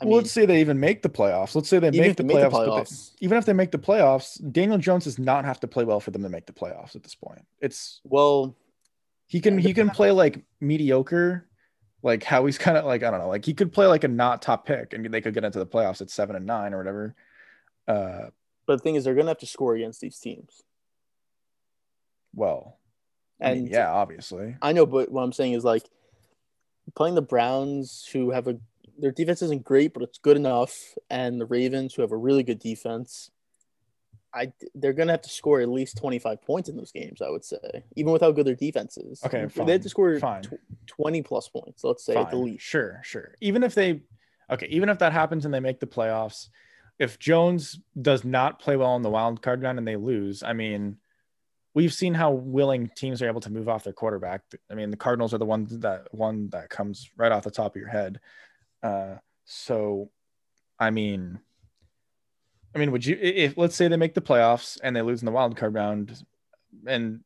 I 0.00 0.04
well, 0.04 0.10
mean, 0.10 0.18
let's 0.18 0.32
say 0.32 0.44
they 0.44 0.60
even 0.60 0.78
make 0.78 1.02
the 1.02 1.08
playoffs. 1.08 1.54
Let's 1.54 1.68
say 1.68 1.78
they 1.78 1.90
make 1.90 2.16
the, 2.16 2.22
make 2.22 2.36
playoffs, 2.36 2.50
the 2.50 2.56
playoffs. 2.56 3.10
They, 3.12 3.24
even 3.24 3.38
if 3.38 3.46
they 3.46 3.54
make 3.54 3.70
the 3.70 3.78
playoffs, 3.78 4.52
Daniel 4.52 4.76
Jones 4.76 5.04
does 5.04 5.18
not 5.18 5.46
have 5.46 5.58
to 5.60 5.66
play 5.66 5.84
well 5.84 6.00
for 6.00 6.10
them 6.10 6.22
to 6.22 6.28
make 6.28 6.44
the 6.44 6.52
playoffs 6.52 6.94
at 6.96 7.02
this 7.02 7.14
point. 7.14 7.46
It's 7.60 8.00
well, 8.04 8.54
he 9.26 9.40
can 9.40 9.58
he 9.58 9.74
can 9.74 9.90
play 9.90 10.10
like 10.10 10.44
mediocre, 10.60 11.48
like 12.02 12.22
how 12.22 12.46
he's 12.46 12.58
kind 12.66 12.76
of 12.76 12.84
like 12.84 13.02
I 13.02 13.10
don't 13.10 13.20
know, 13.20 13.28
like 13.28 13.44
he 13.44 13.54
could 13.54 13.72
play 13.72 13.86
like 13.86 14.04
a 14.04 14.08
not 14.08 14.42
top 14.42 14.66
pick 14.66 14.92
and 14.92 15.12
they 15.12 15.20
could 15.20 15.34
get 15.34 15.44
into 15.44 15.58
the 15.58 15.66
playoffs 15.66 16.00
at 16.00 16.10
seven 16.10 16.36
and 16.36 16.46
nine 16.46 16.74
or 16.74 16.78
whatever. 16.78 17.14
Uh, 17.88 18.30
but 18.66 18.76
the 18.76 18.82
thing 18.82 18.94
is, 18.96 19.04
they're 19.04 19.14
gonna 19.14 19.28
have 19.28 19.38
to 19.38 19.46
score 19.46 19.74
against 19.74 20.00
these 20.00 20.18
teams. 20.18 20.62
Well, 22.34 22.78
I 23.40 23.50
and 23.50 23.64
mean, 23.64 23.72
yeah, 23.72 23.90
obviously, 23.90 24.56
I 24.62 24.72
know, 24.72 24.86
but 24.86 25.10
what 25.10 25.22
I'm 25.22 25.32
saying 25.32 25.52
is 25.54 25.64
like 25.64 25.88
playing 26.94 27.14
the 27.14 27.22
Browns, 27.22 28.08
who 28.12 28.30
have 28.30 28.48
a 28.48 28.58
their 28.98 29.12
defense 29.12 29.42
isn't 29.42 29.64
great, 29.64 29.92
but 29.92 30.02
it's 30.02 30.18
good 30.18 30.36
enough. 30.36 30.74
And 31.10 31.40
the 31.40 31.46
Ravens, 31.46 31.94
who 31.94 32.02
have 32.02 32.12
a 32.12 32.16
really 32.16 32.42
good 32.42 32.58
defense, 32.58 33.30
I 34.36 34.52
they're 34.74 34.92
gonna 34.92 35.12
have 35.12 35.22
to 35.22 35.30
score 35.30 35.60
at 35.60 35.68
least 35.68 35.96
twenty 35.96 36.18
five 36.18 36.42
points 36.42 36.68
in 36.68 36.76
those 36.76 36.92
games. 36.92 37.22
I 37.22 37.30
would 37.30 37.44
say, 37.44 37.84
even 37.96 38.12
with 38.12 38.22
how 38.22 38.32
good 38.32 38.46
their 38.46 38.54
defense 38.54 38.96
is. 38.98 39.22
Okay, 39.24 39.48
fine. 39.48 39.66
they 39.66 39.72
have 39.72 39.82
to 39.82 39.88
score 39.88 40.18
tw- 40.18 40.60
twenty 40.86 41.22
plus 41.22 41.48
points. 41.48 41.82
Let's 41.82 42.04
say 42.04 42.14
fine. 42.14 42.24
at 42.24 42.30
the 42.30 42.36
least. 42.36 42.64
Sure, 42.64 43.00
sure. 43.02 43.34
Even 43.40 43.62
if 43.62 43.74
they, 43.74 44.02
okay, 44.50 44.66
even 44.66 44.88
if 44.88 44.98
that 44.98 45.12
happens 45.12 45.44
and 45.44 45.54
they 45.54 45.60
make 45.60 45.80
the 45.80 45.86
playoffs, 45.86 46.48
if 46.98 47.18
Jones 47.18 47.78
does 48.00 48.24
not 48.24 48.58
play 48.58 48.76
well 48.76 48.96
in 48.96 49.02
the 49.02 49.10
wild 49.10 49.42
card 49.42 49.62
round 49.62 49.78
and 49.78 49.88
they 49.88 49.96
lose, 49.96 50.42
I 50.42 50.52
mean, 50.52 50.98
we've 51.74 51.92
seen 51.92 52.14
how 52.14 52.32
willing 52.32 52.90
teams 52.96 53.20
are 53.20 53.28
able 53.28 53.42
to 53.42 53.50
move 53.50 53.68
off 53.68 53.84
their 53.84 53.92
quarterback. 53.92 54.42
I 54.70 54.74
mean, 54.74 54.90
the 54.90 54.96
Cardinals 54.96 55.34
are 55.34 55.38
the 55.38 55.44
ones 55.44 55.78
that 55.80 56.12
one 56.12 56.48
that 56.50 56.70
comes 56.70 57.10
right 57.16 57.32
off 57.32 57.44
the 57.44 57.50
top 57.50 57.76
of 57.76 57.80
your 57.80 57.90
head. 57.90 58.20
Uh, 58.82 59.16
so, 59.44 60.10
I 60.78 60.90
mean, 60.90 61.38
I 62.74 62.78
mean, 62.78 62.92
would 62.92 63.04
you 63.04 63.18
if 63.20 63.56
let's 63.56 63.74
say 63.74 63.88
they 63.88 63.96
make 63.96 64.14
the 64.14 64.20
playoffs 64.20 64.78
and 64.82 64.94
they 64.94 65.02
lose 65.02 65.22
in 65.22 65.26
the 65.26 65.32
wild 65.32 65.56
card 65.56 65.74
round, 65.74 66.22
and 66.86 67.20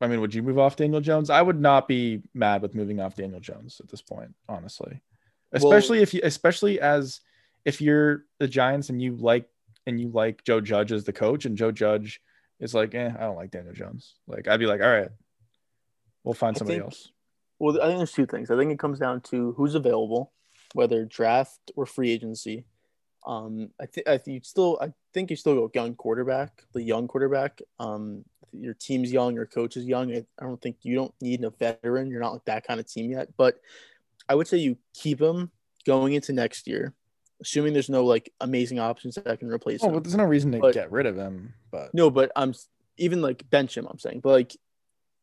I 0.00 0.06
mean, 0.06 0.20
would 0.20 0.34
you 0.34 0.42
move 0.42 0.58
off 0.58 0.76
Daniel 0.76 1.00
Jones? 1.00 1.30
I 1.30 1.40
would 1.40 1.60
not 1.60 1.88
be 1.88 2.22
mad 2.34 2.62
with 2.62 2.74
moving 2.74 3.00
off 3.00 3.14
Daniel 3.14 3.40
Jones 3.40 3.80
at 3.80 3.88
this 3.88 4.02
point, 4.02 4.34
honestly. 4.48 5.00
Especially 5.52 5.98
well, 5.98 6.02
if 6.02 6.14
you, 6.14 6.20
especially 6.24 6.80
as 6.80 7.20
if 7.64 7.80
you're 7.80 8.24
the 8.38 8.48
Giants 8.48 8.88
and 8.88 9.00
you 9.00 9.16
like 9.16 9.48
and 9.86 10.00
you 10.00 10.08
like 10.08 10.44
Joe 10.44 10.60
Judge 10.60 10.92
as 10.92 11.04
the 11.04 11.12
coach, 11.12 11.44
and 11.44 11.56
Joe 11.56 11.72
Judge 11.72 12.20
is 12.60 12.74
like, 12.74 12.94
eh, 12.94 13.10
I 13.16 13.20
don't 13.20 13.36
like 13.36 13.50
Daniel 13.50 13.74
Jones. 13.74 14.14
Like, 14.26 14.48
I'd 14.48 14.60
be 14.60 14.66
like, 14.66 14.80
all 14.80 14.92
right, 14.92 15.10
we'll 16.24 16.34
find 16.34 16.56
somebody 16.56 16.78
think, 16.78 16.86
else. 16.86 17.10
Well, 17.58 17.80
I 17.80 17.86
think 17.86 17.98
there's 17.98 18.12
two 18.12 18.26
things. 18.26 18.50
I 18.50 18.56
think 18.56 18.72
it 18.72 18.78
comes 18.78 18.98
down 18.98 19.20
to 19.22 19.52
who's 19.52 19.74
available 19.74 20.32
whether 20.74 21.04
draft 21.04 21.70
or 21.76 21.86
free 21.86 22.10
agency. 22.10 22.64
Um, 23.26 23.70
I 23.80 23.86
think 23.86 24.08
I 24.08 24.18
think 24.18 24.34
you 24.34 24.40
still 24.42 24.78
I 24.80 24.92
think 25.14 25.30
you 25.30 25.36
still 25.36 25.54
go 25.54 25.70
young 25.74 25.94
quarterback, 25.94 26.64
the 26.72 26.82
young 26.82 27.08
quarterback. 27.08 27.60
Um, 27.78 28.24
your 28.52 28.74
team's 28.74 29.12
young, 29.12 29.34
your 29.34 29.46
coach 29.46 29.76
is 29.76 29.86
young. 29.86 30.12
I, 30.12 30.24
I 30.38 30.44
don't 30.44 30.60
think 30.60 30.76
you 30.82 30.94
don't 30.94 31.14
need 31.20 31.42
a 31.44 31.50
veteran. 31.50 32.10
You're 32.10 32.20
not 32.20 32.32
like 32.32 32.44
that 32.46 32.66
kind 32.66 32.80
of 32.80 32.86
team 32.86 33.10
yet, 33.10 33.28
but 33.36 33.60
I 34.28 34.34
would 34.34 34.46
say 34.46 34.58
you 34.58 34.76
keep 34.94 35.20
him 35.20 35.50
going 35.86 36.12
into 36.14 36.32
next 36.32 36.66
year, 36.66 36.94
assuming 37.40 37.72
there's 37.72 37.88
no 37.88 38.04
like 38.04 38.32
amazing 38.40 38.78
options 38.78 39.14
that 39.14 39.38
can 39.38 39.48
replace 39.48 39.82
oh, 39.82 39.86
him. 39.86 39.92
Well, 39.92 40.00
there's 40.00 40.16
no 40.16 40.24
reason 40.24 40.52
to 40.52 40.58
but, 40.58 40.74
get 40.74 40.92
rid 40.92 41.06
of 41.06 41.16
him, 41.16 41.54
but 41.70 41.94
no, 41.94 42.10
but 42.10 42.30
I'm 42.36 42.54
even 42.98 43.22
like 43.22 43.48
bench 43.50 43.76
him. 43.76 43.86
I'm 43.88 43.98
saying, 43.98 44.20
but 44.20 44.30
like 44.30 44.56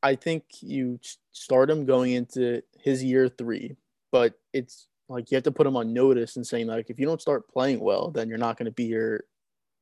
I 0.02 0.16
think 0.16 0.44
you 0.62 1.00
start 1.32 1.70
him 1.70 1.86
going 1.86 2.14
into 2.14 2.64
his 2.78 3.04
year 3.04 3.30
three, 3.30 3.76
but 4.12 4.34
it's 4.54 4.88
like 5.10 5.32
you 5.32 5.36
have 5.36 5.44
to 5.44 5.52
put 5.52 5.68
him 5.68 5.76
on 5.76 5.92
notice 5.92 6.36
and 6.36 6.46
saying 6.46 6.68
like 6.68 6.90
if 6.90 7.00
you 7.00 7.06
don't 7.06 7.22
start 7.22 7.50
playing 7.50 7.80
well, 7.80 8.12
then 8.12 8.30
you're 8.30 8.38
not 8.38 8.58
going 8.58 8.66
to 8.68 8.72
be 8.72 8.88
here 8.88 9.26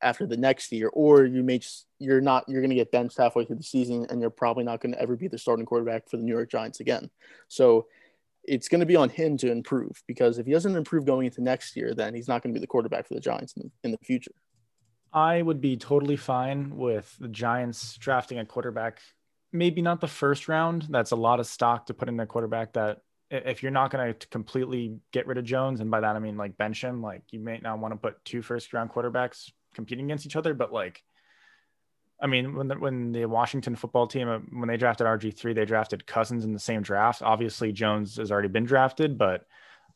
after 0.01 0.25
the 0.25 0.37
next 0.37 0.71
year, 0.71 0.89
or 0.93 1.25
you 1.25 1.43
may 1.43 1.59
just 1.59 1.85
you're 1.99 2.21
not 2.21 2.45
you're 2.47 2.61
going 2.61 2.69
to 2.69 2.75
get 2.75 2.91
benched 2.91 3.17
halfway 3.17 3.45
through 3.45 3.57
the 3.57 3.63
season, 3.63 4.05
and 4.09 4.21
you're 4.21 4.29
probably 4.29 4.63
not 4.63 4.79
going 4.79 4.93
to 4.93 5.01
ever 5.01 5.15
be 5.15 5.27
the 5.27 5.37
starting 5.37 5.65
quarterback 5.65 6.09
for 6.09 6.17
the 6.17 6.23
New 6.23 6.33
York 6.33 6.49
Giants 6.49 6.79
again. 6.79 7.09
So 7.47 7.87
it's 8.43 8.69
going 8.69 8.79
to 8.79 8.85
be 8.85 8.95
on 8.95 9.09
him 9.09 9.37
to 9.37 9.51
improve 9.51 10.01
because 10.07 10.37
if 10.37 10.45
he 10.45 10.53
doesn't 10.53 10.75
improve 10.75 11.05
going 11.05 11.25
into 11.25 11.41
next 11.41 11.75
year, 11.75 11.93
then 11.93 12.15
he's 12.15 12.29
not 12.29 12.41
going 12.41 12.53
to 12.53 12.57
be 12.57 12.61
the 12.61 12.67
quarterback 12.67 13.05
for 13.05 13.13
the 13.13 13.19
Giants 13.19 13.53
in 13.57 13.63
the, 13.63 13.71
in 13.83 13.91
the 13.91 13.97
future. 13.97 14.31
I 15.11 15.41
would 15.41 15.59
be 15.59 15.75
totally 15.75 16.15
fine 16.15 16.77
with 16.77 17.13
the 17.19 17.27
Giants 17.27 17.97
drafting 17.97 18.39
a 18.39 18.45
quarterback, 18.45 18.99
maybe 19.51 19.81
not 19.81 19.99
the 19.99 20.07
first 20.07 20.47
round. 20.47 20.87
That's 20.89 21.11
a 21.11 21.17
lot 21.17 21.39
of 21.39 21.47
stock 21.47 21.87
to 21.87 21.93
put 21.93 22.07
in 22.07 22.19
a 22.19 22.25
quarterback 22.25 22.73
that 22.73 22.99
if 23.29 23.61
you're 23.61 23.71
not 23.71 23.91
going 23.91 24.13
to 24.13 24.27
completely 24.27 24.97
get 25.11 25.27
rid 25.27 25.37
of 25.37 25.45
Jones, 25.45 25.81
and 25.81 25.91
by 25.91 25.99
that 25.99 26.15
I 26.15 26.19
mean 26.19 26.37
like 26.37 26.57
bench 26.57 26.83
him, 26.83 27.01
like 27.01 27.23
you 27.31 27.39
may 27.39 27.59
not 27.59 27.79
want 27.79 27.93
to 27.93 27.97
put 27.97 28.23
two 28.23 28.41
first 28.41 28.73
round 28.73 28.91
quarterbacks 28.91 29.51
competing 29.73 30.05
against 30.05 30.25
each 30.25 30.35
other, 30.35 30.53
but 30.53 30.71
like, 30.71 31.03
I 32.21 32.27
mean, 32.27 32.55
when 32.55 32.67
the, 32.67 32.75
when 32.75 33.11
the 33.11 33.25
Washington 33.25 33.75
football 33.75 34.07
team 34.07 34.27
uh, 34.27 34.39
when 34.51 34.67
they 34.67 34.77
drafted 34.77 35.05
RG 35.05 35.35
three, 35.35 35.53
they 35.53 35.65
drafted 35.65 36.07
Cousins 36.07 36.45
in 36.45 36.53
the 36.53 36.59
same 36.59 36.81
draft. 36.81 37.21
Obviously, 37.21 37.71
Jones 37.71 38.17
has 38.17 38.31
already 38.31 38.47
been 38.47 38.65
drafted, 38.65 39.17
but 39.17 39.45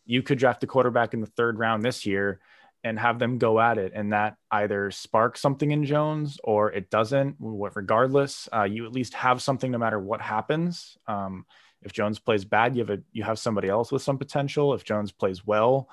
you 0.06 0.22
could 0.22 0.38
draft 0.38 0.64
a 0.64 0.68
quarterback 0.68 1.14
in 1.14 1.22
the 1.22 1.28
third 1.28 1.58
round 1.58 1.84
this 1.84 2.06
year 2.06 2.40
and 2.84 3.00
have 3.00 3.20
them 3.20 3.38
go 3.38 3.60
at 3.60 3.78
it, 3.78 3.92
and 3.96 4.12
that 4.12 4.36
either 4.50 4.92
sparks 4.92 5.40
something 5.40 5.72
in 5.72 5.86
Jones 5.86 6.40
or 6.44 6.72
it 6.72 6.90
doesn't. 6.90 7.36
Regardless, 7.40 8.50
uh, 8.54 8.64
you 8.64 8.86
at 8.86 8.92
least 8.92 9.14
have 9.14 9.42
something 9.42 9.72
no 9.72 9.78
matter 9.78 10.00
what 10.00 10.22
happens. 10.22 10.98
Um, 11.08 11.46
if 11.82 11.94
Jones 11.94 12.20
plays 12.20 12.46
bad, 12.46 12.76
you 12.76 12.82
have 12.86 13.00
a 13.00 13.02
you 13.12 13.24
have 13.24 13.40
somebody 13.40 13.70
else 13.70 13.92
with 13.92 14.02
some 14.02 14.18
potential. 14.18 14.74
If 14.74 14.84
Jones 14.84 15.12
plays 15.12 15.46
well, 15.46 15.90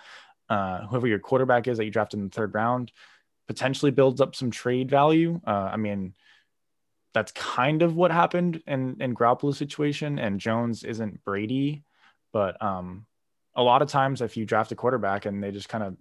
uh, 0.48 0.86
whoever 0.86 1.06
your 1.06 1.18
quarterback 1.18 1.66
is 1.66 1.78
that 1.78 1.84
you 1.84 1.90
drafted 1.90 2.20
in 2.20 2.26
the 2.26 2.34
third 2.34 2.54
round, 2.54 2.92
potentially 3.46 3.90
builds 3.90 4.20
up 4.20 4.34
some 4.34 4.50
trade 4.50 4.90
value. 4.90 5.40
Uh, 5.46 5.70
I 5.72 5.76
mean, 5.76 6.14
that's 7.14 7.32
kind 7.32 7.82
of 7.82 7.96
what 7.96 8.10
happened 8.10 8.62
in 8.66 8.96
in 9.00 9.14
Garoppolo's 9.14 9.58
situation. 9.58 10.18
And 10.18 10.40
Jones 10.40 10.84
isn't 10.84 11.24
Brady, 11.24 11.84
but 12.32 12.60
um, 12.62 13.06
a 13.54 13.62
lot 13.62 13.82
of 13.82 13.88
times 13.88 14.20
if 14.20 14.36
you 14.36 14.44
draft 14.44 14.72
a 14.72 14.76
quarterback 14.76 15.26
and 15.26 15.42
they 15.42 15.50
just 15.50 15.68
kind 15.68 15.84
of 15.84 15.96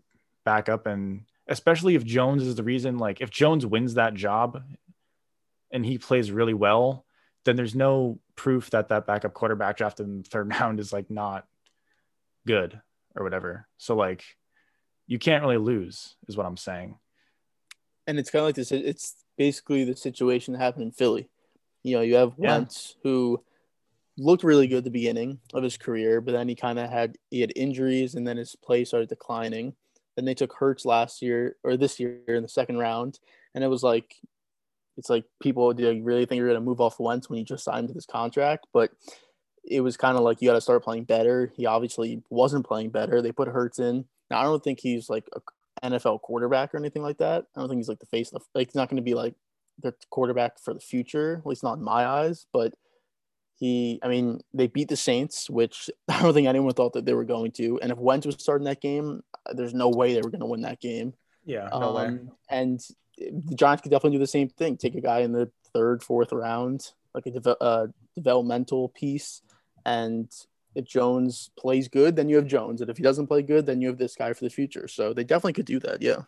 back 0.46 0.70
up 0.70 0.86
and 0.86 1.24
especially 1.48 1.96
if 1.96 2.06
Jones 2.06 2.44
is 2.44 2.56
the 2.56 2.64
reason, 2.64 2.98
like 2.98 3.22
if 3.22 3.30
Jones 3.30 3.66
wins 3.66 3.94
that 3.94 4.14
job 4.14 4.62
and 5.72 5.86
he 5.86 5.98
plays 5.98 6.32
really 6.32 6.54
well, 6.54 7.06
then 7.46 7.56
there's 7.56 7.76
no 7.76 8.20
proof 8.38 8.70
that 8.70 8.88
that 8.90 9.06
backup 9.06 9.34
quarterback 9.34 9.76
drafted 9.76 10.06
in 10.06 10.20
the 10.20 10.30
third 10.30 10.50
round 10.60 10.80
is 10.80 10.94
like 10.94 11.12
not 11.12 11.46
good 12.46 12.80
or 13.16 13.24
whatever. 13.24 13.68
So 13.78 13.96
like 13.96 14.24
you 15.08 15.20
can't 15.20 15.44
really 15.44 15.58
lose 15.58 16.16
is 16.30 16.38
what 16.38 16.46
I'm 16.46 16.58
saying. 16.58 16.98
And 18.06 18.18
it's 18.18 18.30
kind 18.30 18.42
of 18.42 18.48
like 18.48 18.56
this. 18.56 18.72
It's 18.72 19.16
basically 19.38 19.84
the 19.84 19.96
situation 19.96 20.54
that 20.54 20.60
happened 20.60 20.84
in 20.84 20.92
Philly. 20.92 21.28
You 21.84 21.98
know, 21.98 22.02
you 22.02 22.16
have 22.16 22.34
yeah. 22.38 22.52
Wentz 22.52 22.96
who 23.04 23.44
looked 24.18 24.44
really 24.44 24.68
good 24.68 24.80
at 24.80 24.84
the 24.86 24.90
beginning 24.90 25.40
of 25.54 25.64
his 25.64 25.78
career, 25.78 26.22
but 26.22 26.32
then 26.32 26.48
he 26.48 26.56
kind 26.56 26.80
of 26.80 26.90
had 26.90 27.18
he 27.30 27.42
had 27.42 27.52
injuries 27.56 28.16
and 28.16 28.26
then 28.26 28.38
his 28.38 28.56
play 28.56 28.86
started 28.86 29.10
declining. 29.10 29.74
Then 30.16 30.26
they 30.26 30.34
took 30.34 30.54
Hurts 30.54 30.86
last 30.86 31.22
year 31.22 31.58
or 31.64 31.78
this 31.78 32.00
year 32.00 32.22
in 32.28 32.44
the 32.44 32.50
second 32.50 32.78
round, 32.78 33.20
and 33.54 33.64
it 33.64 33.68
was 33.68 33.84
like 33.84 34.16
it's 34.98 35.10
like 35.10 35.26
people 35.42 35.74
do 35.74 35.92
you 35.92 36.04
really 36.04 36.26
think 36.26 36.40
you're 36.40 36.48
going 36.48 36.60
to 36.60 36.66
move 36.66 36.82
off 36.82 37.00
Wentz 37.00 37.30
when 37.30 37.40
you 37.40 37.46
just 37.46 37.64
signed 37.64 37.88
to 37.88 37.94
this 37.94 38.06
contract? 38.06 38.68
But 38.74 38.92
it 39.64 39.82
was 39.82 39.98
kind 39.98 40.18
of 40.18 40.24
like 40.24 40.42
you 40.42 40.50
got 40.50 40.56
to 40.56 40.62
start 40.62 40.84
playing 40.84 41.04
better. 41.04 41.52
He 41.56 41.66
obviously 41.66 42.24
wasn't 42.30 42.66
playing 42.66 42.90
better. 42.90 43.22
They 43.22 43.32
put 43.32 43.48
Hurts 43.48 43.80
in. 43.80 44.06
Now 44.32 44.40
I 44.40 44.44
don't 44.44 44.64
think 44.64 44.80
he's 44.80 45.10
like 45.10 45.28
a 45.34 45.42
NFL 45.84 46.22
quarterback 46.22 46.74
or 46.74 46.78
anything 46.78 47.04
like 47.04 47.18
that. 47.20 47.46
I 47.56 47.60
don't 47.60 47.70
think 47.70 47.80
he's 47.80 47.90
like 47.90 48.00
the 48.00 48.06
face 48.08 48.32
of 48.32 48.42
the 48.42 48.60
like 48.60 48.70
he's 48.70 48.76
not 48.76 48.90
going 48.90 48.98
to 48.98 49.04
be 49.04 49.14
like 49.14 49.36
the 49.80 49.94
quarterback 50.10 50.60
for 50.60 50.74
the 50.74 50.80
future, 50.80 51.38
at 51.38 51.46
least 51.46 51.64
not 51.64 51.78
in 51.78 51.84
my 51.84 52.06
eyes. 52.06 52.48
But 52.52 52.74
he, 53.56 54.00
I 54.04 54.08
mean, 54.08 54.40
they 54.54 54.68
beat 54.68 54.88
the 54.88 54.96
Saints, 54.96 55.50
which 55.50 55.90
I 56.08 56.22
don't 56.22 56.34
think 56.34 56.48
anyone 56.48 56.74
thought 56.74 56.94
that 56.94 57.06
they 57.06 57.14
were 57.14 57.26
going 57.26 57.52
to. 57.54 57.80
And 57.82 57.92
if 57.92 57.98
Wentz 57.98 58.26
was 58.26 58.36
starting 58.40 58.66
that 58.66 58.82
game, 58.82 59.22
there's 59.54 59.74
no 59.74 59.90
way 59.90 60.14
they 60.14 60.22
were 60.22 60.30
going 60.30 60.42
to 60.42 60.48
win 60.48 60.62
that 60.62 60.80
game. 60.80 61.14
Yeah, 61.46 61.70
no 61.72 61.96
um, 61.96 61.96
way. 61.96 62.20
And 62.50 62.82
the 63.18 63.56
Giants 63.56 63.82
could 63.82 63.92
definitely 63.92 64.18
do 64.18 64.24
the 64.24 64.28
same 64.28 64.50
thing. 64.50 64.78
Take 64.78 64.96
a 64.96 65.02
guy 65.02 65.20
in 65.20 65.32
the 65.32 65.52
third, 65.74 66.04
fourth 66.04 66.32
round, 66.32 66.92
like 67.14 67.26
a 67.26 67.32
de- 67.32 67.64
uh, 67.64 67.88
developmental 68.16 68.90
piece, 68.90 69.42
and 69.86 70.32
if 70.76 70.86
Jones 70.86 71.50
plays 71.58 71.88
good, 71.88 72.16
then 72.16 72.30
you 72.30 72.36
have 72.36 72.46
Jones, 72.46 72.82
and 72.82 72.90
if 72.90 72.98
he 72.98 73.04
doesn't 73.04 73.28
play 73.28 73.42
good, 73.42 73.66
then 73.66 73.82
you 73.82 73.88
have 73.88 73.98
this 73.98 74.16
guy 74.16 74.32
for 74.34 74.44
the 74.44 74.50
future. 74.50 74.88
So 74.88 75.12
they 75.12 75.24
definitely 75.24 75.54
could 75.54 75.66
do 75.66 75.80
that. 75.80 76.02
Yeah. 76.02 76.22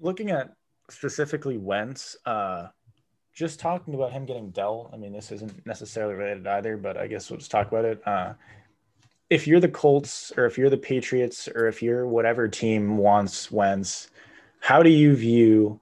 Looking 0.00 0.32
at 0.32 0.54
specifically 0.90 1.56
Wentz, 1.56 2.16
uh, 2.26 2.68
just 3.32 3.60
talking 3.60 3.94
about 3.94 4.10
him 4.10 4.26
getting 4.26 4.50
Dell. 4.50 4.90
I 4.92 4.96
mean, 4.96 5.12
this 5.12 5.30
isn't 5.30 5.64
necessarily 5.64 6.14
related 6.14 6.48
either, 6.48 6.76
but 6.76 6.96
I 6.96 7.06
guess 7.06 7.30
we'll 7.30 7.38
just 7.38 7.52
talk 7.52 7.68
about 7.68 7.84
it. 7.84 8.02
Uh, 8.04 8.32
if 9.30 9.46
you're 9.46 9.60
the 9.60 9.68
Colts, 9.68 10.32
or 10.36 10.46
if 10.46 10.58
you're 10.58 10.70
the 10.70 10.76
Patriots, 10.76 11.46
or 11.46 11.68
if 11.68 11.80
you're 11.80 12.08
whatever 12.08 12.48
team 12.48 12.96
wants 12.96 13.52
Wentz 13.52 14.08
how 14.60 14.82
do 14.82 14.90
you 14.90 15.16
view 15.16 15.80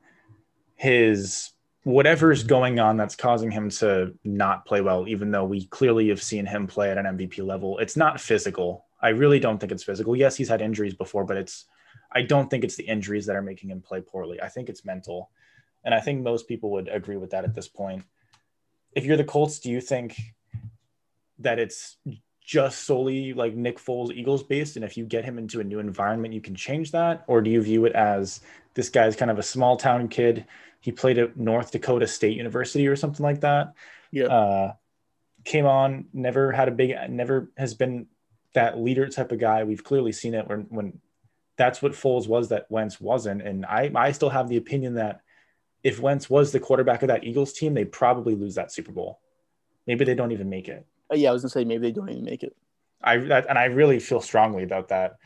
his 0.77 1.51
whatever's 1.85 2.43
going 2.43 2.79
on 2.79 2.97
that's 2.97 3.15
causing 3.15 3.51
him 3.51 3.71
to 3.71 4.13
not 4.25 4.67
play 4.67 4.81
well, 4.81 5.07
even 5.09 5.31
though 5.31 5.45
we 5.45 5.67
clearly 5.67 6.09
have 6.09 6.23
seen 6.23 6.47
him 6.47 6.67
play 6.67 6.91
at 6.91 6.99
an 6.99 7.07
MVP 7.07 7.45
level? 7.47 7.79
It's 7.79 7.97
not 7.97 8.21
physical. 8.21 8.87
I 9.01 9.11
really 9.11 9.39
don't 9.39 9.59
think 9.59 9.73
it's 9.73 9.85
physical. 9.85 10.17
Yes, 10.17 10.37
he's 10.37 10.49
had 10.49 10.61
injuries 10.61 10.95
before, 10.95 11.25
but 11.25 11.37
it's 11.37 11.67
I 12.13 12.23
don't 12.23 12.49
think 12.49 12.65
it's 12.65 12.77
the 12.77 12.87
injuries 12.87 13.27
that 13.27 13.37
are 13.37 13.43
making 13.43 13.71
him 13.71 13.81
play 13.81 14.01
poorly. 14.01 14.41
I 14.41 14.49
think 14.49 14.69
it's 14.69 14.85
mental. 14.85 15.31
And 15.85 15.95
I 15.95 16.01
think 16.01 16.23
most 16.23 16.49
people 16.49 16.71
would 16.73 16.89
agree 16.89 17.17
with 17.17 17.31
that 17.31 17.45
at 17.45 17.55
this 17.55 17.69
point. 17.69 18.05
If 18.93 19.05
you're 19.05 19.17
the 19.17 19.25
Colts, 19.25 19.59
do 19.59 19.71
you 19.71 19.81
think 19.81 20.19
that 21.39 21.59
it's 21.59 21.99
just 22.47 22.85
solely 22.85 23.35
like 23.35 23.55
Nick 23.55 23.79
Foles 23.79 24.13
Eagles 24.13 24.43
based? 24.43 24.77
And 24.77 24.85
if 24.85 24.97
you 24.97 25.05
get 25.05 25.25
him 25.25 25.37
into 25.37 25.61
a 25.61 25.65
new 25.65 25.81
environment, 25.81 26.33
you 26.33 26.41
can 26.41 26.55
change 26.55 26.93
that? 26.93 27.25
Or 27.27 27.43
do 27.43 27.51
you 27.51 27.61
view 27.61 27.85
it 27.85 27.93
as 27.93 28.41
this 28.77 28.89
guy's 28.89 29.17
kind 29.17 29.31
of 29.31 29.39
a 29.39 29.43
small 29.43 29.77
town 29.77 30.07
kid. 30.07 30.47
He 30.81 30.93
played 30.93 31.19
at 31.19 31.37
North 31.37 31.73
Dakota 31.73 32.07
State 32.07 32.37
University 32.37 32.87
or 32.87 32.95
something 32.95 33.25
like 33.25 33.41
that. 33.41 33.75
Yeah. 34.13 34.27
Uh, 34.27 34.73
came 35.45 35.67
on, 35.67 36.07
never 36.13 36.53
had 36.53 36.69
a 36.69 36.73
big, 36.73 36.95
never 37.09 37.51
has 37.57 37.75
been 37.75 38.07
that 38.53 38.79
leader 38.79 39.09
type 39.09 39.33
of 39.33 39.41
guy. 39.41 39.65
We've 39.65 39.83
clearly 39.83 40.13
seen 40.13 40.35
it 40.35 40.47
when, 40.47 40.67
when 40.69 41.01
that's 41.57 41.81
what 41.83 41.93
Foles 41.93 42.29
was 42.29 42.51
that 42.51 42.67
Wentz 42.71 43.01
wasn't. 43.01 43.43
And 43.43 43.65
I, 43.67 43.91
I 43.95 44.13
still 44.13 44.31
have 44.31 44.49
the 44.49 44.59
opinion 44.59 44.95
that 44.95 45.23
if 45.83 45.99
Wentz 45.99 46.29
was 46.29 46.53
the 46.53 46.61
quarterback 46.61 47.03
of 47.03 47.09
that 47.09 47.25
Eagles 47.25 47.53
team, 47.53 47.75
they 47.75 47.85
probably 47.85 48.35
lose 48.35 48.57
that 48.57 48.73
Super 48.73 48.93
Bowl. 48.93 49.21
Maybe 49.87 50.05
they 50.05 50.15
don't 50.15 50.33
even 50.33 50.51
make 50.51 50.69
it. 50.69 50.87
Uh, 51.11 51.17
yeah, 51.17 51.31
I 51.31 51.33
was 51.33 51.43
gonna 51.43 51.51
say 51.51 51.65
maybe 51.65 51.89
they 51.89 51.93
don't 51.93 52.09
even 52.09 52.25
make 52.25 52.43
it. 52.43 52.57
I 53.03 53.19
that, 53.19 53.47
and 53.49 53.59
I 53.59 53.67
really 53.67 53.99
feel 54.01 54.21
strongly 54.21 54.63
about 54.63 54.89
that. 54.89 55.17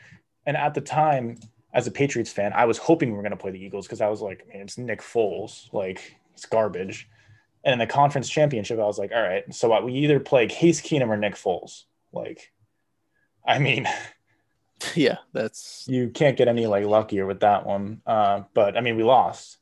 And 0.45 0.57
at 0.57 0.73
the 0.73 0.81
time, 0.81 1.37
as 1.73 1.87
a 1.87 1.91
Patriots 1.91 2.31
fan, 2.31 2.51
I 2.53 2.65
was 2.65 2.77
hoping 2.77 3.09
we 3.09 3.15
were 3.15 3.23
going 3.23 3.31
to 3.31 3.37
play 3.37 3.51
the 3.51 3.63
Eagles 3.63 3.87
because 3.87 4.01
I 4.01 4.07
was 4.07 4.21
like, 4.21 4.47
man, 4.47 4.61
it's 4.61 4.77
Nick 4.77 5.01
Foles, 5.01 5.71
like 5.73 6.15
it's 6.33 6.45
garbage. 6.45 7.07
And 7.63 7.73
in 7.73 7.79
the 7.79 7.87
conference 7.87 8.27
championship, 8.29 8.79
I 8.79 8.83
was 8.83 8.97
like, 8.97 9.11
all 9.11 9.21
right, 9.21 9.43
so 9.53 9.69
what, 9.69 9.85
we 9.85 9.93
either 9.93 10.19
play 10.19 10.47
Case 10.47 10.81
Keenum 10.81 11.09
or 11.09 11.17
Nick 11.17 11.35
Foles. 11.35 11.83
Like, 12.11 12.51
I 13.45 13.59
mean, 13.59 13.87
yeah, 14.95 15.17
that's 15.31 15.85
you 15.87 16.09
can't 16.09 16.37
get 16.37 16.47
any 16.47 16.67
like 16.67 16.85
luckier 16.85 17.25
with 17.25 17.41
that 17.41 17.65
one. 17.65 18.01
Uh, 18.05 18.43
but 18.53 18.77
I 18.77 18.81
mean, 18.81 18.97
we 18.97 19.03
lost. 19.03 19.57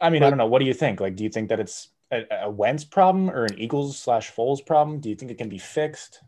I 0.00 0.10
mean, 0.10 0.20
but, 0.20 0.26
I 0.26 0.30
don't 0.30 0.38
know. 0.38 0.46
What 0.46 0.58
do 0.58 0.64
you 0.64 0.74
think? 0.74 1.00
Like, 1.00 1.14
do 1.14 1.22
you 1.22 1.30
think 1.30 1.48
that 1.50 1.60
it's 1.60 1.88
a, 2.12 2.24
a 2.42 2.50
Wentz 2.50 2.84
problem 2.84 3.30
or 3.30 3.44
an 3.44 3.58
Eagles 3.58 3.98
slash 3.98 4.32
Foles 4.32 4.64
problem? 4.64 5.00
Do 5.00 5.08
you 5.08 5.16
think 5.16 5.30
it 5.30 5.38
can 5.38 5.48
be 5.48 5.58
fixed? 5.58 6.20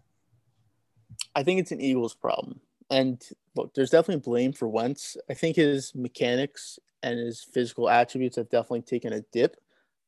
I 1.34 1.42
think 1.42 1.60
it's 1.60 1.72
an 1.72 1.80
Eagles 1.80 2.14
problem. 2.14 2.60
And 2.90 3.22
look, 3.54 3.74
there's 3.74 3.90
definitely 3.90 4.22
blame 4.22 4.52
for 4.52 4.68
Wentz. 4.68 5.16
I 5.30 5.34
think 5.34 5.56
his 5.56 5.94
mechanics 5.94 6.78
and 7.02 7.18
his 7.18 7.42
physical 7.42 7.88
attributes 7.88 8.36
have 8.36 8.48
definitely 8.48 8.82
taken 8.82 9.12
a 9.12 9.20
dip, 9.32 9.56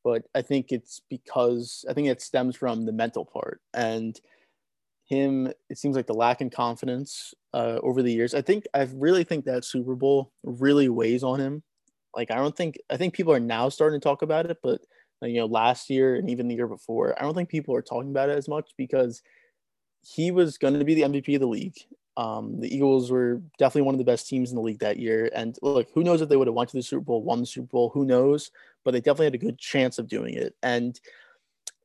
but 0.02 0.24
I 0.34 0.42
think 0.42 0.72
it's 0.72 1.02
because 1.10 1.84
I 1.88 1.92
think 1.92 2.08
it 2.08 2.22
stems 2.22 2.56
from 2.56 2.86
the 2.86 2.92
mental 2.92 3.24
part 3.24 3.60
and 3.74 4.18
him. 5.04 5.52
It 5.68 5.78
seems 5.78 5.96
like 5.96 6.06
the 6.06 6.14
lack 6.14 6.40
in 6.40 6.50
confidence 6.50 7.34
uh, 7.54 7.78
over 7.82 8.02
the 8.02 8.12
years. 8.12 8.34
I 8.34 8.42
think 8.42 8.66
I 8.74 8.88
really 8.94 9.24
think 9.24 9.44
that 9.44 9.64
Super 9.64 9.94
Bowl 9.94 10.32
really 10.42 10.88
weighs 10.88 11.22
on 11.22 11.40
him. 11.40 11.62
Like 12.14 12.30
I 12.30 12.36
don't 12.36 12.56
think 12.56 12.78
I 12.90 12.96
think 12.96 13.14
people 13.14 13.32
are 13.32 13.40
now 13.40 13.68
starting 13.68 14.00
to 14.00 14.04
talk 14.04 14.22
about 14.22 14.46
it, 14.46 14.58
but 14.62 14.80
you 15.22 15.34
know 15.34 15.46
last 15.46 15.90
year 15.90 16.16
and 16.16 16.30
even 16.30 16.48
the 16.48 16.54
year 16.54 16.68
before, 16.68 17.18
I 17.18 17.22
don't 17.22 17.34
think 17.34 17.48
people 17.48 17.74
are 17.74 17.82
talking 17.82 18.10
about 18.10 18.30
it 18.30 18.38
as 18.38 18.48
much 18.48 18.70
because 18.76 19.22
he 20.02 20.30
was 20.30 20.58
going 20.58 20.78
to 20.78 20.84
be 20.84 20.94
the 20.94 21.02
MVP 21.02 21.34
of 21.34 21.40
the 21.40 21.48
league 21.48 21.76
um, 22.16 22.60
the 22.60 22.74
Eagles 22.74 23.10
were 23.10 23.42
definitely 23.58 23.82
one 23.82 23.94
of 23.94 23.98
the 23.98 24.04
best 24.04 24.26
teams 24.26 24.50
in 24.50 24.56
the 24.56 24.62
league 24.62 24.78
that 24.78 24.98
year. 24.98 25.28
And 25.34 25.56
look, 25.60 25.88
who 25.94 26.02
knows 26.02 26.22
if 26.22 26.28
they 26.28 26.36
would 26.36 26.46
have 26.46 26.54
went 26.54 26.70
to 26.70 26.76
the 26.76 26.82
Super 26.82 27.04
Bowl, 27.04 27.22
won 27.22 27.40
the 27.40 27.46
Super 27.46 27.66
Bowl? 27.66 27.90
Who 27.90 28.06
knows? 28.06 28.50
But 28.84 28.92
they 28.92 29.00
definitely 29.00 29.26
had 29.26 29.34
a 29.34 29.38
good 29.38 29.58
chance 29.58 29.98
of 29.98 30.08
doing 30.08 30.34
it. 30.34 30.54
And 30.62 30.98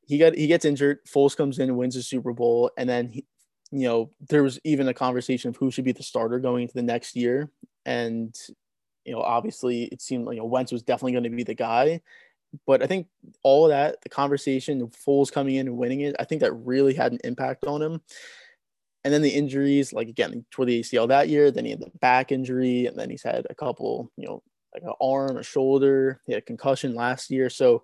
he 0.08 0.18
got 0.18 0.36
he 0.36 0.48
gets 0.48 0.66
injured. 0.66 1.00
Foles 1.06 1.36
comes 1.36 1.60
in 1.60 1.76
wins 1.76 1.96
the 1.96 2.04
Super 2.04 2.34
Bowl, 2.34 2.72
and 2.78 2.90
then 2.90 3.10
he, 3.10 3.26
you 3.72 3.88
know, 3.88 4.12
there 4.30 4.44
was 4.44 4.60
even 4.64 4.88
a 4.88 4.94
conversation 4.94 5.50
of 5.50 5.58
who 5.58 5.70
should 5.70 5.86
be 5.86 5.92
the 5.92 6.04
starter 6.04 6.40
going 6.40 6.64
into 6.64 6.74
the 6.74 6.82
next 6.82 7.16
year. 7.16 7.50
And, 7.86 8.36
you 9.06 9.14
know, 9.14 9.22
obviously 9.22 9.86
it 9.86 10.02
seemed 10.02 10.26
like 10.26 10.36
you 10.36 10.42
know, 10.42 10.48
Wentz 10.48 10.72
was 10.72 10.84
definitely 10.84 11.14
going 11.14 11.24
to 11.24 11.30
be 11.30 11.44
the 11.44 11.54
guy. 11.54 12.02
But 12.66 12.84
I 12.84 12.88
think 12.88 13.08
all 13.44 13.66
of 13.66 13.70
that, 13.70 14.02
the 14.02 14.10
conversation, 14.10 14.86
Foles 14.88 15.32
coming 15.32 15.56
in 15.56 15.68
and 15.68 15.78
winning 15.78 16.02
it, 16.02 16.16
I 16.20 16.26
think 16.26 16.42
that 16.42 16.54
really 16.54 16.94
had 16.94 17.14
an 17.14 17.20
impact 17.24 17.66
on 17.66 17.82
him. 17.82 18.02
And 19.04 19.14
then 19.14 19.22
the 19.22 19.30
injuries, 19.30 19.94
like 19.94 20.10
again, 20.10 20.46
toward 20.52 20.68
the 20.68 20.82
ACL 20.82 21.08
that 21.08 21.30
year, 21.30 21.50
then 21.50 21.66
he 21.66 21.72
had 21.72 21.80
the 21.80 21.92
back 22.02 22.32
injury, 22.32 22.86
and 22.86 22.98
then 22.98 23.10
he's 23.10 23.24
had 23.24 23.48
a 23.50 23.56
couple, 23.56 24.12
you 24.16 24.28
know, 24.28 24.44
like 24.74 24.84
an 24.84 24.94
arm, 25.02 25.38
a 25.38 25.44
shoulder, 25.44 26.22
he 26.26 26.34
had 26.34 26.44
a 26.44 26.46
concussion 26.46 26.94
last 26.94 27.32
year. 27.32 27.50
So 27.50 27.84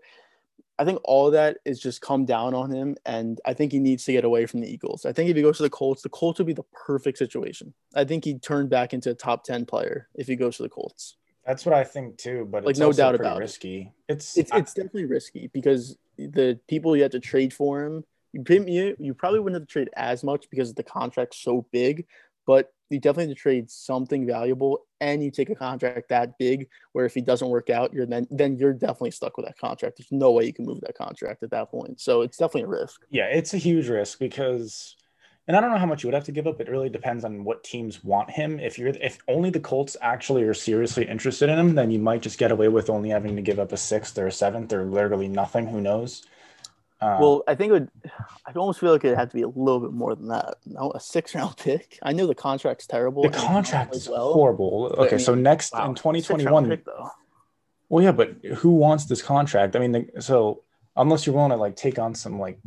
I 0.80 0.86
think 0.86 1.00
all 1.04 1.32
that 1.32 1.58
is 1.66 1.80
just 1.80 2.02
come 2.02 2.26
down 2.26 2.54
on 2.54 2.72
him, 2.72 2.98
and 3.06 3.42
I 3.46 3.54
think 3.54 3.72
he 3.72 3.80
needs 3.80 4.06
to 4.06 4.12
get 4.12 4.26
away 4.26 4.46
from 4.46 4.60
the 4.62 4.72
Eagles. 4.72 5.06
I 5.06 5.12
think 5.12 5.30
if 5.30 5.36
he 5.36 5.42
goes 5.42 5.58
to 5.58 5.64
the 5.64 5.72
Colts, 5.72 6.04
the 6.04 6.10
Colts 6.10 6.38
would 6.38 6.46
be 6.46 6.54
the 6.54 6.66
perfect 6.72 7.18
situation. 7.18 7.74
I 7.96 8.04
think 8.04 8.26
he'd 8.26 8.44
turn 8.44 8.68
back 8.68 8.94
into 8.94 9.10
a 9.10 9.16
top 9.16 9.44
ten 9.44 9.66
player 9.66 10.08
if 10.14 10.28
he 10.28 10.36
goes 10.36 10.58
to 10.58 10.64
the 10.64 10.70
Colts. 10.70 11.18
That's 11.48 11.66
what 11.66 11.74
I 11.74 11.86
think 11.86 12.18
too, 12.18 12.46
but 12.52 12.66
like 12.66 12.76
no 12.76 12.92
doubt 12.92 13.16
about 13.16 13.40
risky. 13.40 13.94
It. 14.10 14.14
It's 14.14 14.38
it's, 14.38 14.52
it's 14.54 14.74
definitely 14.74 15.06
risky 15.06 15.50
because 15.54 15.98
the 16.18 16.60
people 16.68 16.96
you 16.96 17.04
have 17.04 17.12
to 17.12 17.22
trade 17.22 17.54
for 17.54 17.86
him, 17.86 18.04
you 18.34 18.44
you, 18.68 18.96
you 19.00 19.14
probably 19.14 19.40
wouldn't 19.40 19.62
have 19.62 19.68
to 19.68 19.72
trade 19.72 19.90
as 19.96 20.26
much 20.26 20.50
because 20.50 20.74
the 20.74 20.84
contract's 20.84 21.38
so 21.38 21.66
big, 21.72 22.06
but 22.46 22.74
you 22.90 23.00
definitely 23.00 23.30
have 23.30 23.38
to 23.38 23.42
trade 23.42 23.72
something 23.72 24.28
valuable 24.28 24.86
and 25.00 25.24
you 25.24 25.32
take 25.32 25.50
a 25.50 25.56
contract 25.56 26.10
that 26.10 26.38
big 26.38 26.68
where 26.92 27.06
if 27.06 27.14
he 27.14 27.22
doesn't 27.22 27.50
work 27.50 27.70
out 27.70 27.94
you're 27.94 28.06
then 28.06 28.26
then 28.32 28.58
you're 28.58 28.74
definitely 28.74 29.12
stuck 29.12 29.38
with 29.38 29.46
that 29.46 29.58
contract 29.58 29.98
there's 29.98 30.12
no 30.12 30.32
way 30.32 30.46
you 30.46 30.54
can 30.54 30.66
move 30.66 30.80
that 30.82 30.98
contract 30.98 31.44
at 31.44 31.52
that 31.52 31.70
point 31.70 32.00
so 32.00 32.22
it's 32.22 32.38
definitely 32.38 32.64
a 32.64 32.68
risk 32.68 33.02
yeah 33.10 33.26
it's 33.26 33.54
a 33.54 33.58
huge 33.58 33.90
risk 33.90 34.20
because 34.20 34.96
and 35.48 35.56
I 35.56 35.62
don't 35.62 35.72
know 35.72 35.78
how 35.78 35.86
much 35.86 36.04
you 36.04 36.08
would 36.08 36.14
have 36.14 36.26
to 36.26 36.32
give 36.32 36.46
up. 36.46 36.60
It 36.60 36.70
really 36.70 36.90
depends 36.90 37.24
on 37.24 37.44
what 37.44 37.64
teams 37.64 38.04
want 38.04 38.30
him. 38.30 38.60
If 38.60 38.78
you're 38.78 38.90
if 38.90 39.18
only 39.28 39.50
the 39.50 39.62
Colts 39.62 39.96
actually 40.02 40.44
are 40.44 40.54
seriously 40.54 41.08
interested 41.08 41.50
in 41.50 41.58
him, 41.58 41.76
then 41.76 41.90
you 41.90 42.00
might 42.00 42.22
just 42.22 42.38
get 42.38 42.52
away 42.52 42.68
with 42.68 42.90
only 42.90 43.10
having 43.10 43.36
to 43.36 43.42
give 43.42 43.60
up 43.60 43.72
a 43.72 43.78
sixth 43.78 44.18
or 44.18 44.28
a 44.28 44.32
seventh 44.32 44.74
or 44.74 44.84
literally 44.86 45.30
nothing. 45.30 45.68
Who 45.68 45.80
knows? 45.80 46.26
Uh, 47.00 47.18
well, 47.22 47.44
I 47.48 47.54
think 47.56 47.70
it 47.70 47.74
would. 47.74 47.92
I 48.46 48.52
almost 48.56 48.80
feel 48.80 48.92
like 48.92 49.06
it 49.06 49.16
had 49.16 49.30
to 49.30 49.36
be 49.36 49.44
a 49.44 49.48
little 49.48 49.80
bit 49.80 49.94
more 49.94 50.16
than 50.16 50.30
that. 50.30 50.56
No, 50.66 50.92
a 50.92 51.00
six 51.00 51.36
round 51.36 51.56
pick. 51.58 52.00
I 52.02 52.12
know 52.12 52.26
the 52.26 52.36
contract's 52.36 52.88
terrible. 52.88 53.22
The 53.22 53.30
contract 53.30 53.96
is 53.96 54.10
well, 54.10 54.34
horrible. 54.34 54.96
Okay, 54.98 55.10
I 55.10 55.12
mean, 55.12 55.20
so 55.20 55.36
next 55.36 55.74
wow, 55.74 55.90
in 55.90 55.96
2021. 55.96 56.82
well, 57.90 58.04
yeah, 58.04 58.12
but 58.12 58.36
who 58.58 58.72
wants 58.72 59.06
this 59.06 59.22
contract? 59.22 59.76
I 59.76 59.80
mean, 59.80 59.92
the, 59.92 60.22
so 60.22 60.64
unless 60.96 61.28
you're 61.28 61.36
willing 61.36 61.52
to 61.52 61.58
like 61.58 61.76
take 61.76 62.00
on 62.00 62.16
some 62.16 62.40
like, 62.40 62.60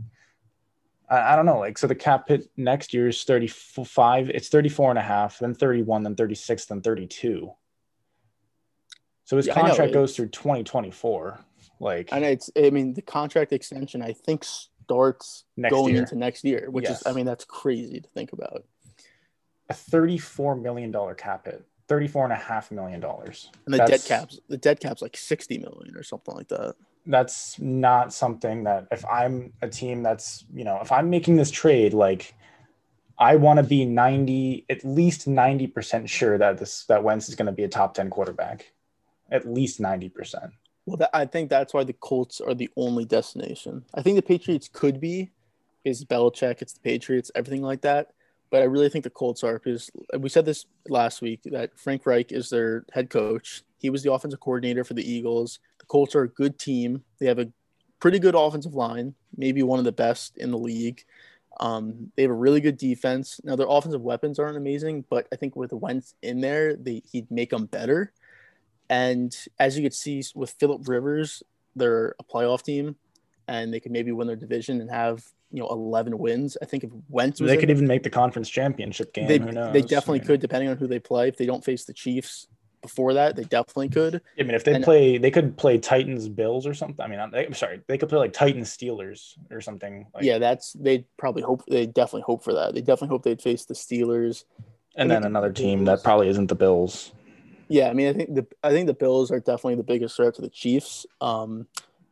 I, 1.11 1.33
I 1.33 1.37
don't 1.37 1.47
know, 1.47 1.59
like 1.59 1.77
so 1.77 1.87
the 1.87 1.95
cap 1.95 2.29
hit 2.29 2.49
next 2.57 2.95
year 2.95 3.09
is 3.09 3.23
35. 3.25 4.31
It's 4.31 4.49
34 4.49 4.91
and 4.91 4.99
a 4.99 5.03
half, 5.03 5.39
then 5.39 5.55
31, 5.55 6.05
then 6.05 6.15
36, 6.15 6.65
then 6.67 6.81
32. 6.81 7.53
So 9.25 9.37
his 9.37 9.47
yeah, 9.47 9.55
contract 9.55 9.93
goes 9.93 10.17
through 10.17 10.29
2024. 10.29 11.39
Like, 11.79 12.09
and 12.13 12.25
it's, 12.25 12.51
I 12.57 12.71
mean, 12.71 12.95
the 12.95 13.03
contract 13.03 13.53
extension, 13.53 14.03
I 14.03 14.13
think, 14.13 14.45
starts 14.45 15.45
going 15.71 15.95
year. 15.95 16.03
into 16.03 16.17
next 16.17 16.45
year, 16.45 16.69
which 16.71 16.85
yes. 16.85 17.01
is, 17.01 17.07
I 17.07 17.13
mean, 17.13 17.27
that's 17.27 17.45
crazy 17.45 18.01
to 18.01 18.09
think 18.09 18.33
about. 18.33 18.65
A 19.69 19.75
$34 19.75 20.61
million 20.61 20.93
cap 21.17 21.47
hit, 21.47 21.65
$34 21.89 22.25
and 22.25 22.33
a 22.33 22.37
half 22.37 22.73
million 22.73 22.99
dollars. 22.99 23.51
And 23.67 23.75
the 23.75 23.79
that's, 23.79 23.91
dead 23.91 24.05
caps, 24.05 24.41
the 24.49 24.59
dead 24.59 24.81
cap's 24.81 25.01
like 25.01 25.17
60 25.17 25.59
million 25.59 25.97
or 25.97 26.03
something 26.03 26.35
like 26.35 26.49
that. 26.49 26.75
That's 27.07 27.59
not 27.59 28.13
something 28.13 28.65
that 28.65 28.87
if 28.91 29.05
I'm 29.07 29.53
a 29.63 29.69
team 29.69 30.03
that's, 30.03 30.45
you 30.55 30.65
know, 30.65 30.79
if 30.83 30.93
I'm 30.93 31.11
making 31.11 31.37
this 31.37 31.51
trade, 31.51 31.95
like, 31.95 32.35
I 33.19 33.37
want 33.37 33.59
to 33.59 33.63
be 33.63 33.85
90, 33.85 34.67
at 34.71 34.85
least 34.85 35.29
90% 35.29 36.09
sure 36.09 36.39
that 36.39 36.59
this, 36.59 36.85
that 36.87 37.05
Wentz 37.05 37.29
is 37.29 37.35
going 37.35 37.47
to 37.47 37.53
be 37.53 37.65
a 37.65 37.69
top 37.69 37.95
10 37.95 38.09
quarterback. 38.11 38.73
At 39.31 39.47
least 39.47 39.81
90%. 39.81 40.53
Well, 40.87 40.97
that, 40.97 41.11
I 41.13 41.27
think 41.27 41.51
that's 41.51 41.75
why 41.75 41.85
the 41.85 41.93
Colts 41.93 42.41
are 42.41 42.55
the 42.55 42.71
only 42.77 43.05
destination. 43.05 43.85
I 43.95 44.03
think 44.03 44.17
the 44.17 44.23
Patriots 44.23 44.69
could 44.73 45.01
be, 45.01 45.31
is 45.85 46.05
Belichick, 46.05 46.63
it's 46.63 46.73
the 46.73 46.81
Patriots, 46.81 47.31
everything 47.35 47.63
like 47.63 47.83
that. 47.83 48.13
But 48.51 48.63
I 48.63 48.65
really 48.65 48.89
think 48.89 49.05
the 49.05 49.11
Colts 49.11 49.45
are 49.45 49.59
because 49.59 49.91
we 50.19 50.29
said 50.29 50.45
this 50.45 50.67
last 50.89 51.23
week 51.23 51.43
that 51.45 51.79
Frank 51.79 52.05
Reich 52.07 52.33
is 52.33 52.51
their 52.51 52.85
head 52.93 53.09
coach. 53.09 53.63
He 53.81 53.91
was 53.91 54.03
the 54.03 54.13
offensive 54.13 54.41
coordinator 54.41 54.85
for 54.85 54.95
the 54.95 55.11
Eagles. 55.11 55.59
The 55.79 55.87
Colts 55.87 56.15
are 56.15 56.23
a 56.23 56.29
good 56.29 56.59
team. 56.59 57.03
They 57.19 57.27
have 57.27 57.39
a 57.39 57.51
pretty 57.99 58.19
good 58.19 58.35
offensive 58.35 58.75
line, 58.75 59.15
maybe 59.37 59.63
one 59.63 59.79
of 59.79 59.85
the 59.85 59.93
best 59.93 60.37
in 60.37 60.51
the 60.51 60.59
league. 60.59 61.03
Um, 61.59 62.13
they 62.15 62.23
have 62.23 62.31
a 62.31 62.35
really 62.35 62.61
good 62.61 62.77
defense. 62.77 63.41
Now 63.43 63.57
their 63.57 63.67
offensive 63.69 64.03
weapons 64.03 64.39
aren't 64.39 64.57
amazing, 64.57 65.05
but 65.09 65.27
I 65.33 65.37
think 65.37 65.57
with 65.57 65.73
Wentz 65.73 66.15
in 66.23 66.41
there, 66.41 66.77
they, 66.77 67.03
he'd 67.11 67.31
make 67.31 67.51
them 67.51 67.67
better. 67.67 68.13
And 68.91 69.35
as 69.59 69.77
you 69.77 69.83
could 69.83 69.95
see 69.95 70.23
with 70.35 70.51
Philip 70.53 70.87
Rivers, 70.87 71.43
they're 71.75 72.15
a 72.19 72.25
playoff 72.25 72.63
team, 72.63 72.97
and 73.49 73.73
they 73.73 73.81
could 73.81 73.93
maybe 73.93 74.13
win 74.13 74.27
their 74.27 74.37
division 74.37 74.81
and 74.81 74.91
have 74.91 75.25
you 75.53 75.61
know 75.61 75.69
11 75.69 76.19
wins. 76.19 76.57
I 76.61 76.65
think 76.65 76.85
if 76.85 76.91
Wentz 77.09 77.39
they 77.39 77.57
could 77.57 77.71
even 77.71 77.87
make 77.87 78.03
the 78.03 78.11
conference 78.11 78.49
championship 78.49 79.13
game. 79.15 79.29
They, 79.29 79.39
they 79.39 79.83
definitely 79.83 80.21
mean, 80.21 80.27
could, 80.27 80.41
depending 80.41 80.69
on 80.69 80.77
who 80.77 80.87
they 80.87 80.99
play. 80.99 81.29
If 81.29 81.37
they 81.37 81.47
don't 81.47 81.65
face 81.65 81.85
the 81.85 81.93
Chiefs 81.93 82.47
before 82.83 83.15
that, 83.15 83.37
they 83.37 83.45
definitely 83.45 83.89
could. 83.89 84.21
I 84.39 84.43
mean, 84.43 84.55
if 84.55 84.65
they 84.65 84.75
and, 84.75 84.85
play, 84.85 85.19
they 85.19 85.31
could 85.31 85.57
play 85.57 85.79
Titans 85.79 86.29
Bills 86.29 86.67
or 86.67 86.75
something. 86.75 87.05
I 87.05 87.09
mean, 87.09 87.21
I'm, 87.21 87.35
I'm 87.35 87.55
sorry, 87.55 87.81
they 87.87 87.99
could 87.99 88.09
play 88.09 88.19
like 88.19 88.33
Titans 88.33 88.75
Steelers 88.77 89.35
or 89.51 89.61
something. 89.61 90.07
Like, 90.15 90.25
yeah, 90.25 90.39
that's 90.39 90.73
they 90.75 91.07
probably 91.17 91.43
hope 91.43 91.65
they 91.67 91.87
definitely 91.87 92.23
hope 92.23 92.43
for 92.43 92.55
that. 92.55 92.75
They 92.75 92.81
definitely 92.81 93.09
hope 93.09 93.23
they'd 93.23 93.43
face 93.43 93.65
the 93.65 93.75
Steelers. 93.75 94.45
And 94.97 95.11
then 95.11 95.25
another 95.25 95.53
team 95.53 95.85
that 95.85 96.03
probably 96.03 96.29
isn't 96.29 96.49
the 96.49 96.55
Bills. 96.55 97.13
Yeah, 97.69 97.89
I 97.89 97.93
mean, 97.93 98.09
I 98.09 98.13
think 98.13 98.35
the 98.35 98.47
I 98.63 98.71
think 98.71 98.87
the 98.87 98.95
Bills 98.95 99.31
are 99.31 99.39
definitely 99.39 99.77
the 99.77 99.85
biggest 99.85 100.17
threat 100.17 100.35
to 100.35 100.43
the 100.43 100.49
Chiefs. 100.49 101.07
Um, 101.21 101.67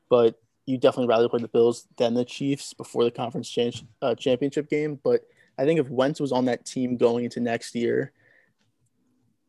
but 0.09 0.41
you 0.67 0.79
definitely 0.79 1.09
rather 1.09 1.29
play 1.29 1.41
the 1.41 1.49
Bills 1.49 1.87
than 1.97 2.15
the 2.15 2.25
Chiefs 2.25 2.75
before 2.75 3.03
the 3.03 3.11
conference 3.11 3.49
change, 3.49 3.85
uh, 4.03 4.15
championship 4.15 4.69
game. 4.69 5.01
But 5.03 5.23
I 5.59 5.65
think 5.65 5.81
if 5.81 5.89
Wentz 5.89 6.21
was 6.21 6.31
on 6.31 6.45
that 6.45 6.65
team 6.65 6.97
going 6.97 7.25
into 7.25 7.41
next 7.41 7.75
year, 7.75 8.13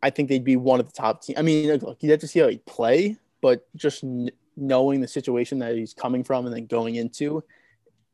I 0.01 0.09
think 0.09 0.29
they'd 0.29 0.43
be 0.43 0.55
one 0.55 0.79
of 0.79 0.85
the 0.85 0.93
top 0.93 1.23
teams. 1.23 1.37
I 1.37 1.41
mean, 1.41 1.69
look, 1.79 2.01
you 2.01 2.11
have 2.11 2.19
to 2.21 2.27
see 2.27 2.39
how 2.39 2.47
he 2.47 2.57
play, 2.59 3.17
but 3.41 3.67
just 3.75 4.03
n- 4.03 4.31
knowing 4.55 5.01
the 5.01 5.07
situation 5.07 5.59
that 5.59 5.75
he's 5.75 5.93
coming 5.93 6.23
from 6.23 6.45
and 6.45 6.55
then 6.55 6.65
going 6.65 6.95
into, 6.95 7.43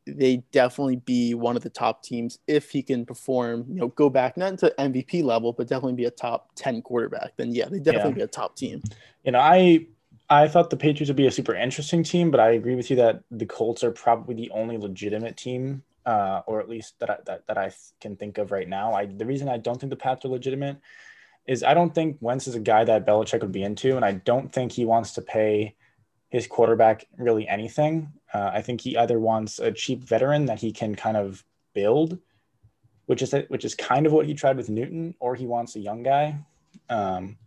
they 0.08 0.38
definitely 0.52 0.98
be 0.98 1.34
one 1.34 1.56
of 1.56 1.64
the 1.64 1.70
top 1.70 2.04
teams 2.04 2.40
if 2.48 2.70
he 2.70 2.82
can 2.82 3.06
perform, 3.06 3.66
you 3.68 3.76
know, 3.76 3.88
go 3.90 4.10
back 4.10 4.38
not 4.38 4.58
to 4.60 4.74
MVP 4.78 5.24
level, 5.24 5.52
but 5.54 5.68
definitely 5.68 5.94
be 5.94 6.06
a 6.06 6.12
top 6.12 6.52
10 6.56 6.82
quarterback. 6.82 7.34
Then 7.38 7.54
yeah, 7.54 7.68
they 7.70 7.80
definitely 7.80 8.12
yeah. 8.12 8.16
be 8.16 8.22
a 8.22 8.28
top 8.28 8.56
team. 8.56 8.84
You 9.24 9.32
know, 9.32 9.40
I 9.40 9.88
I 10.30 10.48
thought 10.48 10.70
the 10.70 10.78
Patriots 10.78 11.10
would 11.10 11.18
be 11.18 11.28
a 11.28 11.32
super 11.32 11.54
interesting 11.56 12.04
team, 12.04 12.32
but 12.32 12.40
I 12.40 12.52
agree 12.52 12.76
with 12.76 12.90
you 12.90 12.96
that 12.98 13.24
the 13.30 13.46
Colts 13.46 13.84
are 13.84 13.92
probably 13.92 14.36
the 14.36 14.50
only 14.52 14.78
legitimate 14.78 15.38
team, 15.38 15.84
uh, 16.06 16.42
or 16.48 16.60
at 16.60 16.68
least 16.68 17.00
that 17.00 17.10
I, 17.10 17.18
that, 17.26 17.48
that 17.48 17.58
I 17.58 17.72
can 18.00 18.16
think 18.16 18.38
of 18.38 18.52
right 18.52 18.68
now. 18.68 18.94
I 18.94 19.06
the 19.06 19.26
reason 19.26 19.50
I 19.50 19.58
don't 19.58 19.80
think 19.80 19.90
the 19.90 19.96
Pats 19.96 20.26
are 20.26 20.30
legitimate 20.30 20.78
is 21.48 21.64
I 21.64 21.74
don't 21.74 21.94
think 21.94 22.18
Wentz 22.22 22.48
is 22.48 22.56
a 22.56 22.60
guy 22.60 22.84
that 22.84 23.06
Belichick 23.06 23.42
would 23.42 23.52
be 23.52 23.64
into, 23.64 23.96
and 23.96 24.06
I 24.06 24.14
don't 24.14 24.52
think 24.52 24.72
he 24.72 24.86
wants 24.86 25.14
to 25.14 25.22
pay 25.22 25.76
his 26.30 26.48
quarterback 26.48 27.06
really 27.18 27.48
anything. 27.48 28.12
Uh, 28.34 28.52
I 28.54 28.62
think 28.62 28.82
he 28.82 28.98
either 28.98 29.20
wants 29.20 29.60
a 29.60 29.72
cheap 29.72 30.04
veteran 30.04 30.48
that 30.48 30.60
he 30.60 30.72
can 30.72 30.96
kind 30.96 31.18
of 31.18 31.44
build, 31.74 32.18
which 33.06 33.22
is 33.22 33.34
which 33.50 33.64
is 33.64 33.76
kind 33.76 34.06
of 34.06 34.12
what 34.12 34.26
he 34.26 34.34
tried 34.34 34.58
with 34.58 34.70
Newton, 34.70 35.16
or 35.20 35.36
he 35.36 35.46
wants 35.46 35.76
a 35.76 35.80
young 35.80 36.04
guy. 36.04 36.38
Um, 36.90 37.38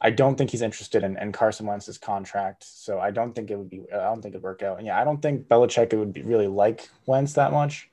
I 0.00 0.10
don't 0.10 0.36
think 0.36 0.50
he's 0.50 0.62
interested 0.62 1.04
in, 1.04 1.16
in 1.18 1.30
Carson 1.30 1.64
Wentz's 1.66 1.96
contract, 1.96 2.64
so 2.64 2.98
I 2.98 3.12
don't 3.12 3.34
think 3.34 3.50
it 3.50 3.56
would 3.56 3.70
be. 3.70 3.82
I 3.92 3.98
don't 3.98 4.20
think 4.22 4.34
it'd 4.34 4.42
work 4.42 4.62
out. 4.62 4.78
And 4.78 4.86
yeah, 4.86 5.00
I 5.00 5.04
don't 5.04 5.22
think 5.22 5.46
Belichick 5.46 5.96
would 5.96 6.12
be 6.12 6.22
really 6.22 6.48
like 6.48 6.88
Wentz 7.06 7.34
that 7.34 7.52
much. 7.52 7.88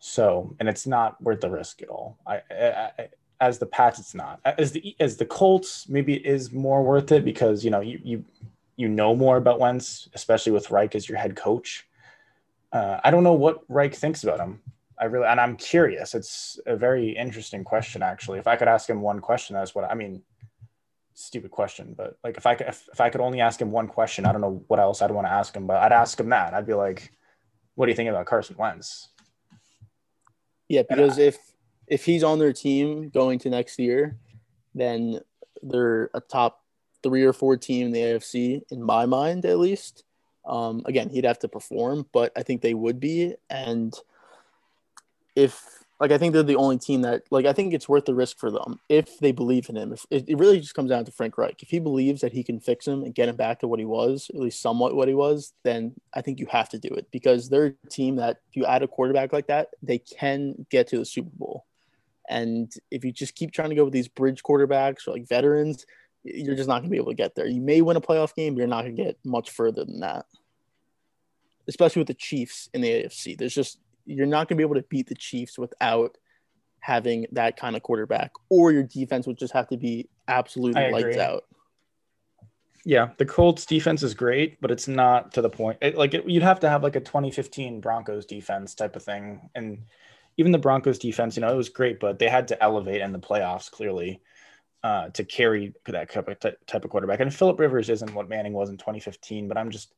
So, 0.00 0.56
and 0.58 0.68
it's 0.68 0.86
not 0.86 1.22
worth 1.22 1.42
the 1.42 1.50
risk 1.50 1.82
at 1.82 1.90
all. 1.90 2.18
I, 2.26 2.40
I, 2.50 2.90
I 2.98 3.08
as 3.40 3.58
the 3.58 3.66
Pats, 3.66 3.98
it's 3.98 4.14
not. 4.14 4.40
As 4.44 4.72
the 4.72 4.94
as 5.00 5.16
the 5.16 5.24
Colts, 5.24 5.88
maybe 5.88 6.14
it 6.14 6.26
is 6.26 6.52
more 6.52 6.82
worth 6.82 7.10
it 7.12 7.24
because 7.24 7.64
you 7.64 7.70
know 7.70 7.80
you 7.80 8.00
you 8.04 8.24
you 8.76 8.88
know 8.88 9.14
more 9.14 9.36
about 9.36 9.58
Wentz, 9.58 10.08
especially 10.14 10.52
with 10.52 10.70
Reich 10.70 10.94
as 10.94 11.08
your 11.08 11.18
head 11.18 11.36
coach. 11.36 11.86
Uh, 12.72 13.00
I 13.02 13.10
don't 13.10 13.24
know 13.24 13.32
what 13.32 13.62
Reich 13.68 13.94
thinks 13.94 14.22
about 14.22 14.40
him. 14.40 14.60
I 14.98 15.06
really, 15.06 15.26
and 15.26 15.40
I'm 15.40 15.56
curious. 15.56 16.14
It's 16.14 16.60
a 16.66 16.76
very 16.76 17.10
interesting 17.10 17.64
question, 17.64 18.02
actually. 18.02 18.38
If 18.38 18.46
I 18.46 18.56
could 18.56 18.68
ask 18.68 18.88
him 18.88 19.00
one 19.00 19.20
question, 19.20 19.54
that's 19.54 19.74
what 19.74 19.90
I 19.90 19.94
mean. 19.94 20.22
Stupid 21.14 21.50
question, 21.50 21.94
but 21.96 22.16
like 22.24 22.36
if 22.36 22.46
I 22.46 22.54
could, 22.54 22.68
if, 22.68 22.88
if 22.92 23.00
I 23.00 23.10
could 23.10 23.20
only 23.20 23.40
ask 23.40 23.60
him 23.60 23.70
one 23.70 23.88
question, 23.88 24.24
I 24.24 24.32
don't 24.32 24.40
know 24.40 24.62
what 24.68 24.80
else 24.80 25.02
I'd 25.02 25.10
want 25.10 25.26
to 25.26 25.32
ask 25.32 25.54
him, 25.54 25.66
but 25.66 25.76
I'd 25.78 25.92
ask 25.92 26.18
him 26.18 26.30
that. 26.30 26.54
I'd 26.54 26.66
be 26.66 26.74
like, 26.74 27.12
"What 27.74 27.86
do 27.86 27.90
you 27.90 27.96
think 27.96 28.08
about 28.08 28.24
Carson 28.26 28.56
Wentz?" 28.58 29.08
Yeah, 30.68 30.82
because 30.88 31.18
I, 31.18 31.22
if 31.22 31.38
if 31.90 32.04
he's 32.04 32.22
on 32.22 32.38
their 32.38 32.52
team 32.52 33.10
going 33.10 33.38
to 33.40 33.50
next 33.50 33.78
year, 33.78 34.16
then 34.74 35.20
they're 35.62 36.08
a 36.14 36.20
top 36.20 36.62
three 37.02 37.24
or 37.24 37.32
four 37.32 37.56
team 37.56 37.86
in 37.86 37.92
the 37.92 38.00
AFC, 38.00 38.62
in 38.70 38.82
my 38.82 39.04
mind 39.04 39.44
at 39.44 39.58
least. 39.58 40.04
Um, 40.46 40.82
again, 40.86 41.10
he'd 41.10 41.24
have 41.24 41.40
to 41.40 41.48
perform, 41.48 42.06
but 42.12 42.32
I 42.36 42.44
think 42.44 42.62
they 42.62 42.74
would 42.74 43.00
be. 43.00 43.34
And 43.50 43.92
if 45.34 45.84
Like 45.98 46.12
I 46.12 46.18
think 46.18 46.32
they're 46.32 46.42
the 46.42 46.56
only 46.56 46.78
team 46.78 47.02
that 47.02 47.24
like 47.30 47.44
I 47.44 47.52
think 47.52 47.74
it's 47.74 47.88
worth 47.88 48.04
the 48.04 48.14
risk 48.14 48.38
for 48.38 48.50
them 48.50 48.80
if 48.88 49.18
they 49.18 49.32
believe 49.32 49.68
in 49.68 49.76
him. 49.76 49.92
If 49.92 50.06
it, 50.10 50.38
really 50.38 50.60
just 50.60 50.74
comes 50.74 50.90
down 50.90 51.04
to 51.04 51.12
Frank 51.12 51.36
Reich. 51.36 51.62
If 51.62 51.70
he 51.70 51.78
believes 51.80 52.20
that 52.20 52.32
he 52.32 52.44
can 52.44 52.60
fix 52.60 52.86
him 52.86 53.02
and 53.02 53.14
get 53.14 53.28
him 53.28 53.36
back 53.36 53.60
to 53.60 53.68
what 53.68 53.80
he 53.80 53.84
was, 53.84 54.30
at 54.32 54.40
least 54.40 54.62
somewhat 54.62 54.94
what 54.94 55.08
he 55.08 55.14
was, 55.14 55.52
then 55.64 55.94
I 56.14 56.22
think 56.22 56.38
you 56.38 56.46
have 56.50 56.68
to 56.70 56.78
do 56.78 56.88
it 56.94 57.08
because 57.10 57.48
they're 57.48 57.74
a 57.84 57.88
team 57.90 58.16
that 58.16 58.38
if 58.48 58.56
you 58.56 58.64
add 58.64 58.82
a 58.82 58.88
quarterback 58.88 59.32
like 59.32 59.48
that, 59.48 59.68
they 59.82 59.98
can 59.98 60.66
get 60.70 60.86
to 60.88 60.98
the 60.98 61.04
Super 61.04 61.36
Bowl. 61.36 61.66
And 62.28 62.72
if 62.90 63.04
you 63.04 63.12
just 63.12 63.34
keep 63.34 63.52
trying 63.52 63.70
to 63.70 63.74
go 63.74 63.84
with 63.84 63.92
these 63.92 64.08
bridge 64.08 64.42
quarterbacks 64.42 65.06
or 65.06 65.12
like 65.12 65.28
veterans, 65.28 65.86
you're 66.22 66.54
just 66.54 66.68
not 66.68 66.80
going 66.80 66.84
to 66.84 66.90
be 66.90 66.96
able 66.96 67.12
to 67.12 67.16
get 67.16 67.34
there. 67.34 67.46
You 67.46 67.60
may 67.60 67.80
win 67.80 67.96
a 67.96 68.00
playoff 68.00 68.34
game, 68.34 68.54
but 68.54 68.58
you're 68.58 68.68
not 68.68 68.82
going 68.82 68.96
to 68.96 69.02
get 69.02 69.18
much 69.24 69.50
further 69.50 69.84
than 69.84 70.00
that. 70.00 70.26
Especially 71.66 72.00
with 72.00 72.08
the 72.08 72.14
Chiefs 72.14 72.68
in 72.74 72.82
the 72.82 72.88
AFC. 72.88 73.36
There's 73.36 73.54
just 73.54 73.78
you're 74.06 74.26
not 74.26 74.48
going 74.48 74.56
to 74.56 74.60
be 74.60 74.62
able 74.62 74.74
to 74.74 74.86
beat 74.88 75.08
the 75.08 75.14
Chiefs 75.14 75.58
without 75.58 76.18
having 76.80 77.26
that 77.32 77.56
kind 77.56 77.76
of 77.76 77.82
quarterback, 77.82 78.32
or 78.48 78.72
your 78.72 78.82
defense 78.82 79.26
would 79.26 79.38
just 79.38 79.52
have 79.52 79.68
to 79.68 79.76
be 79.76 80.08
absolutely 80.28 80.90
lights 80.90 81.16
out. 81.16 81.44
Yeah, 82.84 83.10
the 83.18 83.26
Colts 83.26 83.66
defense 83.66 84.02
is 84.02 84.14
great, 84.14 84.60
but 84.60 84.70
it's 84.70 84.88
not 84.88 85.32
to 85.32 85.42
the 85.42 85.50
point. 85.50 85.78
It, 85.82 85.96
like 85.96 86.14
it, 86.14 86.28
you'd 86.28 86.42
have 86.42 86.60
to 86.60 86.68
have 86.68 86.82
like 86.82 86.96
a 86.96 87.00
2015 87.00 87.80
Broncos 87.80 88.24
defense 88.24 88.74
type 88.74 88.96
of 88.96 89.02
thing, 89.02 89.50
and 89.54 89.82
even 90.36 90.52
the 90.52 90.58
Broncos 90.58 90.98
defense, 90.98 91.36
you 91.36 91.42
know, 91.42 91.52
it 91.52 91.56
was 91.56 91.68
great, 91.68 92.00
but 92.00 92.18
they 92.18 92.28
had 92.28 92.48
to 92.48 92.62
elevate 92.62 93.00
in 93.00 93.12
the 93.12 93.18
playoffs 93.18 93.70
clearly 93.70 94.20
uh, 94.82 95.10
to 95.10 95.24
carry 95.24 95.74
that 95.86 96.10
type 96.10 96.84
of, 96.84 96.90
quarterback. 96.90 97.20
And 97.20 97.34
Philip 97.34 97.60
Rivers 97.60 97.90
isn't 97.90 98.14
what 98.14 98.28
Manning 98.28 98.52
was 98.52 98.70
in 98.70 98.78
2015, 98.78 99.48
but 99.48 99.58
I'm 99.58 99.70
just 99.70 99.92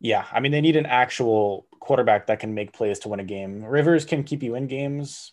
yeah, 0.00 0.24
I 0.32 0.40
mean, 0.40 0.50
they 0.50 0.60
need 0.60 0.74
an 0.74 0.86
actual 0.86 1.68
quarterback 1.78 2.26
that 2.26 2.40
can 2.40 2.54
make 2.54 2.72
plays 2.72 2.98
to 3.00 3.08
win 3.08 3.20
a 3.20 3.24
game. 3.24 3.64
Rivers 3.64 4.04
can 4.04 4.24
keep 4.24 4.42
you 4.42 4.56
in 4.56 4.66
games, 4.66 5.32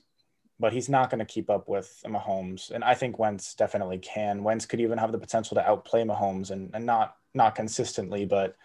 but 0.59 0.73
he's 0.73 0.87
not 0.87 1.09
going 1.09 1.17
to 1.17 1.25
keep 1.25 1.49
up 1.49 1.67
with 1.67 1.91
Mahomes. 2.05 2.69
And 2.69 2.83
I 2.83 2.93
think 2.93 3.17
Wentz 3.17 3.55
definitely 3.55 3.97
can. 3.97 4.43
Wentz 4.43 4.67
could 4.67 4.79
even 4.79 4.99
have 4.99 5.11
the 5.11 5.17
potential 5.17 5.55
to 5.55 5.67
outplay 5.67 6.03
Mahomes 6.03 6.51
and, 6.51 6.69
and 6.75 6.85
not 6.85 7.15
not 7.33 7.55
consistently, 7.55 8.25
but 8.25 8.55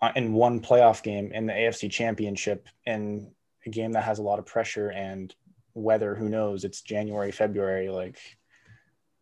uh, 0.00 0.12
in 0.14 0.32
one 0.34 0.60
playoff 0.60 1.02
game 1.02 1.32
in 1.32 1.46
the 1.46 1.52
AFC 1.52 1.90
Championship 1.90 2.68
in 2.86 3.32
a 3.68 3.70
game 3.70 3.92
that 3.92 4.04
has 4.04 4.18
a 4.18 4.22
lot 4.22 4.38
of 4.38 4.46
pressure 4.46 4.90
and 4.90 5.34
weather. 5.74 6.14
Who 6.14 6.28
knows? 6.28 6.64
It's 6.64 6.82
January, 6.82 7.30
February. 7.30 7.88
Like 7.88 8.18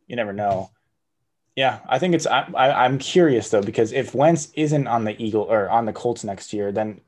you 0.07 0.17
never 0.17 0.33
know. 0.33 0.71
Yeah, 1.55 1.81
I 1.89 1.99
think 1.99 2.15
it's. 2.15 2.27
I, 2.27 2.51
I, 2.55 2.85
am 2.85 2.99
curious 2.99 3.49
though 3.51 3.63
because 3.63 3.93
if 3.93 4.15
Wentz 4.15 4.51
isn't 4.55 4.87
on 4.87 5.05
the 5.05 5.21
Eagle 5.23 5.43
or 5.43 5.71
on 5.71 5.87
the 5.87 5.93
Colts 5.93 6.23
next 6.23 6.53
year, 6.53 6.71
then 6.71 7.01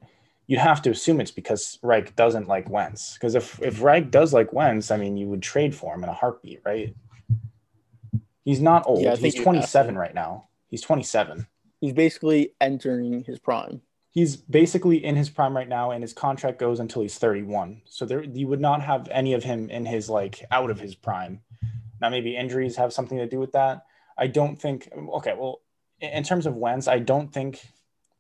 you'd 0.47 0.59
have 0.59 0.81
to 0.83 0.91
assume 0.91 1.21
it's 1.21 1.31
because 1.31 1.79
Reich 1.83 2.17
doesn't 2.17 2.49
like 2.49 2.69
Wentz. 2.71 3.15
Because 3.15 3.35
if 3.35 3.61
if 3.63 3.83
Reich 3.83 4.11
does 4.11 4.33
like 4.33 4.53
Wentz, 4.53 4.91
I 4.91 4.97
mean, 4.97 5.17
you 5.17 5.29
would 5.29 5.43
trade 5.43 5.75
for 5.75 5.95
him 5.95 6.03
in 6.03 6.09
a 6.09 6.15
heartbeat, 6.15 6.63
right? 6.65 6.95
He's 8.45 8.61
not 8.61 8.85
old. 8.87 9.03
Yeah, 9.03 9.17
He's 9.17 9.35
27 9.35 9.99
right 9.99 10.15
now. 10.15 10.49
He's 10.69 10.81
27. 10.81 11.47
He's 11.83 11.93
basically 11.93 12.55
entering 12.61 13.25
his 13.25 13.39
prime. 13.39 13.83
He's 14.19 14.37
basically 14.37 15.05
in 15.05 15.15
his 15.15 15.31
prime 15.31 15.57
right 15.57 15.69
now, 15.69 15.93
and 15.93 16.03
his 16.03 16.13
contract 16.13 16.59
goes 16.59 16.81
until 16.81 17.03
he's 17.03 17.19
31. 17.19 17.83
So 17.85 18.05
there, 18.05 18.23
you 18.23 18.49
would 18.49 18.61
not 18.61 18.83
have 18.83 19.09
any 19.11 19.35
of 19.35 19.45
him 19.45 19.71
in 19.71 19.87
his 19.87 20.11
like 20.11 20.45
out 20.51 20.71
of 20.71 20.81
his 20.81 20.95
prime. 20.95 21.41
Now, 22.01 22.09
maybe 22.09 22.37
injuries 22.37 22.77
have 22.77 22.93
something 22.93 23.19
to 23.19 23.27
do 23.27 23.39
with 23.39 23.53
that 23.53 23.85
I 24.19 24.27
don't 24.27 24.57
think. 24.57 24.91
Okay, 24.95 25.35
well, 25.39 25.61
in 26.01 26.25
terms 26.25 26.47
of 26.47 26.57
Wentz, 26.57 26.89
I 26.89 26.99
don't 26.99 27.33
think 27.33 27.65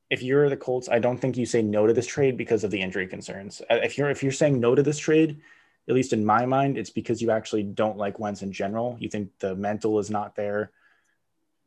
if 0.09 0.23
you're 0.23 0.49
the 0.49 0.57
Colts, 0.57 0.89
I 0.89 1.01
don't 1.01 1.19
think 1.19 1.37
you 1.37 1.45
say 1.45 1.61
no 1.61 1.87
to 1.87 1.93
this 1.93 2.07
trade 2.07 2.39
because 2.39 2.65
of 2.65 2.71
the 2.71 2.81
injury 2.81 3.07
concerns. 3.07 3.61
Uh, 3.69 3.81
if 3.83 3.99
you're 3.99 4.09
if 4.09 4.23
you're 4.23 4.33
saying 4.33 4.61
no 4.61 4.75
to 4.75 4.83
this 4.83 4.99
trade, 4.99 5.41
at 5.89 5.95
least 5.95 6.13
in 6.13 6.25
my 6.25 6.47
mind, 6.47 6.79
it's 6.79 6.91
because 6.91 7.21
you 7.21 7.31
actually 7.31 7.65
don't 7.65 7.99
like 7.99 8.21
Wentz 8.21 8.43
in 8.43 8.53
general. 8.53 8.97
You 9.01 9.09
think 9.09 9.31
the 9.41 9.57
mental 9.57 9.99
is 9.99 10.09
not 10.09 10.37
there 10.37 10.71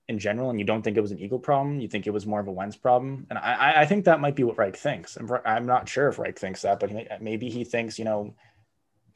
in 0.07 0.19
general, 0.19 0.49
and 0.49 0.59
you 0.59 0.65
don't 0.65 0.81
think 0.81 0.97
it 0.97 1.01
was 1.01 1.11
an 1.11 1.19
Eagle 1.19 1.39
problem. 1.39 1.79
You 1.79 1.87
think 1.87 2.07
it 2.07 2.11
was 2.11 2.25
more 2.25 2.39
of 2.39 2.47
a 2.47 2.51
Wentz 2.51 2.75
problem, 2.75 3.25
and 3.29 3.39
I, 3.39 3.81
I 3.81 3.85
think 3.85 4.05
that 4.05 4.19
might 4.19 4.35
be 4.35 4.43
what 4.43 4.57
Reich 4.57 4.75
thinks. 4.75 5.17
I'm 5.45 5.65
not 5.65 5.87
sure 5.87 6.07
if 6.07 6.19
Reich 6.19 6.37
thinks 6.37 6.63
that, 6.63 6.79
but 6.79 6.91
maybe 7.21 7.49
he 7.49 7.63
thinks 7.63 7.99
you 7.99 8.05
know. 8.05 8.35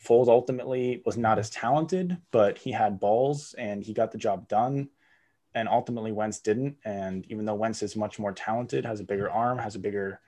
Foles 0.03 0.27
ultimately 0.27 1.01
was 1.03 1.17
not 1.17 1.39
as 1.39 1.49
talented, 1.49 2.17
but 2.29 2.59
he 2.59 2.71
had 2.71 2.99
balls 2.99 3.55
and 3.57 3.83
he 3.83 3.91
got 3.91 4.11
the 4.11 4.19
job 4.19 4.47
done 4.47 4.89
and 5.55 5.69
ultimately 5.69 6.11
Wentz 6.11 6.39
didn't. 6.39 6.75
And 6.83 7.25
even 7.31 7.45
though 7.45 7.55
Wentz 7.55 7.81
is 7.81 7.95
much 7.95 8.19
more 8.19 8.33
talented, 8.33 8.85
has 8.85 8.99
a 8.99 9.05
bigger 9.05 9.31
arm, 9.31 9.57
has 9.57 9.75
a 9.75 9.79
bigger 9.79 10.19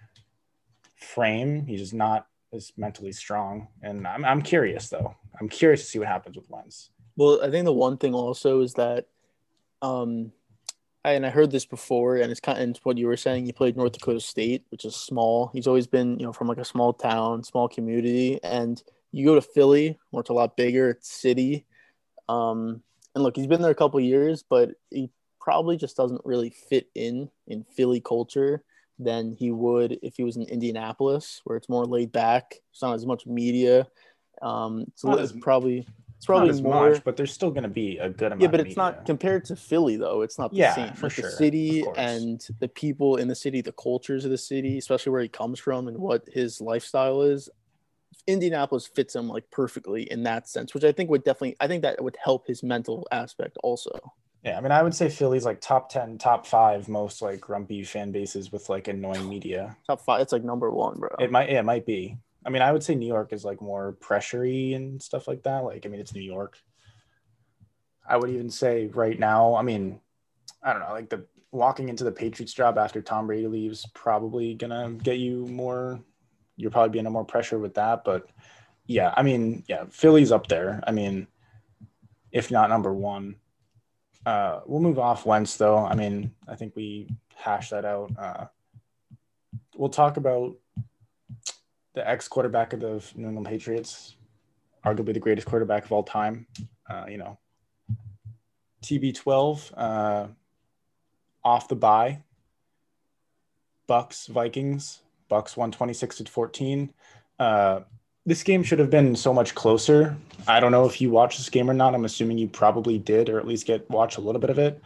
frame, 0.95 1.65
he's 1.67 1.81
just 1.81 1.93
not 1.93 2.27
as 2.53 2.71
mentally 2.77 3.11
strong. 3.11 3.67
And 3.83 4.07
I'm, 4.07 4.25
I'm 4.25 4.41
curious 4.41 4.89
though. 4.89 5.13
I'm 5.39 5.49
curious 5.49 5.81
to 5.81 5.87
see 5.87 5.99
what 5.99 6.07
happens 6.07 6.37
with 6.37 6.49
Wentz. 6.49 6.89
Well, 7.17 7.41
I 7.43 7.51
think 7.51 7.65
the 7.65 7.73
one 7.73 7.97
thing 7.97 8.15
also 8.15 8.61
is 8.61 8.73
that, 8.75 9.07
um, 9.81 10.31
and 11.05 11.25
I 11.25 11.29
heard 11.29 11.51
this 11.51 11.65
before, 11.65 12.17
and 12.17 12.31
it's 12.31 12.39
kind 12.39 12.75
of 12.75 12.83
what 12.83 12.97
you 12.97 13.07
were 13.07 13.17
saying. 13.17 13.45
He 13.45 13.51
played 13.51 13.77
North 13.77 13.93
Dakota 13.93 14.19
State, 14.19 14.65
which 14.69 14.85
is 14.85 14.95
small. 14.95 15.49
He's 15.53 15.67
always 15.67 15.87
been, 15.87 16.19
you 16.19 16.25
know, 16.25 16.33
from 16.33 16.47
like 16.47 16.57
a 16.57 16.65
small 16.65 16.93
town, 16.93 17.43
small 17.43 17.67
community, 17.69 18.39
and 18.43 18.81
you 19.11 19.25
go 19.25 19.35
to 19.35 19.41
Philly, 19.41 19.97
where 20.11 20.21
it's 20.21 20.29
a 20.29 20.33
lot 20.33 20.57
bigger, 20.57 20.89
it's 20.89 21.09
city. 21.09 21.65
Um, 22.27 22.83
and 23.15 23.23
look, 23.23 23.35
he's 23.35 23.47
been 23.47 23.61
there 23.61 23.71
a 23.71 23.75
couple 23.75 23.99
years, 23.99 24.43
but 24.47 24.71
he 24.89 25.09
probably 25.39 25.77
just 25.77 25.95
doesn't 25.95 26.21
really 26.25 26.49
fit 26.49 26.89
in 26.93 27.29
in 27.47 27.63
Philly 27.63 28.01
culture 28.01 28.63
than 28.99 29.31
he 29.31 29.51
would 29.51 29.99
if 30.01 30.17
he 30.17 30.23
was 30.23 30.35
in 30.35 30.43
Indianapolis, 30.43 31.41
where 31.45 31.57
it's 31.57 31.69
more 31.69 31.85
laid 31.85 32.11
back. 32.11 32.55
It's 32.71 32.81
not 32.81 32.95
as 32.95 33.05
much 33.05 33.25
media. 33.25 33.87
Um, 34.41 34.85
it's, 34.87 35.05
as, 35.05 35.31
probably 35.31 35.87
it's 36.17 36.25
probably 36.25 36.61
more, 36.61 36.89
much, 36.89 37.03
but 37.03 37.15
there's 37.15 37.31
still 37.31 37.51
going 37.51 37.63
to 37.63 37.69
be 37.69 37.99
a 37.99 38.09
good 38.09 38.27
amount. 38.31 38.41
Yeah, 38.41 38.47
but 38.47 38.59
it's 38.59 38.75
not 38.75 39.05
compared 39.05 39.45
to 39.45 39.55
Philly 39.55 39.97
though. 39.97 40.23
It's 40.23 40.39
not 40.39 40.51
the 40.51 40.57
yeah, 40.57 40.73
same. 40.73 40.93
For 40.93 41.05
like 41.05 41.13
sure. 41.13 41.29
The 41.29 41.35
city 41.35 41.83
and 41.95 42.45
the 42.59 42.67
people 42.67 43.17
in 43.17 43.27
the 43.27 43.35
city, 43.35 43.61
the 43.61 43.71
cultures 43.71 44.25
of 44.25 44.31
the 44.31 44.37
city, 44.37 44.79
especially 44.79 45.11
where 45.11 45.21
he 45.21 45.27
comes 45.27 45.59
from 45.59 45.87
and 45.87 45.97
what 45.97 46.27
his 46.27 46.59
lifestyle 46.59 47.21
is. 47.21 47.49
Indianapolis 48.25 48.87
fits 48.87 49.15
him 49.15 49.29
like 49.29 49.49
perfectly 49.51 50.11
in 50.11 50.23
that 50.23 50.49
sense, 50.49 50.73
which 50.73 50.83
I 50.83 50.91
think 50.91 51.09
would 51.09 51.23
definitely 51.23 51.55
I 51.59 51.67
think 51.67 51.83
that 51.83 52.03
would 52.03 52.17
help 52.21 52.47
his 52.47 52.63
mental 52.63 53.07
aspect 53.11 53.57
also. 53.63 53.91
Yeah, 54.43 54.57
I 54.57 54.61
mean, 54.61 54.71
I 54.71 54.81
would 54.81 54.95
say 54.95 55.09
Philly's 55.09 55.45
like 55.45 55.61
top 55.61 55.89
ten, 55.89 56.17
top 56.17 56.47
five 56.47 56.89
most 56.89 57.21
like 57.21 57.41
grumpy 57.41 57.83
fan 57.83 58.11
bases 58.11 58.51
with 58.51 58.69
like 58.69 58.87
annoying 58.87 59.27
media. 59.29 59.77
Top 59.87 60.01
five, 60.01 60.21
it's 60.21 60.31
like 60.31 60.43
number 60.43 60.71
one, 60.71 60.99
bro. 60.99 61.09
It 61.19 61.31
might, 61.31 61.49
yeah, 61.49 61.59
it 61.59 61.65
might 61.65 61.85
be. 61.85 62.17
I 62.47 62.49
mean, 62.49 62.61
I 62.61 62.71
would 62.71 62.81
say 62.81 62.95
New 62.95 63.07
York 63.07 63.33
is 63.33 63.43
like 63.43 63.61
more 63.61 63.97
pressury 63.99 64.73
and 64.73 65.03
stuff 65.03 65.27
like 65.27 65.43
that. 65.43 65.65
Like, 65.65 65.85
I 65.85 65.89
mean, 65.89 65.99
it's 65.99 66.15
New 66.15 66.21
York. 66.21 66.57
I 68.07 68.15
would 68.15 68.29
even 68.29 68.49
say 68.49 68.87
right 68.87 69.19
now, 69.19 69.55
I 69.55 69.63
mean, 69.63 69.99
I 70.63 70.71
don't 70.71 70.81
know, 70.81 70.93
like 70.93 71.09
the 71.09 71.25
walking 71.51 71.89
into 71.89 72.05
the 72.05 72.11
Patriots 72.11 72.53
job 72.53 72.77
after 72.77 73.01
Tom 73.01 73.27
Brady 73.27 73.47
leaves 73.47 73.85
probably 73.93 74.53
gonna 74.53 74.91
get 75.03 75.17
you 75.17 75.45
more. 75.47 75.99
you're 76.55 76.71
probably 76.71 76.89
be 76.89 76.99
under 76.99 77.11
more 77.11 77.25
pressure 77.25 77.59
with 77.59 77.73
that, 77.75 78.05
but 78.05 78.29
yeah, 78.85 79.13
I 79.17 79.23
mean, 79.23 79.63
yeah, 79.67 79.83
Philly's 79.89 80.31
up 80.31 80.47
there. 80.47 80.81
I 80.87 80.91
mean, 80.91 81.27
if 82.31 82.49
not 82.49 82.69
number 82.69 82.93
one. 82.93 83.35
Uh, 84.25 84.61
we'll 84.65 84.81
move 84.81 84.99
off 84.99 85.25
Wentz 85.25 85.57
though. 85.57 85.77
I 85.77 85.95
mean, 85.95 86.31
I 86.47 86.55
think 86.55 86.77
we 86.77 87.09
hashed 87.35 87.71
that 87.71 87.83
out. 87.83 88.11
Uh, 88.17 88.45
we'll 89.75 89.89
talk 89.89 90.15
about 90.15 90.55
the 91.97 92.07
ex 92.07 92.27
quarterback 92.27 92.73
of 92.73 92.79
the 92.79 93.01
New 93.15 93.27
England 93.27 93.47
Patriots, 93.47 94.15
arguably 94.85 95.13
the 95.13 95.19
greatest 95.19 95.47
quarterback 95.47 95.83
of 95.83 95.91
all 95.91 96.03
time. 96.03 96.45
Uh, 96.87 97.05
you 97.09 97.17
know, 97.17 97.39
TB12 98.83 99.73
uh, 99.75 100.27
off 101.43 101.67
the 101.67 101.75
bye. 101.75 102.21
Bucs 103.89 104.27
Vikings. 104.27 105.01
Bucs 105.29 105.57
won 105.57 105.71
26 105.71 106.17
to 106.17 106.25
14. 106.25 106.93
Uh, 107.39 107.79
this 108.27 108.43
game 108.43 108.61
should 108.61 108.79
have 108.79 108.91
been 108.91 109.15
so 109.15 109.33
much 109.33 109.55
closer. 109.55 110.15
I 110.47 110.59
don't 110.59 110.71
know 110.71 110.85
if 110.85 111.01
you 111.01 111.09
watched 111.09 111.39
this 111.39 111.49
game 111.49 111.69
or 111.69 111.73
not. 111.73 111.95
I'm 111.95 112.05
assuming 112.05 112.37
you 112.37 112.47
probably 112.47 112.99
did, 112.99 113.27
or 113.29 113.39
at 113.39 113.47
least 113.47 113.65
get 113.65 113.89
watch 113.89 114.17
a 114.17 114.21
little 114.21 114.39
bit 114.39 114.51
of 114.51 114.59
it. 114.59 114.81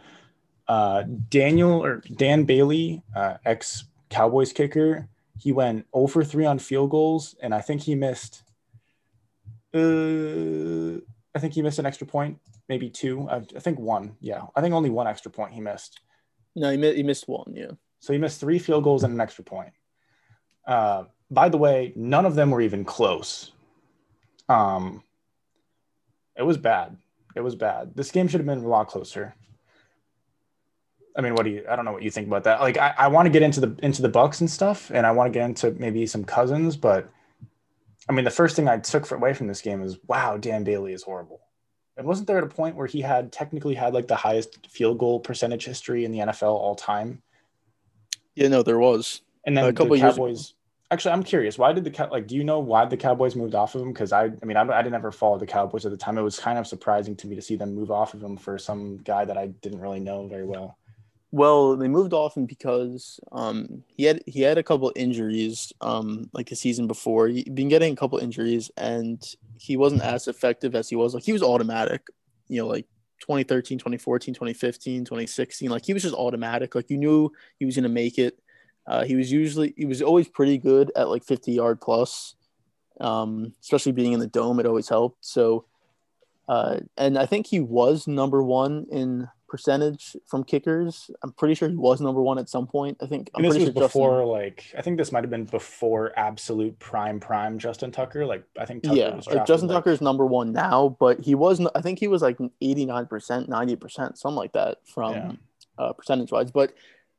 Uh, 0.66 1.02
Daniel 1.28 1.84
or 1.84 2.02
Dan 2.16 2.44
Bailey, 2.44 3.02
uh, 3.14 3.34
ex 3.44 3.84
Cowboys 4.08 4.52
kicker, 4.52 5.08
he 5.38 5.52
went 5.52 5.86
0 5.94 6.06
for 6.06 6.24
3 6.24 6.44
on 6.44 6.58
field 6.58 6.90
goals, 6.90 7.34
and 7.42 7.54
I 7.54 7.60
think 7.60 7.82
he 7.82 7.94
missed. 7.94 8.42
Uh, 9.74 11.00
I 11.34 11.38
think 11.38 11.54
he 11.54 11.62
missed 11.62 11.78
an 11.78 11.86
extra 11.86 12.06
point, 12.06 12.38
maybe 12.68 12.90
two. 12.90 13.28
I, 13.28 13.36
I 13.36 13.60
think 13.60 13.78
one. 13.78 14.16
Yeah, 14.20 14.42
I 14.54 14.60
think 14.60 14.74
only 14.74 14.90
one 14.90 15.06
extra 15.06 15.30
point 15.30 15.52
he 15.52 15.60
missed. 15.60 16.00
No, 16.54 16.70
he, 16.70 16.76
mi- 16.76 16.94
he 16.94 17.02
missed 17.02 17.26
one. 17.28 17.52
Yeah. 17.54 17.70
So 18.00 18.12
he 18.12 18.18
missed 18.18 18.40
three 18.40 18.58
field 18.58 18.84
goals 18.84 19.04
and 19.04 19.14
an 19.14 19.20
extra 19.20 19.44
point. 19.44 19.72
Uh, 20.66 21.04
by 21.30 21.48
the 21.48 21.56
way, 21.56 21.92
none 21.96 22.26
of 22.26 22.34
them 22.34 22.50
were 22.50 22.60
even 22.60 22.84
close. 22.84 23.52
Um, 24.48 25.02
it 26.36 26.42
was 26.42 26.58
bad. 26.58 26.96
It 27.34 27.40
was 27.40 27.54
bad. 27.54 27.94
This 27.94 28.10
game 28.10 28.28
should 28.28 28.40
have 28.40 28.46
been 28.46 28.58
a 28.64 28.68
lot 28.68 28.88
closer. 28.88 29.34
I 31.16 31.20
mean, 31.20 31.34
what 31.34 31.44
do 31.44 31.50
you? 31.50 31.64
I 31.70 31.76
don't 31.76 31.84
know 31.84 31.92
what 31.92 32.02
you 32.02 32.10
think 32.10 32.26
about 32.26 32.44
that. 32.44 32.60
Like, 32.60 32.78
I, 32.78 32.94
I 32.96 33.08
want 33.08 33.26
to 33.26 33.30
get 33.30 33.42
into 33.42 33.60
the 33.60 33.76
into 33.82 34.02
the 34.02 34.10
Bucs 34.10 34.40
and 34.40 34.50
stuff, 34.50 34.90
and 34.92 35.06
I 35.06 35.12
want 35.12 35.32
to 35.32 35.38
get 35.38 35.44
into 35.44 35.72
maybe 35.72 36.06
some 36.06 36.24
Cousins, 36.24 36.76
but 36.76 37.10
I 38.08 38.12
mean, 38.12 38.24
the 38.24 38.30
first 38.30 38.56
thing 38.56 38.68
I 38.68 38.78
took 38.78 39.10
away 39.10 39.32
from 39.34 39.46
this 39.46 39.62
game 39.62 39.82
is, 39.82 39.98
wow, 40.06 40.36
Dan 40.36 40.64
Bailey 40.64 40.92
is 40.92 41.02
horrible. 41.02 41.40
And 41.96 42.06
wasn't 42.06 42.26
there 42.26 42.38
at 42.38 42.44
a 42.44 42.48
point 42.48 42.76
where 42.76 42.86
he 42.86 43.00
had 43.00 43.32
technically 43.32 43.74
had 43.74 43.94
like 43.94 44.08
the 44.08 44.16
highest 44.16 44.66
field 44.66 44.98
goal 44.98 45.20
percentage 45.20 45.64
history 45.64 46.04
in 46.04 46.12
the 46.12 46.18
NFL 46.18 46.54
all 46.54 46.74
time? 46.74 47.22
Yeah, 48.34 48.48
no, 48.48 48.62
there 48.62 48.78
was. 48.78 49.20
And 49.46 49.56
then 49.56 49.64
A 49.64 49.66
the 49.68 49.72
couple 49.74 49.96
years 49.96 50.14
Cowboys. 50.14 50.54
Actually, 50.90 51.12
I'm 51.12 51.22
curious. 51.22 51.58
Why 51.58 51.72
did 51.72 51.84
the 51.84 51.90
Cow- 51.90 52.10
like? 52.10 52.26
Do 52.26 52.36
you 52.36 52.44
know 52.44 52.60
why 52.60 52.84
the 52.84 52.96
Cowboys 52.96 53.36
moved 53.36 53.54
off 53.54 53.74
of 53.74 53.82
him? 53.82 53.92
Because 53.92 54.12
I, 54.12 54.24
I 54.24 54.44
mean, 54.44 54.56
I, 54.56 54.62
I 54.62 54.82
didn't 54.82 54.94
ever 54.94 55.10
follow 55.10 55.38
the 55.38 55.46
Cowboys 55.46 55.84
at 55.86 55.90
the 55.90 55.96
time. 55.96 56.18
It 56.18 56.22
was 56.22 56.38
kind 56.38 56.58
of 56.58 56.66
surprising 56.66 57.16
to 57.16 57.26
me 57.26 57.34
to 57.36 57.42
see 57.42 57.56
them 57.56 57.74
move 57.74 57.90
off 57.90 58.14
of 58.14 58.22
him 58.22 58.36
for 58.36 58.58
some 58.58 58.98
guy 58.98 59.24
that 59.24 59.38
I 59.38 59.48
didn't 59.48 59.80
really 59.80 60.00
know 60.00 60.26
very 60.28 60.44
well. 60.44 60.78
Well, 61.34 61.76
they 61.76 61.88
moved 61.88 62.12
him 62.12 62.44
because 62.44 63.18
um, 63.32 63.82
he 63.88 64.04
had 64.04 64.22
he 64.26 64.42
had 64.42 64.58
a 64.58 64.62
couple 64.62 64.92
injuries 64.94 65.72
um, 65.80 66.28
like 66.34 66.50
the 66.50 66.54
season 66.54 66.86
before. 66.86 67.26
He'd 67.28 67.54
been 67.54 67.68
getting 67.68 67.94
a 67.94 67.96
couple 67.96 68.18
injuries, 68.18 68.70
and 68.76 69.18
he 69.58 69.78
wasn't 69.78 70.02
as 70.02 70.28
effective 70.28 70.74
as 70.74 70.90
he 70.90 70.96
was. 70.96 71.14
Like 71.14 71.24
he 71.24 71.32
was 71.32 71.42
automatic, 71.42 72.06
you 72.48 72.60
know, 72.60 72.68
like 72.68 72.86
2013, 73.20 73.78
2014, 73.78 74.34
2015, 74.34 75.04
2016. 75.06 75.70
Like 75.70 75.86
he 75.86 75.94
was 75.94 76.02
just 76.02 76.14
automatic. 76.14 76.74
Like 76.74 76.90
you 76.90 76.98
knew 76.98 77.32
he 77.58 77.64
was 77.64 77.76
going 77.76 77.84
to 77.84 77.88
make 77.88 78.18
it. 78.18 78.38
Uh, 78.86 79.04
he 79.04 79.16
was 79.16 79.32
usually 79.32 79.72
he 79.74 79.86
was 79.86 80.02
always 80.02 80.28
pretty 80.28 80.58
good 80.58 80.92
at 80.96 81.08
like 81.08 81.24
50 81.24 81.50
yard 81.50 81.80
plus, 81.80 82.34
um, 83.00 83.54
especially 83.62 83.92
being 83.92 84.12
in 84.12 84.20
the 84.20 84.26
dome. 84.26 84.60
It 84.60 84.66
always 84.66 84.88
helped. 84.88 85.24
So, 85.24 85.64
uh, 86.46 86.80
and 86.98 87.16
I 87.16 87.24
think 87.24 87.46
he 87.46 87.60
was 87.60 88.06
number 88.06 88.42
one 88.42 88.86
in 88.90 89.28
percentage 89.52 90.16
from 90.26 90.42
kickers. 90.44 91.10
I'm 91.22 91.30
pretty 91.32 91.54
sure 91.54 91.68
he 91.68 91.76
was 91.76 92.00
number 92.00 92.22
one 92.22 92.38
at 92.38 92.48
some 92.48 92.66
point. 92.66 92.96
I 93.02 93.06
think 93.06 93.30
I'm 93.34 93.44
And 93.44 93.52
this 93.52 93.58
was 93.58 93.64
sure 93.64 93.72
Justin- 93.74 93.82
before, 93.82 94.24
like, 94.24 94.64
I 94.76 94.80
think 94.80 94.96
this 94.96 95.12
might 95.12 95.22
have 95.22 95.30
been 95.30 95.44
before 95.44 96.10
absolute 96.16 96.78
prime 96.78 97.20
prime 97.20 97.58
Justin 97.58 97.92
Tucker. 97.92 98.24
Like, 98.24 98.44
I 98.58 98.64
think 98.64 98.82
Tucker 98.82 98.96
yeah, 98.96 99.14
was 99.14 99.26
like 99.26 99.34
drafted, 99.34 99.46
Justin 99.54 99.68
like- 99.68 99.76
Tucker 99.76 99.90
is 99.90 100.00
number 100.00 100.24
one 100.24 100.52
now, 100.54 100.96
but 100.98 101.20
he 101.20 101.34
was. 101.34 101.60
I 101.74 101.82
think 101.82 101.98
he 101.98 102.08
was 102.08 102.22
like 102.22 102.38
89 102.62 103.04
percent, 103.06 103.48
90 103.50 103.76
percent, 103.76 104.16
something 104.18 104.36
like 104.36 104.52
that 104.54 104.78
from 104.86 105.12
Yeah. 105.12 105.32
uh, 105.78 105.92
percentage 105.92 106.32
wise. 106.32 106.50
But 106.50 106.72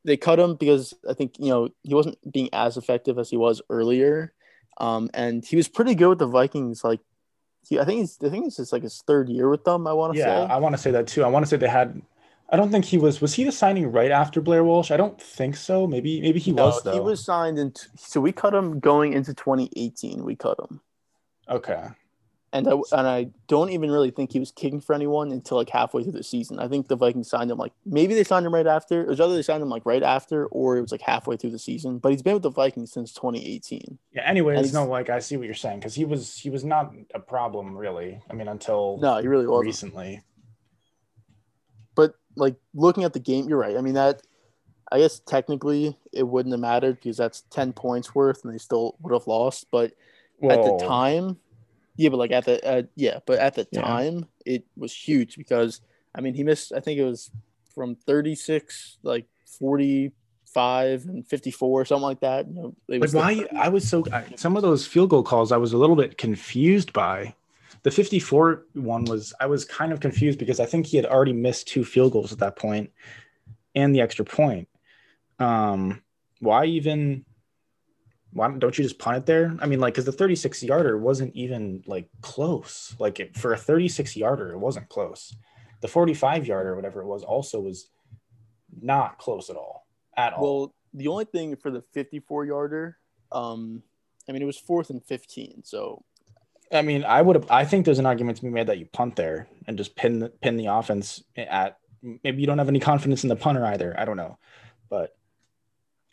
they 0.04 0.16
cut 0.16 0.40
him 0.40 0.56
because 0.56 0.92
I 1.08 1.14
think 1.14 1.38
you 1.38 1.50
know 1.50 1.68
he 1.84 1.94
wasn't 1.94 2.18
being 2.32 2.48
as 2.52 2.76
effective 2.76 3.16
as 3.16 3.30
he 3.30 3.36
was 3.36 3.62
earlier, 3.70 4.32
um, 4.78 5.08
and 5.14 5.44
he 5.46 5.54
was 5.54 5.68
pretty 5.68 5.94
good 5.94 6.08
with 6.08 6.18
the 6.18 6.26
Vikings. 6.26 6.82
Like, 6.82 6.98
he, 7.68 7.78
I 7.78 7.84
think 7.84 8.00
he's. 8.00 8.18
I 8.24 8.28
think 8.28 8.44
it's 8.48 8.56
just 8.56 8.72
like 8.72 8.82
his 8.82 9.02
third 9.06 9.28
year 9.28 9.48
with 9.48 9.62
them. 9.64 9.86
I 9.86 9.92
want 9.92 10.14
to 10.14 10.18
Yeah, 10.18 10.46
say. 10.48 10.52
I 10.52 10.56
want 10.58 10.74
to 10.74 10.82
say 10.82 10.90
that 10.90 11.06
too. 11.06 11.22
I 11.22 11.28
want 11.28 11.44
to 11.46 11.48
say 11.48 11.56
they 11.56 11.68
had. 11.68 12.02
I 12.50 12.56
don't 12.56 12.70
think 12.70 12.84
he 12.84 12.98
was. 12.98 13.20
Was 13.20 13.34
he 13.34 13.44
the 13.44 13.52
signing 13.52 13.90
right 13.90 14.10
after 14.10 14.40
Blair 14.40 14.62
Walsh? 14.64 14.90
I 14.90 14.96
don't 14.96 15.20
think 15.20 15.56
so. 15.56 15.86
Maybe, 15.86 16.20
maybe 16.20 16.38
he 16.38 16.52
No, 16.52 16.66
was 16.66 16.82
though. 16.82 16.92
he 16.92 17.00
was 17.00 17.24
signed 17.24 17.58
in. 17.58 17.72
So 17.96 18.20
we 18.20 18.32
cut 18.32 18.54
him 18.54 18.80
going 18.80 19.12
into 19.14 19.32
2018. 19.34 20.22
We 20.24 20.36
cut 20.36 20.58
him. 20.60 20.80
Okay. 21.48 21.84
and 22.52 22.68
I 22.68 22.72
and 22.92 23.06
I 23.08 23.26
don't 23.48 23.70
even 23.70 23.90
really 23.90 24.10
think 24.12 24.30
he 24.32 24.38
was 24.38 24.52
kicking 24.52 24.80
for 24.80 24.94
anyone 24.94 25.32
until 25.32 25.56
like 25.56 25.68
halfway 25.70 26.02
through 26.04 26.12
the 26.12 26.22
season. 26.22 26.60
I 26.60 26.68
think 26.68 26.86
the 26.86 26.94
Vikings 26.96 27.28
signed 27.28 27.50
him 27.50 27.58
like 27.58 27.72
maybe 27.84 28.14
they 28.14 28.22
signed 28.24 28.46
him 28.46 28.54
right 28.54 28.66
after. 28.66 29.00
It 29.02 29.08
was 29.08 29.20
either 29.20 29.34
they 29.34 29.42
signed 29.42 29.62
him 29.62 29.68
like 29.70 29.84
right 29.84 30.02
after 30.04 30.46
or 30.46 30.76
it 30.76 30.80
was 30.82 30.92
like 30.92 31.00
halfway 31.02 31.36
through 31.36 31.50
the 31.50 31.58
season. 31.58 31.98
But 31.98 32.12
he's 32.12 32.22
been 32.22 32.34
with 32.34 32.44
the 32.44 32.50
Vikings 32.50 32.92
since 32.92 33.12
2018. 33.12 33.98
Yeah. 34.12 34.22
Anyways, 34.28 34.58
And 34.58 34.72
no, 34.72 34.80
he's- 34.82 34.90
like 34.90 35.10
I 35.10 35.18
see 35.18 35.36
what 35.36 35.46
you're 35.46 35.54
saying 35.54 35.80
because 35.80 35.94
he 35.96 36.04
was 36.04 36.36
he 36.38 36.48
was 36.50 36.62
not 36.64 36.92
a 37.14 37.18
problem 37.20 37.76
really. 37.76 38.20
I 38.30 38.34
mean, 38.34 38.46
until 38.48 38.98
No, 39.02 39.18
he 39.18 39.26
really 39.26 39.46
wasn't. 39.48 39.66
recently. 39.66 40.22
Like 42.36 42.56
looking 42.74 43.04
at 43.04 43.12
the 43.12 43.20
game, 43.20 43.48
you're 43.48 43.58
right. 43.58 43.76
I 43.76 43.80
mean 43.80 43.94
that. 43.94 44.22
I 44.92 44.98
guess 44.98 45.18
technically 45.18 45.96
it 46.12 46.22
wouldn't 46.22 46.52
have 46.52 46.60
mattered 46.60 46.96
because 46.96 47.16
that's 47.16 47.40
10 47.50 47.72
points 47.72 48.14
worth 48.14 48.44
and 48.44 48.52
they 48.52 48.58
still 48.58 48.96
would 49.00 49.12
have 49.14 49.26
lost. 49.26 49.66
But 49.72 49.92
at 50.48 50.62
the 50.62 50.76
time, 50.86 51.38
yeah, 51.96 52.10
but 52.10 52.18
like 52.18 52.30
at 52.32 52.44
the 52.44 52.64
uh, 52.64 52.82
yeah, 52.94 53.20
but 53.26 53.38
at 53.38 53.54
the 53.54 53.66
Yeah. 53.72 53.80
time 53.80 54.26
it 54.44 54.64
was 54.76 54.92
huge 54.94 55.36
because 55.36 55.80
I 56.14 56.20
mean 56.20 56.34
he 56.34 56.44
missed 56.44 56.72
I 56.72 56.80
think 56.80 56.98
it 57.00 57.04
was 57.04 57.30
from 57.74 57.96
36 58.06 58.98
like 59.02 59.26
45 59.58 61.04
and 61.06 61.26
54 61.26 61.84
something 61.86 62.02
like 62.02 62.20
that. 62.20 62.46
You 62.48 62.54
know, 62.54 62.76
it 62.88 62.92
Like 62.92 63.00
was 63.00 63.12
the- 63.12 63.18
why? 63.18 63.46
I 63.56 63.68
was 63.70 63.88
so 63.88 64.04
I, 64.12 64.24
some 64.36 64.56
of 64.56 64.62
those 64.62 64.86
field 64.86 65.10
goal 65.10 65.22
calls 65.22 65.50
I 65.50 65.56
was 65.56 65.72
a 65.72 65.78
little 65.78 65.96
bit 65.96 66.18
confused 66.18 66.92
by. 66.92 67.34
The 67.84 67.90
54 67.90 68.64
one 68.74 69.04
was 69.04 69.32
I 69.38 69.46
was 69.46 69.64
kind 69.64 69.92
of 69.92 70.00
confused 70.00 70.38
because 70.38 70.58
I 70.58 70.66
think 70.66 70.86
he 70.86 70.96
had 70.96 71.06
already 71.06 71.32
missed 71.32 71.68
two 71.68 71.84
field 71.84 72.12
goals 72.12 72.32
at 72.32 72.38
that 72.40 72.56
point 72.56 72.90
and 73.74 73.94
the 73.94 74.00
extra 74.00 74.24
point. 74.24 74.68
Um, 75.38 76.02
why 76.40 76.64
even? 76.66 77.24
Why 78.32 78.50
don't- 78.50 78.76
you 78.76 78.82
just 78.82 78.98
punt 78.98 79.18
it 79.18 79.26
there? 79.26 79.56
I 79.60 79.66
mean, 79.66 79.78
like, 79.78 79.94
because 79.94 80.06
the 80.06 80.12
36 80.12 80.64
yarder 80.64 80.98
wasn't 80.98 81.36
even 81.36 81.84
like 81.86 82.08
close. 82.20 82.96
Like 82.98 83.20
it, 83.20 83.36
for 83.36 83.52
a 83.52 83.56
36 83.56 84.16
yarder, 84.16 84.50
it 84.50 84.58
wasn't 84.58 84.88
close. 84.88 85.36
The 85.80 85.86
45 85.86 86.46
yarder, 86.46 86.74
whatever 86.74 87.00
it 87.00 87.06
was, 87.06 87.22
also 87.22 87.60
was 87.60 87.90
not 88.80 89.18
close 89.18 89.50
at 89.50 89.56
all. 89.56 89.86
At 90.16 90.32
all. 90.32 90.42
well 90.42 90.74
the 90.94 91.08
only 91.08 91.24
thing 91.24 91.56
for 91.56 91.70
the 91.72 91.82
54 91.92 92.44
yarder 92.46 92.96
um 93.32 93.82
I 94.28 94.32
mean 94.32 94.42
it 94.42 94.46
was 94.46 94.56
fourth 94.58 94.90
and 94.90 95.02
15 95.04 95.62
so 95.64 96.04
I 96.74 96.82
mean, 96.82 97.04
I 97.04 97.22
would 97.22 97.36
have. 97.36 97.50
I 97.50 97.64
think 97.64 97.84
there's 97.84 97.98
an 97.98 98.06
argument 98.06 98.38
to 98.38 98.42
be 98.42 98.50
made 98.50 98.66
that 98.66 98.78
you 98.78 98.86
punt 98.86 99.16
there 99.16 99.46
and 99.66 99.78
just 99.78 99.96
pin 99.96 100.18
the, 100.20 100.28
pin 100.28 100.56
the 100.56 100.66
offense 100.66 101.22
at. 101.36 101.78
Maybe 102.02 102.40
you 102.40 102.46
don't 102.46 102.58
have 102.58 102.68
any 102.68 102.80
confidence 102.80 103.22
in 103.22 103.28
the 103.28 103.36
punter 103.36 103.64
either. 103.64 103.98
I 103.98 104.04
don't 104.04 104.18
know, 104.18 104.38
but 104.90 105.16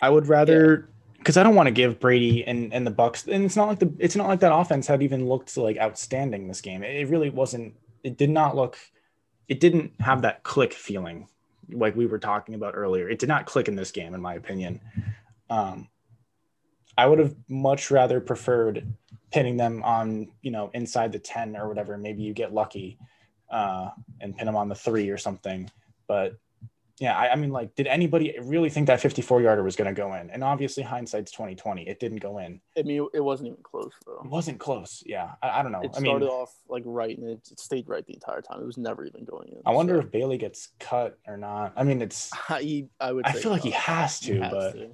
I 0.01 0.09
would 0.09 0.27
rather 0.27 0.89
because 1.17 1.37
I 1.37 1.43
don't 1.43 1.55
want 1.55 1.67
to 1.67 1.71
give 1.71 1.99
Brady 1.99 2.45
and 2.45 2.73
and 2.73 2.85
the 2.85 2.91
Bucs. 2.91 3.27
And 3.27 3.43
it's 3.43 3.55
not 3.55 3.67
like 3.67 3.79
the 3.79 3.93
it's 3.99 4.15
not 4.15 4.27
like 4.27 4.39
that 4.39 4.53
offense 4.53 4.87
had 4.87 5.03
even 5.03 5.27
looked 5.27 5.57
like 5.57 5.77
outstanding 5.77 6.47
this 6.47 6.61
game. 6.61 6.83
It, 6.83 6.95
it 6.95 7.09
really 7.09 7.29
wasn't. 7.29 7.75
It 8.03 8.17
did 8.17 8.29
not 8.29 8.55
look. 8.55 8.77
It 9.47 9.59
didn't 9.59 9.93
have 9.99 10.21
that 10.21 10.43
click 10.43 10.73
feeling 10.73 11.27
like 11.69 11.95
we 11.95 12.05
were 12.05 12.19
talking 12.19 12.55
about 12.55 12.75
earlier. 12.75 13.09
It 13.09 13.19
did 13.19 13.29
not 13.29 13.45
click 13.45 13.67
in 13.67 13.75
this 13.75 13.91
game, 13.91 14.13
in 14.13 14.21
my 14.21 14.35
opinion. 14.35 14.81
Um, 15.49 15.89
I 16.97 17.05
would 17.05 17.19
have 17.19 17.35
much 17.47 17.91
rather 17.91 18.19
preferred 18.19 18.93
pinning 19.31 19.57
them 19.57 19.81
on, 19.83 20.27
you 20.41 20.51
know, 20.51 20.69
inside 20.73 21.11
the 21.11 21.19
10 21.19 21.55
or 21.57 21.67
whatever. 21.67 21.97
Maybe 21.97 22.23
you 22.23 22.33
get 22.33 22.53
lucky 22.53 22.97
uh, 23.49 23.89
and 24.19 24.35
pin 24.35 24.45
them 24.45 24.55
on 24.55 24.69
the 24.69 24.75
three 24.75 25.09
or 25.09 25.17
something. 25.17 25.69
But 26.07 26.37
yeah, 26.99 27.17
I, 27.17 27.31
I 27.31 27.35
mean, 27.35 27.49
like, 27.49 27.73
did 27.73 27.87
anybody 27.87 28.37
really 28.43 28.69
think 28.69 28.85
that 28.85 29.01
54 29.01 29.41
yarder 29.41 29.63
was 29.63 29.75
going 29.75 29.87
to 29.87 29.99
go 29.99 30.13
in? 30.13 30.29
And 30.29 30.43
obviously, 30.43 30.83
hindsight's 30.83 31.31
2020. 31.31 31.87
It 31.87 31.99
didn't 31.99 32.19
go 32.19 32.37
in. 32.37 32.61
I 32.77 32.83
mean 32.83 33.07
it 33.13 33.21
wasn't 33.21 33.47
even 33.47 33.63
close 33.63 33.91
though 34.05 34.21
It 34.23 34.29
wasn't 34.29 34.59
close. 34.59 35.01
Yeah, 35.05 35.31
I, 35.41 35.59
I 35.59 35.63
don't 35.63 35.71
know. 35.71 35.81
it 35.81 35.91
I 35.95 35.99
started 35.99 36.25
mean, 36.25 36.29
off 36.29 36.53
like 36.69 36.83
right 36.85 37.17
and 37.17 37.27
it, 37.29 37.39
it 37.51 37.59
stayed 37.59 37.89
right 37.89 38.05
the 38.05 38.13
entire 38.13 38.41
time 38.41 38.61
it 38.61 38.65
was 38.65 38.77
never 38.77 39.03
even 39.05 39.25
going 39.25 39.49
in 39.49 39.61
I 39.65 39.71
wonder 39.71 39.95
so. 39.95 40.01
if 40.01 40.11
Bailey 40.11 40.37
gets 40.37 40.69
cut 40.79 41.17
or 41.25 41.37
not. 41.37 41.73
I 41.75 41.83
mean, 41.83 42.01
it's. 42.03 42.29
I, 42.49 42.87
I 42.99 43.11
would 43.13 43.25
I 43.25 43.31
feel 43.31 43.51
like 43.51 43.63
he 43.63 43.71
has 43.71 44.19
to, 44.21 44.33
He 44.33 44.39
has 44.39 44.51
but 44.51 44.71
to. 44.73 44.89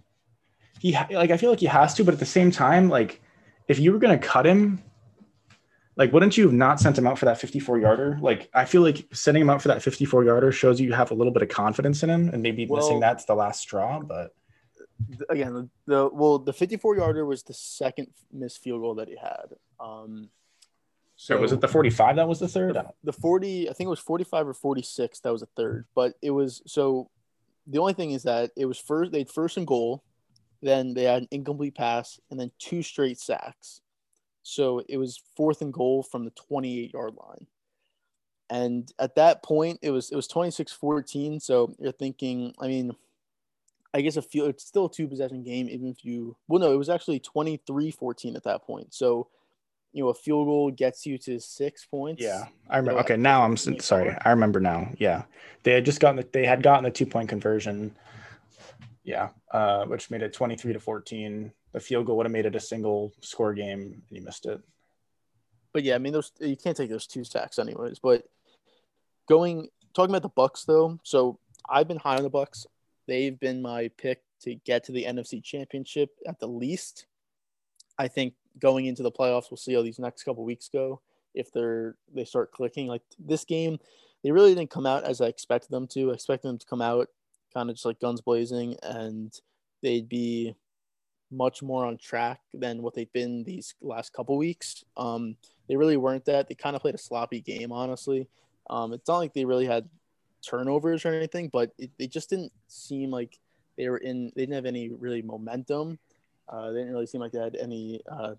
he 0.79 0.91
ha- 0.93 1.07
like 1.11 1.31
I 1.31 1.37
feel 1.37 1.49
like 1.49 1.59
he 1.59 1.65
has 1.65 1.93
to, 1.95 2.05
but 2.05 2.13
at 2.13 2.19
the 2.21 2.25
same 2.25 2.51
time, 2.51 2.87
like 2.89 3.21
if 3.67 3.79
you 3.79 3.91
were 3.91 3.99
gonna 3.99 4.17
cut 4.17 4.45
him, 4.45 4.81
like 5.95 6.13
wouldn't 6.13 6.37
you 6.37 6.45
have 6.45 6.53
not 6.53 6.79
sent 6.79 6.97
him 6.97 7.07
out 7.07 7.17
for 7.19 7.25
that 7.25 7.39
54 7.39 7.79
yarder? 7.79 8.17
Like 8.21 8.49
I 8.53 8.65
feel 8.65 8.81
like 8.81 9.07
sending 9.13 9.41
him 9.41 9.49
out 9.49 9.61
for 9.61 9.67
that 9.69 9.81
54 9.81 10.23
yarder 10.23 10.51
shows 10.51 10.79
you 10.79 10.93
have 10.93 11.11
a 11.11 11.13
little 11.13 11.33
bit 11.33 11.41
of 11.41 11.49
confidence 11.49 12.03
in 12.03 12.09
him, 12.09 12.29
and 12.29 12.41
maybe 12.41 12.65
Well- 12.65 12.81
missing 12.81 12.99
that's 12.99 13.25
the 13.25 13.35
last 13.35 13.61
straw. 13.61 13.99
But 13.99 14.33
again 15.29 15.53
the, 15.53 15.69
the 15.85 16.09
well 16.11 16.39
the 16.39 16.53
54 16.53 16.97
yarder 16.97 17.25
was 17.25 17.43
the 17.43 17.53
second 17.53 18.07
missed 18.31 18.63
field 18.63 18.81
goal 18.81 18.95
that 18.95 19.07
he 19.07 19.15
had 19.15 19.53
um 19.79 20.29
so 21.15 21.37
was 21.37 21.51
it 21.51 21.61
the 21.61 21.67
45 21.67 22.15
that 22.15 22.27
was 22.27 22.39
the 22.39 22.47
third? 22.47 22.75
The, 22.75 22.85
the 23.03 23.13
40 23.13 23.69
i 23.69 23.73
think 23.73 23.85
it 23.85 23.91
was 23.91 23.99
45 23.99 24.47
or 24.47 24.53
46 24.53 25.19
that 25.19 25.31
was 25.31 25.43
a 25.43 25.47
third 25.55 25.85
but 25.95 26.15
it 26.21 26.31
was 26.31 26.63
so 26.65 27.09
the 27.67 27.77
only 27.79 27.93
thing 27.93 28.11
is 28.11 28.23
that 28.23 28.51
it 28.55 28.65
was 28.65 28.79
first 28.79 29.11
they'd 29.11 29.29
first 29.29 29.57
and 29.57 29.67
goal 29.67 30.03
then 30.67 30.93
they 30.93 31.03
had 31.03 31.23
an 31.23 31.27
incomplete 31.31 31.75
pass 31.75 32.19
and 32.29 32.39
then 32.39 32.51
two 32.59 32.81
straight 32.81 33.19
sacks 33.19 33.81
so 34.43 34.81
it 34.87 34.97
was 34.97 35.21
fourth 35.35 35.61
and 35.61 35.73
goal 35.73 36.03
from 36.03 36.25
the 36.25 36.31
28 36.31 36.93
yard 36.93 37.13
line 37.15 37.47
and 38.49 38.91
at 38.99 39.15
that 39.15 39.43
point 39.43 39.79
it 39.81 39.91
was 39.91 40.09
it 40.11 40.15
was 40.15 40.27
26 40.27 40.71
14 40.71 41.39
so 41.39 41.73
you're 41.79 41.91
thinking 41.91 42.53
i 42.59 42.67
mean 42.67 42.95
i 43.93 44.01
guess 44.01 44.17
a 44.17 44.21
few 44.21 44.45
it's 44.45 44.65
still 44.65 44.85
a 44.85 44.91
two 44.91 45.07
possession 45.07 45.43
game 45.43 45.67
even 45.69 45.87
if 45.87 46.05
you 46.05 46.35
well 46.47 46.59
no 46.59 46.71
it 46.71 46.77
was 46.77 46.89
actually 46.89 47.19
23 47.19 47.91
14 47.91 48.35
at 48.35 48.43
that 48.43 48.63
point 48.63 48.93
so 48.93 49.27
you 49.93 50.03
know 50.03 50.09
a 50.09 50.13
field 50.13 50.45
goal 50.45 50.71
gets 50.71 51.05
you 51.05 51.17
to 51.17 51.39
six 51.39 51.85
points 51.85 52.21
Yeah, 52.21 52.45
I 52.69 52.77
remember. 52.77 52.99
So, 52.99 53.05
Okay, 53.05 53.17
now 53.17 53.43
I'm 53.43 53.57
sorry. 53.57 54.15
I 54.23 54.29
remember 54.29 54.59
now. 54.59 54.89
Yeah, 54.97 55.23
they 55.63 55.71
had 55.73 55.85
just 55.85 55.99
gotten 55.99 56.17
the, 56.17 56.27
they 56.31 56.45
had 56.45 56.61
gotten 56.61 56.83
the 56.83 56.91
two 56.91 57.05
point 57.05 57.29
conversion. 57.29 57.95
Yeah, 59.07 59.29
uh, 59.51 59.85
which 59.85 60.11
made 60.11 60.21
it 60.21 60.33
23 60.33 60.73
to 60.73 60.81
14. 60.81 61.49
The 61.71 61.79
field 61.79 62.05
goal 62.05 62.17
would 62.17 62.25
have 62.25 62.31
made 62.33 62.45
it 62.45 62.57
a 62.57 62.59
single 62.59 63.13
score 63.21 63.53
game, 63.53 63.79
and 63.79 64.01
you 64.09 64.21
missed 64.21 64.45
it. 64.45 64.59
but 65.71 65.83
yeah, 65.83 65.95
I 65.95 65.97
mean 65.97 66.11
those 66.11 66.33
you 66.41 66.57
can't 66.57 66.75
take 66.75 66.89
those 66.89 67.07
two 67.07 67.23
sacks 67.23 67.57
anyways. 67.57 67.99
But 67.99 68.25
going 69.29 69.69
talking 69.93 70.13
about 70.13 70.23
the 70.23 70.29
Bucs 70.29 70.65
though, 70.65 70.99
so 71.03 71.39
I've 71.69 71.87
been 71.87 71.97
high 71.97 72.17
on 72.17 72.23
the 72.23 72.29
Bucs. 72.29 72.65
They've 73.07 73.39
been 73.39 73.61
my 73.61 73.89
pick 73.97 74.23
to 74.41 74.55
get 74.55 74.83
to 74.83 74.91
the 74.91 75.05
NFC 75.05 75.41
Championship 75.41 76.09
at 76.27 76.41
the 76.41 76.47
least. 76.47 77.07
I 77.97 78.09
think 78.09 78.33
going 78.59 78.87
into 78.87 79.03
the 79.03 79.11
playoffs, 79.11 79.49
we'll 79.49 79.57
see 79.57 79.73
how 79.73 79.83
these 79.83 79.99
next 79.99 80.23
couple 80.23 80.43
weeks 80.43 80.67
go. 80.67 80.99
If 81.33 81.53
they're 81.53 81.95
they 82.13 82.25
start 82.25 82.51
clicking, 82.51 82.87
like 82.87 83.03
this 83.17 83.45
game, 83.45 83.79
they 84.21 84.31
really 84.31 84.53
didn't 84.53 84.69
come 84.69 84.85
out 84.85 85.05
as 85.05 85.21
I 85.21 85.27
expected 85.27 85.71
them 85.71 85.87
to. 85.93 86.11
I 86.11 86.15
expected 86.15 86.49
them 86.49 86.57
to 86.57 86.65
come 86.65 86.81
out 86.81 87.07
kind 87.53 87.69
of 87.69 87.75
just 87.75 87.85
like 87.85 87.99
guns 87.99 88.21
blazing, 88.21 88.75
and 88.83 89.33
they'd 89.81 90.09
be 90.09 90.55
much 91.31 91.61
more 91.61 91.85
on 91.85 91.97
track 91.97 92.39
than 92.53 92.81
what 92.81 92.93
they've 92.93 93.11
been 93.11 93.43
these 93.43 93.75
last 93.81 94.13
couple 94.13 94.37
weeks. 94.37 94.83
Um, 94.95 95.35
they 95.67 95.75
really 95.75 95.97
weren't 95.97 96.25
that. 96.25 96.47
They 96.47 96.55
kind 96.55 96.75
of 96.75 96.81
played 96.81 96.95
a 96.95 96.99
sloppy 96.99 97.41
game, 97.41 97.71
honestly. 97.71 98.27
Um, 98.69 98.93
it's 98.93 99.07
not 99.07 99.17
like 99.17 99.33
they 99.33 99.45
really 99.45 99.65
had 99.65 99.87
turnovers 100.45 101.05
or 101.05 101.13
anything, 101.13 101.49
but 101.49 101.71
it, 101.77 101.91
they 101.97 102.07
just 102.07 102.29
didn't 102.29 102.51
seem 102.67 103.11
like 103.11 103.37
they 103.77 103.89
were 103.89 103.97
in. 103.97 104.31
They 104.35 104.43
didn't 104.43 104.55
have 104.55 104.65
any 104.65 104.89
really 104.89 105.21
momentum. 105.21 105.99
Uh, 106.47 106.71
they 106.71 106.79
didn't 106.79 106.93
really 106.93 107.07
seem 107.07 107.21
like 107.21 107.31
they 107.31 107.39
had 107.39 107.57
any 107.57 108.01
uh, 108.09 108.35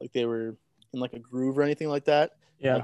like 0.00 0.12
they 0.12 0.26
were 0.26 0.56
in 0.92 1.00
like 1.00 1.12
a 1.12 1.18
groove 1.18 1.58
or 1.58 1.62
anything 1.62 1.88
like 1.88 2.04
that. 2.06 2.36
Yeah. 2.58 2.82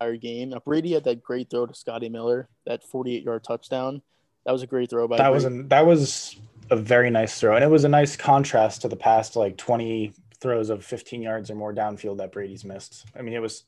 Entire 0.00 0.16
game. 0.16 0.50
Now, 0.50 0.58
Brady 0.58 0.92
had 0.92 1.04
that 1.04 1.22
great 1.22 1.48
throw 1.48 1.66
to 1.66 1.74
Scotty 1.74 2.08
Miller, 2.08 2.48
that 2.66 2.84
48 2.84 3.22
yard 3.22 3.44
touchdown. 3.44 4.02
That 4.46 4.52
was 4.52 4.62
a 4.62 4.66
great 4.66 4.88
throw 4.88 5.08
by 5.08 5.16
that 5.16 5.32
was 5.32 5.44
a, 5.44 5.50
that 5.64 5.84
was 5.84 6.36
a 6.70 6.76
very 6.76 7.10
nice 7.10 7.38
throw, 7.38 7.56
and 7.56 7.64
it 7.64 7.70
was 7.70 7.82
a 7.82 7.88
nice 7.88 8.16
contrast 8.16 8.82
to 8.82 8.88
the 8.88 8.96
past 8.96 9.34
like 9.34 9.56
20 9.56 10.14
throws 10.40 10.70
of 10.70 10.84
15 10.84 11.20
yards 11.20 11.50
or 11.50 11.56
more 11.56 11.74
downfield 11.74 12.18
that 12.18 12.30
Brady's 12.30 12.64
missed. 12.64 13.06
I 13.18 13.22
mean, 13.22 13.34
it 13.34 13.40
was 13.42 13.64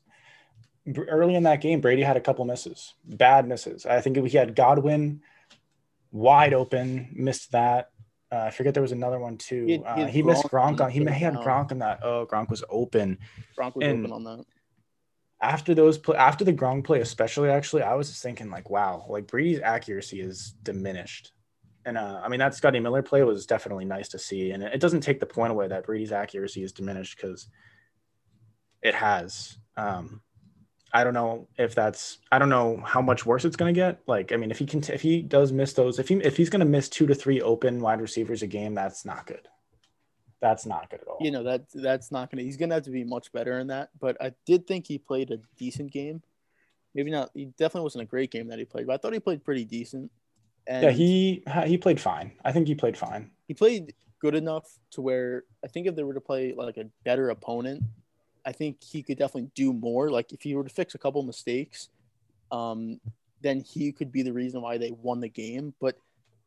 early 1.09 1.35
in 1.35 1.43
that 1.43 1.59
game. 1.59 1.81
Brady 1.81 2.01
had 2.01 2.15
a 2.15 2.21
couple 2.21 2.45
misses, 2.45 2.93
bad 3.05 3.45
misses. 3.45 3.85
I 3.85 3.99
think 3.99 4.15
he 4.25 4.37
had 4.37 4.55
Godwin 4.55 5.21
wide 6.13 6.53
open, 6.53 7.09
missed 7.13 7.51
that. 7.51 7.89
Uh, 8.31 8.37
I 8.37 8.51
forget 8.51 8.73
there 8.73 8.83
was 8.83 8.93
another 8.93 9.19
one 9.19 9.37
too. 9.37 9.65
He 9.65 9.71
had- 9.73 9.81
he 9.81 9.87
uh, 9.87 9.95
had 9.97 10.09
he 10.09 10.23
missed 10.23 10.45
Gronk 10.45 10.77
Gronk 10.77 10.81
on. 10.81 10.91
He, 10.91 10.99
he 10.99 11.05
had. 11.05 11.33
Gronk 11.33 11.71
on 11.73 11.79
that. 11.79 11.99
Oh, 12.03 12.25
Gronk 12.25 12.49
was 12.49 12.63
open. 12.69 13.17
Gronk 13.57 13.75
was 13.75 13.85
and- 13.85 14.05
open 14.05 14.13
on 14.13 14.23
that. 14.23 14.45
After 15.41 15.73
those 15.73 15.97
play, 15.97 16.17
after 16.17 16.43
the 16.43 16.53
Gronk 16.53 16.85
play, 16.85 16.99
especially 16.99 17.49
actually, 17.49 17.83
I 17.83 17.93
was 17.95 18.09
just 18.09 18.21
thinking 18.21 18.49
like, 18.49 18.69
wow, 18.69 19.05
like 19.07 19.27
Brady's 19.27 19.61
accuracy 19.61 20.19
is 20.21 20.53
diminished. 20.63 21.31
And 21.85 21.97
uh, 21.97 22.21
I 22.23 22.27
mean 22.27 22.39
that 22.39 22.55
Scotty 22.55 22.79
Miller 22.79 23.01
play 23.01 23.23
was 23.23 23.45
definitely 23.45 23.85
nice 23.85 24.09
to 24.09 24.19
see, 24.19 24.51
and 24.51 24.61
it, 24.61 24.81
doesn't 24.81 25.01
take 25.01 25.19
the 25.19 25.25
point 25.25 25.51
away 25.51 25.67
that 25.67 25.85
Brady's 25.85 26.11
accuracy 26.11 26.61
is 26.61 26.73
diminished 26.73 27.15
because 27.15 27.47
it 28.81 28.93
has. 28.93 29.57
Um, 29.77 30.21
I 30.91 31.03
don't 31.03 31.13
know 31.13 31.47
if 31.57 31.73
that's 31.73 32.17
I 32.31 32.37
don't 32.37 32.49
know 32.49 32.83
how 32.85 33.01
much 33.01 33.25
worse 33.25 33.45
it's 33.45 33.55
going 33.55 33.73
to 33.73 33.79
get. 33.79 34.01
Like 34.07 34.33
I 34.33 34.35
mean, 34.35 34.51
if 34.51 34.59
he 34.59 34.65
can 34.65 34.83
if 34.91 35.01
he 35.01 35.21
does 35.21 35.53
miss 35.53 35.71
those, 35.73 35.99
if 35.99 36.09
he 36.09 36.15
if 36.15 36.35
he's 36.35 36.49
going 36.49 36.59
to 36.59 36.65
miss 36.65 36.89
two 36.89 37.07
to 37.07 37.15
three 37.15 37.41
open 37.41 37.79
wide 37.79 38.01
receivers 38.01 38.41
a 38.41 38.47
game, 38.47 38.73
that's 38.73 39.05
not 39.05 39.25
good. 39.25 39.47
That's 40.41 40.65
not 40.65 40.89
good 40.89 41.01
at 41.01 41.07
all. 41.07 41.17
You 41.19 41.31
know 41.31 41.43
that 41.43 41.65
that's 41.73 42.11
not 42.11 42.31
gonna. 42.31 42.43
He's 42.43 42.57
gonna 42.57 42.73
have 42.75 42.83
to 42.83 42.91
be 42.91 43.03
much 43.03 43.31
better 43.31 43.59
in 43.59 43.67
that. 43.67 43.89
But 43.99 44.21
I 44.21 44.33
did 44.45 44.67
think 44.67 44.87
he 44.87 44.97
played 44.97 45.31
a 45.31 45.39
decent 45.57 45.91
game. 45.91 46.21
Maybe 46.95 47.11
not. 47.11 47.29
He 47.33 47.45
definitely 47.45 47.81
wasn't 47.81 48.03
a 48.03 48.07
great 48.07 48.31
game 48.31 48.47
that 48.47 48.59
he 48.59 48.65
played, 48.65 48.87
but 48.87 48.93
I 48.93 48.97
thought 48.97 49.13
he 49.13 49.19
played 49.19 49.43
pretty 49.43 49.65
decent. 49.65 50.11
And 50.67 50.83
yeah, 50.83 50.91
he 50.91 51.43
he 51.65 51.77
played 51.77 51.99
fine. 51.99 52.31
I 52.45 52.51
think 52.51 52.67
he 52.67 52.75
played 52.75 52.97
fine. 52.97 53.31
he 53.47 53.53
played 53.53 53.93
good 54.21 54.35
enough 54.35 54.77
to 54.91 55.01
where 55.01 55.43
I 55.63 55.67
think 55.67 55.87
if 55.87 55.95
they 55.95 56.03
were 56.03 56.13
to 56.13 56.21
play 56.21 56.53
like 56.55 56.77
a 56.77 56.85
better 57.03 57.29
opponent, 57.29 57.83
I 58.45 58.51
think 58.51 58.83
he 58.83 59.01
could 59.03 59.17
definitely 59.17 59.49
do 59.55 59.73
more. 59.73 60.09
Like 60.09 60.31
if 60.31 60.41
he 60.41 60.55
were 60.55 60.63
to 60.63 60.69
fix 60.69 60.95
a 60.95 60.97
couple 60.97 61.21
mistakes, 61.23 61.89
um, 62.51 62.99
then 63.41 63.61
he 63.61 63.91
could 63.91 64.11
be 64.11 64.21
the 64.21 64.33
reason 64.33 64.61
why 64.61 64.77
they 64.77 64.91
won 64.91 65.19
the 65.19 65.29
game. 65.29 65.73
But 65.79 65.97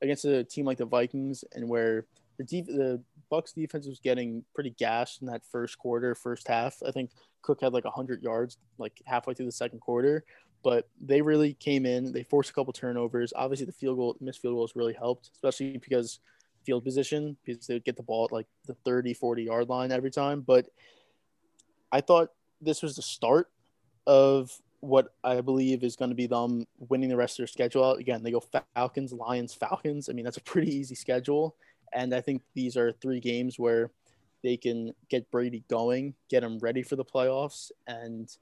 against 0.03 0.25
a 0.25 0.45
team 0.45 0.67
like 0.67 0.79
the 0.79 0.85
Vikings 0.85 1.45
and 1.53 1.69
where 1.69 2.07
the 2.39 2.45
def- 2.45 2.67
the 2.67 3.01
Bucs 3.33 3.55
defense 3.55 3.87
was 3.87 3.99
getting 3.99 4.45
pretty 4.55 4.71
gassed 4.71 5.23
in 5.23 5.29
that 5.29 5.43
first 5.51 5.79
quarter, 5.79 6.15
first 6.15 6.47
half. 6.47 6.77
I 6.87 6.91
think 6.91 7.11
Cook 7.41 7.63
had 7.63 7.73
like 7.73 7.85
100 7.85 8.23
yards 8.23 8.59
like 8.79 9.01
halfway 9.07 9.33
through 9.33 9.47
the 9.47 9.53
second 9.53 9.81
quarter, 9.81 10.25
but 10.63 10.89
they 11.01 11.23
really 11.23 11.55
came 11.55 11.87
in. 11.87 12.13
They 12.13 12.25
forced 12.25 12.51
a 12.51 12.53
couple 12.53 12.73
turnovers. 12.73 13.33
Obviously, 13.35 13.67
the 13.67 13.73
field 13.73 13.97
goal, 13.97 14.17
missed 14.21 14.43
field 14.43 14.55
goals 14.55 14.77
really 14.77 14.93
helped, 14.93 15.31
especially 15.35 15.79
because 15.79 16.21
field 16.65 16.85
position 16.85 17.37
because 17.45 17.67
they 17.67 17.75
would 17.75 17.85
get 17.85 17.97
the 17.97 18.03
ball 18.03 18.27
at 18.27 18.33
like 18.33 18.47
the 18.67 18.75
30, 18.85 19.15
40 19.15 19.43
yard 19.43 19.69
line 19.69 19.91
every 19.91 20.11
time. 20.11 20.43
But 20.43 20.67
I 21.91 22.01
thought 22.01 22.31
this 22.61 22.83
was 22.83 22.97
the 22.97 23.03
start 23.03 23.51
of 24.07 24.53
what 24.81 25.15
I 25.23 25.41
believe 25.41 25.85
is 25.85 25.97
going 25.97 26.11
to 26.11 26.15
be 26.17 26.27
them 26.27 26.67
winning 26.79 27.09
the 27.09 27.17
rest 27.17 27.35
of 27.35 27.39
their 27.39 27.47
schedule 27.47 27.85
out. 27.85 27.99
Again, 27.99 28.23
they 28.23 28.33
go 28.33 28.43
Falcons, 28.75 29.13
Lions, 29.13 29.55
Falcons. 29.55 30.09
I 30.09 30.13
mean, 30.13 30.25
that's 30.25 30.39
a 30.39 30.43
pretty 30.43 30.75
easy 30.75 30.97
schedule. 30.97 31.57
And 31.95 32.15
I 32.15 32.21
think 32.21 32.43
these 32.55 32.77
are 32.77 32.93
three 32.93 33.21
games 33.21 33.59
where 33.59 33.91
they 34.43 34.57
can 34.57 34.93
get 35.09 35.31
Brady 35.31 35.65
going, 35.69 36.15
get 36.29 36.43
him 36.43 36.59
ready 36.59 36.83
for 36.83 36.97
the 36.97 37.05
playoffs. 37.05 37.71
And 37.87 38.35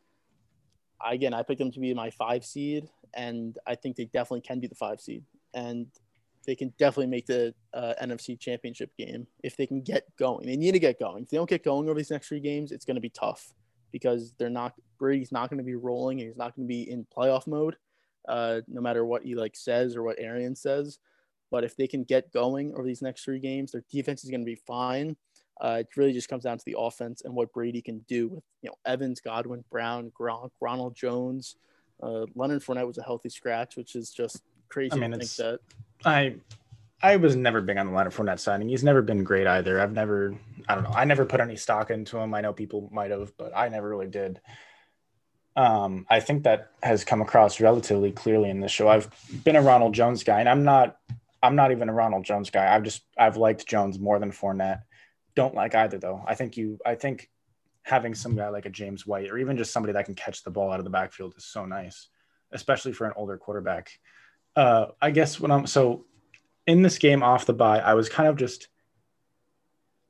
again, 1.05 1.35
I 1.35 1.43
picked 1.43 1.59
them 1.59 1.73
to 1.73 1.81
be 1.81 1.93
my 1.95 2.11
five 2.11 2.45
seed, 2.45 2.89
and 3.15 3.59
I 3.67 3.75
think 3.75 3.97
they 3.97 4.07
definitely 4.07 4.43
can 4.43 4.61
be 4.61 4.67
the 4.67 4.75
five 4.75 5.01
seed. 5.01 5.25
And 5.53 5.87
they 6.47 6.55
can 6.55 6.73
definitely 6.79 7.09
make 7.09 7.27
the 7.27 7.55
uh, 7.75 7.95
NFC 8.03 8.39
championship 8.39 8.97
game 8.97 9.27
if 9.43 9.57
they 9.57 9.67
can 9.67 9.83
get 9.83 10.05
going. 10.17 10.47
They 10.47 10.57
need 10.57 10.73
to 10.73 10.79
get 10.79 10.99
going. 10.99 11.25
If 11.25 11.31
they 11.31 11.37
don't 11.37 11.49
get 11.49 11.65
going 11.65 11.89
over 11.89 11.99
these 11.99 12.11
next 12.11 12.29
three 12.29 12.41
games, 12.41 12.73
it's 12.73 12.85
going 12.85 12.95
to 12.95 13.01
be 13.01 13.11
tough 13.11 13.53
because 13.93 14.33
they're 14.39 14.49
not 14.49 14.75
Brady's 14.99 15.33
not 15.33 15.51
going 15.51 15.59
to 15.59 15.65
be 15.65 15.75
rolling 15.75 16.21
and 16.21 16.29
he's 16.29 16.37
not 16.37 16.55
going 16.57 16.67
to 16.67 16.73
be 16.73 16.91
in 16.91 17.07
playoff 17.17 17.47
mode, 17.47 17.77
uh, 18.29 18.61
no 18.69 18.81
matter 18.81 19.05
what 19.05 19.23
he 19.23 19.35
like 19.35 19.57
says 19.57 19.97
or 19.97 20.03
what 20.03 20.19
Arians 20.19 20.61
says. 20.61 20.99
But 21.51 21.65
if 21.65 21.77
they 21.77 21.87
can 21.87 22.05
get 22.05 22.33
going 22.33 22.73
over 22.75 22.85
these 22.85 23.03
next 23.03 23.25
three 23.25 23.41
games, 23.41 23.73
their 23.73 23.85
defense 23.91 24.25
is 24.25 24.31
going 24.31 24.41
to 24.41 24.47
be 24.47 24.61
fine. 24.67 25.17
Uh, 25.61 25.79
it 25.81 25.89
really 25.97 26.13
just 26.13 26.29
comes 26.29 26.45
down 26.45 26.57
to 26.57 26.65
the 26.65 26.77
offense 26.79 27.23
and 27.25 27.35
what 27.35 27.53
Brady 27.53 27.83
can 27.83 27.99
do 28.09 28.29
with 28.29 28.45
you 28.63 28.71
know 28.71 28.77
Evans, 28.87 29.21
Godwin, 29.21 29.65
Brown, 29.71 30.11
Gronk, 30.19 30.51
Ronald 30.61 30.97
Jones. 30.97 31.57
Uh, 32.03 32.25
Leonard 32.35 32.63
Fournette 32.63 32.87
was 32.87 32.97
a 32.97 33.03
healthy 33.03 33.29
scratch, 33.29 33.77
which 33.77 33.95
is 33.95 34.11
just 34.11 34.43
crazy 34.71 34.93
I 34.93 34.97
mean, 34.97 35.11
to 35.11 35.19
think 35.19 35.31
it's- 35.31 35.37
that. 35.37 35.61
I 36.05 36.37
I 37.03 37.17
was 37.17 37.35
never 37.37 37.61
big 37.61 37.77
on 37.79 37.87
the 37.87 37.93
Leonard 37.93 38.13
Fournette 38.13 38.39
signing. 38.41 38.69
He's 38.69 38.85
never 38.85 39.03
been 39.03 39.25
great 39.25 39.47
either. 39.47 39.81
I've 39.81 39.93
never 39.93 40.35
I 40.69 40.75
don't 40.75 40.85
know. 40.85 40.91
I 40.91 41.05
never 41.05 41.27
put 41.27 41.41
any 41.41 41.57
stock 41.57 41.91
into 41.91 42.17
him. 42.19 42.33
I 42.33 42.41
know 42.41 42.53
people 42.53 42.89
might 42.93 43.11
have, 43.11 43.37
but 43.37 43.53
I 43.55 43.69
never 43.69 43.89
really 43.89 44.07
did. 44.07 44.41
Um, 45.57 46.07
I 46.09 46.21
think 46.21 46.45
that 46.45 46.71
has 46.83 47.05
come 47.05 47.21
across 47.21 47.61
relatively 47.61 48.13
clearly 48.13 48.51
in 48.51 48.61
this 48.61 48.71
show. 48.71 48.89
I've 48.89 49.11
been 49.45 49.57
a 49.57 49.63
Ronald 49.63 49.95
Jones 49.95 50.23
guy, 50.25 50.41
and 50.41 50.49
I'm 50.49 50.65
not 50.65 50.97
I'm 51.43 51.57
not 51.57 51.73
even 51.73 51.89
a 51.89 51.93
Ronald 51.93 52.25
Jones 52.25 52.51
guy. 52.51 52.75
I've 52.75 52.83
just 52.83 53.03
I've 53.19 53.37
liked 53.37 53.67
Jones 53.67 53.99
more 53.99 54.19
than 54.19 54.31
Fournette. 54.31 54.83
Don't 55.35 55.55
like 55.55 55.75
either 55.75 55.99
though. 55.99 56.23
I 56.27 56.35
think 56.35 56.57
you 56.57 56.79
I 56.85 56.95
think 56.95 57.31
having 57.83 58.15
some 58.15 58.37
guy 58.37 58.49
like 58.49 58.67
a 58.67 58.71
James 58.71 59.07
White 59.07 59.31
or 59.31 59.39
even 59.39 59.57
just 59.57 59.73
somebody 59.73 59.93
that 59.95 60.05
can 60.05 60.15
catch 60.15 60.43
the 60.43 60.51
ball 60.51 60.71
out 60.71 60.81
of 60.81 60.85
the 60.85 60.91
backfield 60.91 61.35
is 61.37 61.47
so 61.47 61.65
nice, 61.65 62.09
especially 62.53 62.93
for 62.93 63.07
an 63.07 63.13
older 63.17 63.39
quarterback. 63.39 63.91
Uh, 64.55 64.87
I 65.01 65.11
guess 65.11 65.41
when 65.41 65.51
I'm 65.51 65.67
so 65.67 66.05
in 66.67 66.83
this 66.83 66.99
game 66.99 67.23
off 67.23 67.47
the 67.47 67.55
bye, 67.55 67.81
I 67.81 67.95
was 67.95 68.09
kind 68.09 68.29
of 68.29 68.37
just 68.37 68.69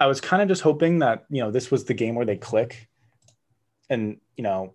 I 0.00 0.06
was 0.06 0.20
kind 0.20 0.42
of 0.42 0.48
just 0.48 0.62
hoping 0.62 1.00
that 1.00 1.26
you 1.30 1.42
know 1.42 1.50
this 1.50 1.70
was 1.70 1.84
the 1.84 1.94
game 1.94 2.14
where 2.14 2.26
they 2.26 2.36
click, 2.36 2.88
and 3.88 4.18
you 4.36 4.42
know, 4.42 4.74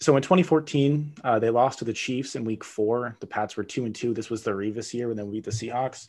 so 0.00 0.16
in 0.16 0.22
2014 0.22 1.14
uh, 1.24 1.38
they 1.38 1.50
lost 1.50 1.78
to 1.80 1.84
the 1.84 1.92
Chiefs 1.92 2.36
in 2.36 2.44
Week 2.44 2.64
Four. 2.64 3.16
The 3.20 3.26
Pats 3.26 3.56
were 3.56 3.64
two 3.64 3.84
and 3.84 3.94
two. 3.94 4.14
This 4.14 4.30
was 4.30 4.42
the 4.42 4.50
Revis 4.52 4.92
year 4.92 5.08
when 5.08 5.16
they 5.16 5.24
beat 5.24 5.44
the 5.44 5.50
Seahawks. 5.50 6.08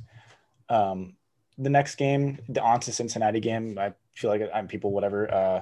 Um, 0.70 1.16
the 1.58 1.70
next 1.70 1.96
game, 1.96 2.40
the 2.50 2.62
on 2.62 2.80
to 2.82 2.92
Cincinnati 2.92 3.40
game, 3.40 3.78
I 3.80 3.94
feel 4.14 4.30
like 4.30 4.42
I'm 4.54 4.68
people 4.68 4.92
whatever. 4.92 5.34
Uh, 5.34 5.62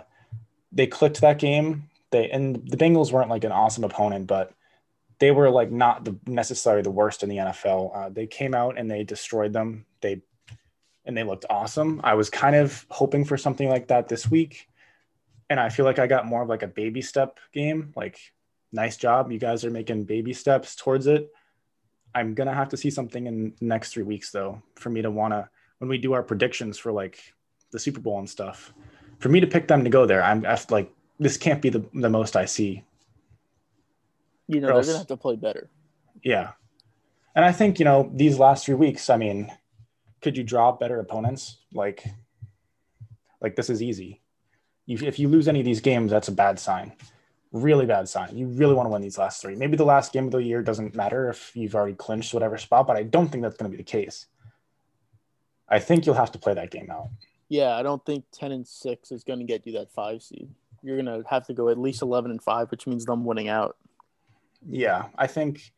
they 0.71 0.87
clicked 0.87 1.21
that 1.21 1.39
game. 1.39 1.89
They 2.11 2.29
and 2.29 2.55
the 2.67 2.77
Bengals 2.77 3.11
weren't 3.11 3.29
like 3.29 3.43
an 3.43 3.51
awesome 3.51 3.83
opponent, 3.83 4.27
but 4.27 4.53
they 5.19 5.31
were 5.31 5.49
like 5.49 5.71
not 5.71 6.03
the 6.03 6.17
necessarily 6.25 6.81
the 6.81 6.91
worst 6.91 7.23
in 7.23 7.29
the 7.29 7.37
NFL. 7.37 7.95
Uh, 7.95 8.09
they 8.09 8.27
came 8.27 8.53
out 8.53 8.77
and 8.77 8.91
they 8.91 9.03
destroyed 9.03 9.53
them. 9.53 9.85
They 10.01 10.21
and 11.05 11.15
they 11.15 11.23
looked 11.23 11.45
awesome. 11.49 12.01
I 12.03 12.15
was 12.15 12.29
kind 12.29 12.55
of 12.55 12.85
hoping 12.89 13.25
for 13.25 13.37
something 13.37 13.69
like 13.69 13.87
that 13.87 14.09
this 14.09 14.29
week, 14.29 14.67
and 15.49 15.59
I 15.59 15.69
feel 15.69 15.85
like 15.85 15.99
I 15.99 16.07
got 16.07 16.25
more 16.25 16.41
of 16.43 16.49
like 16.49 16.63
a 16.63 16.67
baby 16.67 17.01
step 17.01 17.39
game. 17.53 17.93
Like, 17.95 18.19
nice 18.71 18.97
job, 18.97 19.31
you 19.31 19.39
guys 19.39 19.63
are 19.65 19.71
making 19.71 20.05
baby 20.05 20.33
steps 20.33 20.75
towards 20.75 21.07
it. 21.07 21.29
I'm 22.13 22.33
gonna 22.33 22.53
have 22.53 22.69
to 22.69 22.77
see 22.77 22.89
something 22.89 23.27
in 23.27 23.53
the 23.59 23.65
next 23.65 23.93
three 23.93 24.03
weeks 24.03 24.31
though 24.31 24.61
for 24.75 24.89
me 24.89 25.01
to 25.01 25.11
wanna 25.11 25.49
when 25.79 25.89
we 25.89 25.97
do 25.97 26.13
our 26.13 26.23
predictions 26.23 26.77
for 26.77 26.91
like 26.91 27.19
the 27.71 27.79
Super 27.79 27.99
Bowl 27.99 28.19
and 28.19 28.29
stuff. 28.29 28.73
For 29.19 29.29
me 29.29 29.39
to 29.39 29.47
pick 29.47 29.67
them 29.67 29.83
to 29.83 29.89
go 29.89 30.05
there, 30.05 30.23
I'm 30.23 30.45
I 30.45 30.57
like 30.69 30.91
this 31.19 31.37
can't 31.37 31.61
be 31.61 31.69
the, 31.69 31.85
the 31.93 32.09
most 32.09 32.35
I 32.35 32.45
see 32.45 32.83
You 34.47 34.61
know, 34.61 34.67
they're 34.67 34.83
gonna 34.83 34.97
have 34.97 35.07
to 35.07 35.17
play 35.17 35.35
better. 35.35 35.69
Yeah. 36.23 36.51
And 37.35 37.43
I 37.43 37.51
think, 37.51 37.79
you 37.79 37.85
know, 37.85 38.09
these 38.13 38.39
last 38.39 38.65
three 38.65 38.75
weeks, 38.75 39.09
I 39.09 39.17
mean, 39.17 39.51
could 40.21 40.37
you 40.37 40.43
draw 40.43 40.71
better 40.71 40.99
opponents? 40.99 41.57
Like, 41.73 42.05
like 43.41 43.55
this 43.55 43.69
is 43.69 43.81
easy. 43.81 44.21
You, 44.85 44.97
if 45.01 45.19
you 45.19 45.27
lose 45.27 45.47
any 45.47 45.59
of 45.59 45.65
these 45.65 45.81
games, 45.81 46.11
that's 46.11 46.27
a 46.27 46.31
bad 46.31 46.59
sign. 46.59 46.93
Really 47.51 47.85
bad 47.85 48.09
sign. 48.09 48.37
You 48.37 48.47
really 48.47 48.73
want 48.73 48.87
to 48.87 48.91
win 48.91 49.01
these 49.01 49.17
last 49.17 49.41
three. 49.41 49.55
Maybe 49.55 49.77
the 49.77 49.85
last 49.85 50.13
game 50.13 50.25
of 50.25 50.31
the 50.31 50.43
year 50.43 50.61
doesn't 50.61 50.95
matter 50.95 51.29
if 51.29 51.55
you've 51.55 51.75
already 51.75 51.95
clinched 51.95 52.33
whatever 52.33 52.57
spot, 52.57 52.85
but 52.87 52.97
I 52.97 53.03
don't 53.03 53.29
think 53.29 53.43
that's 53.43 53.57
going 53.57 53.71
to 53.71 53.77
be 53.77 53.81
the 53.81 53.89
case. 53.89 54.27
I 55.67 55.79
think 55.79 56.05
you'll 56.05 56.15
have 56.15 56.31
to 56.33 56.39
play 56.39 56.53
that 56.53 56.69
game 56.69 56.89
out. 56.91 57.09
Yeah, 57.47 57.75
I 57.75 57.83
don't 57.83 58.03
think 58.05 58.25
ten 58.31 58.51
and 58.51 58.67
six 58.67 59.11
is 59.11 59.23
going 59.23 59.39
to 59.39 59.45
get 59.45 59.65
you 59.65 59.73
that 59.73 59.91
five 59.91 60.21
seed. 60.21 60.49
You're 60.83 61.01
going 61.01 61.23
to 61.23 61.27
have 61.29 61.47
to 61.47 61.53
go 61.53 61.69
at 61.69 61.77
least 61.79 62.01
eleven 62.01 62.31
and 62.31 62.41
five, 62.41 62.69
which 62.71 62.85
means 62.85 63.05
them 63.05 63.25
winning 63.25 63.47
out. 63.47 63.77
Yeah, 64.67 65.05
I 65.17 65.27
think. 65.27 65.71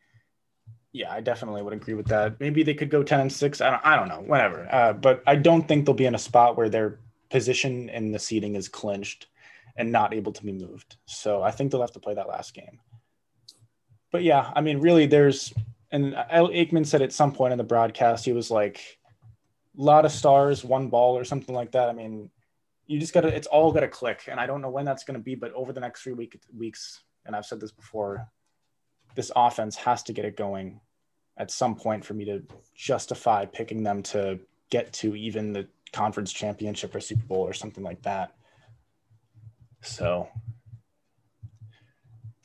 Yeah, 0.92 1.12
I 1.12 1.20
definitely 1.20 1.62
would 1.62 1.74
agree 1.74 1.94
with 1.94 2.06
that. 2.06 2.40
Maybe 2.40 2.62
they 2.62 2.74
could 2.74 2.90
go 2.90 3.02
ten 3.02 3.20
and 3.20 3.32
six. 3.32 3.60
I 3.60 3.70
don't. 3.70 3.86
I 3.86 3.96
don't 3.96 4.08
know. 4.08 4.22
Whatever. 4.26 4.66
Uh, 4.70 4.92
but 4.94 5.22
I 5.26 5.36
don't 5.36 5.68
think 5.68 5.86
they'll 5.86 5.94
be 5.94 6.06
in 6.06 6.14
a 6.14 6.18
spot 6.18 6.56
where 6.56 6.68
their 6.68 6.98
position 7.30 7.88
in 7.88 8.12
the 8.12 8.18
seating 8.18 8.56
is 8.56 8.68
clinched 8.68 9.26
and 9.76 9.92
not 9.92 10.14
able 10.14 10.32
to 10.32 10.44
be 10.44 10.52
moved. 10.52 10.96
So 11.06 11.42
I 11.42 11.50
think 11.50 11.70
they'll 11.70 11.80
have 11.80 11.92
to 11.92 12.00
play 12.00 12.14
that 12.14 12.28
last 12.28 12.54
game. 12.54 12.80
But 14.10 14.22
yeah, 14.22 14.50
I 14.54 14.60
mean, 14.60 14.80
really, 14.80 15.06
there's 15.06 15.52
and 15.90 16.14
Aikman 16.14 16.86
said 16.86 17.02
at 17.02 17.12
some 17.12 17.32
point 17.32 17.52
in 17.52 17.58
the 17.58 17.64
broadcast 17.64 18.24
he 18.24 18.32
was 18.32 18.50
like, 18.50 18.98
a 19.78 19.82
lot 19.82 20.04
of 20.04 20.12
stars, 20.12 20.64
one 20.64 20.88
ball 20.88 21.16
or 21.16 21.24
something 21.24 21.54
like 21.54 21.72
that. 21.72 21.88
I 21.88 21.92
mean, 21.92 22.30
you 22.86 22.98
just 22.98 23.12
gotta. 23.12 23.28
It's 23.28 23.46
all 23.46 23.72
gotta 23.72 23.88
click, 23.88 24.22
and 24.28 24.40
I 24.40 24.46
don't 24.46 24.62
know 24.62 24.70
when 24.70 24.84
that's 24.84 25.04
gonna 25.04 25.18
be, 25.18 25.34
but 25.34 25.52
over 25.52 25.72
the 25.72 25.80
next 25.80 26.02
three 26.02 26.14
week, 26.14 26.40
weeks, 26.56 27.02
and 27.26 27.36
I've 27.36 27.46
said 27.46 27.60
this 27.60 27.70
before, 27.70 28.26
this 29.14 29.30
offense 29.36 29.76
has 29.76 30.02
to 30.04 30.12
get 30.12 30.24
it 30.24 30.36
going 30.36 30.80
at 31.36 31.50
some 31.50 31.76
point 31.76 32.04
for 32.04 32.14
me 32.14 32.24
to 32.24 32.42
justify 32.74 33.44
picking 33.44 33.82
them 33.82 34.02
to 34.02 34.40
get 34.70 34.92
to 34.92 35.14
even 35.14 35.52
the 35.52 35.68
conference 35.92 36.32
championship 36.32 36.94
or 36.94 37.00
Super 37.00 37.24
Bowl 37.24 37.42
or 37.42 37.52
something 37.52 37.84
like 37.84 38.02
that. 38.02 38.34
So, 39.82 40.28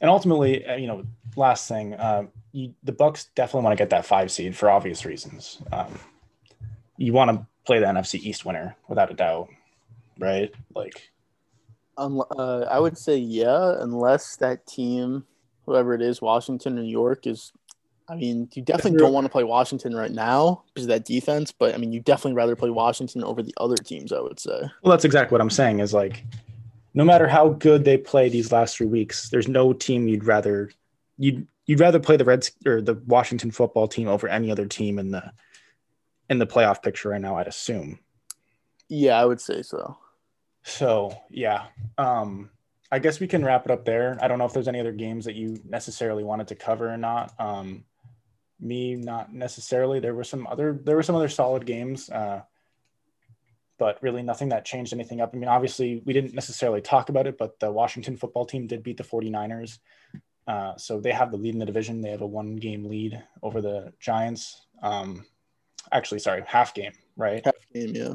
and 0.01 0.09
ultimately, 0.09 0.65
uh, 0.65 0.75
you 0.75 0.87
know, 0.87 1.03
last 1.35 1.67
thing, 1.67 1.93
uh, 1.95 2.25
you, 2.51 2.73
the 2.83 2.91
Bucs 2.91 3.27
definitely 3.35 3.63
want 3.65 3.77
to 3.77 3.81
get 3.81 3.89
that 3.89 4.05
five 4.05 4.31
seed 4.31 4.55
for 4.55 4.69
obvious 4.69 5.05
reasons. 5.05 5.61
Um, 5.71 5.99
you 6.97 7.13
want 7.13 7.31
to 7.31 7.47
play 7.65 7.79
the 7.79 7.85
NFC 7.85 8.19
East 8.19 8.45
winner 8.45 8.75
without 8.87 9.11
a 9.11 9.15
doubt, 9.15 9.49
right? 10.19 10.53
Like, 10.75 11.11
um, 11.97 12.23
uh, 12.37 12.65
I 12.69 12.79
would 12.79 12.97
say 12.97 13.17
yeah, 13.17 13.75
unless 13.79 14.35
that 14.37 14.65
team, 14.65 15.25
whoever 15.65 15.93
it 15.93 16.01
is, 16.01 16.21
Washington 16.21 16.75
New 16.75 16.83
York, 16.83 17.27
is. 17.27 17.51
I 18.09 18.15
mean, 18.15 18.49
you 18.53 18.61
definitely 18.61 18.99
don't 18.99 19.13
want 19.13 19.25
to 19.25 19.29
play 19.29 19.43
Washington 19.43 19.95
right 19.95 20.11
now 20.11 20.63
because 20.67 20.85
of 20.85 20.89
that 20.89 21.05
defense, 21.05 21.51
but 21.51 21.73
I 21.73 21.77
mean, 21.77 21.93
you 21.93 21.99
definitely 21.99 22.33
rather 22.33 22.55
play 22.55 22.69
Washington 22.69 23.23
over 23.23 23.41
the 23.41 23.53
other 23.57 23.77
teams. 23.77 24.11
I 24.11 24.19
would 24.19 24.39
say. 24.39 24.61
Well, 24.81 24.91
that's 24.91 25.05
exactly 25.05 25.33
what 25.33 25.41
I'm 25.41 25.49
saying. 25.49 25.79
Is 25.79 25.93
like, 25.93 26.25
no 26.93 27.05
matter 27.05 27.27
how 27.27 27.49
good 27.49 27.85
they 27.85 27.97
play 27.97 28.29
these 28.29 28.51
last 28.51 28.77
three 28.77 28.87
weeks, 28.87 29.29
there's 29.29 29.47
no 29.47 29.73
team 29.73 30.07
you'd 30.07 30.25
rather 30.25 30.71
you'd 31.17 31.47
you'd 31.65 31.79
rather 31.79 31.99
play 31.99 32.17
the 32.17 32.25
Reds 32.25 32.51
or 32.65 32.81
the 32.81 32.95
Washington 33.07 33.51
football 33.51 33.87
team 33.87 34.07
over 34.07 34.27
any 34.27 34.51
other 34.51 34.65
team 34.65 34.99
in 34.99 35.11
the 35.11 35.31
in 36.29 36.39
the 36.39 36.47
playoff 36.47 36.81
picture 36.81 37.09
right 37.09 37.21
now, 37.21 37.37
I'd 37.37 37.47
assume. 37.47 37.99
Yeah, 38.89 39.19
I 39.19 39.25
would 39.25 39.41
say 39.41 39.61
so. 39.61 39.97
So 40.63 41.15
yeah. 41.29 41.65
Um 41.97 42.49
I 42.91 42.99
guess 42.99 43.19
we 43.19 43.27
can 43.27 43.43
wrap 43.43 43.65
it 43.65 43.71
up 43.71 43.85
there. 43.85 44.17
I 44.21 44.27
don't 44.27 44.37
know 44.37 44.45
if 44.45 44.53
there's 44.53 44.67
any 44.67 44.79
other 44.79 44.91
games 44.91 45.25
that 45.25 45.35
you 45.35 45.59
necessarily 45.67 46.23
wanted 46.23 46.47
to 46.49 46.55
cover 46.55 46.91
or 46.91 46.97
not. 46.97 47.33
Um 47.39 47.85
me 48.63 48.95
not 48.95 49.33
necessarily. 49.33 49.99
There 49.99 50.15
were 50.15 50.23
some 50.23 50.47
other 50.47 50.79
there 50.83 50.95
were 50.95 51.03
some 51.03 51.15
other 51.15 51.29
solid 51.29 51.65
games. 51.65 52.09
Uh 52.09 52.41
but 53.79 54.01
really 54.01 54.23
nothing 54.23 54.49
that 54.49 54.65
changed 54.65 54.93
anything 54.93 55.19
up. 55.19 55.31
I 55.33 55.37
mean, 55.37 55.49
obviously, 55.49 56.01
we 56.05 56.13
didn't 56.13 56.33
necessarily 56.33 56.79
talk 56.79 57.09
about 57.09 57.27
it, 57.27 57.37
but 57.37 57.59
the 57.59 57.71
Washington 57.71 58.15
football 58.15 58.45
team 58.45 58.67
did 58.67 58.83
beat 58.83 58.97
the 58.97 59.03
49ers. 59.03 59.79
Uh, 60.47 60.75
so 60.77 60.99
they 60.99 61.11
have 61.11 61.31
the 61.31 61.37
lead 61.37 61.53
in 61.53 61.59
the 61.59 61.65
division. 61.65 62.01
They 62.01 62.11
have 62.11 62.21
a 62.21 62.25
one 62.27 62.55
game 62.55 62.85
lead 62.85 63.21
over 63.41 63.61
the 63.61 63.93
Giants. 63.99 64.67
Um, 64.81 65.25
actually, 65.91 66.19
sorry, 66.19 66.43
half 66.45 66.73
game, 66.73 66.91
right? 67.15 67.43
Half 67.43 67.55
game, 67.73 67.95
yeah. 67.95 68.13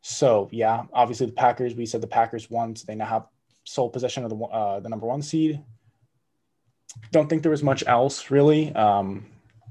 So 0.00 0.48
yeah, 0.52 0.82
obviously 0.92 1.26
the 1.26 1.32
Packers. 1.32 1.74
We 1.74 1.86
said 1.86 2.00
the 2.00 2.06
Packers 2.06 2.50
won, 2.50 2.76
so 2.76 2.84
they 2.86 2.94
now 2.94 3.06
have 3.06 3.26
sole 3.64 3.90
possession 3.90 4.24
of 4.24 4.30
the 4.30 4.36
uh, 4.36 4.80
the 4.80 4.88
number 4.88 5.06
one 5.06 5.22
seed. 5.22 5.62
Don't 7.10 7.28
think 7.28 7.42
there 7.42 7.50
was 7.50 7.62
much 7.62 7.82
else 7.86 8.30
really. 8.30 8.72
Um, 8.74 9.26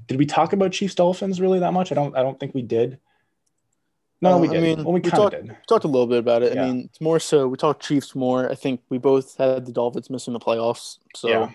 did 0.06 0.18
we 0.18 0.26
talk 0.26 0.52
about 0.52 0.72
Chiefs 0.72 0.94
Dolphins 0.94 1.40
really 1.40 1.60
that 1.60 1.72
much? 1.72 1.92
I 1.92 1.94
don't. 1.94 2.16
I 2.16 2.22
don't 2.22 2.38
think 2.38 2.54
we 2.54 2.62
did. 2.62 2.98
No, 4.20 4.34
uh, 4.34 4.38
we 4.38 4.48
did. 4.48 4.56
I 4.56 4.60
mean, 4.60 4.84
well, 4.84 4.92
we, 4.92 5.00
we 5.00 5.10
talked, 5.10 5.32
did. 5.32 5.56
talked 5.68 5.84
a 5.84 5.88
little 5.88 6.06
bit 6.06 6.18
about 6.18 6.42
it. 6.42 6.54
Yeah. 6.54 6.64
I 6.64 6.66
mean, 6.66 6.84
it's 6.86 7.00
more 7.00 7.20
so 7.20 7.46
we 7.48 7.56
talked 7.56 7.82
Chiefs 7.82 8.14
more. 8.14 8.50
I 8.50 8.54
think 8.54 8.80
we 8.88 8.98
both 8.98 9.36
had 9.36 9.66
the 9.66 9.72
Dolphins 9.72 10.08
missing 10.08 10.32
the 10.32 10.40
playoffs, 10.40 10.98
so 11.14 11.28
yeah. 11.28 11.50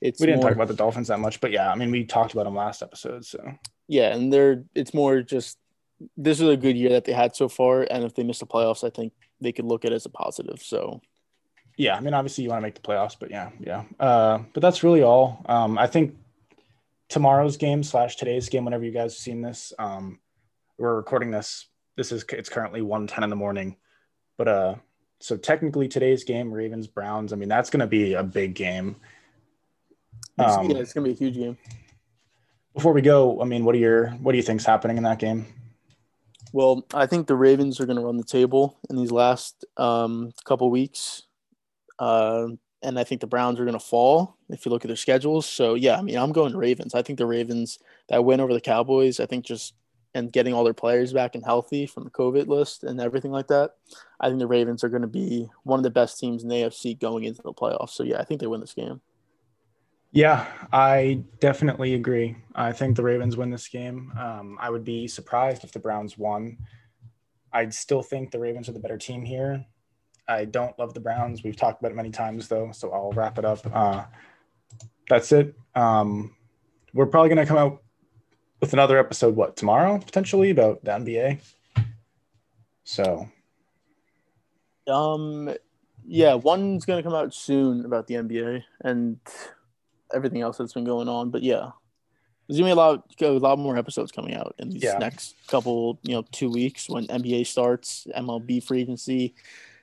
it's 0.00 0.20
we 0.20 0.26
didn't 0.26 0.40
more, 0.40 0.50
talk 0.50 0.56
about 0.56 0.68
the 0.68 0.74
Dolphins 0.74 1.08
that 1.08 1.20
much, 1.20 1.40
but 1.40 1.50
yeah, 1.50 1.70
I 1.70 1.74
mean, 1.74 1.90
we 1.90 2.04
talked 2.04 2.32
about 2.32 2.44
them 2.44 2.54
last 2.54 2.82
episode, 2.82 3.24
so 3.24 3.52
yeah, 3.88 4.14
and 4.14 4.32
they're 4.32 4.64
it's 4.74 4.94
more 4.94 5.20
just 5.22 5.58
this 6.16 6.40
is 6.40 6.48
a 6.48 6.56
good 6.56 6.76
year 6.76 6.90
that 6.90 7.04
they 7.04 7.12
had 7.12 7.36
so 7.36 7.48
far, 7.48 7.86
and 7.90 8.04
if 8.04 8.14
they 8.14 8.22
miss 8.22 8.38
the 8.38 8.46
playoffs, 8.46 8.84
I 8.84 8.90
think 8.90 9.12
they 9.40 9.52
could 9.52 9.64
look 9.64 9.84
at 9.84 9.92
it 9.92 9.96
as 9.96 10.06
a 10.06 10.10
positive. 10.10 10.60
So, 10.62 11.00
yeah, 11.76 11.96
I 11.96 12.00
mean, 12.00 12.14
obviously 12.14 12.44
you 12.44 12.50
want 12.50 12.60
to 12.60 12.66
make 12.66 12.74
the 12.74 12.80
playoffs, 12.80 13.16
but 13.18 13.30
yeah, 13.30 13.50
yeah. 13.60 13.84
Uh, 13.98 14.38
but 14.52 14.60
that's 14.60 14.82
really 14.82 15.02
all. 15.02 15.44
Um, 15.46 15.78
I 15.78 15.86
think 15.86 16.16
tomorrow's 17.08 17.56
game 17.56 17.82
slash 17.82 18.16
today's 18.16 18.48
game, 18.48 18.64
whenever 18.64 18.84
you 18.84 18.92
guys 18.92 19.12
have 19.14 19.18
seen 19.20 19.42
this, 19.42 19.72
um, 19.78 20.18
we're 20.78 20.96
recording 20.96 21.30
this. 21.30 21.66
This 21.96 22.12
is 22.12 22.24
it's 22.30 22.48
currently 22.48 22.80
1:10 22.80 23.24
in 23.24 23.30
the 23.30 23.36
morning, 23.36 23.76
but 24.36 24.48
uh, 24.48 24.74
so 25.20 25.36
technically 25.36 25.88
today's 25.88 26.24
game, 26.24 26.52
Ravens 26.52 26.86
Browns. 26.86 27.32
I 27.32 27.36
mean, 27.36 27.48
that's 27.48 27.70
going 27.70 27.80
to 27.80 27.86
be 27.86 28.14
a 28.14 28.22
big 28.22 28.54
game. 28.54 28.96
Um, 30.38 30.70
yeah, 30.70 30.78
it's 30.78 30.92
going 30.92 31.04
to 31.04 31.10
be 31.10 31.14
a 31.14 31.18
huge 31.18 31.36
game. 31.36 31.56
Before 32.74 32.92
we 32.92 33.00
go, 33.00 33.40
I 33.40 33.46
mean, 33.46 33.64
what 33.64 33.74
are 33.74 33.78
your 33.78 34.08
what 34.10 34.32
do 34.32 34.38
you 34.38 34.44
think's 34.44 34.66
happening 34.66 34.98
in 34.98 35.02
that 35.04 35.18
game? 35.18 35.46
Well, 36.52 36.86
I 36.94 37.06
think 37.06 37.26
the 37.26 37.34
Ravens 37.34 37.80
are 37.80 37.86
going 37.86 37.98
to 37.98 38.04
run 38.04 38.18
the 38.18 38.24
table 38.24 38.78
in 38.88 38.96
these 38.96 39.10
last 39.10 39.64
um, 39.76 40.32
couple 40.44 40.70
weeks, 40.70 41.22
uh, 41.98 42.48
and 42.86 42.98
I 42.98 43.04
think 43.04 43.20
the 43.20 43.26
Browns 43.26 43.58
are 43.58 43.64
going 43.64 43.78
to 43.78 43.84
fall 43.84 44.36
if 44.48 44.64
you 44.64 44.70
look 44.70 44.84
at 44.84 44.88
their 44.88 44.96
schedules. 44.96 45.44
So 45.44 45.74
yeah, 45.74 45.98
I 45.98 46.02
mean, 46.02 46.16
I'm 46.16 46.32
going 46.32 46.56
Ravens. 46.56 46.94
I 46.94 47.02
think 47.02 47.18
the 47.18 47.26
Ravens 47.26 47.80
that 48.08 48.24
win 48.24 48.40
over 48.40 48.54
the 48.54 48.60
Cowboys. 48.60 49.18
I 49.18 49.26
think 49.26 49.44
just 49.44 49.74
and 50.14 50.32
getting 50.32 50.54
all 50.54 50.64
their 50.64 50.72
players 50.72 51.12
back 51.12 51.34
and 51.34 51.44
healthy 51.44 51.84
from 51.84 52.04
the 52.04 52.10
COVID 52.10 52.46
list 52.46 52.84
and 52.84 53.00
everything 53.00 53.32
like 53.32 53.48
that. 53.48 53.72
I 54.18 54.28
think 54.28 54.38
the 54.38 54.46
Ravens 54.46 54.82
are 54.82 54.88
going 54.88 55.02
to 55.02 55.08
be 55.08 55.48
one 55.64 55.78
of 55.78 55.82
the 55.82 55.90
best 55.90 56.18
teams 56.18 56.42
in 56.42 56.48
the 56.48 56.54
AFC 56.54 56.98
going 56.98 57.24
into 57.24 57.42
the 57.42 57.52
playoffs. 57.52 57.90
So 57.90 58.02
yeah, 58.02 58.18
I 58.18 58.24
think 58.24 58.40
they 58.40 58.46
win 58.46 58.60
this 58.60 58.72
game. 58.72 59.02
Yeah, 60.12 60.46
I 60.72 61.24
definitely 61.40 61.94
agree. 61.94 62.36
I 62.54 62.72
think 62.72 62.96
the 62.96 63.02
Ravens 63.02 63.36
win 63.36 63.50
this 63.50 63.68
game. 63.68 64.10
Um, 64.18 64.56
I 64.58 64.70
would 64.70 64.84
be 64.84 65.06
surprised 65.06 65.64
if 65.64 65.72
the 65.72 65.80
Browns 65.80 66.16
won. 66.16 66.56
I'd 67.52 67.74
still 67.74 68.02
think 68.02 68.30
the 68.30 68.38
Ravens 68.38 68.68
are 68.68 68.72
the 68.72 68.78
better 68.78 68.96
team 68.96 69.22
here. 69.22 69.66
I 70.28 70.44
don't 70.44 70.76
love 70.78 70.94
the 70.94 71.00
Browns. 71.00 71.42
We've 71.42 71.56
talked 71.56 71.80
about 71.80 71.92
it 71.92 71.96
many 71.96 72.10
times, 72.10 72.48
though, 72.48 72.70
so 72.72 72.90
I'll 72.92 73.12
wrap 73.12 73.38
it 73.38 73.44
up. 73.44 73.60
Uh, 73.72 74.04
that's 75.08 75.30
it. 75.32 75.54
Um, 75.74 76.34
we're 76.92 77.06
probably 77.06 77.28
going 77.28 77.38
to 77.38 77.46
come 77.46 77.58
out 77.58 77.82
with 78.60 78.72
another 78.72 78.98
episode, 78.98 79.36
what, 79.36 79.56
tomorrow, 79.56 79.98
potentially, 79.98 80.50
about 80.50 80.84
the 80.84 80.90
NBA? 80.90 81.40
So. 82.84 83.28
Um, 84.88 85.54
yeah, 86.06 86.34
one's 86.34 86.84
going 86.84 87.02
to 87.02 87.08
come 87.08 87.16
out 87.16 87.34
soon 87.34 87.84
about 87.84 88.06
the 88.06 88.14
NBA, 88.14 88.62
and 88.80 89.18
everything 90.14 90.42
else 90.42 90.58
that's 90.58 90.72
been 90.72 90.84
going 90.84 91.08
on. 91.08 91.30
But 91.30 91.42
yeah, 91.42 91.70
there's 92.48 92.58
gonna 92.58 92.68
be 92.68 92.72
a 92.72 92.76
lot, 92.76 93.04
a 93.20 93.30
lot 93.30 93.58
more 93.58 93.76
episodes 93.76 94.12
coming 94.12 94.34
out 94.34 94.54
in 94.58 94.70
these 94.70 94.84
yeah. 94.84 94.98
next 94.98 95.34
couple, 95.48 95.98
you 96.02 96.14
know, 96.14 96.24
two 96.30 96.50
weeks 96.50 96.88
when 96.88 97.06
NBA 97.08 97.46
starts, 97.46 98.06
MLB 98.16 98.62
free 98.62 98.82
agency. 98.82 99.34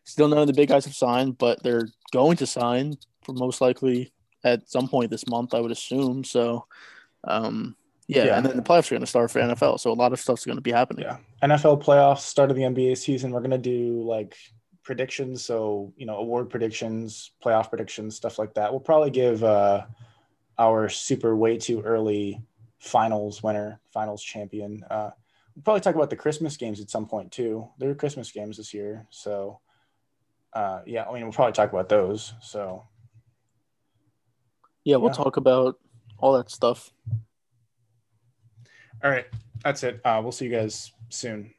Still, 0.04 0.28
none 0.28 0.40
of 0.40 0.48
the 0.48 0.54
big 0.54 0.70
guys 0.70 0.86
have 0.86 0.96
signed, 0.96 1.38
but 1.38 1.62
they're 1.64 1.88
going 2.12 2.38
to 2.38 2.46
sign 2.46 2.96
for 3.24 3.34
most 3.34 3.62
likely 3.62 4.12
at 4.44 4.70
some 4.70 4.88
point 4.88 5.10
this 5.10 5.28
month, 5.28 5.54
I 5.54 5.62
would 5.62 5.72
assume. 5.72 6.24
So, 6.24 6.66
um, 7.24 7.76
yeah, 8.08 8.26
yeah, 8.26 8.38
and 8.38 8.46
then 8.46 8.58
the 8.58 8.64
playoffs 8.64 8.92
are 8.92 8.96
going 8.96 9.02
to 9.02 9.08
start 9.08 9.32
for 9.32 9.40
NFL, 9.40 9.80
so 9.80 9.92
a 9.92 9.94
lot 9.94 10.12
of 10.12 10.20
stuff's 10.20 10.46
going 10.46 10.58
to 10.58 10.62
be 10.62 10.74
happening. 10.74 11.06
Yeah, 11.06 11.18
NFL 11.42 11.84
playoffs, 11.84 12.20
start 12.20 12.50
of 12.50 12.58
the 12.58 12.64
NBA 12.64 12.98
season. 12.98 13.32
We're 13.32 13.40
going 13.40 13.52
to 13.52 13.58
do 13.58 14.02
like 14.04 14.36
predictions, 14.84 15.44
so 15.44 15.94
you 15.96 16.06
know, 16.06 16.18
award 16.18 16.50
predictions, 16.50 17.32
playoff 17.44 17.70
predictions, 17.70 18.16
stuff 18.18 18.38
like 18.38 18.54
that. 18.56 18.72
We'll 18.72 18.82
probably 18.82 19.12
give. 19.12 19.44
uh 19.44 19.86
our 20.58 20.90
super 20.90 21.36
way 21.36 21.58
too 21.58 21.82
early 21.82 22.42
finals 22.80 23.42
winner, 23.42 23.80
finals 23.92 24.24
champion. 24.24 24.84
Uh, 24.90 25.12
we'll 25.56 25.64
probably 25.64 25.82
talk 25.82 25.96
about 25.96 26.10
the 26.10 26.16
Christmas 26.16 26.58
games 26.58 26.80
at 26.80 26.90
some 26.90 27.08
point 27.08 27.32
too. 27.32 27.68
There 27.78 27.90
are 27.90 27.96
Christmas 27.96 28.32
games 28.32 28.58
this 28.58 28.74
year, 28.74 29.06
so 29.10 29.60
uh, 30.54 30.82
yeah, 30.86 31.06
I 31.06 31.14
mean 31.14 31.24
we'll 31.24 31.34
probably 31.34 31.54
talk 31.54 31.72
about 31.72 31.90
those. 31.90 32.34
So 32.42 32.86
yeah, 34.84 34.98
we'll 34.98 35.12
yeah. 35.12 35.16
talk 35.16 35.38
about 35.38 35.80
all 36.18 36.34
that 36.38 36.50
stuff. 36.50 36.92
All 39.04 39.12
right, 39.12 39.26
that's 39.64 39.84
it. 39.84 40.00
Uh, 40.06 40.20
we'll 40.22 40.32
see 40.32 40.46
you 40.46 40.52
guys 40.52 40.92
soon. 41.10 41.54